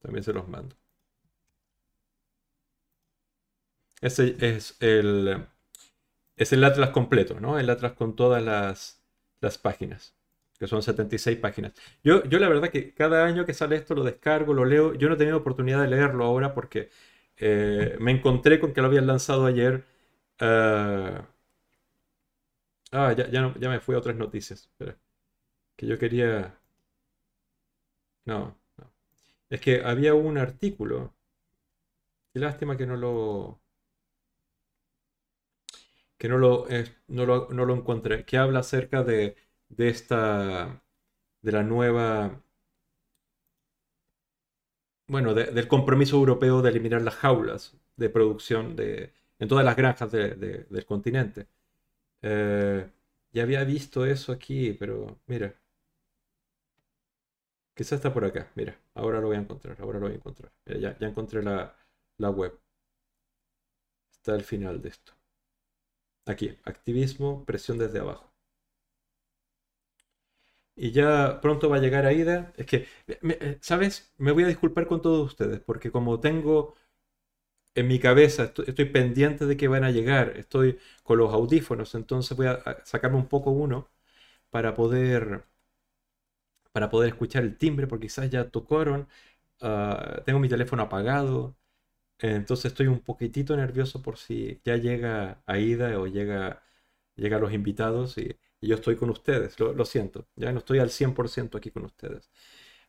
También 0.00 0.24
se 0.24 0.32
los 0.32 0.48
mando. 0.48 0.74
Ese 4.00 4.36
es 4.40 4.74
el, 4.80 5.46
es 6.36 6.52
el 6.52 6.64
atlas 6.64 6.90
completo, 6.90 7.40
¿no? 7.40 7.58
El 7.58 7.70
atlas 7.70 7.92
con 7.94 8.16
todas 8.16 8.42
las, 8.42 9.02
las 9.40 9.58
páginas, 9.58 10.14
que 10.58 10.66
son 10.66 10.82
76 10.82 11.38
páginas. 11.38 11.72
Yo, 12.04 12.24
yo 12.24 12.38
la 12.38 12.48
verdad 12.48 12.70
que 12.70 12.94
cada 12.94 13.24
año 13.26 13.44
que 13.46 13.54
sale 13.54 13.76
esto 13.76 13.94
lo 13.94 14.04
descargo, 14.04 14.54
lo 14.54 14.64
leo. 14.64 14.94
Yo 14.94 15.08
no 15.08 15.14
he 15.14 15.18
tenido 15.18 15.38
oportunidad 15.38 15.82
de 15.82 15.88
leerlo 15.88 16.24
ahora 16.24 16.54
porque 16.54 16.90
eh, 17.38 17.96
me 18.00 18.12
encontré 18.12 18.60
con 18.60 18.72
que 18.72 18.80
lo 18.82 18.88
habían 18.88 19.06
lanzado 19.06 19.46
ayer. 19.46 19.84
Eh, 20.40 21.18
ah, 22.92 23.12
ya, 23.12 23.28
ya, 23.30 23.68
me 23.68 23.80
fui 23.80 23.94
a 23.94 23.98
otras 23.98 24.16
noticias. 24.16 24.62
Espera. 24.66 24.96
Que 25.76 25.86
yo 25.86 25.98
quería... 25.98 26.58
No, 28.26 28.58
no. 28.76 28.92
Es 29.50 29.60
que 29.60 29.82
había 29.84 30.14
un 30.14 30.38
artículo. 30.38 31.14
Qué 32.32 32.38
lástima 32.40 32.76
que 32.76 32.86
no 32.86 32.96
lo... 32.96 33.60
Que 36.18 36.28
no 36.28 36.38
lo, 36.38 36.66
no 37.08 37.26
lo, 37.26 37.48
no 37.50 37.64
lo 37.64 37.74
encontré. 37.74 38.24
Que 38.24 38.38
habla 38.38 38.60
acerca 38.60 39.02
de, 39.04 39.36
de 39.68 39.88
esta... 39.88 40.82
De 41.42 41.52
la 41.52 41.62
nueva 41.62 42.42
bueno, 45.08 45.34
del 45.34 45.68
compromiso 45.68 46.16
europeo 46.16 46.62
de 46.62 46.70
eliminar 46.70 47.02
las 47.02 47.14
jaulas 47.14 47.76
de 47.96 48.10
producción 48.10 48.76
de, 48.76 49.12
en 49.38 49.48
todas 49.48 49.64
las 49.64 49.76
granjas 49.76 50.10
del 50.12 50.84
continente. 50.86 51.48
Eh, 52.22 52.90
ya 53.32 53.42
había 53.44 53.64
visto 53.64 54.06
eso 54.06 54.32
aquí, 54.32 54.72
pero 54.74 55.20
mira. 55.26 55.54
Quizás 57.76 57.98
está 57.98 58.12
por 58.12 58.24
acá. 58.24 58.50
Mira, 58.56 58.76
ahora 58.94 59.20
lo 59.20 59.28
voy 59.28 59.36
a 59.36 59.40
encontrar. 59.40 59.80
Ahora 59.80 60.00
lo 60.00 60.06
voy 60.06 60.14
a 60.14 60.16
encontrar. 60.16 60.50
ya, 60.64 60.98
ya 60.98 61.06
encontré 61.08 61.42
la, 61.44 61.76
la 62.18 62.30
web. 62.30 62.58
Está 64.10 64.34
al 64.34 64.42
final 64.42 64.82
de 64.82 64.88
esto. 64.88 65.12
Aquí, 66.26 66.58
activismo, 66.64 67.44
presión 67.46 67.78
desde 67.78 68.00
abajo 68.00 68.30
y 70.76 70.92
ya 70.92 71.40
pronto 71.40 71.68
va 71.70 71.76
a 71.76 71.80
llegar 71.80 72.06
Aida. 72.06 72.52
Es 72.56 72.66
que, 72.66 72.86
eh, 73.08 73.58
¿sabes? 73.60 74.12
Me 74.18 74.32
voy 74.32 74.44
a 74.44 74.46
disculpar 74.48 74.86
con 74.86 75.02
todos 75.02 75.26
ustedes, 75.26 75.60
porque 75.60 75.90
como 75.90 76.20
tengo 76.20 76.74
en 77.74 77.86
mi 77.88 77.98
cabeza, 78.00 78.44
estoy, 78.44 78.86
pendiente 78.86 79.46
de 79.46 79.56
que 79.56 79.68
van 79.68 79.84
a 79.84 79.90
llegar, 79.90 80.36
estoy 80.36 80.78
con 81.02 81.18
los 81.18 81.32
audífonos, 81.32 81.94
entonces 81.94 82.36
voy 82.36 82.46
a, 82.46 82.62
sacarme 82.84 83.18
un 83.18 83.28
poco 83.28 83.50
uno 83.50 83.88
para 84.50 84.74
poder, 84.74 85.44
para 86.72 86.90
poder 86.90 87.08
escuchar 87.10 87.42
el 87.42 87.56
timbre, 87.56 87.86
porque 87.86 88.06
quizás 88.06 88.30
ya 88.30 88.48
tocaron, 88.50 89.08
ah, 89.62 90.22
tengo 90.26 90.40
mi 90.40 90.48
teléfono 90.48 90.82
apagado, 90.84 91.56
entonces 92.18 92.66
estoy 92.66 92.86
un 92.88 93.00
poquitito 93.00 93.56
nervioso 93.56 94.02
por 94.02 94.18
si 94.18 94.60
ya 94.64 94.76
llega 94.76 95.42
Aida 95.46 95.98
o 96.00 96.06
llega, 96.06 96.62
llega 97.16 97.38
los 97.38 97.52
invitados 97.52 98.16
y 98.18 98.38
yo 98.60 98.74
estoy 98.76 98.96
con 98.96 99.10
ustedes, 99.10 99.58
lo, 99.60 99.84
siento, 99.84 100.28
ya 100.36 100.52
no 100.52 100.58
estoy 100.58 100.78
al 100.80 100.90
100% 100.90 101.56
aquí 101.56 101.70
con 101.70 101.84
ustedes. 101.84 102.30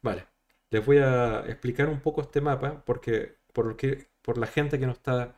Vale, 0.01 0.27
les 0.69 0.85
voy 0.85 0.97
a 0.99 1.41
explicar 1.47 1.89
un 1.89 2.01
poco 2.01 2.21
este 2.21 2.41
mapa 2.41 2.83
porque 2.85 3.37
por, 3.53 3.75
que, 3.77 4.09
por 4.21 4.37
la 4.37 4.47
gente 4.47 4.79
que 4.79 4.85
no 4.85 4.93
está 4.93 5.37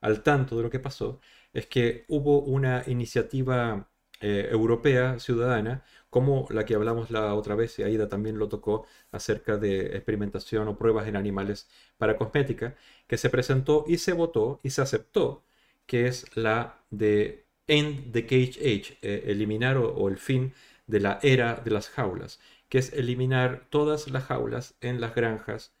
al 0.00 0.22
tanto 0.22 0.56
de 0.56 0.62
lo 0.64 0.70
que 0.70 0.80
pasó, 0.80 1.20
es 1.52 1.66
que 1.66 2.04
hubo 2.08 2.40
una 2.40 2.84
iniciativa 2.86 3.90
eh, 4.20 4.48
europea 4.50 5.18
ciudadana, 5.20 5.84
como 6.10 6.46
la 6.50 6.64
que 6.64 6.74
hablamos 6.74 7.10
la 7.10 7.34
otra 7.34 7.54
vez, 7.54 7.78
y 7.78 7.82
Aida 7.82 8.08
también 8.08 8.38
lo 8.38 8.48
tocó, 8.48 8.86
acerca 9.12 9.56
de 9.56 9.96
experimentación 9.96 10.68
o 10.68 10.78
pruebas 10.78 11.08
en 11.08 11.16
animales 11.16 11.68
para 11.98 12.16
cosmética, 12.16 12.76
que 13.06 13.18
se 13.18 13.30
presentó 13.30 13.84
y 13.86 13.98
se 13.98 14.12
votó 14.12 14.60
y 14.62 14.70
se 14.70 14.82
aceptó, 14.82 15.42
que 15.86 16.06
es 16.06 16.36
la 16.36 16.80
de 16.90 17.44
End 17.66 18.12
the 18.12 18.24
Cage 18.24 18.58
Age, 18.60 18.98
eh, 19.02 19.24
eliminar 19.26 19.76
o, 19.76 20.08
el 20.08 20.18
fin 20.18 20.54
de 20.86 21.00
la 21.00 21.18
era 21.22 21.56
de 21.56 21.70
las 21.70 21.88
jaulas, 21.90 22.40
que 22.68 22.78
es 22.78 22.92
eliminar 22.92 23.66
todas 23.70 24.08
las 24.08 24.24
jaulas 24.24 24.74
en 24.80 25.00
las 25.00 25.14
granjas 25.14 25.72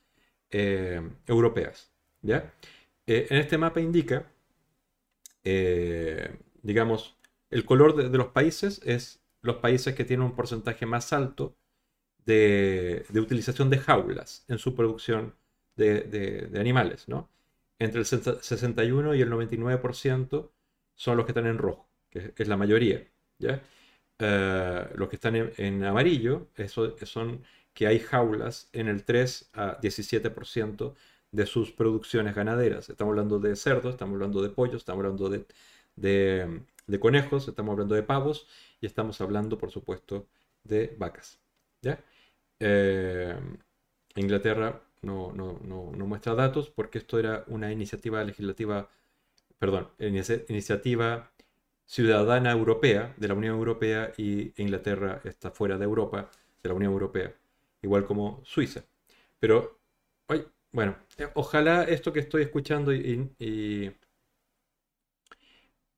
eh, 0.50 1.02
europeas. 1.26 1.90
¿ya? 2.22 2.52
Eh, 3.06 3.26
en 3.30 3.38
este 3.38 3.58
mapa 3.58 3.80
indica, 3.80 4.26
digamos, 6.62 7.16
el 7.50 7.64
color 7.64 7.96
de, 7.96 8.16
los 8.16 8.28
países 8.28 8.80
es 8.84 9.17
los 9.42 9.56
países 9.56 9.94
que 9.94 10.04
tienen 10.04 10.26
un 10.26 10.34
porcentaje 10.34 10.86
más 10.86 11.12
alto 11.12 11.56
de, 12.24 13.06
utilización 13.14 13.70
de 13.70 13.78
jaulas 13.78 14.44
en 14.48 14.58
su 14.58 14.74
producción 14.74 15.34
de, 15.76 16.50
animales. 16.58 17.08
¿no? 17.08 17.30
Entre 17.78 18.00
el 18.00 18.06
61 18.06 19.14
y 19.14 19.20
el 19.22 19.30
99% 19.30 20.50
son 20.94 21.16
los 21.16 21.26
que 21.26 21.32
están 21.32 21.46
en 21.46 21.58
rojo, 21.58 21.88
que 22.10 22.32
es 22.36 22.48
la 22.48 22.56
mayoría. 22.56 23.06
¿ya? 23.38 23.62
los 24.18 25.08
que 25.08 25.16
están 25.16 25.36
en, 25.36 25.84
amarillo 25.84 26.48
eso, 26.56 26.96
son 27.06 27.42
que 27.72 27.86
hay 27.86 28.00
jaulas 28.00 28.68
en 28.72 28.88
el 28.88 29.04
3 29.04 29.50
a 29.54 29.80
17% 29.80 30.94
de 31.30 31.46
sus 31.46 31.70
producciones 31.70 32.34
ganaderas. 32.34 32.88
Estamos 32.90 33.12
hablando 33.12 33.38
de 33.38 33.54
cerdos, 33.54 33.94
estamos 33.94 34.14
hablando 34.14 34.42
de 34.42 34.48
pollos, 34.48 34.76
estamos 34.76 35.04
hablando 35.04 35.30
de, 35.30 36.98
conejos, 36.98 37.46
estamos 37.46 37.72
hablando 37.72 37.94
de 37.94 38.02
pavos 38.02 38.48
y 38.80 38.86
estamos 38.86 39.20
hablando, 39.20 39.58
por 39.58 39.70
supuesto, 39.70 40.26
de 40.64 40.94
vacas. 40.98 41.40
¿ya? 41.82 42.02
Eh, 42.60 43.36
Inglaterra 44.16 44.80
no, 45.02 45.32
no, 45.32 45.58
no, 45.62 46.06
muestra 46.06 46.34
datos 46.34 46.70
porque 46.70 46.98
esto 46.98 47.18
era 47.18 47.44
una 47.48 47.70
iniciativa 47.70 48.22
legislativa, 48.24 48.88
perdón, 49.58 49.88
iniciativa 49.98 51.30
ciudadana 51.86 52.50
europea 52.52 53.14
de 53.16 53.28
la 53.28 53.34
Unión 53.34 53.56
Europea 53.56 54.12
y 54.16 54.52
Inglaterra 54.60 55.20
está 55.24 55.50
fuera 55.50 55.78
de 55.78 55.84
Europa, 55.84 56.30
de 56.62 56.68
la 56.68 56.74
Unión 56.74 56.92
Europea 56.92 57.32
igual 57.82 58.04
como 58.06 58.40
Suiza. 58.44 58.84
Pero, 59.38 59.78
bueno, 60.72 60.96
eh, 61.16 61.28
ojalá 61.34 61.84
esto 61.84 62.12
que 62.12 62.20
estoy 62.20 62.42
escuchando 62.42 62.92
y... 62.92 63.94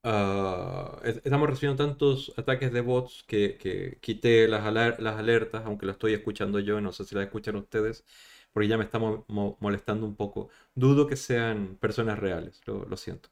Ah, 0.03 0.99
estamos 1.03 1.47
recibiendo 1.47 1.83
tantos 1.83 2.33
ataques 2.35 2.73
de 2.73 2.81
bots 2.81 3.23
que, 3.27 3.99
quité 4.01 4.47
las, 4.47 4.65
alertas, 4.65 5.63
aunque 5.65 5.85
lo 5.85 5.91
estoy 5.91 6.13
escuchando 6.13 6.59
yo, 6.59 6.81
no 6.81 6.91
sé 6.91 7.05
si 7.05 7.13
las 7.13 7.25
escuchan 7.25 7.55
ustedes, 7.55 8.03
porque 8.51 8.67
ya 8.67 8.77
me 8.77 8.83
estamos 8.85 9.23
molestando 9.27 10.05
un 10.07 10.15
poco. 10.15 10.49
Dudo 10.73 11.07
que 11.07 11.15
sean 11.15 11.77
personas 11.79 12.17
reales, 12.19 12.61
lo, 12.65 12.97
siento. 12.97 13.29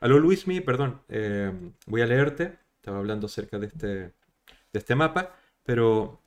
Aló 0.00 0.18
Luismi, 0.18 0.60
perdón, 0.60 1.02
eh, 1.08 1.52
voy 1.86 2.02
a 2.02 2.06
leerte, 2.06 2.58
estaba 2.76 2.98
hablando 2.98 3.26
acerca 3.26 3.58
de 3.58 3.66
este, 3.66 3.86
de 3.88 4.14
este 4.72 4.94
mapa, 4.96 5.36
pero 5.64 6.22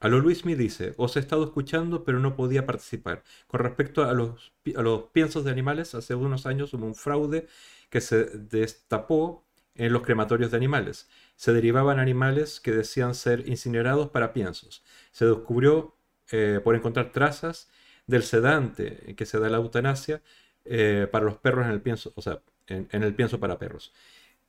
a 0.00 0.08
lo 0.08 0.20
Luis 0.20 0.44
me 0.46 0.56
dice, 0.56 0.94
os 0.96 1.16
he 1.16 1.20
estado 1.20 1.44
escuchando 1.44 2.04
pero 2.04 2.20
no 2.20 2.34
podía 2.36 2.64
participar. 2.66 3.22
Con 3.46 3.60
respecto 3.60 4.04
a 4.04 4.14
los, 4.14 4.52
a 4.76 4.82
los 4.82 5.04
piensos 5.12 5.44
de 5.44 5.50
animales, 5.50 5.94
hace 5.94 6.14
unos 6.14 6.46
años 6.46 6.72
hubo 6.74 6.86
un 6.86 6.94
fraude 6.94 7.48
que 7.90 8.00
se 8.00 8.24
destapó 8.24 9.44
en 9.74 9.92
los 9.92 10.02
crematorios 10.02 10.50
de 10.50 10.56
animales. 10.56 11.08
Se 11.36 11.52
derivaban 11.52 11.98
animales 11.98 12.60
que 12.60 12.72
decían 12.72 13.14
ser 13.14 13.48
incinerados 13.48 14.10
para 14.10 14.32
piensos. 14.32 14.84
Se 15.12 15.26
descubrió 15.26 15.96
eh, 16.32 16.60
por 16.62 16.74
encontrar 16.74 17.12
trazas 17.12 17.68
del 18.06 18.22
sedante 18.22 19.14
que 19.16 19.26
se 19.26 19.38
da 19.38 19.48
la 19.48 19.58
eutanasia 19.58 20.22
eh, 20.64 21.08
para 21.10 21.24
los 21.24 21.36
perros 21.38 21.66
en 21.66 21.72
el 21.72 21.80
pienso, 21.82 22.12
o 22.16 22.22
sea, 22.22 22.42
en 22.66 23.02
el 23.02 23.14
pienso 23.14 23.40
para 23.40 23.58
perros. 23.58 23.92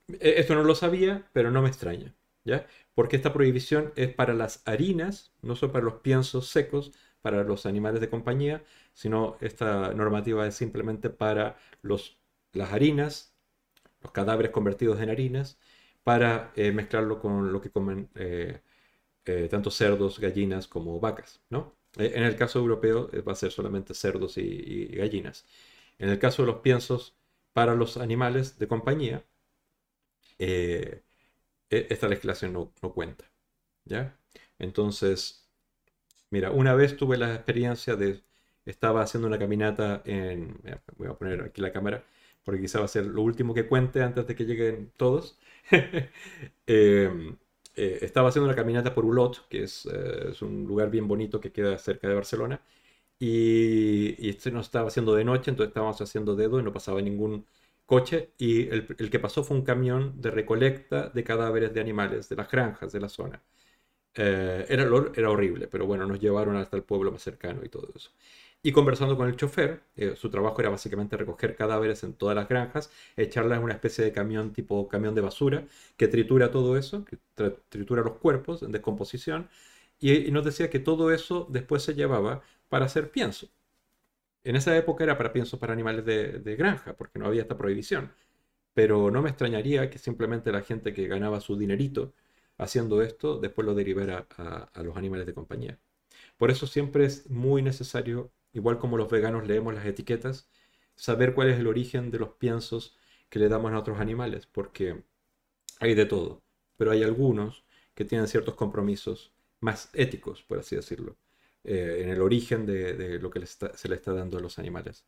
E, 0.08 0.40
esto 0.40 0.54
no 0.54 0.64
lo 0.64 0.74
sabía, 0.74 1.28
pero 1.32 1.50
no 1.50 1.62
me 1.62 1.68
extraña. 1.68 2.14
¿ya? 2.44 2.66
Porque 2.94 3.16
esta 3.16 3.32
prohibición 3.32 3.92
es 3.96 4.12
para 4.14 4.34
las 4.34 4.62
harinas, 4.66 5.32
no 5.42 5.56
solo 5.56 5.72
para 5.72 5.84
los 5.84 5.94
piensos 5.94 6.48
secos, 6.48 6.92
para 7.20 7.44
los 7.44 7.66
animales 7.66 8.00
de 8.00 8.10
compañía, 8.10 8.64
sino 8.94 9.36
esta 9.40 9.94
normativa 9.94 10.46
es 10.46 10.54
simplemente 10.56 11.08
para 11.10 11.56
los, 11.82 12.18
las 12.52 12.72
harinas, 12.72 13.31
los 14.02 14.12
cadáveres 14.12 14.52
convertidos 14.52 15.00
en 15.00 15.10
harinas, 15.10 15.58
para 16.04 16.52
eh, 16.56 16.72
mezclarlo 16.72 17.20
con 17.20 17.52
lo 17.52 17.60
que 17.60 17.70
comen 17.70 18.08
eh, 18.16 18.60
eh, 19.24 19.48
tanto 19.50 19.70
cerdos, 19.70 20.18
gallinas 20.20 20.66
como 20.68 21.00
vacas, 21.00 21.40
¿no? 21.50 21.74
en 21.98 22.22
el 22.24 22.36
caso 22.36 22.58
europeo 22.58 23.10
va 23.26 23.32
a 23.32 23.36
ser 23.36 23.52
solamente 23.52 23.94
cerdos 23.94 24.38
y 24.38 24.86
gallinas. 24.96 25.44
En 25.98 26.08
el 26.08 26.18
caso 26.18 26.42
de 26.42 26.46
los 26.52 26.60
piensos 26.62 27.14
para 27.52 27.74
los 27.74 27.98
animales 27.98 28.58
de 28.58 28.66
compañía, 28.68 29.24
e, 30.38 31.02
esta 31.70 32.08
legislación 32.08 32.52
no, 32.52 32.72
cuenta. 32.94 33.24
¿Ya? 33.84 34.16
Entonces, 34.58 35.48
mira, 36.30 36.50
una 36.50 36.74
vez 36.74 36.96
tuve 36.96 37.16
la 37.18 37.34
experiencia 37.34 37.96
de, 37.96 38.22
estaba 38.66 39.02
haciendo 39.02 39.28
una 39.28 39.38
caminata 39.38 40.02
en, 40.04 40.60
voy 40.96 41.08
a 41.08 41.14
poner 41.14 41.42
aquí 41.42 41.60
la 41.60 41.72
cámara, 41.72 42.04
porque 42.44 42.60
quizá 42.62 42.78
va 42.80 42.86
a 42.86 42.88
ser 42.88 43.06
lo 43.06 43.22
último 43.22 43.54
que 43.54 43.66
cuente 43.66 44.02
antes 44.02 44.26
de 44.26 44.34
que 44.34 44.44
lleguen 44.44 44.92
todos. 44.96 45.38
Em, 46.66 47.36
eh, 47.74 47.98
estaba 48.02 48.28
haciendo 48.28 48.46
una 48.48 48.56
caminata 48.56 48.94
por 48.94 49.04
Ulot, 49.04 49.48
que 49.48 49.64
es, 49.64 49.86
eh, 49.86 50.28
es, 50.30 50.42
un 50.42 50.64
lugar 50.66 50.90
bien 50.90 51.08
bonito 51.08 51.40
que 51.40 51.52
queda 51.52 51.78
cerca 51.78 52.08
de 52.08 52.14
Barcelona, 52.14 52.60
y, 53.18 54.16
y 54.26 54.30
este 54.30 54.50
no 54.50 54.60
estaba 54.60 54.88
haciendo 54.88 55.14
de 55.14 55.24
noche, 55.24 55.50
entonces 55.50 55.68
estábamos 55.70 56.00
haciendo 56.00 56.34
dedo 56.36 56.60
y 56.60 56.62
no 56.62 56.72
pasaba 56.72 57.00
ningún 57.02 57.46
coche 57.86 58.32
y 58.38 58.68
el, 58.68 58.86
que 59.10 59.18
pasó 59.20 59.44
fue 59.44 59.56
un 59.56 59.64
camión 59.64 60.20
de 60.20 60.30
recolecta 60.30 61.08
de 61.10 61.24
cadáveres 61.24 61.74
de 61.74 61.80
animales 61.80 62.28
de 62.28 62.36
las 62.36 62.50
granjas 62.50 62.92
de 62.92 63.00
la 63.00 63.08
zona. 63.08 63.42
Eh, 64.14 64.66
era, 64.68 64.84
era 65.16 65.30
horrible, 65.30 65.68
pero 65.68 65.86
bueno, 65.86 66.06
nos 66.06 66.20
llevaron 66.20 66.56
hasta 66.56 66.76
el 66.76 66.84
pueblo 66.84 67.12
más 67.12 67.22
cercano 67.22 67.62
y 67.64 67.68
todo 67.68 67.90
eso. 67.94 68.10
Y 68.62 68.72
conversando 68.72 69.16
con 69.16 69.28
el 69.28 69.36
chofer, 69.36 69.82
eh, 69.96 70.14
su 70.16 70.30
trabajo 70.30 70.60
era 70.60 70.70
básicamente 70.70 71.16
recoger 71.16 71.56
cadáveres 71.56 72.04
en 72.04 72.14
todas 72.14 72.36
las 72.36 72.48
granjas, 72.48 72.90
echarlas 73.16 73.58
en 73.58 73.64
una 73.64 73.74
especie 73.74 74.04
de 74.04 74.12
camión 74.12 74.52
tipo 74.52 74.88
camión 74.88 75.14
de 75.14 75.20
basura 75.20 75.66
que 75.96 76.08
tritura 76.08 76.50
todo 76.50 76.76
eso, 76.76 77.04
que 77.04 77.18
tritura 77.68 78.02
los 78.02 78.18
cuerpos 78.18 78.62
en 78.62 78.72
descomposición, 78.72 79.48
y 80.00 80.30
nos 80.32 80.44
decía 80.44 80.70
que 80.70 80.80
todo 80.80 81.12
eso 81.12 81.46
después 81.50 81.82
se 81.82 81.94
llevaba 81.94 82.42
para 82.68 82.86
hacer 82.86 83.10
pienso. 83.10 83.48
En 84.44 84.56
esa 84.56 84.76
época 84.76 85.04
era 85.04 85.16
para 85.16 85.32
pienso 85.32 85.58
para 85.58 85.72
animales 85.72 86.04
de, 86.04 86.56
granja, 86.56 86.94
porque 86.96 87.18
no 87.18 87.26
había 87.26 87.42
esta 87.42 87.56
prohibición. 87.56 88.12
Pero 88.74 89.10
no 89.10 89.22
me 89.22 89.30
extrañaría 89.30 89.90
que 89.90 89.98
simplemente 89.98 90.52
la 90.52 90.62
gente 90.62 90.92
que 90.94 91.06
ganaba 91.08 91.40
su 91.40 91.56
dinerito 91.56 92.14
haciendo 92.58 93.02
esto, 93.02 93.38
después 93.38 93.66
lo 93.66 93.74
derivara 93.74 94.26
a, 94.36 94.82
los 94.82 94.96
animales 94.96 95.26
de 95.26 95.34
compañía. 95.34 95.78
Por 96.38 96.50
eso 96.50 96.66
siempre 96.66 97.04
es 97.06 97.30
muy 97.30 97.62
necesario, 97.62 98.32
igual 98.52 98.78
como 98.78 98.96
los 98.96 99.10
veganos 99.10 99.46
leemos 99.46 99.74
las 99.74 99.86
etiquetas, 99.86 100.48
saber 100.94 101.34
cuál 101.34 101.50
es 101.50 101.58
el 101.58 101.66
origen 101.66 102.10
de 102.10 102.18
los 102.18 102.30
piensos 102.34 102.96
que 103.28 103.38
le 103.38 103.48
damos 103.48 103.72
a 103.72 103.78
otros 103.78 103.98
animales, 103.98 104.46
porque 104.46 105.04
hay 105.80 105.94
de 105.94 106.06
todo, 106.06 106.42
pero 106.76 106.90
hay 106.90 107.02
algunos 107.02 107.64
que 107.94 108.04
tienen 108.04 108.28
ciertos 108.28 108.54
compromisos 108.54 109.32
más 109.60 109.90
éticos, 109.94 110.42
por 110.42 110.58
así 110.58 110.76
decirlo. 110.76 111.16
Eh, 111.64 112.00
en 112.02 112.08
el 112.10 112.20
origen 112.20 112.66
de, 112.66 113.18
lo 113.20 113.30
que 113.30 113.46
se 113.46 113.88
le 113.88 113.94
está 113.94 114.12
dando 114.12 114.38
a 114.38 114.40
los 114.40 114.58
animales. 114.58 115.06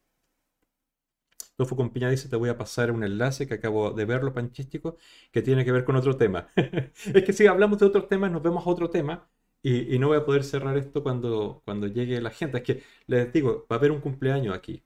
Tofu 1.56 1.76
con 1.76 1.90
piña 1.92 2.10
dice, 2.10 2.28
te 2.28 2.36
voy 2.36 2.48
a 2.48 2.58
pasar 2.58 2.90
un 2.90 3.04
enlace 3.04 3.46
que 3.46 3.54
acabo 3.54 3.92
de 3.92 4.04
verlo, 4.04 4.32
panchístico, 4.34 4.96
que 5.30 5.42
tiene 5.42 5.64
que 5.64 5.72
ver 5.72 5.84
con 5.84 5.96
otro 5.96 6.16
tema. 6.16 6.48
es 6.56 7.24
que 7.24 7.32
si 7.32 7.46
hablamos 7.46 7.78
de 7.78 7.86
otros 7.86 8.08
temas, 8.08 8.30
nos 8.32 8.42
vemos 8.42 8.66
a 8.66 8.70
otro 8.70 8.90
tema 8.90 9.28
y, 9.64 9.98
no 9.98 10.08
voy 10.08 10.18
a 10.18 10.24
poder 10.26 10.44
cerrar 10.44 10.76
esto 10.76 11.02
cuando, 11.02 11.62
cuando 11.64 11.86
llegue 11.86 12.20
la 12.20 12.30
gente. 12.30 12.58
Es 12.58 12.64
que 12.64 12.82
les 13.06 13.32
digo, 13.32 13.66
va 13.70 13.76
a 13.76 13.78
haber 13.78 13.92
un 13.92 14.00
cumpleaños 14.00 14.54
aquí. 14.54 14.84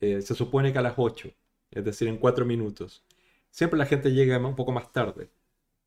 Eh, 0.00 0.22
se 0.22 0.34
supone 0.34 0.72
que 0.72 0.78
a 0.78 0.82
las 0.82 0.94
8, 0.96 1.30
es 1.72 1.84
decir, 1.84 2.08
en 2.08 2.18
4 2.18 2.44
minutos. 2.46 3.04
Siempre 3.50 3.78
la 3.78 3.86
gente 3.86 4.12
llega 4.12 4.38
un 4.38 4.56
poco 4.56 4.72
más 4.72 4.92
tarde. 4.92 5.30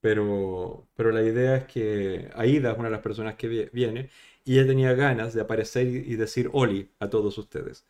Pero, 0.02 0.88
pero 0.95 1.11
la 1.11 1.23
idea 1.23 1.57
es 1.57 1.65
que 1.65 2.30
Aida 2.35 2.72
es 2.72 2.77
una 2.77 2.89
de 2.89 2.91
las 2.93 3.02
personas 3.02 3.35
que 3.35 3.69
viene 3.73 4.10
y 4.45 4.60
ella 4.60 4.68
tenía 4.68 4.93
ganas 4.93 5.34
de 5.34 5.41
aparecer 5.41 5.88
y, 5.88 6.15
decir 6.15 6.49
Oli 6.53 6.91
a 6.99 7.10
todos 7.10 7.38
ustedes. 7.38 7.85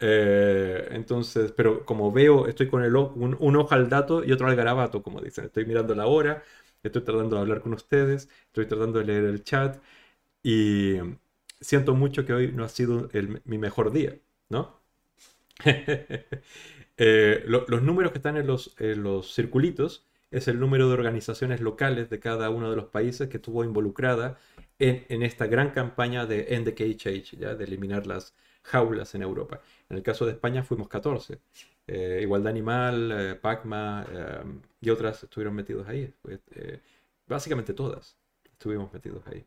Eh, 0.00 0.88
entonces, 0.92 1.52
pero 1.52 1.84
como 1.86 2.12
veo, 2.12 2.48
estoy 2.48 2.68
con 2.68 2.84
el, 2.84 2.96
un, 2.96 3.36
un, 3.40 3.56
ojo 3.56 3.74
al 3.74 3.88
dato 3.88 4.24
y 4.24 4.32
otro 4.32 4.48
al 4.48 4.56
garabato, 4.56 5.02
como 5.02 5.20
dicen. 5.20 5.46
Estoy 5.46 5.66
mirando 5.66 5.94
la 5.94 6.06
hora, 6.06 6.42
estoy 6.82 7.02
tratando 7.02 7.36
de 7.36 7.42
hablar 7.42 7.60
con 7.60 7.74
ustedes, 7.74 8.28
estoy 8.46 8.66
tratando 8.66 8.98
de 8.98 9.04
leer 9.06 9.24
el 9.24 9.44
chat 9.44 9.82
y 10.42 10.96
siento 11.60 11.94
mucho 11.94 12.26
que 12.26 12.32
hoy 12.32 12.52
no 12.52 12.64
ha 12.64 12.68
sido 12.68 13.08
mi 13.44 13.58
mejor 13.58 13.92
día, 13.92 14.18
¿no? 14.48 14.80
Eh, 16.98 17.44
los 17.46 17.82
números 17.82 18.12
que 18.12 18.18
están 18.18 18.36
en 18.36 18.46
los, 18.46 18.76
en 18.78 19.02
los 19.02 19.34
circulitos 19.34 20.06
es 20.30 20.46
el 20.46 20.60
número 20.60 20.88
de 20.88 20.94
organizaciones 20.94 21.60
locales 21.60 22.10
de 22.10 22.20
cada 22.20 22.50
uno 22.50 22.70
de 22.70 22.76
los 22.76 22.84
países 22.86 23.28
que 23.28 23.38
estuvo 23.38 23.64
involucrada 23.64 24.38
en, 24.78 25.22
esta 25.22 25.46
gran 25.46 25.70
campaña 25.70 26.26
de 26.26 26.54
End 26.54 26.66
the 26.66 26.74
Cage 26.74 27.36
¿ya? 27.38 27.54
de 27.54 27.64
eliminar 27.64 28.06
las 28.06 28.34
jaulas 28.62 29.14
en 29.14 29.22
Europa. 29.22 29.60
En 29.88 29.96
el 29.96 30.02
caso 30.02 30.26
de 30.26 30.32
España 30.32 30.62
fuimos 30.62 30.88
14. 30.88 31.40
Eh, 31.86 32.20
Igualdad 32.22 32.50
Animal, 32.50 33.12
eh, 33.12 33.34
PACMA 33.36 34.06
eh, 34.10 34.44
y 34.80 34.90
otras 34.90 35.22
estuvieron 35.24 35.54
metidos 35.54 35.86
ahí. 35.88 36.12
básicamente 37.26 37.74
todas 37.74 38.16
estuvimos 38.44 38.92
metidos 38.92 39.26
ahí. 39.26 39.44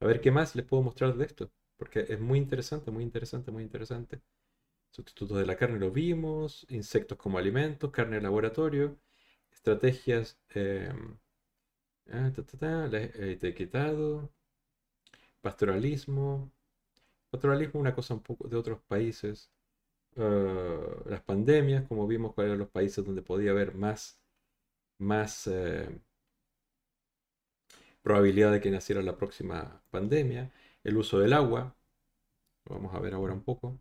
A 0.00 0.06
ver 0.06 0.20
qué 0.20 0.30
más 0.30 0.54
les 0.54 0.64
puedo 0.64 0.84
mostrar 0.84 1.16
de 1.16 1.24
esto, 1.24 1.50
porque 1.76 2.06
es 2.08 2.20
muy 2.20 2.38
interesante, 2.38 2.90
muy 2.92 3.02
interesante, 3.02 3.50
muy 3.50 3.64
interesante. 3.64 4.20
Sustitutos 4.90 5.38
de 5.38 5.46
la 5.46 5.56
carne 5.56 5.78
lo 5.80 5.90
vimos, 5.90 6.66
insectos 6.70 7.18
como 7.18 7.38
alimentos, 7.38 7.90
carne 7.90 8.16
de 8.16 8.22
laboratorio, 8.22 8.98
estrategias, 9.50 10.38
eh, 10.54 10.92
ah, 12.12 12.30
etiquetado, 13.32 14.30
pastoralismo. 15.44 16.52
Pastoralismo 17.30 17.80
una 17.80 17.94
cosa 17.94 18.14
un 18.14 18.22
poco 18.22 18.48
de 18.48 18.56
otros 18.56 18.80
países. 18.88 19.50
Ah, 20.16 20.80
las 21.06 21.22
pandemias, 21.22 21.86
como 21.88 22.06
vimos, 22.08 22.34
cuáles 22.34 22.50
eran 22.52 22.60
los 22.60 22.70
países 22.70 23.04
donde 23.04 23.22
podía 23.22 23.52
haber 23.52 23.74
más, 23.76 24.20
más 24.98 25.46
eh, 25.48 26.00
probabilidad 28.02 28.52
de 28.52 28.60
que 28.60 28.70
naciera 28.70 29.02
la 29.02 29.16
próxima 29.16 29.82
pandemia. 29.90 30.52
El 30.84 30.96
uso 30.96 31.18
del 31.18 31.32
agua, 31.32 31.76
lo 32.66 32.76
vamos 32.76 32.94
a 32.94 33.00
ver 33.00 33.14
ahora 33.14 33.34
un 33.34 33.44
poco. 33.44 33.80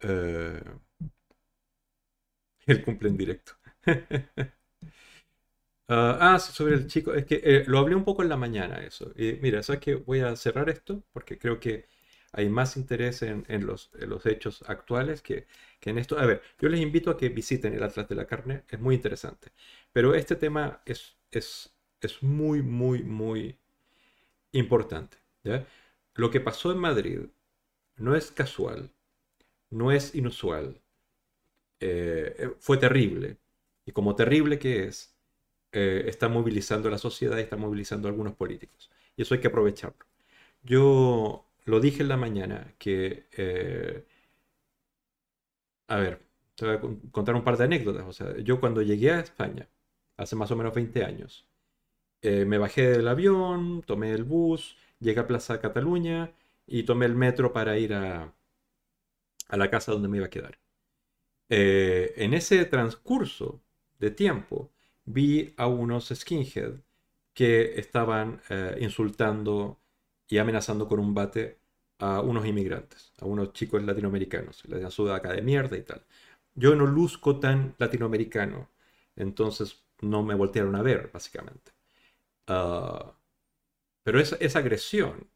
Eh, 0.00 0.60
el 2.66 2.82
cumple 2.82 3.08
en 3.08 3.16
directo. 3.16 3.52
ah, 5.88 6.18
ah 6.20 6.38
sobre 6.38 6.74
el 6.74 6.86
chico, 6.86 7.14
es 7.14 7.24
que 7.26 7.40
eh, 7.44 7.64
lo 7.66 7.78
hablé 7.78 7.94
un 7.94 8.04
poco 8.04 8.22
en 8.22 8.28
la 8.28 8.36
mañana 8.36 8.84
eso. 8.84 9.12
Y 9.16 9.34
mira, 9.42 9.62
¿sabes 9.62 9.80
que 9.80 9.94
Voy 9.96 10.20
a 10.20 10.36
cerrar 10.36 10.68
esto 10.70 11.02
porque 11.12 11.38
creo 11.38 11.58
que 11.60 11.86
hay 12.32 12.48
más 12.48 12.76
interés 12.76 13.22
en, 13.22 13.44
los, 13.66 13.90
hechos 14.24 14.64
actuales 14.66 15.20
que, 15.22 15.46
en 15.82 15.98
esto. 15.98 16.18
A 16.18 16.26
ver, 16.26 16.42
yo 16.58 16.68
les 16.68 16.80
invito 16.80 17.10
a 17.10 17.16
que 17.16 17.28
visiten 17.28 17.74
el 17.74 17.82
Atlas 17.82 18.08
de 18.08 18.14
la 18.14 18.26
Carne, 18.26 18.64
es 18.68 18.80
muy 18.80 18.94
interesante. 18.94 19.52
Pero 19.92 20.14
este 20.14 20.36
tema 20.36 20.82
es, 20.86 21.16
es, 21.30 21.74
es 22.00 22.22
muy, 22.22 22.62
muy, 22.62 23.02
muy 23.02 23.58
importante. 24.52 25.18
Lo 26.14 26.30
que 26.30 26.40
pasó 26.40 26.72
en 26.72 26.78
Madrid 26.78 27.20
no 27.96 28.14
es 28.14 28.30
casual, 28.30 28.90
no 29.70 29.92
es 29.92 30.14
inusual, 30.14 30.81
eh, 31.82 32.36
eh, 32.38 32.50
fue 32.60 32.78
terrible. 32.78 33.38
Y 33.86 33.92
como 33.92 34.14
terrible 34.16 34.58
que 34.58 34.84
es, 34.84 35.16
eh, 35.72 36.04
está 36.08 36.28
movilizando 36.28 36.88
a 36.88 36.92
la 36.92 36.98
sociedad 36.98 37.38
y 37.38 37.42
está 37.42 37.56
movilizando 37.56 38.08
a 38.08 38.10
algunos 38.12 38.34
políticos. 38.36 38.90
Y 39.16 39.22
eso 39.22 39.34
hay 39.34 39.40
que 39.40 39.48
aprovecharlo. 39.48 40.06
Yo 40.62 41.46
lo 41.66 41.80
dije 41.80 42.02
en 42.02 42.08
la 42.08 42.16
mañana 42.18 42.74
que, 42.78 43.26
a 45.88 45.96
ver, 45.96 46.20
te 46.54 46.66
voy 46.66 46.74
a 46.76 47.10
contar 47.12 47.34
un 47.34 47.44
par 47.44 47.56
de 47.56 47.64
anécdotas. 47.64 48.06
O 48.06 48.12
sea, 48.12 48.36
yo 48.38 48.60
cuando 48.60 48.82
llegué 48.82 49.10
a 49.12 49.20
España, 49.20 49.68
hace 50.16 50.36
más 50.36 50.50
o 50.50 50.56
menos 50.56 50.74
20 50.74 51.04
años, 51.04 51.46
me 52.22 52.58
bajé 52.58 52.90
del 52.92 53.08
avión, 53.08 53.82
tomé 53.86 54.12
el 54.12 54.24
bus, 54.24 54.76
llegué 55.00 55.20
a 55.20 55.26
Plaza 55.28 55.60
Cataluña 55.60 56.32
y 56.66 56.84
tomé 56.84 57.06
el 57.06 57.16
metro 57.16 57.52
para 57.52 57.78
ir 57.78 57.94
a, 57.94 58.34
a 59.48 59.56
la 59.56 59.70
casa 59.70 59.92
donde 59.92 60.08
me 60.08 60.16
iba 60.16 60.26
a 60.26 60.30
quedar. 60.30 60.58
Eh, 61.54 62.14
en 62.16 62.32
ese 62.32 62.64
transcurso 62.64 63.62
de 63.98 64.10
tiempo 64.10 64.72
vi 65.04 65.52
a 65.58 65.66
unos 65.66 66.08
skinhead 66.08 66.80
que 67.34 67.78
estaban 67.78 68.40
eh, 68.48 68.78
insultando 68.80 69.78
y 70.28 70.38
amenazando 70.38 70.88
con 70.88 70.98
un 70.98 71.12
bate 71.12 71.58
a 71.98 72.22
unos 72.22 72.46
inmigrantes, 72.46 73.12
a 73.20 73.26
unos 73.26 73.52
chicos 73.52 73.82
latinoamericanos, 73.82 74.64
les 74.66 74.80
dan 74.80 75.10
acá 75.14 75.32
de 75.34 75.42
mierda 75.42 75.76
y 75.76 75.82
tal. 75.82 76.06
Yo 76.54 76.74
no 76.74 76.86
luzco 76.86 77.38
tan 77.38 77.74
latinoamericano, 77.78 78.70
entonces 79.16 79.84
no 80.00 80.22
me 80.22 80.34
voltearon 80.34 80.74
a 80.76 80.82
ver, 80.82 81.10
básicamente. 81.12 81.72
Ah, 82.46 83.14
pero 84.04 84.20
esa, 84.20 84.58
agresión 84.58 85.28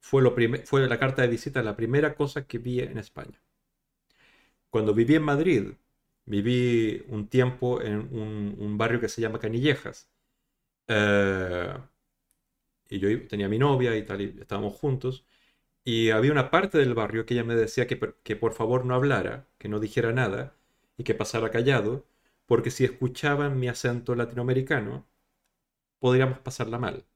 fue 0.00 0.22
la 0.22 0.98
carta 0.98 1.22
de 1.22 1.28
visita, 1.28 1.62
la 1.62 1.76
primera 1.76 2.14
cosa 2.14 2.46
que 2.46 2.58
vi 2.58 2.80
en 2.80 2.98
España. 2.98 3.42
Cuando 4.72 4.94
viví 4.94 5.14
en 5.16 5.22
Madrid, 5.24 5.74
viví 6.24 7.04
un 7.08 7.28
tiempo 7.28 7.82
en 7.82 7.98
un, 8.58 8.78
barrio 8.78 9.00
que 9.00 9.08
se 9.08 9.20
llama 9.20 9.38
Canillejas. 9.38 10.10
Eh, 10.88 11.74
y 12.90 12.98
yo 13.00 13.26
tenía 13.28 13.48
mi 13.48 13.58
novia 13.58 13.96
y 13.96 14.00
estábamos 14.40 14.74
juntos. 14.74 15.26
Y 15.84 16.10
había 16.10 16.32
una 16.32 16.50
parte 16.50 16.78
del 16.78 16.94
barrio 16.94 17.26
que 17.26 17.34
ella 17.34 17.44
me 17.44 17.56
decía 17.56 17.86
que, 17.86 17.98
que 18.24 18.36
por 18.36 18.54
favor 18.54 18.84
no 18.86 18.94
hablara, 18.94 19.48
que 19.58 19.68
no 19.68 19.80
dijera 19.80 20.12
nada 20.12 20.56
y 20.98 21.04
que 21.04 21.14
pasara 21.14 21.50
callado, 21.50 22.06
porque 22.46 22.70
si 22.70 22.84
escuchaban 22.84 23.60
mi 23.60 23.68
acento 23.68 24.14
latinoamericano, 24.14 25.06
podríamos 26.00 26.40
pasarla 26.40 26.78
mal. 26.78 27.06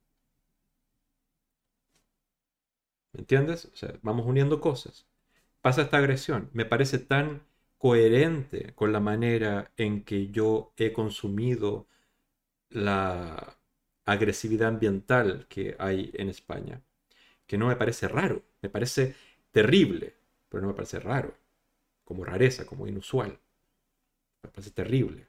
¿Me 3.12 3.20
entiendes? 3.20 3.64
O 3.72 3.76
sea, 3.76 3.98
vamos 4.02 4.26
uniendo 4.26 4.60
cosas. 4.60 5.06
Pasa 5.66 5.82
esta 5.82 5.96
agresión. 5.98 6.48
Me 6.52 6.64
parece 6.64 7.00
tan 7.00 7.44
coherente 7.76 8.72
con 8.76 8.92
la 8.92 9.00
manera 9.00 9.72
en 9.76 10.04
que 10.04 10.28
yo 10.28 10.72
he 10.76 10.92
consumido 10.92 11.88
la 12.70 13.58
agresividad 14.04 14.68
ambiental 14.68 15.48
que 15.48 15.74
hay 15.80 16.12
en 16.14 16.28
España, 16.28 16.82
que 17.48 17.58
no 17.58 17.66
me 17.66 17.74
parece 17.74 18.06
raro, 18.06 18.44
me 18.62 18.68
parece 18.70 19.16
terrible, 19.50 20.14
pero 20.48 20.62
no 20.62 20.68
me 20.68 20.74
parece 20.74 21.00
raro, 21.00 21.36
como 22.04 22.24
rareza, 22.24 22.64
como 22.64 22.86
inusual. 22.86 23.40
Me 24.44 24.50
parece 24.50 24.70
terrible. 24.70 25.26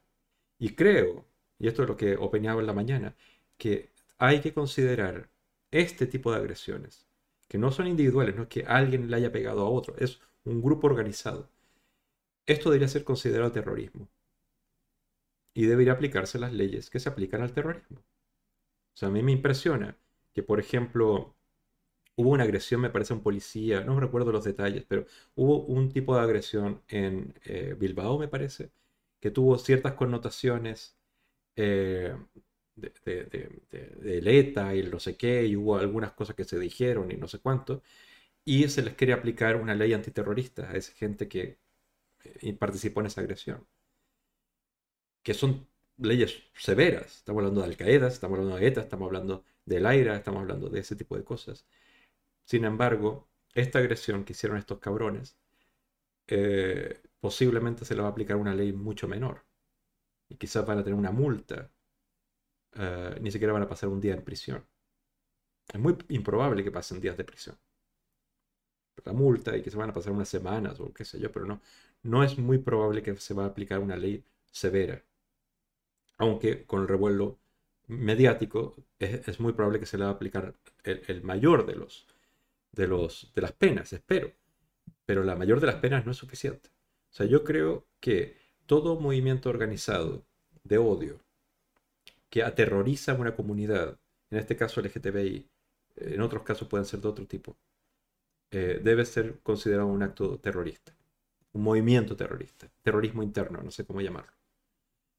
Y 0.59 0.75
creo, 0.75 1.25
y 1.59 1.67
esto 1.67 1.83
es 1.83 1.89
lo 1.89 1.97
que 1.97 2.15
opinaba 2.15 2.61
en 2.61 2.67
la 2.67 2.73
mañana, 2.73 3.15
que 3.57 3.91
hay 4.19 4.41
que 4.41 4.53
considerar 4.53 5.31
este 5.71 6.07
tipo 6.07 6.31
de 6.31 6.37
agresiones 6.37 7.07
que 7.47 7.57
no 7.57 7.71
son 7.71 7.87
individuales, 7.87 8.35
no 8.35 8.43
es 8.43 8.49
que 8.49 8.65
alguien 8.65 9.09
le 9.09 9.15
haya 9.17 9.31
pegado 9.31 9.61
a 9.61 9.69
otro, 9.69 9.95
es 9.97 10.19
un 10.47 10.61
grupo 10.61 10.87
organizado. 10.87 11.49
Esto 12.45 12.69
debería 12.69 12.87
ser 12.87 13.03
considerado 13.03 13.51
terrorismo. 13.51 14.07
Y 15.53 15.65
debería 15.65 15.93
aplicarse 15.93 16.39
las 16.39 16.53
leyes 16.53 16.89
que 16.89 16.99
se 16.99 17.09
aplican 17.09 17.41
al 17.41 17.51
terrorismo. 17.51 17.99
O 17.99 18.97
sea, 18.97 19.09
a 19.09 19.11
mí 19.11 19.23
me 19.23 19.31
impresiona 19.31 19.97
que, 20.33 20.43
por 20.43 20.59
ejemplo, 20.59 21.35
hubo 22.15 22.31
una 22.31 22.43
agresión, 22.43 22.81
me 22.81 22.89
parece, 22.89 23.13
a 23.13 23.17
un 23.17 23.23
policía, 23.23 23.81
no 23.83 23.99
recuerdo 23.99 24.31
los 24.31 24.43
detalles, 24.45 24.85
pero 24.87 25.05
hubo 25.35 25.65
un 25.65 25.91
tipo 25.91 26.15
de 26.15 26.21
agresión 26.21 26.81
en 26.87 27.33
eh, 27.45 27.75
Bilbao, 27.79 28.19
me 28.19 28.27
parece, 28.27 28.71
que 29.19 29.31
tuvo 29.31 29.57
ciertas 29.57 29.93
connotaciones 29.93 30.97
eh, 31.55 32.15
de, 32.75 32.93
de, 33.05 34.39
ETA 34.39 34.75
y 34.75 34.83
no 34.83 34.99
sé 34.99 35.17
qué, 35.17 35.45
y 35.45 35.55
hubo 35.55 35.77
algunas 35.77 36.13
cosas 36.13 36.35
que 36.35 36.43
se 36.45 36.59
dijeron 36.59 37.11
y 37.11 37.17
no 37.17 37.27
sé 37.27 37.39
cuánto, 37.39 37.81
y 38.47 38.69
se 38.69 38.81
les 38.81 38.95
quiere 38.95 39.11
aplicar 39.11 39.57
una 39.57 39.75
ley 39.75 39.91
antiterrorista 39.93 40.71
a 40.71 40.75
esa 40.77 40.93
gente 40.93 41.27
que 41.27 41.59
eh, 42.23 42.53
participó 42.53 43.01
en 43.01 43.07
esa 43.07 43.19
agresión. 43.21 43.67
Que 45.21 45.33
son 45.33 45.67
leyes 45.97 46.43
severas. 46.55 47.17
Estamos 47.17 47.41
hablando 47.41 47.61
de 47.61 47.67
Al-Qaeda, 47.67 48.07
estamos 48.07 48.39
hablando 48.39 48.57
de 48.57 48.67
ETA, 48.67 48.81
estamos 48.81 49.07
hablando 49.07 49.43
del 49.65 49.85
AIRA, 49.85 50.15
estamos 50.15 50.41
hablando 50.41 50.69
de 50.69 50.79
ese 50.79 50.95
tipo 50.95 51.17
de 51.17 51.25
cosas. 51.25 51.67
Sin 52.45 52.65
embargo, 52.65 53.29
esta 53.53 53.79
agresión 53.79 54.23
que 54.23 54.33
hicieron 54.33 54.57
estos 54.57 54.79
cabrones, 54.79 55.37
eh, 56.27 57.01
posiblemente 57.19 57.85
se 57.85 57.95
le 57.95 58.01
va 58.01 58.09
a 58.09 58.11
aplicar 58.11 58.37
una 58.37 58.55
ley 58.55 58.71
mucho 58.73 59.09
menor. 59.09 59.45
Y 60.29 60.35
quizás 60.37 60.65
van 60.65 60.79
a 60.79 60.83
tener 60.83 60.97
una 60.99 61.11
multa 61.11 61.71
eh, 62.75 63.17
ni 63.21 63.31
siquiera 63.31 63.53
van 63.53 63.63
a 63.63 63.67
pasar 63.69 63.89
un 63.89 63.99
día 63.99 64.13
en 64.13 64.23
prisión. 64.23 64.65
Es 65.73 65.79
muy 65.79 65.97
improbable 66.09 66.63
que 66.63 66.71
pasen 66.71 66.99
días 67.01 67.17
de 67.17 67.23
prisión. 67.23 67.57
La 69.05 69.13
multa 69.13 69.55
y 69.55 69.61
que 69.61 69.71
se 69.71 69.77
van 69.77 69.89
a 69.89 69.93
pasar 69.93 70.13
unas 70.13 70.29
semanas 70.29 70.79
o 70.79 70.93
qué 70.93 71.05
sé 71.05 71.19
yo, 71.19 71.31
pero 71.31 71.45
no, 71.45 71.61
no 72.03 72.23
es 72.23 72.37
muy 72.37 72.57
probable 72.57 73.03
que 73.03 73.15
se 73.17 73.33
va 73.33 73.43
a 73.43 73.47
aplicar 73.47 73.79
una 73.79 73.95
ley 73.95 74.23
severa. 74.51 75.03
Aunque 76.17 76.65
con 76.65 76.81
el 76.81 76.87
revuelo 76.87 77.37
mediático 77.87 78.75
es, 78.99 79.39
muy 79.39 79.53
probable 79.53 79.79
que 79.79 79.85
se 79.85 79.97
le 79.97 80.03
va 80.03 80.11
a 80.11 80.13
aplicar 80.13 80.55
el, 80.83 81.21
mayor 81.23 81.65
de 81.65 81.75
los, 81.75 82.07
de 82.71 82.87
los 82.87 83.31
de 83.35 83.41
las 83.41 83.51
penas, 83.53 83.93
espero. 83.93 84.31
Pero 85.05 85.23
la 85.23 85.35
mayor 85.35 85.59
de 85.59 85.67
las 85.67 85.75
penas 85.75 86.05
no 86.05 86.11
es 86.11 86.17
suficiente. 86.17 86.69
O 87.11 87.13
sea, 87.13 87.25
yo 87.25 87.43
creo 87.43 87.85
que 87.99 88.37
todo 88.65 88.99
movimiento 88.99 89.49
organizado 89.49 90.25
de 90.63 90.77
odio 90.77 91.19
que 92.29 92.43
aterroriza 92.43 93.13
a 93.13 93.15
una 93.15 93.35
comunidad, 93.35 93.97
en 94.31 94.39
este 94.39 94.55
caso 94.57 94.81
LGTBI, 94.81 95.47
en 95.97 96.21
otros 96.21 96.43
casos 96.43 96.67
pueden 96.67 96.85
ser 96.85 96.99
de 97.01 97.07
otro 97.07 97.25
tipo, 97.25 97.57
eh, 98.51 98.79
debe 98.83 99.05
ser 99.05 99.39
considerado 99.41 99.87
un 99.87 100.03
acto 100.03 100.39
terrorista, 100.39 100.93
un 101.53 101.63
movimiento 101.63 102.15
terrorista, 102.15 102.69
terrorismo 102.81 103.23
interno, 103.23 103.61
no 103.61 103.71
sé 103.71 103.85
cómo 103.85 104.01
llamarlo. 104.01 104.31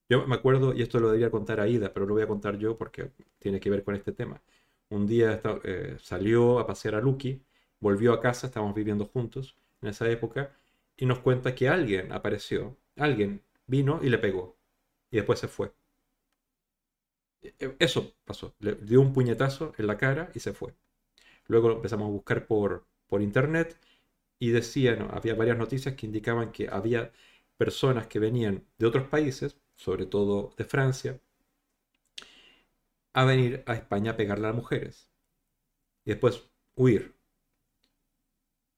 Yo 0.08 0.26
me 0.26 0.36
acuerdo, 0.36 0.74
y 0.74 0.82
esto 0.82 1.00
lo 1.00 1.08
debería 1.08 1.30
contar 1.30 1.60
Aida, 1.60 1.92
pero 1.92 2.06
lo 2.06 2.14
voy 2.14 2.22
a 2.22 2.26
contar 2.26 2.56
yo 2.58 2.76
porque 2.78 3.10
tiene 3.38 3.60
que 3.60 3.70
ver 3.70 3.84
con 3.84 3.94
este 3.94 4.12
tema. 4.12 4.40
Un 4.88 5.06
día 5.06 5.40
eh, 5.64 5.96
salió 6.00 6.58
a 6.58 6.66
pasear 6.66 6.94
a 6.94 7.00
Lucky, 7.00 7.42
volvió 7.80 8.12
a 8.14 8.20
casa, 8.20 8.46
estábamos 8.46 8.74
viviendo 8.74 9.06
juntos 9.06 9.56
en 9.82 9.88
esa 9.90 10.08
época, 10.08 10.52
y 10.96 11.06
nos 11.06 11.20
cuenta 11.20 11.54
que 11.54 11.68
alguien 11.68 12.12
apareció, 12.12 12.76
alguien 12.96 13.42
vino 13.66 14.00
y 14.02 14.08
le 14.08 14.18
pegó 14.18 14.56
y 15.10 15.16
después 15.16 15.38
se 15.38 15.48
fue. 15.48 15.72
E, 17.42 17.54
e, 17.58 17.76
eso 17.78 18.14
pasó, 18.24 18.54
le 18.60 18.74
dio 18.76 19.00
un 19.00 19.12
puñetazo 19.12 19.72
en 19.78 19.86
la 19.86 19.96
cara 19.96 20.30
y 20.34 20.40
se 20.40 20.52
fue. 20.52 20.74
Luego 21.46 21.72
empezamos 21.72 22.06
a 22.08 22.12
buscar 22.12 22.46
por, 22.46 22.86
por 23.08 23.22
internet 23.22 23.78
y 24.38 24.50
decían, 24.50 25.08
había 25.12 25.34
varias 25.34 25.58
noticias 25.58 25.94
que 25.96 26.06
indicaban 26.06 26.52
que 26.52 26.68
había 26.70 27.12
personas 27.58 28.06
que 28.08 28.18
venían 28.20 28.64
de 28.78 28.86
otros 28.86 29.08
países, 29.08 29.58
sobre 29.76 30.06
todo 30.06 30.54
de 30.58 30.64
Francia, 30.64 31.20
a 33.12 33.24
venir 33.26 33.62
a 33.66 33.74
España 33.74 34.12
a 34.12 34.16
pegarle 34.16 34.46
a 34.46 34.50
las 34.50 34.56
mujeres 34.56 35.10
y 36.04 36.10
después 36.10 36.50
huir. 36.76 37.16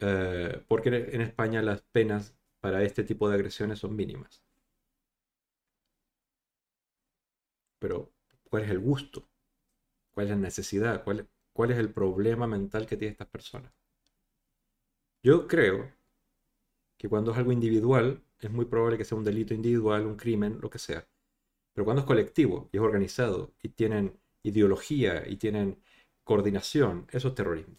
Eh, 0.00 0.64
porque 0.66 0.88
en 1.12 1.20
España 1.20 1.62
las 1.62 1.82
penas 1.82 2.34
para 2.60 2.82
este 2.82 3.04
tipo 3.04 3.28
de 3.28 3.36
agresiones 3.36 3.78
son 3.78 3.94
mínimas. 3.94 4.42
Pero, 7.80 8.12
¿cuál 8.48 8.62
es 8.62 8.70
el 8.70 8.78
gusto? 8.78 9.28
¿Cuál 10.12 10.26
es 10.26 10.30
la 10.30 10.36
necesidad? 10.36 11.04
¿Cuál, 11.04 11.28
cuál 11.52 11.72
es 11.72 11.78
el 11.78 11.92
problema 11.92 12.46
mental 12.46 12.86
que 12.86 12.96
tienen 12.96 13.12
estas 13.12 13.28
personas? 13.28 13.72
Yo 15.22 15.48
creo 15.48 15.90
que 16.98 17.08
cuando 17.08 17.32
es 17.32 17.38
algo 17.38 17.52
individual, 17.52 18.22
es 18.38 18.50
muy 18.50 18.64
probable 18.66 18.96
que 18.98 19.04
sea 19.04 19.18
un 19.18 19.24
delito 19.24 19.54
individual, 19.54 20.06
un 20.06 20.16
crimen, 20.16 20.58
lo 20.60 20.70
que 20.70 20.78
sea. 20.78 21.06
Pero 21.74 21.84
cuando 21.86 22.02
es 22.02 22.06
colectivo 22.06 22.68
y 22.72 22.78
es 22.78 22.82
organizado 22.82 23.54
y 23.62 23.70
tienen 23.70 24.18
ideología 24.44 25.28
y 25.28 25.36
tienen 25.36 25.82
coordinación, 26.24 27.06
eso 27.12 27.28
es 27.28 27.34
terrorismo. 27.34 27.76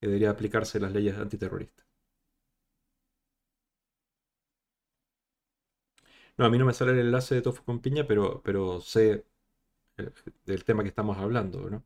Y 0.00 0.06
debería 0.06 0.30
aplicarse 0.30 0.80
las 0.80 0.92
leyes 0.92 1.16
antiterroristas. 1.18 1.86
No, 6.38 6.44
a 6.46 6.50
mí 6.50 6.58
no 6.58 6.64
me 6.66 6.72
sale 6.74 6.92
el 6.92 6.98
enlace 7.00 7.34
de 7.36 7.42
tofu 7.42 7.62
con 7.64 7.80
piña, 7.80 8.06
pero, 8.06 8.42
pero 8.42 8.80
sé 8.80 9.24
del 10.44 10.64
tema 10.64 10.82
que 10.82 10.88
estamos 10.90 11.18
hablando, 11.18 11.68
¿no? 11.70 11.84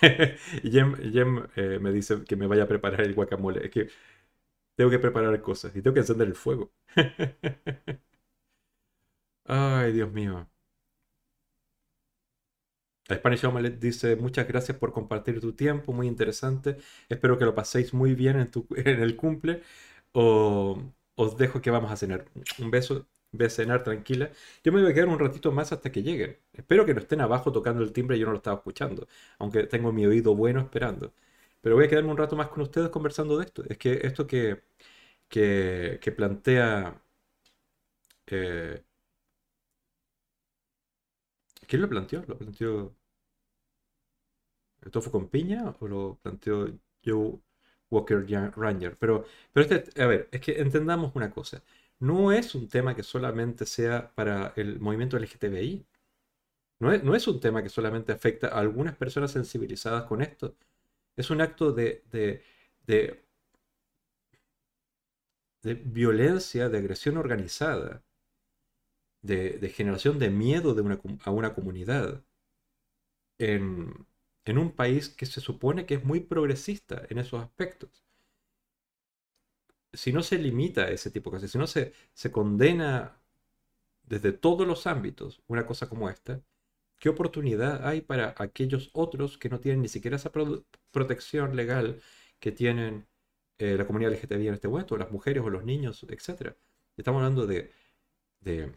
Jem, 0.62 1.46
eh, 1.56 1.78
me 1.80 1.92
dice 1.92 2.24
que 2.24 2.36
me 2.36 2.46
vaya 2.46 2.64
a 2.64 2.68
preparar 2.68 3.02
el 3.02 3.14
guacamole. 3.14 3.64
Es 3.66 3.70
que 3.70 3.88
tengo 4.76 4.90
que 4.90 5.00
preparar 5.00 5.40
cosas 5.42 5.74
y 5.76 5.82
tengo 5.82 5.94
que 5.94 6.00
encender 6.00 6.28
el 6.28 6.36
fuego. 6.36 6.72
Ay, 9.46 9.92
Dios 9.92 10.12
mío. 10.12 10.48
Spanish 13.12 13.44
Omelette 13.44 13.78
dice, 13.80 14.16
muchas 14.16 14.48
gracias 14.48 14.78
por 14.78 14.92
compartir 14.92 15.40
tu 15.40 15.52
tiempo, 15.54 15.92
muy 15.92 16.06
interesante. 16.06 16.78
Espero 17.08 17.36
que 17.38 17.44
lo 17.44 17.54
paséis 17.54 17.92
muy 17.94 18.14
bien 18.14 18.38
en, 18.38 18.50
tu, 18.50 18.66
en 18.76 19.02
el 19.02 19.16
cumple. 19.16 19.62
O 20.12 20.78
os 21.16 21.36
dejo 21.36 21.60
que 21.60 21.70
vamos 21.70 21.90
a 21.92 21.96
cenar. 21.96 22.26
Un 22.58 22.70
beso, 22.70 23.06
ve 23.32 23.46
a 23.46 23.50
cenar 23.50 23.84
tranquila. 23.84 24.30
Yo 24.64 24.72
me 24.72 24.80
voy 24.82 24.90
a 24.90 24.94
quedar 24.94 25.08
un 25.08 25.18
ratito 25.18 25.52
más 25.52 25.72
hasta 25.72 25.92
que 25.92 26.02
lleguen. 26.02 26.38
Espero 26.54 26.86
que 26.86 26.94
no 26.94 27.00
estén 27.00 27.20
abajo 27.20 27.52
tocando 27.52 27.82
el 27.82 27.92
timbre 27.92 28.16
y 28.16 28.20
yo 28.20 28.26
no 28.26 28.32
lo 28.32 28.38
estaba 28.38 28.56
escuchando, 28.56 29.06
aunque 29.38 29.64
tengo 29.64 29.92
mi 29.92 30.06
oído 30.06 30.34
bueno 30.34 30.60
esperando. 30.60 31.12
Pero 31.60 31.76
voy 31.76 31.86
a 31.86 31.88
quedarme 31.88 32.10
un 32.10 32.18
rato 32.18 32.36
más 32.36 32.48
con 32.48 32.62
ustedes 32.62 32.90
conversando 32.90 33.38
de 33.38 33.44
esto. 33.46 33.64
Es 33.68 33.78
que 33.78 34.00
esto 34.04 34.26
que, 34.26 34.62
que, 35.28 36.12
plantea... 36.16 37.00
Eh, 38.26 38.84
¿Quién 41.66 41.82
lo 41.82 41.88
planteó? 41.88 42.24
¿Lo 42.26 42.38
planteó 42.38 42.94
fue 44.92 45.12
con 45.12 45.28
piña 45.28 45.74
o 45.80 45.88
lo 45.88 46.18
planteó 46.22 46.68
Joe 47.04 47.38
Walker 47.90 48.24
Ranger? 48.56 48.96
Pero, 48.98 49.24
pero 49.52 49.66
este, 49.66 50.02
a 50.02 50.06
ver, 50.06 50.28
es 50.32 50.40
que 50.40 50.60
entendamos 50.60 51.14
una 51.14 51.30
cosa. 51.30 51.62
No 52.00 52.32
es 52.32 52.54
un 52.54 52.68
tema 52.68 52.94
que 52.94 53.02
solamente 53.02 53.66
sea 53.66 54.10
para 54.14 54.52
el 54.56 54.80
movimiento 54.80 55.16
LGTBI. 55.16 55.86
No 56.84 56.92
es, 56.92 57.02
no 57.02 57.14
es 57.16 57.26
un 57.26 57.40
tema 57.40 57.62
que 57.62 57.70
solamente 57.70 58.12
afecta 58.12 58.48
a 58.48 58.60
algunas 58.60 58.94
personas 58.94 59.30
sensibilizadas 59.30 60.04
con 60.04 60.20
esto. 60.20 60.54
Es 61.16 61.30
un 61.30 61.40
acto 61.40 61.72
de, 61.72 62.04
de, 62.12 62.44
de, 62.86 63.24
violencia, 65.84 66.68
de 66.68 66.78
agresión 66.78 67.16
organizada, 67.16 68.04
de, 69.22 69.68
generación 69.74 70.20
de 70.20 70.30
miedo 70.30 70.72
de 70.74 70.82
una, 70.82 71.00
a 71.24 71.30
una 71.32 71.52
comunidad 71.54 72.22
en, 73.38 74.06
en 74.44 74.58
un 74.58 74.72
país 74.72 75.08
que 75.08 75.26
se 75.26 75.40
supone 75.40 75.86
que 75.86 75.94
es 75.94 76.04
muy 76.04 76.18
progresista 76.20 77.02
en 77.08 77.18
esos 77.18 77.40
aspectos. 77.40 78.04
Si 79.94 80.12
no 80.12 80.22
se 80.22 80.38
limita 80.38 80.82
a 80.82 80.90
ese 80.90 81.10
tipo 81.10 81.30
de 81.30 81.36
cosas, 81.36 81.50
si 81.50 81.58
no 81.58 81.66
se, 81.66 81.92
se 82.12 82.30
condena 82.32 83.18
desde 84.04 84.32
todos 84.32 84.66
los 84.66 84.86
ámbitos 84.86 85.42
una 85.48 85.66
cosa 85.66 85.88
como 85.88 86.10
esta, 86.10 86.42
¿qué 87.04 87.10
oportunidad 87.10 87.86
hay 87.86 88.00
para 88.00 88.34
aquellos 88.38 88.88
otros 88.94 89.36
que 89.36 89.50
no 89.50 89.60
tienen 89.60 89.82
ni 89.82 89.88
siquiera 89.88 90.16
esa 90.16 90.32
protección 90.90 91.54
legal 91.54 92.00
que 92.40 92.50
tienen 92.50 93.06
eh, 93.58 93.76
la 93.76 93.86
comunidad 93.86 94.12
LGTBI 94.14 94.48
en 94.48 94.54
este 94.54 94.68
momento, 94.68 94.96
las 94.96 95.10
mujeres 95.10 95.42
o 95.44 95.50
los 95.50 95.64
niños, 95.64 96.06
etcétera? 96.08 96.56
Estamos 96.96 97.18
hablando 97.18 97.46
de, 97.46 97.70
de 98.40 98.72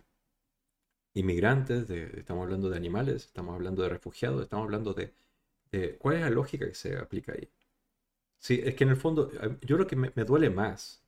inmigrantes, 1.14 1.90
estamos 1.90 2.44
hablando 2.44 2.70
de 2.70 2.76
animales, 2.76 3.28
estamos 3.28 3.56
hablando 3.56 3.84
de 3.84 3.90
refugiados, 3.90 4.44
estamos 4.44 4.66
hablando 4.66 4.94
de, 4.94 5.14
cuál 5.98 6.18
es 6.18 6.22
la 6.24 6.30
lógica 6.30 6.68
que 6.68 6.76
se 6.76 6.98
aplica 6.98 7.32
ahí. 7.32 7.50
Sí, 8.40 8.62
es 8.62 8.76
que 8.76 8.84
en 8.84 8.90
el 8.90 8.98
fondo, 8.98 9.32
yo 9.62 9.78
lo 9.78 9.88
que 9.88 9.96
me, 9.96 10.12
duele 10.26 10.50
más, 10.50 11.02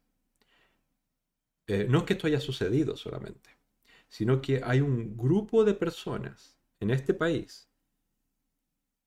eh, 1.67 1.85
no 1.89 1.97
es 1.97 2.03
que 2.05 2.13
esto 2.13 2.27
haya 2.27 2.39
sucedido 2.39 2.95
solamente, 2.95 3.49
sino 4.07 4.41
que 4.41 4.61
hay 4.63 4.79
un 4.79 5.17
grupo 5.17 5.65
de 5.65 5.73
personas 5.73 6.58
en 6.81 6.91
este 6.91 7.13
país, 7.13 7.69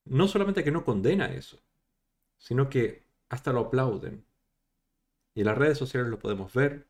no 0.05 0.29
solamente 0.29 0.63
que 0.65 0.71
no 0.71 0.85
condena 0.85 1.27
eso, 1.35 1.59
sino 2.39 2.69
que 2.71 3.05
hasta 3.31 3.53
lo 3.53 3.61
aplauden. 3.61 4.25
Y 5.35 5.41
en 5.41 5.47
las 5.47 5.59
redes 5.59 5.77
sociales 5.77 6.09
lo 6.09 6.19
podemos 6.19 6.55
ver, 6.55 6.89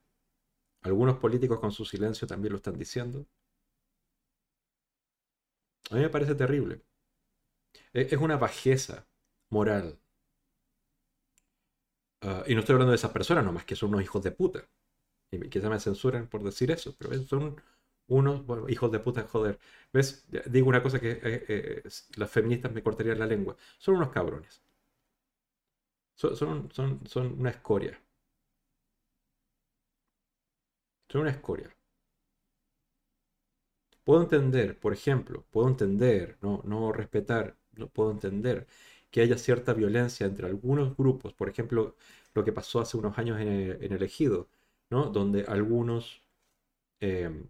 algunos 0.83 1.19
políticos 1.19 1.61
con 1.61 1.73
su 1.73 1.85
silencio 1.85 2.27
también 2.29 2.53
lo 2.53 2.59
están 2.59 2.79
diciendo. 2.79 3.27
A 5.91 5.95
mí 5.95 6.01
me 6.01 6.09
parece 6.11 6.35
terrible. 6.35 6.83
E, 7.95 8.03
es 8.11 8.19
una 8.21 8.37
bajeza 8.37 9.07
moral. 9.49 9.99
Ah, 12.23 12.45
y 12.47 12.55
no 12.55 12.61
estoy 12.61 12.75
hablando 12.75 12.93
de 12.93 12.97
esas 12.97 13.11
personas 13.11 13.45
nomás, 13.45 13.65
que 13.65 13.77
son 13.77 13.91
unos 13.91 14.03
hijos 14.03 14.23
de 14.23 14.31
puta. 14.31 14.69
Y 15.33 15.41
quizá 15.51 15.71
me 15.71 15.81
censuran 15.81 16.29
por 16.29 16.43
decir 16.45 16.71
eso, 16.73 16.95
pero 16.99 17.15
son 17.25 17.57
unos 18.19 18.45
hijos 18.71 18.91
de 18.93 18.99
puta, 19.01 19.23
joder. 19.29 19.59
¿Ves? 19.93 20.27
Digo 20.47 20.69
una 20.69 20.83
cosa 20.83 21.01
que 21.01 21.11
eh, 21.13 21.21
eh, 21.49 21.83
las 22.17 22.31
feministas 22.31 22.73
me 22.73 22.83
cortarían 22.83 23.19
la 23.19 23.27
lengua. 23.27 23.57
Son 23.79 23.97
unos 23.97 24.11
cabrones. 24.11 24.63
Son, 26.15 26.35
son, 26.37 26.71
son, 26.73 27.07
son 27.07 27.39
una 27.39 27.51
escoria. 27.51 28.01
Son 31.09 31.21
una 31.21 31.31
escoria. 31.31 31.71
Puedo 34.05 34.23
entender, 34.23 34.79
por 34.79 34.93
ejemplo, 34.93 35.45
puedo 35.51 35.69
entender, 35.69 36.37
no, 36.41 36.61
no 36.65 36.93
respetar, 36.93 37.57
no 37.73 37.89
puedo 37.89 38.11
entender 38.11 38.67
que 39.11 39.21
haya 39.21 39.39
cierta 39.39 39.75
violencia 39.75 40.27
entre 40.27 40.47
algunos 40.47 40.97
grupos, 40.97 41.35
por 41.35 41.49
ejemplo, 41.49 41.97
lo 42.35 42.45
que 42.45 42.53
pasó 42.53 42.81
hace 42.81 42.97
unos 42.97 43.19
años 43.19 43.41
en 43.41 43.93
el, 43.93 44.03
Ejido, 44.03 44.49
¿no? 44.91 45.07
donde 45.11 45.45
algunos 45.45 46.23
em, 47.01 47.49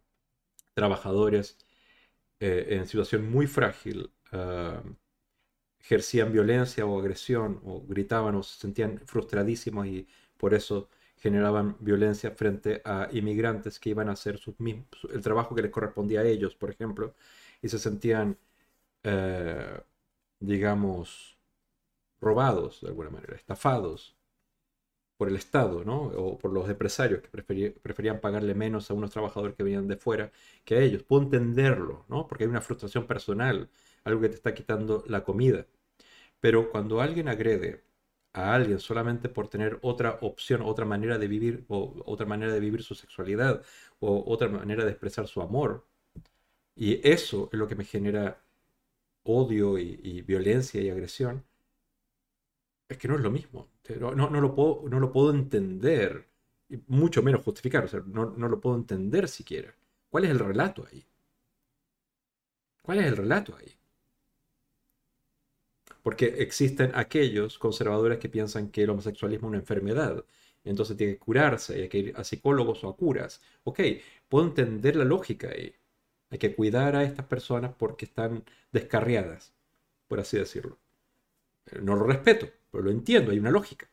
trabajadores 0.75 1.59
eh, 2.41 2.69
en 2.71 2.87
situación 2.87 3.31
muy 3.31 3.47
frágil 3.47 4.13
ah, 4.33 4.83
ejercían 5.81 6.33
violencia 6.33 6.87
o 6.87 6.99
agresión 6.99 7.61
o 7.65 7.83
gritaban 7.87 8.35
o 8.37 8.43
se 8.43 8.59
sentían 8.61 9.01
frustradísimos 9.07 9.87
y 9.87 10.07
por 10.37 10.55
eso 10.55 10.89
generaban 11.17 11.77
violencia 11.81 12.33
frente 12.33 12.83
a 12.85 13.09
inmigrantes 13.13 13.79
que 13.79 13.91
iban 13.91 14.09
a 14.09 14.13
hacer 14.13 14.39
sus 14.39 14.57
el 14.61 15.23
trabajo 15.23 15.55
que 15.55 15.63
les 15.63 15.71
correspondía 15.71 16.21
a 16.21 16.25
ellos, 16.25 16.57
por 16.57 16.71
ejemplo, 16.71 17.15
y 17.63 17.69
se 17.69 17.79
sentían, 17.79 18.37
eh, 19.05 19.81
digamos, 20.41 21.39
robados 22.21 22.81
de 22.83 22.89
alguna 22.89 23.11
manera, 23.11 23.37
estafados 23.37 24.17
por 25.23 25.29
el 25.29 25.37
Estado, 25.37 25.85
¿no? 25.85 26.03
O 26.03 26.37
por 26.37 26.53
los 26.53 26.69
empresarios 26.69 27.21
que 27.23 27.29
preferían 27.81 28.19
pagarle 28.21 28.55
menos 28.57 28.91
a 28.91 28.95
unos 28.95 29.13
trabajadores 29.13 29.55
que 29.55 29.63
venían 29.63 29.87
de 29.87 29.97
fuera 29.97 30.33
que 30.65 30.75
a 30.75 30.81
ellos. 30.81 31.05
Puedo 31.05 31.23
entenderlo, 31.23 32.05
¿no? 32.09 32.27
Porque 32.27 32.43
hay 32.43 32.51
una 32.51 32.61
frustración 32.61 33.07
personal, 33.07 33.71
algo 34.03 34.21
que 34.21 34.31
te 34.31 34.35
está 34.35 34.53
quitando 34.53 35.05
la 35.07 35.23
comida. 35.23 35.65
Pero 36.41 36.71
cuando 36.73 37.01
alguien 37.01 37.29
agrede 37.29 37.85
a 38.33 38.55
alguien 38.55 38.81
solamente 38.81 39.29
por 39.29 39.49
tener 39.49 39.79
otra 39.83 40.19
opción, 40.23 40.63
otra 40.63 40.87
manera 40.87 41.19
de 41.19 41.29
vivir, 41.29 41.65
o 41.69 42.03
otra 42.05 42.27
manera 42.27 42.53
de 42.53 42.59
vivir 42.59 42.83
su 42.83 42.97
sexualidad, 42.97 43.63
o 44.01 44.25
otra 44.27 44.49
manera 44.49 44.85
de 44.85 44.91
expresar 44.91 45.29
su 45.29 45.41
amor. 45.41 45.87
Y 46.75 47.01
eso 47.09 47.49
es 47.53 47.59
lo 47.61 47.69
que 47.69 47.77
me 47.77 47.85
genera 47.85 48.43
odio 49.23 49.79
y, 49.79 50.23
violencia 50.23 50.81
y 50.81 50.91
agresión. 50.91 51.45
Es 52.89 52.99
que 52.99 53.09
no 53.09 53.17
es 53.17 53.21
lo 53.21 53.31
mismo. 53.31 53.72
No, 54.01 54.15
no, 54.15 54.41
lo, 54.41 54.55
puedo, 54.55 54.83
no 54.89 54.99
lo 55.01 55.13
puedo 55.13 55.31
entender. 55.33 56.29
mucho 56.89 57.23
menos 57.23 57.45
justificar, 57.45 57.89
no, 58.07 58.31
no 58.31 58.49
lo 58.49 58.61
puedo 58.61 58.77
entender 58.77 59.29
siquiera. 59.29 59.75
¿Cuál 60.11 60.25
es 60.25 60.31
el 60.31 60.39
relato 60.41 60.87
ahí? 60.91 61.05
¿Cuál 62.81 62.99
es 63.01 63.07
el 63.07 63.17
relato 63.17 63.57
ahí? 63.57 63.77
Porque 66.03 66.27
existen 66.39 66.93
aquellos 66.95 67.59
conservadores 67.59 68.19
que 68.19 68.29
piensan 68.29 68.71
que 68.71 68.83
el 68.83 68.91
homosexualismo 68.91 69.49
es 69.49 69.51
una 69.51 69.59
enfermedad, 69.59 70.25
entonces 70.65 70.97
tiene 70.97 71.15
que 71.15 71.19
curarse, 71.19 71.75
hay 71.83 71.89
que 71.89 71.99
ir 71.99 72.13
a 72.17 72.25
psicólogos 72.25 72.85
o 72.85 72.89
a 72.89 72.97
curas. 72.97 73.41
Ok, 73.65 73.81
puedo 74.29 74.47
entender 74.47 74.97
la 74.97 75.05
lógica 75.05 75.49
ahí. 75.51 75.75
Hay 76.31 76.39
que 76.39 76.55
cuidar 76.55 76.97
a 76.97 77.05
estas 77.05 77.27
personas 77.27 77.75
porque 77.79 78.05
están 78.07 78.45
descarriadas, 78.73 79.55
por 80.09 80.21
así 80.21 80.39
decirlo. 80.39 80.79
No 81.83 81.97
lo 81.97 82.05
respeto, 82.07 82.49
pero 82.73 82.85
lo 82.85 82.91
entiendo, 82.91 83.31
hay 83.33 83.39
una 83.41 83.53
lógica. 83.53 83.89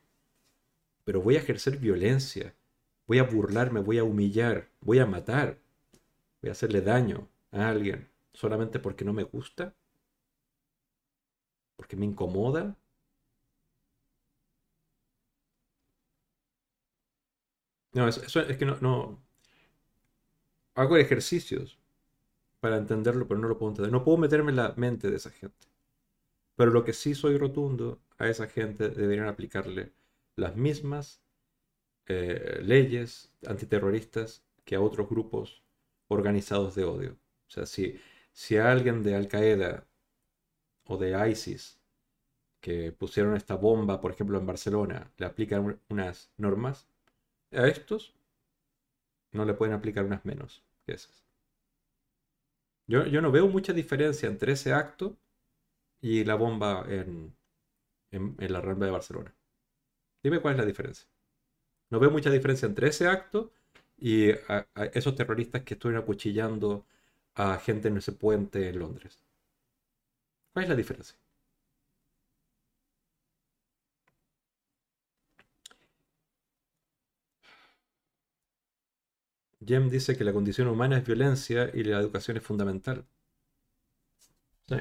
Pero 1.04 1.22
voy 1.22 1.36
a 1.36 1.40
ejercer 1.40 1.78
violencia, 1.78 2.56
voy 3.06 3.20
a 3.20 3.24
burlarme, 3.24 3.82
voy 3.82 3.98
a 3.98 4.06
humillar, 4.06 4.70
voy 4.80 5.00
a 5.00 5.06
matar, 5.06 5.60
voy 6.42 6.50
a 6.50 6.54
hacerle 6.54 6.82
daño 6.82 7.30
a 7.52 7.70
alguien 7.70 8.10
solamente 8.34 8.80
porque 8.80 9.06
no 9.06 9.14
me 9.14 9.24
gusta, 9.24 9.76
porque 11.76 11.96
me 11.96 12.06
incomoda. 12.06 12.78
No, 17.94 18.08
eso, 18.08 18.40
es 18.42 18.58
que 18.58 18.66
no. 18.66 19.20
Hago 20.74 20.98
ejercicios 20.98 21.78
para 22.62 22.78
entenderlo, 22.78 23.28
pero 23.28 23.40
no 23.40 23.48
lo 23.50 23.58
puedo 23.58 23.72
entender. 23.72 23.92
No 23.92 24.04
puedo 24.04 24.18
meterme 24.18 24.52
en 24.52 24.58
la 24.58 24.74
mente 24.78 25.10
de 25.12 25.18
esa 25.18 25.32
gente. 25.32 25.68
Pero 26.56 26.72
lo 26.72 26.84
que 26.84 26.94
sí 26.94 27.16
soy 27.16 27.38
rotundo, 27.38 28.00
a 28.20 28.28
esa 28.28 28.48
gente 28.48 28.90
deberían 28.90 29.28
aplicarle 29.28 29.94
las 30.36 30.56
mismas 30.56 31.24
eh, 32.06 32.60
leyes 32.62 33.32
antiterroristas 33.48 34.44
que 34.66 34.76
a 34.76 34.82
otros 34.82 35.10
grupos 35.10 35.64
organizados 36.10 36.76
de 36.76 36.84
odio. 36.84 37.14
O 37.48 37.52
sea, 37.52 37.66
si, 37.66 38.00
si 38.32 38.58
a 38.58 38.72
alguien 38.72 39.04
de 39.04 39.16
Al 39.16 39.28
Qaeda 39.28 39.88
o 40.86 40.98
de 40.98 41.30
ISIS 41.30 41.80
que 42.60 42.92
pusieron 42.92 43.36
esta 43.36 43.56
bomba, 43.56 44.02
por 44.02 44.12
ejemplo, 44.12 44.38
en 44.38 44.46
Barcelona, 44.46 45.12
le 45.18 45.26
aplican 45.26 45.80
unas 45.88 46.30
normas, 46.38 46.88
a 47.52 47.68
estos 47.68 48.14
no 49.32 49.46
le 49.46 49.54
pueden 49.54 49.74
aplicar 49.74 50.04
unas 50.04 50.26
menos 50.26 50.62
que 50.86 50.94
esas. 50.94 51.24
Yo, 52.86 53.06
yo 53.06 53.22
no 53.22 53.32
veo 53.32 53.48
mucha 53.48 53.72
diferencia 53.72 54.28
entre 54.28 54.54
ese 54.54 54.74
acto 54.74 55.16
y 56.02 56.26
la 56.26 56.36
bomba 56.36 56.86
en, 56.88 57.34
en, 58.12 58.36
la 58.40 58.62
Rambla 58.62 58.88
de 58.88 58.92
Barcelona. 58.92 59.36
Dime 60.24 60.42
cuál 60.42 60.56
es 60.56 60.60
la 60.60 60.66
diferencia. 60.66 61.08
No 61.92 62.00
veo 62.00 62.12
mucha 62.12 62.32
diferencia 62.32 62.68
entre 62.68 62.90
ese 62.90 63.08
acto 63.08 63.54
y 63.98 64.32
esos 64.94 65.16
terroristas 65.16 65.64
que 65.64 65.76
estuvieron 65.76 66.04
acuchillando 66.04 66.86
a 67.36 67.58
gente 67.60 67.90
en 67.90 67.98
ese 67.98 68.14
puente 68.14 68.70
en 68.70 68.80
Londres. 68.80 69.24
¿Cuál 70.54 70.64
es 70.66 70.70
la 70.70 70.76
diferencia? 70.76 71.18
Jem 79.66 79.88
dice 79.90 80.18
que 80.18 80.26
la 80.26 80.34
condición 80.34 80.68
humana 80.68 80.98
es 80.98 81.06
violencia 81.06 81.72
y 81.74 81.84
la 81.86 81.98
educación 82.00 82.36
es 82.36 82.44
fundamental. 82.44 83.06
Sí. 84.68 84.78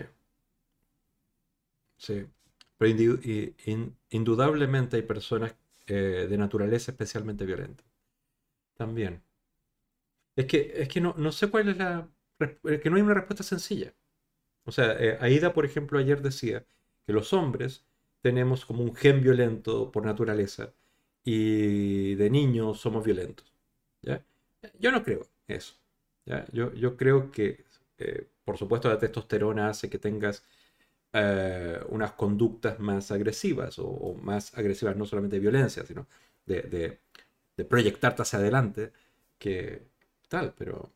Sí. 1.97 2.27
Pero 2.79 3.19
indudablemente 4.11 4.97
hay 4.97 5.03
personas 5.03 5.55
eh, 5.87 6.27
de 6.31 6.39
naturaleza 6.39 6.93
especialmente 6.93 7.45
violenta. 7.45 7.85
También. 8.77 9.23
Es 10.37 10.47
que, 10.47 10.73
es 10.77 10.89
que 10.89 11.01
no, 11.01 11.15
no 11.19 11.33
sé 11.33 11.51
cuál 11.51 11.69
es 11.69 11.77
la... 11.77 12.09
Es 12.39 12.81
que 12.81 12.91
no 12.91 12.97
hay 12.97 13.03
una 13.03 13.15
respuesta 13.15 13.43
sencilla. 13.43 13.93
O 14.65 14.73
sea, 14.73 14.93
eh, 15.01 15.19
Aida, 15.21 15.53
por 15.53 15.65
ejemplo, 15.65 15.99
ayer 15.99 16.23
decía 16.23 16.65
que 17.07 17.13
los 17.13 17.33
hombres 17.33 17.85
tenemos 18.23 18.67
como 18.67 18.85
un 18.85 18.95
gen 18.95 19.23
violento 19.23 19.91
por 19.91 20.05
naturaleza 20.05 20.73
y 21.25 22.15
de 22.17 22.31
niños 22.31 22.81
somos 22.81 23.05
violentos. 23.05 23.53
¿ya? 24.03 24.25
Yo 24.79 24.93
no 24.93 25.03
creo 25.03 25.27
eso. 25.49 25.75
¿ya? 26.27 26.45
Yo, 26.53 26.73
yo 26.75 26.97
creo 26.97 27.31
que, 27.33 27.65
eh, 27.99 28.29
por 28.45 28.59
supuesto, 28.59 28.89
la 28.89 28.99
testosterona 28.99 29.71
hace 29.71 29.91
que 29.91 29.99
tengas 29.99 30.45
eh, 31.13 31.81
unas 31.89 32.13
conductas 32.13 32.79
más 32.81 33.11
agresivas 33.11 33.79
o, 33.79 34.15
más 34.23 34.57
agresivas 34.59 34.97
no 34.97 35.07
solamente 35.07 35.37
de 35.37 35.41
violencia, 35.41 35.85
sino 35.87 36.07
de, 36.47 37.01
proyectarte 37.69 38.23
hacia 38.23 38.39
adelante 38.39 38.93
que 39.39 39.83
tal, 40.29 40.55
pero, 40.57 40.93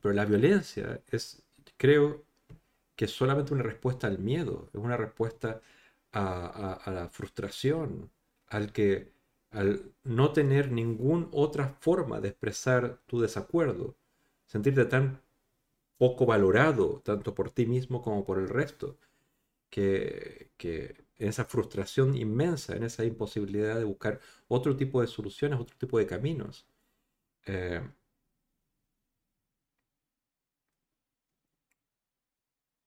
pero 0.00 0.14
la 0.14 0.24
violencia 0.24 1.00
es, 1.10 1.42
creo 1.76 2.24
que 2.96 3.06
es 3.06 3.12
solamente 3.12 3.54
una 3.54 3.62
respuesta 3.62 4.06
al 4.08 4.18
miedo, 4.18 4.68
es 4.72 4.80
una 4.80 4.96
respuesta 4.96 5.60
a, 6.12 6.74
a, 6.74 6.90
la 6.90 7.08
frustración, 7.08 8.10
al 8.48 8.72
que 8.72 9.12
al 9.50 9.92
no 10.04 10.32
tener 10.32 10.72
ninguna 10.72 11.28
otra 11.32 11.68
forma 11.80 12.20
de 12.20 12.28
expresar 12.28 12.98
tu 13.06 13.20
desacuerdo, 13.20 13.96
sentirte 14.46 14.84
tan 14.86 15.20
poco 15.98 16.26
valorado, 16.26 17.00
tanto 17.04 17.34
por 17.34 17.50
ti 17.50 17.66
mismo 17.66 18.02
como 18.02 18.24
por 18.24 18.38
el 18.38 18.48
resto, 18.48 18.98
que, 19.72 20.52
en 21.18 21.28
esa 21.28 21.44
frustración 21.46 22.16
inmensa, 22.16 22.76
en 22.76 22.84
esa 22.84 23.04
imposibilidad 23.04 23.76
de 23.78 23.84
buscar 23.84 24.20
otro 24.48 24.76
tipo 24.76 25.00
de 25.00 25.08
soluciones, 25.08 25.60
otro 25.60 25.76
tipo 25.78 25.98
de 25.98 26.06
caminos. 26.06 26.66
Eh, 27.46 27.82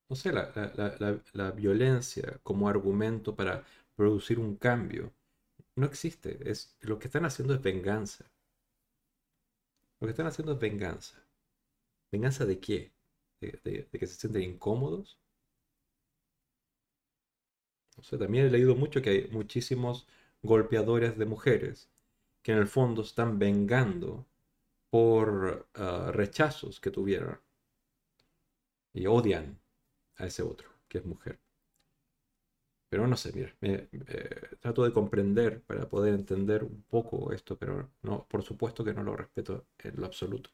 no 0.08 0.16
sé, 0.16 0.32
la, 0.32 1.50
violencia 1.52 2.40
como 2.42 2.68
argumento 2.68 3.34
para 3.36 3.64
producir 3.96 4.38
un 4.38 4.56
cambio 4.56 5.12
no 5.76 5.86
existe. 5.86 6.38
Es, 6.50 6.76
lo 6.82 6.98
que 6.98 7.08
están 7.08 7.24
haciendo 7.26 7.54
es 7.54 7.62
venganza. 7.62 8.26
Lo 10.00 10.06
que 10.06 10.12
están 10.12 10.26
haciendo 10.26 10.52
es 10.52 10.58
venganza. 10.58 11.22
¿Venganza 12.12 12.44
de 12.46 12.60
qué? 12.60 12.92
de 13.40 13.88
que 13.92 14.06
se 14.06 14.14
sienten 14.14 14.42
incómodos? 14.42 15.18
También 18.18 18.46
he 18.46 18.50
leído 18.50 18.74
mucho 18.76 19.02
que 19.02 19.10
hay 19.10 19.28
muchísimos 19.30 20.06
golpeadores 20.42 21.18
de 21.18 21.26
mujeres 21.26 21.90
que 22.42 22.52
en 22.52 22.58
el 22.58 22.68
fondo 22.68 23.02
están 23.02 23.38
vengando 23.38 24.26
por 24.90 25.68
ah, 25.74 26.10
rechazos 26.12 26.80
que 26.80 26.90
tuvieron 26.90 27.38
y 28.92 29.06
odian 29.06 29.60
a 30.16 30.26
ese 30.26 30.42
otro, 30.42 30.68
que 30.88 30.98
es 30.98 31.04
mujer. 31.06 31.38
Pero 32.88 33.06
no 33.06 33.16
sé, 33.16 33.32
mira, 33.32 33.52
trato 34.60 34.84
de 34.84 34.92
comprender 34.92 35.62
para 35.62 35.88
poder 35.88 36.14
entender 36.14 36.64
un 36.64 36.82
poco 36.82 37.32
esto, 37.32 37.56
pero 37.58 37.90
no, 38.02 38.26
por 38.28 38.42
supuesto 38.42 38.84
que 38.84 38.94
no 38.94 39.02
lo 39.02 39.16
respeto 39.16 39.66
en 39.78 40.00
lo 40.00 40.06
absoluto. 40.06 40.50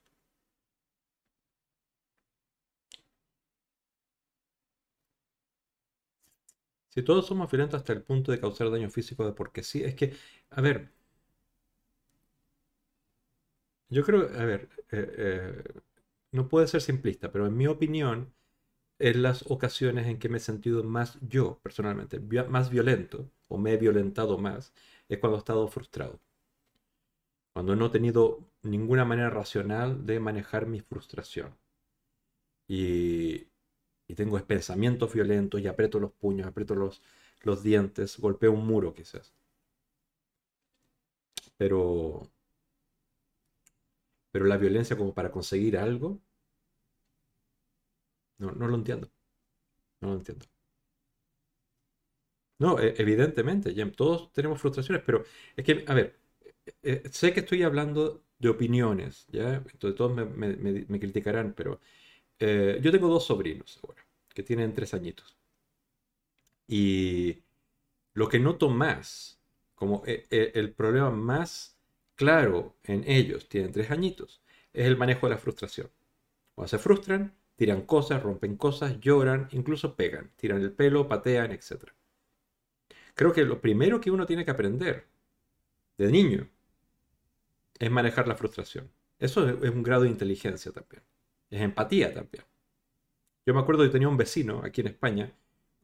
Si 6.94 7.02
todos 7.02 7.26
somos 7.26 7.50
violentos 7.50 7.78
hasta 7.80 7.92
el 7.92 8.02
punto 8.04 8.30
de 8.30 8.38
causar 8.40 8.70
daño 8.70 8.88
físico 8.88 9.26
de 9.26 9.32
porque 9.32 9.64
sí, 9.64 9.82
es 9.82 9.94
que, 9.96 10.14
a 10.50 10.60
ver, 10.60 10.92
yo 13.88 14.02
creo, 14.04 14.22
a 14.38 14.44
ver, 14.44 14.68
eh, 14.90 15.14
eh, 15.18 15.64
no 16.32 16.48
puede 16.48 16.66
ser 16.68 16.82
simplista, 16.82 17.30
pero 17.32 17.46
en 17.46 17.56
mi 17.56 17.66
opinión, 17.66 18.34
en 18.98 19.22
las 19.22 19.44
ocasiones 19.50 20.06
en 20.08 20.18
que 20.18 20.28
me 20.28 20.38
he 20.38 20.40
sentido 20.40 20.84
más 20.84 21.18
yo, 21.22 21.60
personalmente, 21.62 22.20
más 22.48 22.70
violento, 22.70 23.30
o 23.48 23.58
me 23.58 23.74
he 23.74 23.78
violentado 23.78 24.38
más, 24.38 24.74
es 25.08 25.18
cuando 25.20 25.38
he 25.38 25.40
estado 25.40 25.68
frustrado. 25.68 26.20
Cuando 27.54 27.74
no 27.76 27.86
he 27.86 27.88
tenido 27.88 28.44
ninguna 28.62 29.06
manera 29.06 29.30
racional 29.30 30.04
de 30.04 30.20
manejar 30.20 30.66
mi 30.66 30.80
frustración. 30.80 31.56
Y, 32.68 33.46
y 34.12 34.16
tengo 34.16 34.38
pensamientos 34.46 35.12
violentos 35.14 35.60
y 35.60 35.66
aprieto 35.68 35.98
los 36.00 36.12
puños, 36.12 36.46
aprieto 36.48 36.74
los, 36.76 37.02
los 37.42 37.62
dientes, 37.64 38.18
golpeo 38.18 38.52
un 38.52 38.66
muro 38.66 38.94
quizás. 38.94 39.34
Pero, 41.56 41.80
pero 44.30 44.46
la 44.46 44.56
violencia 44.58 44.96
como 44.96 45.14
para 45.14 45.30
conseguir 45.30 45.78
algo, 45.78 46.20
no, 48.38 48.52
no 48.52 48.68
lo 48.68 48.74
entiendo. 48.76 49.10
No 50.02 50.10
lo 50.10 50.14
entiendo. 50.16 50.46
No, 52.58 52.78
e, 52.78 52.94
evidentemente, 52.98 53.68
todos 53.96 54.32
tenemos 54.32 54.60
frustraciones, 54.60 55.02
pero 55.04 55.24
es 55.56 55.64
que, 55.64 55.84
a 55.88 55.94
ver, 55.94 56.16
eh, 56.66 56.72
eh, 56.82 57.08
sé 57.10 57.32
que 57.32 57.40
estoy 57.40 57.62
hablando 57.62 58.24
de 58.38 58.48
opiniones, 58.48 59.26
¿ya? 59.30 59.54
Entonces 59.56 59.96
todos 59.96 60.12
me 60.14 61.00
criticarán, 61.00 61.54
pero 61.54 61.80
eh, 62.40 62.80
yo 62.82 62.92
tengo 62.92 63.08
dos 63.08 63.26
sobrinos 63.26 63.80
ahora, 63.84 64.01
que 64.34 64.42
tienen 64.42 64.74
tres 64.74 64.94
añitos. 64.94 65.36
Y 66.66 67.42
lo 68.14 68.28
que 68.28 68.38
noto 68.38 68.70
más, 68.70 69.40
como 69.74 70.02
eh, 70.06 70.26
eh, 70.30 70.52
el 70.54 70.72
problema 70.72 71.10
más 71.10 71.78
claro 72.14 72.76
en 72.84 73.04
ellos, 73.06 73.48
tienen 73.48 73.72
tres 73.72 73.90
añitos, 73.90 74.42
es 74.72 74.86
el 74.86 74.96
manejo 74.96 75.26
de 75.26 75.34
la 75.34 75.38
frustración. 75.38 75.90
Cuando 76.54 76.68
se 76.68 76.78
frustran, 76.78 77.34
tiran 77.56 77.82
cosas, 77.82 78.22
rompen 78.22 78.56
cosas, 78.56 79.00
lloran, 79.00 79.48
incluso 79.52 79.96
pegan, 79.96 80.30
tiran 80.36 80.60
el 80.62 80.72
pelo, 80.72 81.08
patean, 81.08 81.52
etc. 81.52 81.92
Creo 83.14 83.32
que 83.32 83.44
lo 83.44 83.60
primero 83.60 84.00
que 84.00 84.10
uno 84.10 84.26
tiene 84.26 84.44
que 84.44 84.50
aprender 84.50 85.06
de 85.98 86.10
niño 86.10 86.48
es 87.78 87.90
manejar 87.90 88.28
la 88.28 88.36
frustración. 88.36 88.90
Eso 89.18 89.48
es 89.48 89.70
un 89.70 89.82
grado 89.82 90.02
de 90.02 90.08
inteligencia 90.08 90.72
también. 90.72 91.02
Es 91.50 91.60
empatía 91.60 92.12
también. 92.14 92.44
Yo 93.46 93.54
me 93.54 93.60
acuerdo 93.60 93.82
que 93.84 93.90
tenía 93.90 94.08
un 94.08 94.16
vecino 94.16 94.62
aquí 94.64 94.80
en 94.82 94.88
España, 94.88 95.32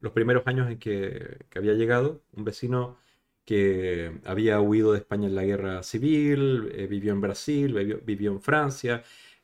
los 0.00 0.12
primeros 0.12 0.46
años 0.46 0.70
en 0.70 0.78
que, 0.78 1.38
había 1.56 1.74
llegado, 1.74 2.22
un 2.34 2.44
vecino 2.44 2.98
que 3.44 4.20
había 4.24 4.60
huido 4.60 4.92
de 4.92 4.98
España 4.98 5.26
en 5.28 5.34
la 5.34 5.44
guerra 5.44 5.82
civil, 5.82 6.70
eh, 6.74 6.86
vivió 6.86 7.12
en 7.12 7.20
Brasil, 7.20 8.00
vivió, 8.04 8.32
en 8.32 8.40
Francia, 8.40 9.02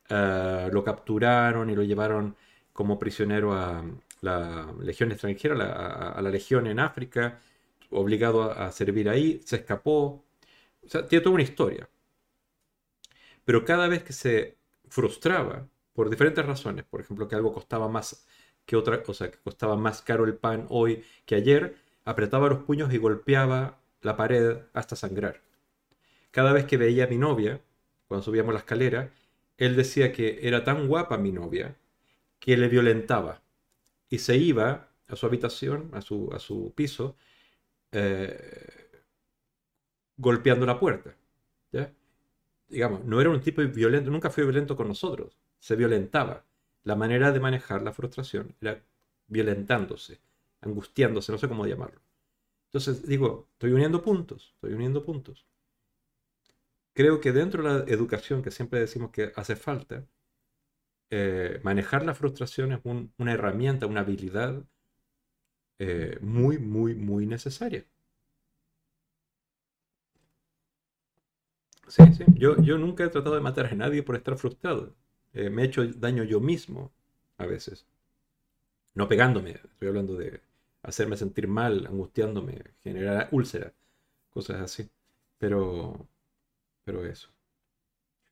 eh, 0.09 0.69
lo 0.71 0.83
capturaron 0.83 1.69
y 1.69 1.75
lo 1.75 1.83
llevaron 1.83 2.35
como 2.73 2.99
prisionero 2.99 3.53
a 3.53 3.83
la 4.21 4.73
legión 4.81 5.11
extranjera, 5.11 6.11
a, 6.11 6.21
la 6.21 6.29
legión 6.29 6.67
en 6.67 6.79
África, 6.79 7.39
obligado 7.91 8.43
a, 8.43 8.67
a, 8.67 8.71
servir 8.71 9.09
ahí, 9.09 9.41
se 9.45 9.57
escapó. 9.57 10.23
O 10.85 10.89
sea, 10.89 11.05
tiene 11.07 11.23
toda 11.23 11.35
una 11.35 11.43
historia. 11.43 11.89
Pero 13.45 13.65
cada 13.65 13.87
vez 13.87 14.03
que 14.03 14.13
se 14.13 14.57
frustraba, 14.89 15.67
por 15.95 16.09
diferentes 16.09 16.45
razones. 16.45 16.85
Por 16.85 17.01
ejemplo, 17.01 17.27
que 17.27 17.35
algo 17.35 17.53
costaba 17.53 17.87
más 17.89 18.27
que 18.65 18.75
otra, 18.75 19.01
o 19.07 19.13
sea, 19.13 19.31
que 19.31 19.39
costaba 19.39 19.75
más 19.77 20.01
caro 20.01 20.25
el 20.25 20.35
pan 20.35 20.67
hoy 20.69 21.03
que 21.25 21.35
ayer, 21.35 21.77
apretaba 22.05 22.49
los 22.49 22.63
puños 22.63 22.93
y 22.93 22.97
golpeaba 22.97 23.79
la 24.01 24.17
pared 24.17 24.59
hasta 24.73 24.95
sangrar. 24.95 25.41
Cada 26.31 26.53
vez 26.53 26.65
que 26.65 26.77
veía 26.77 27.05
a 27.05 27.07
mi 27.07 27.17
novia, 27.17 27.61
cuando 28.07 28.23
subíamos 28.23 28.53
la 28.53 28.59
escalera, 28.59 29.11
él 29.57 29.75
decía 29.75 30.11
que 30.11 30.47
era 30.47 30.63
tan 30.63 30.87
guapa 30.87 31.17
mi 31.17 31.31
novia 31.31 31.77
que 32.39 32.57
le 32.57 32.67
violentaba 32.69 33.41
y 34.09 34.19
se 34.19 34.37
iba 34.37 34.89
a 35.07 35.15
su 35.15 35.25
habitación, 35.25 35.91
a 35.93 36.01
su, 36.01 36.29
a 36.33 36.39
su 36.39 36.73
piso, 36.75 37.15
eh, 37.91 39.01
golpeando 40.17 40.65
la 40.65 40.79
puerta. 40.79 41.15
Digamos, 42.67 43.05
no 43.05 43.21
era 43.21 43.29
un 43.29 43.41
tipo 43.41 43.61
violento, 43.61 44.09
nunca 44.11 44.29
fue 44.29 44.43
violento 44.43 44.75
con 44.75 44.87
nosotros, 44.87 45.37
se 45.67 45.75
violentaba. 45.81 46.35
La 46.89 46.95
manera 46.95 47.31
de 47.31 47.39
manejar 47.47 47.81
la 47.81 47.93
frustración 47.97 48.55
era 48.61 48.73
violentándose, 49.35 50.13
angustiándose, 50.61 51.31
no 51.31 51.39
sé 51.39 51.47
cómo 51.49 51.65
llamarlo. 51.67 52.01
Entonces 52.69 53.07
digo, 53.07 53.29
estoy 53.53 53.71
uniendo 53.73 54.03
puntos, 54.03 54.51
estoy 54.55 54.73
uniendo 54.73 55.03
puntos. 55.09 55.37
Creo 56.95 57.21
que 57.21 57.31
dentro 57.31 57.61
de 57.61 57.69
la 57.69 57.85
educación 57.93 58.41
que 58.41 58.49
siempre 58.49 58.79
decimos 58.79 59.11
que 59.11 59.31
hace 59.35 59.55
falta, 59.55 60.07
eh, 61.09 61.59
manejar 61.63 62.05
la 62.05 62.13
frustración 62.13 62.71
es 62.73 62.79
una 63.17 63.33
herramienta, 63.33 63.87
una 63.87 64.01
habilidad 64.01 64.63
eh, 65.79 66.17
muy, 66.21 66.57
muy, 66.59 66.95
muy 66.95 67.25
necesaria. 67.25 67.85
Sí, 71.87 72.03
sí. 72.13 72.25
Yo, 72.35 72.57
yo 72.61 72.77
nunca 72.77 73.03
he 73.05 73.09
tratado 73.09 73.33
de 73.35 73.41
matar 73.41 73.65
a 73.67 73.75
nadie 73.75 74.03
por 74.03 74.15
estar 74.15 74.37
frustrado. 74.37 74.93
Eh, 75.35 75.49
me 75.49 75.63
he 75.63 75.65
hecho 75.65 75.85
daño 75.85 76.23
yo 76.23 76.39
mismo 76.39 76.91
a 77.37 77.45
veces. 77.45 77.85
No 78.95 79.07
pegándome, 79.07 79.51
estoy 79.51 79.89
hablando 79.89 80.15
de 80.15 80.41
hacerme 80.83 81.17
sentir 81.17 81.47
mal, 81.47 81.85
angustiándome, 81.87 82.63
generar 82.83 83.27
úlcera, 83.31 83.73
cosas 84.31 84.61
así. 84.61 84.89
Pero, 85.37 86.07
pero 86.85 87.05
eso. 87.05 87.29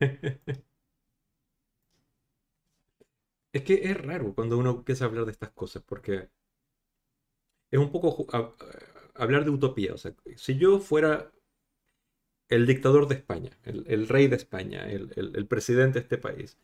es 3.52 3.62
que 3.62 3.74
es 3.84 3.96
raro 4.00 4.34
cuando 4.34 4.58
uno 4.58 4.70
empieza 4.70 5.04
a 5.04 5.08
hablar 5.08 5.24
de 5.26 5.32
estas 5.32 5.50
cosas, 5.50 5.82
porque 5.82 6.28
es 7.70 7.78
un 7.78 7.92
poco 7.92 8.26
hablar 9.14 9.44
de 9.44 9.50
utopía. 9.50 9.94
O 9.94 9.98
sea, 9.98 10.14
si 10.36 10.56
yo 10.56 10.80
fuera 10.80 11.30
el 12.48 12.66
dictador 12.66 13.08
de 13.08 13.16
España, 13.16 13.50
el, 13.64 14.08
rey 14.08 14.28
de 14.28 14.36
España, 14.36 14.88
el 14.90 15.46
presidente 15.46 15.98
de 15.98 16.02
este 16.04 16.18
país, 16.18 16.58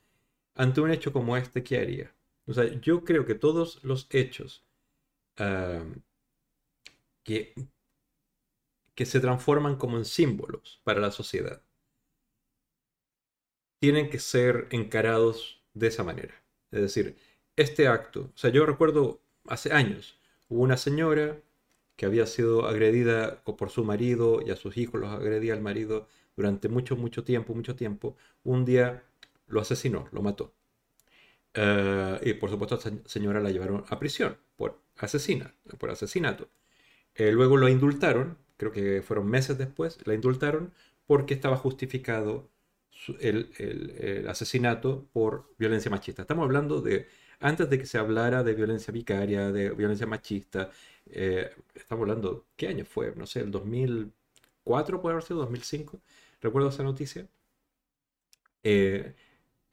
ante 0.55 0.81
un 0.81 0.91
hecho 0.91 1.13
como 1.13 1.37
este, 1.37 1.63
¿qué 1.65 1.79
haría? 1.79 2.15
O 2.47 2.53
sea, 2.55 2.65
yo 2.81 3.05
creo 3.05 3.27
que 3.27 3.35
todos 3.35 3.83
los 3.85 4.07
hechos 4.11 4.65
que, 7.25 7.55
que 8.95 9.05
se 9.05 9.19
transforman 9.19 9.75
como 9.75 9.97
en 9.99 10.05
símbolos 10.05 10.81
para 10.85 11.01
la 11.01 11.11
sociedad 11.11 11.61
tienen 13.79 14.11
que 14.11 14.19
ser 14.19 14.67
encarados 14.71 15.63
de 15.75 15.89
esa 15.89 16.05
manera. 16.05 16.35
Es 16.71 16.81
decir, 16.83 17.17
este 17.57 17.89
acto, 17.89 18.31
o 18.35 18.39
sea, 18.39 18.51
yo 18.51 18.67
recuerdo 18.67 19.21
hace 19.47 19.73
años, 19.73 20.19
hubo 20.49 20.63
una 20.63 20.77
señora 20.77 21.41
que 21.97 22.07
había 22.07 22.27
sido 22.27 22.67
agredida 22.67 23.43
por 23.45 23.71
su 23.71 23.85
marido 23.85 24.41
y 24.47 24.51
a 24.51 24.57
sus 24.57 24.77
hijos 24.77 25.01
los 25.01 25.11
agredía 25.11 25.53
al 25.55 25.61
marido 25.61 26.09
durante 26.37 26.69
mucho, 26.69 26.97
mucho 26.97 27.25
tiempo, 27.25 27.55
mucho 27.55 27.77
tiempo. 27.77 28.17
Un 28.45 28.65
día 28.65 29.05
lo 29.51 29.61
asesinó, 29.61 30.09
lo 30.13 30.23
mató. 30.23 30.55
Eh, 31.55 32.21
y 32.23 32.35
por 32.35 32.51
supuesto, 32.51 32.77
esta 32.77 32.93
señora 33.07 33.41
la 33.41 33.51
llevaron 33.51 33.85
a 33.89 33.99
prisión 33.99 34.37
por 34.57 34.81
asesina, 34.99 35.55
por 35.79 35.91
asesinato. 35.91 36.49
Eh, 37.15 37.33
luego 37.33 37.57
lo 37.57 37.69
indultaron, 37.69 38.39
creo 38.57 38.73
que 38.73 39.03
fueron 39.03 39.29
meses 39.29 39.59
después, 39.59 39.99
la 40.07 40.15
indultaron 40.15 40.73
porque 41.07 41.35
estaba 41.35 41.57
justificado 41.57 42.51
el, 43.21 44.27
asesinato 44.29 45.07
por 45.13 45.51
violencia 45.59 45.91
machista. 45.91 46.23
Estamos 46.23 46.45
hablando 46.45 46.81
de, 46.81 47.09
antes 47.41 47.69
de 47.71 47.79
que 47.79 47.87
se 47.87 47.99
hablara 47.99 48.43
de 48.45 48.55
violencia 48.55 48.93
vicaria, 48.93 49.51
de 49.53 49.71
violencia 49.71 50.07
machista, 50.07 50.71
eh, 51.07 51.51
estamos 51.75 52.03
hablando, 52.03 52.47
¿qué 52.57 52.69
año 52.69 52.85
fue? 52.85 53.15
No 53.17 53.27
sé, 53.27 53.41
el 53.41 53.51
2004 53.51 55.01
puede 55.01 55.15
haber 55.15 55.25
sido, 55.25 55.41
2005, 55.41 56.01
recuerdo 56.41 56.69
esa 56.69 56.83
noticia. 56.83 57.27
Eh, 58.63 59.15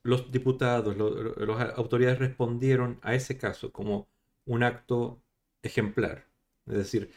los 0.08 0.32
diputados, 0.32 0.96
las 0.98 1.78
autoridades 1.78 2.20
respondieron 2.20 2.98
a 3.02 3.14
ese 3.14 3.38
caso 3.38 3.74
como 3.74 4.08
un 4.46 4.64
acto 4.64 5.22
ejemplar. 5.62 6.26
Es 6.66 6.76
decir, 6.76 7.12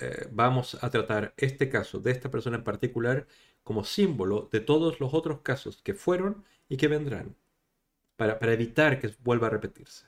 eh, 0.00 0.28
vamos 0.32 0.76
a 0.82 0.90
tratar 0.90 1.34
este 1.36 1.68
caso 1.68 2.00
de 2.00 2.10
esta 2.10 2.28
persona 2.30 2.56
en 2.56 2.64
particular 2.64 3.28
como 3.62 3.84
símbolo 3.84 4.48
de 4.52 4.60
todos 4.60 4.98
los 5.00 5.14
otros 5.14 5.40
casos 5.42 5.82
que 5.82 5.94
fueron 5.94 6.44
y 6.68 6.76
que 6.76 6.88
vendrán, 6.88 7.36
para, 8.16 8.38
para 8.40 8.52
evitar 8.54 9.00
que 9.00 9.14
vuelva 9.22 9.46
a 9.48 9.50
repetirse. 9.50 10.06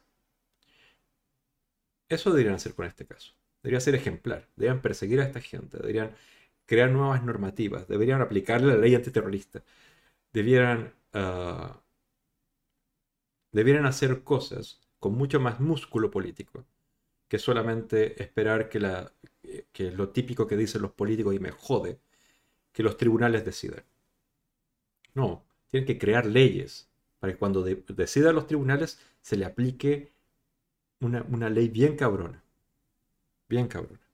Eso 2.09 2.31
deberían 2.31 2.57
hacer 2.57 2.74
con 2.74 2.86
este 2.86 3.07
caso. 3.07 3.35
Debería 3.62 3.81
ser 3.81 3.95
ejemplar. 3.95 4.49
Deberían 4.57 4.82
perseguir 4.82 5.20
a 5.20 5.24
esta 5.24 5.40
gente. 5.40 5.78
Deberían 5.78 6.15
crear 6.66 6.90
nuevas 6.90 7.23
normativas. 7.24 7.86
Deberían 7.89 8.23
aplicarle 8.23 8.74
la 8.74 8.78
ley 8.78 8.95
antiterrorista. 8.95 9.62
Debieran 10.32 10.95
ah, 11.12 11.81
debieran 13.59 13.86
hacer 13.86 14.22
cosas 14.22 14.80
con 15.01 15.14
mucho 15.14 15.40
más 15.40 15.59
músculo 15.59 16.12
político 16.12 16.64
que 17.26 17.40
solamente 17.40 18.22
esperar 18.22 18.68
que, 18.68 18.78
lo 19.90 20.09
típico 20.10 20.47
que 20.47 20.56
dicen 20.56 20.82
los 20.82 20.93
políticos 20.93 21.35
y 21.35 21.40
me 21.40 21.51
jode, 21.51 21.98
que 22.72 22.85
los 22.85 22.97
tribunales 22.97 23.44
decidan. 23.44 23.85
No, 25.12 25.44
tienen 25.66 25.89
que 25.89 25.98
crear 25.98 26.24
leyes 26.24 26.89
para 27.18 27.32
que 27.32 27.39
cuando 27.39 27.64
decidan 27.64 28.36
los 28.36 28.47
tribunales 28.47 29.01
se 29.20 29.36
le 29.36 29.44
aplique 29.44 30.12
una 31.01 31.51
ley 31.51 31.68
bien 31.68 31.97
cabrona. 31.97 32.44
Bien 33.48 33.66
cabrona. 33.66 34.07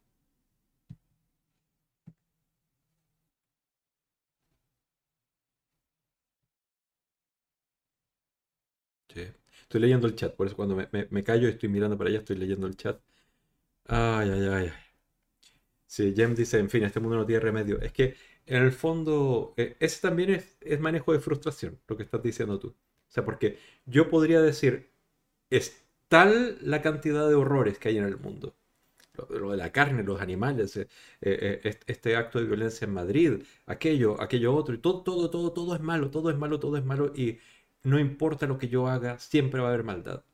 Estoy 9.74 9.88
leyendo 9.88 10.06
el 10.06 10.14
chat, 10.14 10.36
por 10.36 10.46
eso 10.46 10.54
cuando 10.54 10.76
me, 10.76 11.24
callo 11.24 11.48
y 11.48 11.50
estoy 11.50 11.68
mirando 11.68 11.98
para 11.98 12.08
allá, 12.08 12.20
estoy 12.20 12.36
leyendo 12.36 12.68
el 12.68 12.76
chat. 12.76 13.00
Ay, 13.86 14.30
ay, 14.30 14.46
ay. 14.46 14.72
Sí, 15.84 16.14
Jem 16.14 16.36
dice, 16.36 16.60
en 16.60 16.70
fin, 16.70 16.84
este 16.84 17.00
mundo 17.00 17.16
no 17.16 17.26
tiene 17.26 17.40
remedio. 17.40 17.80
Es 17.80 17.92
que, 17.92 18.14
en 18.46 18.62
el 18.62 18.70
fondo, 18.70 19.52
eh, 19.56 19.76
ese 19.80 20.00
también 20.00 20.30
es, 20.30 20.58
es, 20.60 20.78
manejo 20.78 21.12
de 21.12 21.18
frustración, 21.18 21.80
lo 21.88 21.96
que 21.96 22.04
estás 22.04 22.22
diciendo 22.22 22.60
tú. 22.60 22.68
O 22.68 22.76
sea, 23.08 23.24
porque 23.24 23.58
yo 23.84 24.08
podría 24.08 24.40
decir, 24.40 24.92
es 25.50 25.84
tal 26.06 26.56
la 26.60 26.80
cantidad 26.80 27.28
de 27.28 27.34
horrores 27.34 27.76
que 27.76 27.88
hay 27.88 27.98
en 27.98 28.04
el 28.04 28.16
mundo. 28.16 28.54
Lo, 29.28 29.50
de 29.50 29.56
la 29.56 29.72
carne, 29.72 30.04
los 30.04 30.20
animales, 30.20 30.76
eh, 30.76 30.86
eh, 31.20 31.78
este 31.86 32.14
acto 32.16 32.38
de 32.38 32.46
violencia 32.46 32.84
en 32.84 32.94
Madrid, 32.94 33.42
aquello, 33.66 34.20
aquello 34.22 34.54
otro, 34.54 34.74
y 34.74 34.78
todo, 34.78 35.02
todo, 35.02 35.30
todo, 35.30 35.52
todo 35.52 35.74
es 35.74 35.80
malo, 35.80 36.12
todo 36.12 36.30
es 36.30 36.36
malo, 36.36 36.60
todo 36.60 36.76
es 36.76 36.84
malo, 36.84 37.12
y 37.16 37.40
no 37.84 37.98
importa 38.00 38.46
lo 38.46 38.58
que 38.58 38.68
yo 38.68 38.88
haga, 38.88 39.18
siempre 39.18 39.60
va 39.60 39.68
a 39.68 39.70
haber 39.72 39.84
maldad. 39.84 40.24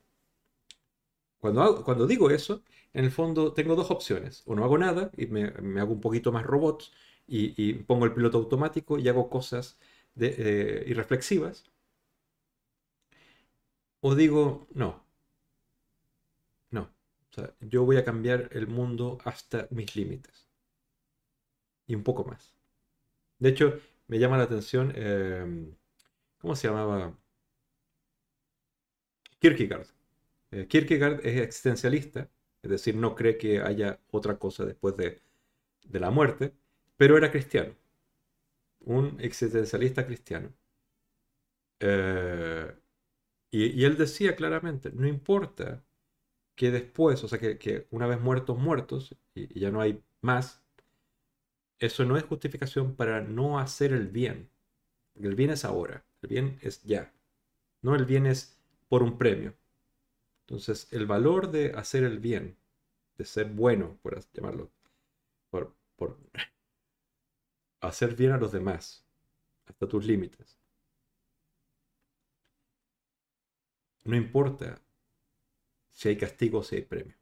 Cuando, 1.39 1.85
cuando 1.85 2.06
digo 2.06 2.31
eso, 2.31 2.62
en 2.93 3.05
el 3.05 3.10
fondo 3.10 3.52
tengo 3.52 3.77
dos 3.77 3.90
opciones. 3.90 4.43
O 4.47 4.55
no 4.55 4.64
hago 4.64 4.78
nada 4.78 5.10
y 5.16 5.27
me, 5.27 5.44
hago 5.81 5.93
un 5.94 6.01
poquito 6.01 6.32
más 6.32 6.44
robots 6.44 6.93
y, 7.27 7.74
pongo 7.74 8.05
el 8.06 8.14
piloto 8.14 8.39
automático 8.39 8.98
y 8.98 9.09
hago 9.09 9.31
cosas 9.31 9.78
eh, 10.18 10.85
irreflexivas. 10.86 11.64
O 14.02 14.14
digo, 14.14 14.66
no, 14.74 15.02
no, 16.70 16.90
yo 17.60 17.85
voy 17.85 17.97
a 17.97 18.05
cambiar 18.05 18.48
el 18.52 18.66
mundo 18.66 19.18
hasta 19.24 19.68
mis 19.70 19.97
límites. 19.97 20.48
Y 21.86 21.94
un 21.94 22.02
poco 22.05 22.24
más. 22.24 22.55
De 23.39 23.51
hecho, 23.51 23.81
me 24.09 24.18
llama 24.18 24.39
la 24.39 24.44
atención, 24.44 24.93
em, 24.97 25.74
¿cómo 26.39 26.56
se 26.56 26.68
llamaba? 26.68 27.20
Kierkegaard. 29.41 29.87
Eh, 30.53 30.67
Kierkegaard 30.69 31.27
es 31.27 31.41
existencialista, 31.41 32.29
es 32.62 32.71
decir, 32.71 32.95
no 32.97 33.15
cree 33.15 33.39
que 33.39 33.61
haya 33.61 33.99
otra 34.11 34.39
cosa 34.39 34.65
después 34.65 34.97
de, 34.97 35.21
la 35.91 36.11
muerte, 36.11 36.55
pero 36.97 37.17
era 37.17 37.31
cristiano, 37.33 37.75
un 38.81 39.17
existencialista 39.21 40.07
cristiano. 40.07 40.53
Eh, 41.81 42.73
y, 43.51 43.85
él 43.85 43.97
decía 43.97 44.37
claramente, 44.37 44.91
no 44.93 45.07
importa 45.09 45.83
que 46.57 46.71
después, 46.71 47.25
o 47.25 47.29
sea, 47.29 47.39
que, 47.39 47.87
una 47.91 48.07
vez 48.07 48.21
muertos, 48.21 48.59
muertos, 48.59 49.17
y, 49.35 49.59
ya 49.59 49.71
no 49.71 49.81
hay 49.81 50.03
más, 50.23 50.62
eso 51.79 52.05
no 52.05 52.17
es 52.17 52.25
justificación 52.25 52.95
para 52.97 53.23
no 53.23 53.59
hacer 53.59 53.93
el 53.93 54.09
bien. 54.09 54.51
El 55.15 55.35
bien 55.35 55.51
es 55.51 55.65
ahora, 55.65 56.05
el 56.23 56.29
bien 56.29 56.59
es 56.62 56.83
ya. 56.85 57.12
No 57.83 57.95
el 57.97 58.05
bien 58.05 58.27
es 58.27 58.60
por 58.91 59.05
un 59.05 59.17
premio. 59.17 59.55
Entonces, 60.43 60.89
el 60.93 61.07
valor 61.07 61.53
de 61.53 61.73
hacer 61.73 62.03
el 62.03 62.19
bien, 62.19 62.59
de 63.17 63.25
ser 63.25 63.49
bueno, 63.49 63.99
por 64.03 64.21
llamarlo, 64.33 64.73
por, 65.49 65.77
por 65.97 66.19
hacer 67.81 68.17
bien 68.17 68.33
a 68.33 68.39
los 68.39 68.51
demás, 68.51 69.07
hasta 69.67 69.89
tus 69.89 70.05
límites. 70.05 70.59
No 74.05 74.17
importa 74.17 74.83
si 75.93 76.09
hay 76.09 76.17
castigo 76.17 76.59
o 76.59 76.62
si 76.65 76.77
hay 76.77 76.83
premio. 76.83 77.15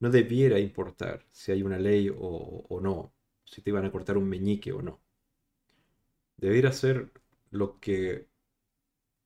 No 0.00 0.08
debiera 0.10 0.58
importar 0.58 1.26
si 1.30 1.52
hay 1.52 1.62
una 1.62 1.78
ley 1.78 2.10
o, 2.16 2.80
no, 2.80 3.12
si 3.44 3.60
te 3.60 3.68
iban 3.68 3.84
a 3.84 3.92
cortar 3.92 4.16
un 4.16 4.28
meñique 4.28 4.72
o 4.72 4.80
no. 4.80 5.02
Debiera 6.38 6.72
ser 6.72 7.12
lo 7.50 7.78
que 7.80 8.28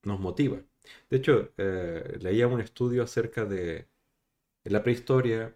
nos 0.03 0.19
motiva. 0.19 0.61
De 1.09 1.17
hecho, 1.17 1.51
eh, 1.57 2.17
leía 2.21 2.47
un 2.47 2.61
estudio 2.61 3.03
acerca 3.03 3.45
de 3.45 3.87
la 4.65 4.83
prehistoria. 4.83 5.55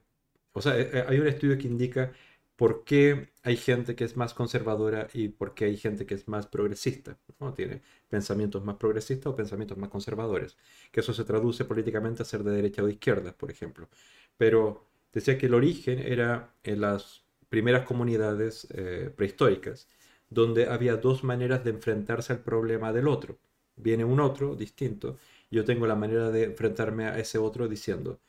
O 0.53 0.61
sea, 0.61 0.79
eh, 0.79 1.05
hay 1.07 1.19
un 1.19 1.27
estudio 1.27 1.57
que 1.57 1.67
indica 1.67 2.13
por 2.55 2.83
qué 2.83 3.29
hay 3.43 3.57
gente 3.57 3.95
que 3.95 4.03
es 4.03 4.17
más 4.17 4.33
conservadora 4.33 5.07
y 5.13 5.29
por 5.29 5.53
qué 5.53 5.65
hay 5.65 5.77
gente 5.77 6.05
que 6.05 6.15
es 6.15 6.27
más 6.27 6.47
progresista. 6.47 7.17
¿no? 7.39 7.53
Tiene 7.53 7.81
pensamientos 8.09 8.63
más 8.65 8.77
progresistas 8.77 9.27
o 9.33 9.35
pensamientos 9.35 9.77
más 9.77 9.89
conservadores. 9.89 10.57
Que 10.91 11.01
eso 11.01 11.13
se 11.13 11.25
traduce 11.25 11.65
políticamente 11.65 12.23
a 12.23 12.25
ser 12.25 12.43
de 12.43 12.51
derecha 12.51 12.83
o 12.83 12.87
de 12.87 12.93
izquierda, 12.93 13.33
por 13.37 13.51
ejemplo. 13.51 13.89
Pero 14.37 14.85
decía 15.13 15.37
que 15.37 15.47
el 15.47 15.53
origen 15.53 15.99
era 15.99 16.53
en 16.63 16.81
las 16.81 17.25
primeras 17.49 17.85
comunidades 17.85 18.67
eh, 18.71 19.11
prehistóricas, 19.15 19.87
donde 20.29 20.67
había 20.67 20.97
dos 20.97 21.23
maneras 21.23 21.63
de 21.63 21.71
enfrentarse 21.71 22.33
al 22.33 22.39
problema 22.39 22.91
del 22.93 23.07
otro 23.07 23.39
viene 23.77 24.03
un 24.05 24.19
otro 24.19 24.55
distinto, 24.55 25.17
yo 25.49 25.65
tengo 25.65 25.87
la 25.87 25.95
manera 25.95 26.29
de 26.31 26.45
enfrentarme 26.45 27.05
a 27.05 27.17
ese 27.19 27.37
otro 27.37 27.67
diciendo, 27.67 28.19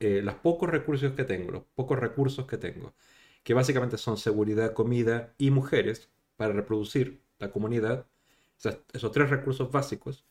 eh, 0.00 0.22
los 0.22 0.34
pocos 0.36 0.68
recursos 0.70 1.12
que 1.12 1.24
tengo, 1.24 1.52
los 1.52 1.64
pocos 1.74 1.98
recursos 1.98 2.46
que 2.46 2.58
tengo, 2.58 2.94
que 3.42 3.54
básicamente 3.54 3.98
son 3.98 4.16
seguridad, 4.18 4.74
comida 4.74 5.34
y 5.38 5.50
mujeres 5.50 6.10
para 6.36 6.52
reproducir 6.52 7.22
la 7.38 7.50
comunidad, 7.50 8.06
esos 8.92 9.12
tres 9.12 9.30
recursos 9.30 9.70
básicos, 9.70 10.24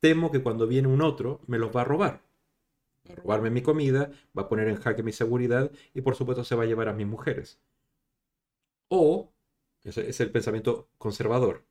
temo 0.00 0.30
que 0.30 0.42
cuando 0.42 0.66
viene 0.66 0.88
un 0.88 1.02
otro 1.02 1.40
me 1.46 1.58
los 1.58 1.74
va 1.74 1.82
a 1.82 1.84
robar. 1.84 2.22
Va 3.08 3.14
a 3.14 3.16
robarme 3.16 3.50
mi 3.50 3.62
comida, 3.62 4.10
va 4.36 4.42
a 4.42 4.48
poner 4.48 4.68
en 4.68 4.76
jaque 4.76 5.02
mi 5.02 5.12
seguridad 5.12 5.70
y 5.94 6.02
por 6.02 6.14
supuesto 6.16 6.44
se 6.44 6.54
va 6.54 6.64
a 6.64 6.66
llevar 6.66 6.88
a 6.88 6.92
mis 6.92 7.06
mujeres. 7.06 7.60
O, 8.88 9.32
ese 9.82 10.08
es 10.08 10.20
el 10.20 10.30
pensamiento 10.30 10.88
conservador, 10.98 11.64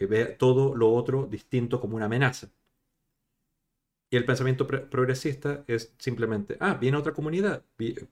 que 0.00 0.06
ve 0.06 0.24
todo 0.24 0.74
lo 0.74 0.90
otro 0.94 1.26
distinto 1.26 1.78
como 1.78 1.94
una 1.96 2.06
amenaza. 2.06 2.48
Y 4.08 4.16
el 4.16 4.24
pensamiento 4.24 4.66
progresista 4.66 5.62
es 5.66 5.94
simplemente, 5.98 6.56
ah, 6.58 6.72
viene 6.72 6.96
otra 6.96 7.12
comunidad, 7.12 7.62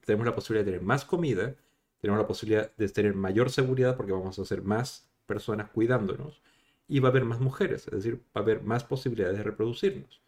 tenemos 0.05 0.27
la 0.27 0.35
posibilidad 0.35 0.63
de 0.63 0.71
tener 0.73 0.85
más 0.85 1.03
comida, 1.03 1.55
tenemos 1.99 2.21
la 2.21 2.27
posibilidad 2.27 2.71
de 2.75 2.89
tener 2.89 3.15
mayor 3.15 3.49
seguridad 3.49 3.97
porque 3.97 4.11
vamos 4.11 4.37
a 4.37 4.45
ser 4.45 4.61
más 4.61 5.09
personas 5.25 5.71
cuidándonos 5.71 6.43
y 6.87 6.99
va 6.99 7.09
a 7.09 7.11
haber 7.11 7.25
más 7.25 7.39
mujeres, 7.39 7.87
es 7.87 7.93
decir, 7.93 8.17
va 8.37 8.41
a 8.41 8.43
haber 8.43 8.61
más 8.61 8.83
posibilidades 8.83 9.37
de 9.37 9.43
reproducirnos. 9.43 10.21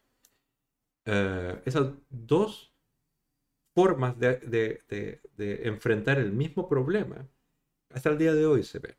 Eh, 1.06 1.62
esas 1.66 1.94
dos 2.10 2.74
formas 3.76 4.18
de, 4.18 4.82
de, 4.88 5.62
enfrentar 5.68 6.18
el 6.18 6.32
mismo 6.32 6.68
problema 6.68 7.30
hasta 7.92 8.10
el 8.10 8.18
día 8.18 8.34
de 8.34 8.48
hoy 8.48 8.64
se 8.64 8.80
ven. 8.80 8.98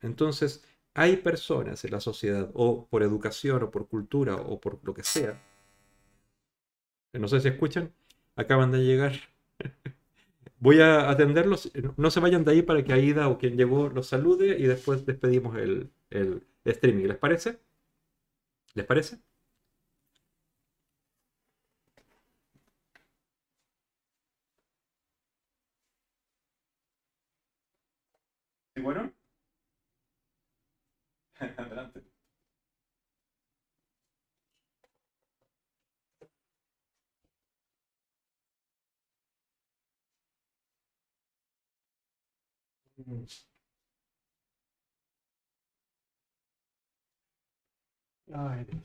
Entonces, 0.00 0.64
hay 0.96 1.16
personas 1.18 1.84
en 1.84 1.92
la 1.92 2.00
sociedad, 2.00 2.50
o 2.54 2.86
por 2.88 3.02
educación, 3.04 3.62
o 3.64 3.70
por 3.70 3.88
cultura, 3.88 4.36
o 4.36 4.60
por 4.60 4.80
lo 4.84 4.94
que 4.94 5.04
sea, 5.04 5.40
no 7.14 7.28
sé 7.28 7.40
si 7.40 7.48
escuchan, 7.48 7.92
acaban 8.36 8.70
de 8.72 8.78
llegar. 8.84 9.12
Voy 10.58 10.80
a 10.80 11.10
atenderlos, 11.10 11.70
no 11.96 12.10
se 12.10 12.20
vayan 12.20 12.44
de 12.44 12.52
ahí 12.52 12.62
para 12.62 12.82
que 12.84 12.92
Aida 12.92 13.28
o 13.28 13.38
quien 13.38 13.56
llegó 13.56 13.88
los 13.88 14.06
salude 14.08 14.58
y 14.58 14.64
después 14.64 15.04
despedimos 15.06 15.56
el, 15.58 15.90
el 16.10 16.46
streaming. 16.64 17.06
¿Les 17.06 17.18
parece? 17.18 17.58
¿Les 18.74 18.86
parece? 18.86 19.18
¿Sí, 28.74 28.80
bueno? 28.82 29.12
Adelante. 48.32 48.82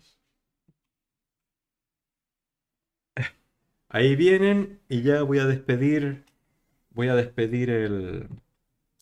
Ahí 3.89 4.15
vienen 4.15 4.79
y 4.89 5.03
ya 5.03 5.21
voy 5.23 5.37
a 5.39 5.45
despedir, 5.45 6.25
voy 6.91 7.09
a 7.09 7.15
despedir 7.15 7.69
el, 7.71 8.29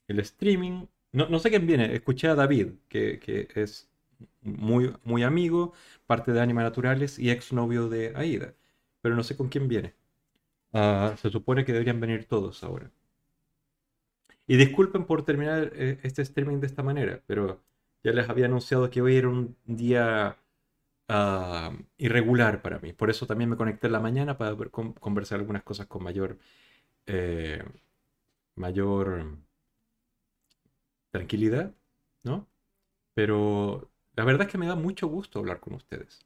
el 0.07 0.19
streaming. 0.21 0.87
No, 1.11 1.39
sé 1.39 1.49
quién 1.49 1.65
viene, 1.67 1.93
escuché 1.95 2.27
a 2.27 2.35
David, 2.35 2.73
que, 2.87 3.47
es 3.55 3.89
muy, 4.41 4.93
muy 5.03 5.23
amigo, 5.23 5.73
parte 6.07 6.31
de 6.31 6.41
Anima 6.41 6.63
Naturales 6.63 7.17
y 7.19 7.31
exnovio 7.31 7.89
de 7.89 8.13
Aida, 8.15 8.53
pero 9.01 9.15
no 9.15 9.23
sé 9.23 9.35
con 9.35 9.49
quién 9.49 9.67
viene. 9.67 9.95
Ah, 10.73 11.15
se 11.21 11.29
supone 11.31 11.65
que 11.65 11.73
deberían 11.73 11.99
venir 12.01 12.25
todos 12.27 12.63
ahora. 12.63 12.91
Y 14.47 14.57
disculpen 14.57 15.05
por 15.05 15.23
terminar 15.23 15.71
eh, 15.75 15.99
este 16.03 16.21
streaming 16.23 16.59
de 16.59 16.67
esta 16.67 16.83
manera, 16.83 17.21
pero 17.27 17.61
ya 18.03 18.11
les 18.13 18.29
había 18.29 18.45
anunciado 18.45 18.89
que 18.89 19.01
hoy 19.01 19.15
era 19.17 19.29
un 19.29 19.55
día 19.65 20.37
ah, 21.09 21.73
irregular 21.97 22.61
para 22.61 22.79
mí. 22.79 22.93
Por 22.93 23.09
eso 23.09 23.27
también 23.27 23.49
me 23.51 23.57
conecté 23.57 23.87
en 23.87 23.93
la 23.93 23.99
mañana 24.01 24.37
para 24.37 24.55
conversar 24.55 25.39
algunas 25.39 25.63
cosas 25.63 25.87
con 25.87 26.03
mayor, 26.03 26.39
eh, 27.07 27.63
mayor 28.55 29.37
tranquilidad, 31.11 31.73
¿no? 32.23 32.47
Pero 33.13 33.91
la 34.15 34.25
verdad 34.25 34.47
es 34.47 34.51
que 34.51 34.57
me 34.57 34.67
da 34.67 34.75
mucho 34.75 35.07
gusto 35.07 35.39
hablar 35.39 35.59
con 35.59 35.73
ustedes 35.73 36.25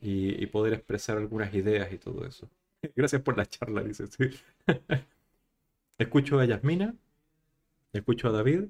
y, 0.00 0.46
poder 0.46 0.74
expresar 0.74 1.18
algunas 1.18 1.52
ideas 1.54 1.92
y 1.92 1.98
todo 1.98 2.26
eso. 2.26 2.48
Gracias 2.96 3.22
por 3.22 3.36
la 3.36 3.46
charla, 3.46 3.82
dice. 3.82 4.04
escucho 5.98 6.38
a 6.40 6.44
Yasmina, 6.44 6.94
escucho 7.92 8.28
a 8.28 8.32
David, 8.32 8.64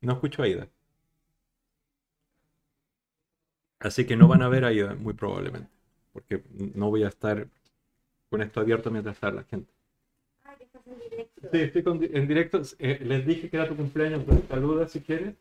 no 0.00 0.12
escucho 0.14 0.42
a 0.42 0.46
Aida. 0.46 0.68
Así 3.80 4.06
que 4.06 4.16
no 4.16 4.28
van 4.28 4.42
a 4.42 4.48
ver 4.48 4.64
a 4.64 4.68
Aida, 4.68 4.94
muy 4.94 5.14
probablemente, 5.14 5.70
porque 6.12 6.42
no 6.74 6.90
voy 6.90 7.04
a 7.04 7.08
estar 7.08 7.48
con 8.30 8.42
esto 8.42 8.60
abierto 8.60 8.90
mientras 8.90 9.16
está 9.16 9.30
la 9.30 9.44
gente. 9.44 9.73
Sí, 10.84 11.60
estoy 11.60 12.10
en 12.12 12.28
directo. 12.28 12.62
Eh, 12.78 12.98
les 13.02 13.26
dije 13.26 13.48
que 13.48 13.56
era 13.56 13.68
tu 13.68 13.76
cumpleaños, 13.76 14.22
pues 14.24 14.40
saluda 14.48 14.88
si 14.88 15.00
quieres. 15.00 15.34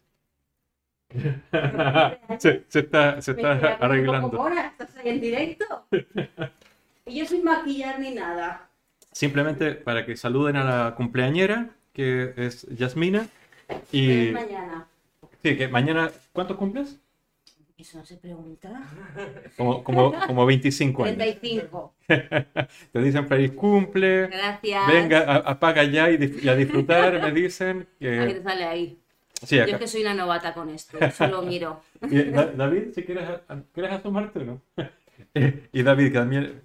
se, 2.40 2.64
se, 2.68 2.80
está, 2.80 3.22
se 3.22 3.32
está 3.32 3.52
arreglando. 3.76 4.40
Ahora 4.40 4.68
estás 4.68 4.96
en 5.04 5.22
directo. 5.22 5.86
y 7.06 7.20
yo 7.20 7.26
sin 7.26 7.44
maquillar 7.44 8.00
ni 8.00 8.12
nada. 8.12 8.70
Simplemente 9.12 9.74
para 9.76 10.06
que 10.06 10.16
saluden 10.18 10.56
a 10.56 10.64
la 10.64 10.96
cumpleañera, 10.96 11.70
que 11.94 12.34
es 12.36 12.64
Yasmina, 12.70 13.28
Y 13.92 14.28
Es 14.28 14.34
mañana. 14.34 14.88
sí, 15.44 15.58
que 15.58 15.68
mañana, 15.68 16.12
¿cuántos 16.32 16.58
cumples? 16.58 17.00
Eso 17.78 17.98
no 17.98 18.06
se 18.06 18.18
pregunta. 18.18 18.84
Como, 19.58 19.84
como, 19.84 20.14
como 20.28 20.46
25 20.46 21.04
años. 21.06 21.18
35. 21.18 21.96
Te 22.08 23.02
dicen 23.02 23.28
feliz 23.28 23.52
cumple, 23.54 24.28
Gracias. 24.28 24.88
venga, 24.88 25.20
a- 25.22 25.38
apaga 25.52 25.84
ya 25.84 26.10
y, 26.12 26.40
y 26.44 26.50
a 26.50 26.56
disfrutar, 26.56 27.20
me 27.22 27.32
dicen. 27.32 27.88
Ahí, 28.00 28.34
Que, 28.34 28.42
sale 28.44 28.64
ahí. 28.66 29.00
sí, 29.42 29.58
Yo 29.58 29.64
es 29.64 29.78
que 29.78 29.88
soy 29.88 30.02
una 30.02 30.14
novata 30.14 30.54
con 30.54 30.70
esto. 30.70 31.00
Solo 31.12 31.42
miro. 31.42 31.82
Y, 32.10 32.22
Da- 32.26 32.52
David, 32.52 32.94
si 32.94 33.04
quieres, 33.04 33.24
a- 33.28 33.42
a- 33.48 33.62
¿quieres 33.74 33.92
asomarte 33.94 34.40
o 34.40 34.44
no? 34.46 34.62
y 35.74 35.82
David, 35.84 36.08
que 36.12 36.18
también. 36.20 36.62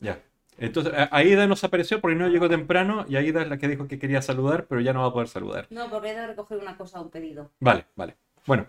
Ya. 0.00 0.18
Entonces, 0.58 0.92
a- 0.92 1.08
Aida 1.16 1.46
nos 1.46 1.62
apareció 1.62 2.00
porque 2.00 2.16
no 2.16 2.26
llegó 2.28 2.48
temprano 2.48 3.06
y 3.08 3.14
Aida 3.16 3.42
es 3.42 3.48
la 3.48 3.58
que 3.58 3.68
dijo 3.68 3.86
que 3.86 3.98
quería 4.00 4.22
saludar, 4.22 4.66
pero 4.68 4.80
ya 4.80 4.92
no 4.92 5.02
va 5.02 5.06
a 5.06 5.12
poder 5.12 5.28
saludar. 5.28 5.66
No, 5.70 5.88
porque 5.88 6.10
he 6.10 6.14
de 6.16 6.26
recoger 6.26 6.58
una 6.58 6.76
cosa, 6.76 7.00
un 7.00 7.10
pedido. 7.10 7.52
Vale, 7.60 7.86
vale. 7.94 8.16
Bueno, 8.46 8.66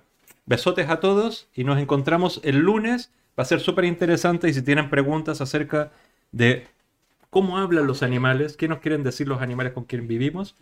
besotes 0.48 0.90
a 0.90 1.00
todos 1.00 1.50
y 1.54 1.64
nos 1.64 1.78
encontramos 1.80 2.42
el 2.44 2.58
lunes. 2.58 3.12
Va 3.38 3.44
a 3.44 3.46
ser 3.46 3.60
súper 3.60 3.86
interesante 3.86 4.50
y 4.50 4.54
si 4.54 4.64
tienen 4.64 4.90
preguntas 4.90 5.42
acerca 5.42 5.92
de 6.32 6.68
cómo 7.30 7.60
hablan 7.60 7.86
los 7.88 8.02
animales, 8.04 8.58
qué 8.58 8.68
nos 8.68 8.80
quieren 8.80 9.04
decir 9.04 9.28
los 9.28 9.42
animales 9.42 9.74
con 9.74 9.86
quien 9.86 10.08
vivimos, 10.08 10.56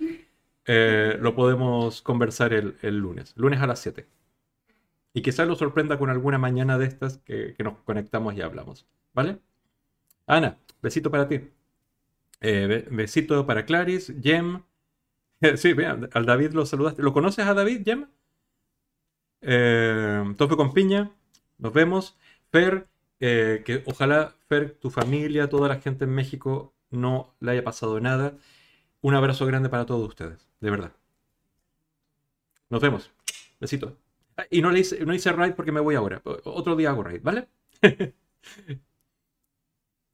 eh, 0.65 1.17
lo 1.21 1.35
podemos 1.35 2.01
conversar 2.01 2.53
el, 2.53 2.75
lunes, 2.97 3.33
lunes 3.37 3.61
a 3.61 3.67
las 3.67 3.79
7. 3.79 4.07
Y 5.13 5.21
quizás 5.21 5.47
lo 5.47 5.55
sorprenda 5.55 5.97
con 5.97 6.09
alguna 6.09 6.37
mañana 6.37 6.77
de 6.77 6.85
estas 6.87 7.19
que, 7.19 7.55
nos 7.63 7.77
conectamos 7.79 8.35
y 8.35 8.41
hablamos. 8.41 8.85
¿Vale? 9.13 9.39
Ana, 10.27 10.57
besito 10.81 11.11
para 11.11 11.27
ti. 11.29 11.41
Eh, 12.41 12.67
be- 12.67 12.87
besito 12.95 13.45
para 13.45 13.65
Claris, 13.65 14.13
Jem. 14.21 14.63
Sí, 15.57 15.73
vean, 15.73 16.09
al 16.13 16.25
David 16.25 16.53
lo 16.53 16.65
saludaste. 16.65 17.03
¿Lo 17.03 17.13
conoces 17.13 17.45
a 17.45 17.53
David, 17.53 17.83
Jem? 17.85 18.07
Eh, 19.47 20.23
tope 20.37 20.55
con 20.55 20.73
piña. 20.73 21.11
Nos 21.57 21.73
vemos. 21.73 22.17
Fer, 22.51 22.87
eh, 23.19 23.63
que 23.65 23.83
ojalá, 23.85 24.35
Fer, 24.49 24.71
tu 24.79 24.89
familia, 24.89 25.49
toda 25.49 25.67
la 25.69 25.79
gente 25.81 26.05
en 26.05 26.11
México 26.15 26.73
no 26.89 27.35
le 27.39 27.51
haya 27.51 27.63
pasado 27.63 27.99
nada. 27.99 28.35
Un 29.01 29.15
abrazo 29.15 29.45
grande 29.47 29.69
para 29.69 29.85
todos 29.87 30.07
ustedes, 30.09 30.47
de 30.61 30.71
verdad. 30.71 30.93
Nos 32.69 32.81
vemos. 32.81 33.11
Besito. 33.59 33.97
Ah, 34.37 34.45
Y 34.49 34.61
no 34.61 34.71
le 34.71 34.79
hice, 34.79 35.05
no 35.05 35.13
hice 35.13 35.31
raid 35.31 35.53
porque 35.53 35.71
me 35.71 35.79
voy 35.79 35.95
ahora. 35.95 36.21
Otro 36.45 36.75
día 36.75 36.89
hago 36.89 37.03
raid, 37.03 37.21
¿vale? 37.23 37.47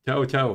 chao, 0.05 0.25
chao. 0.25 0.49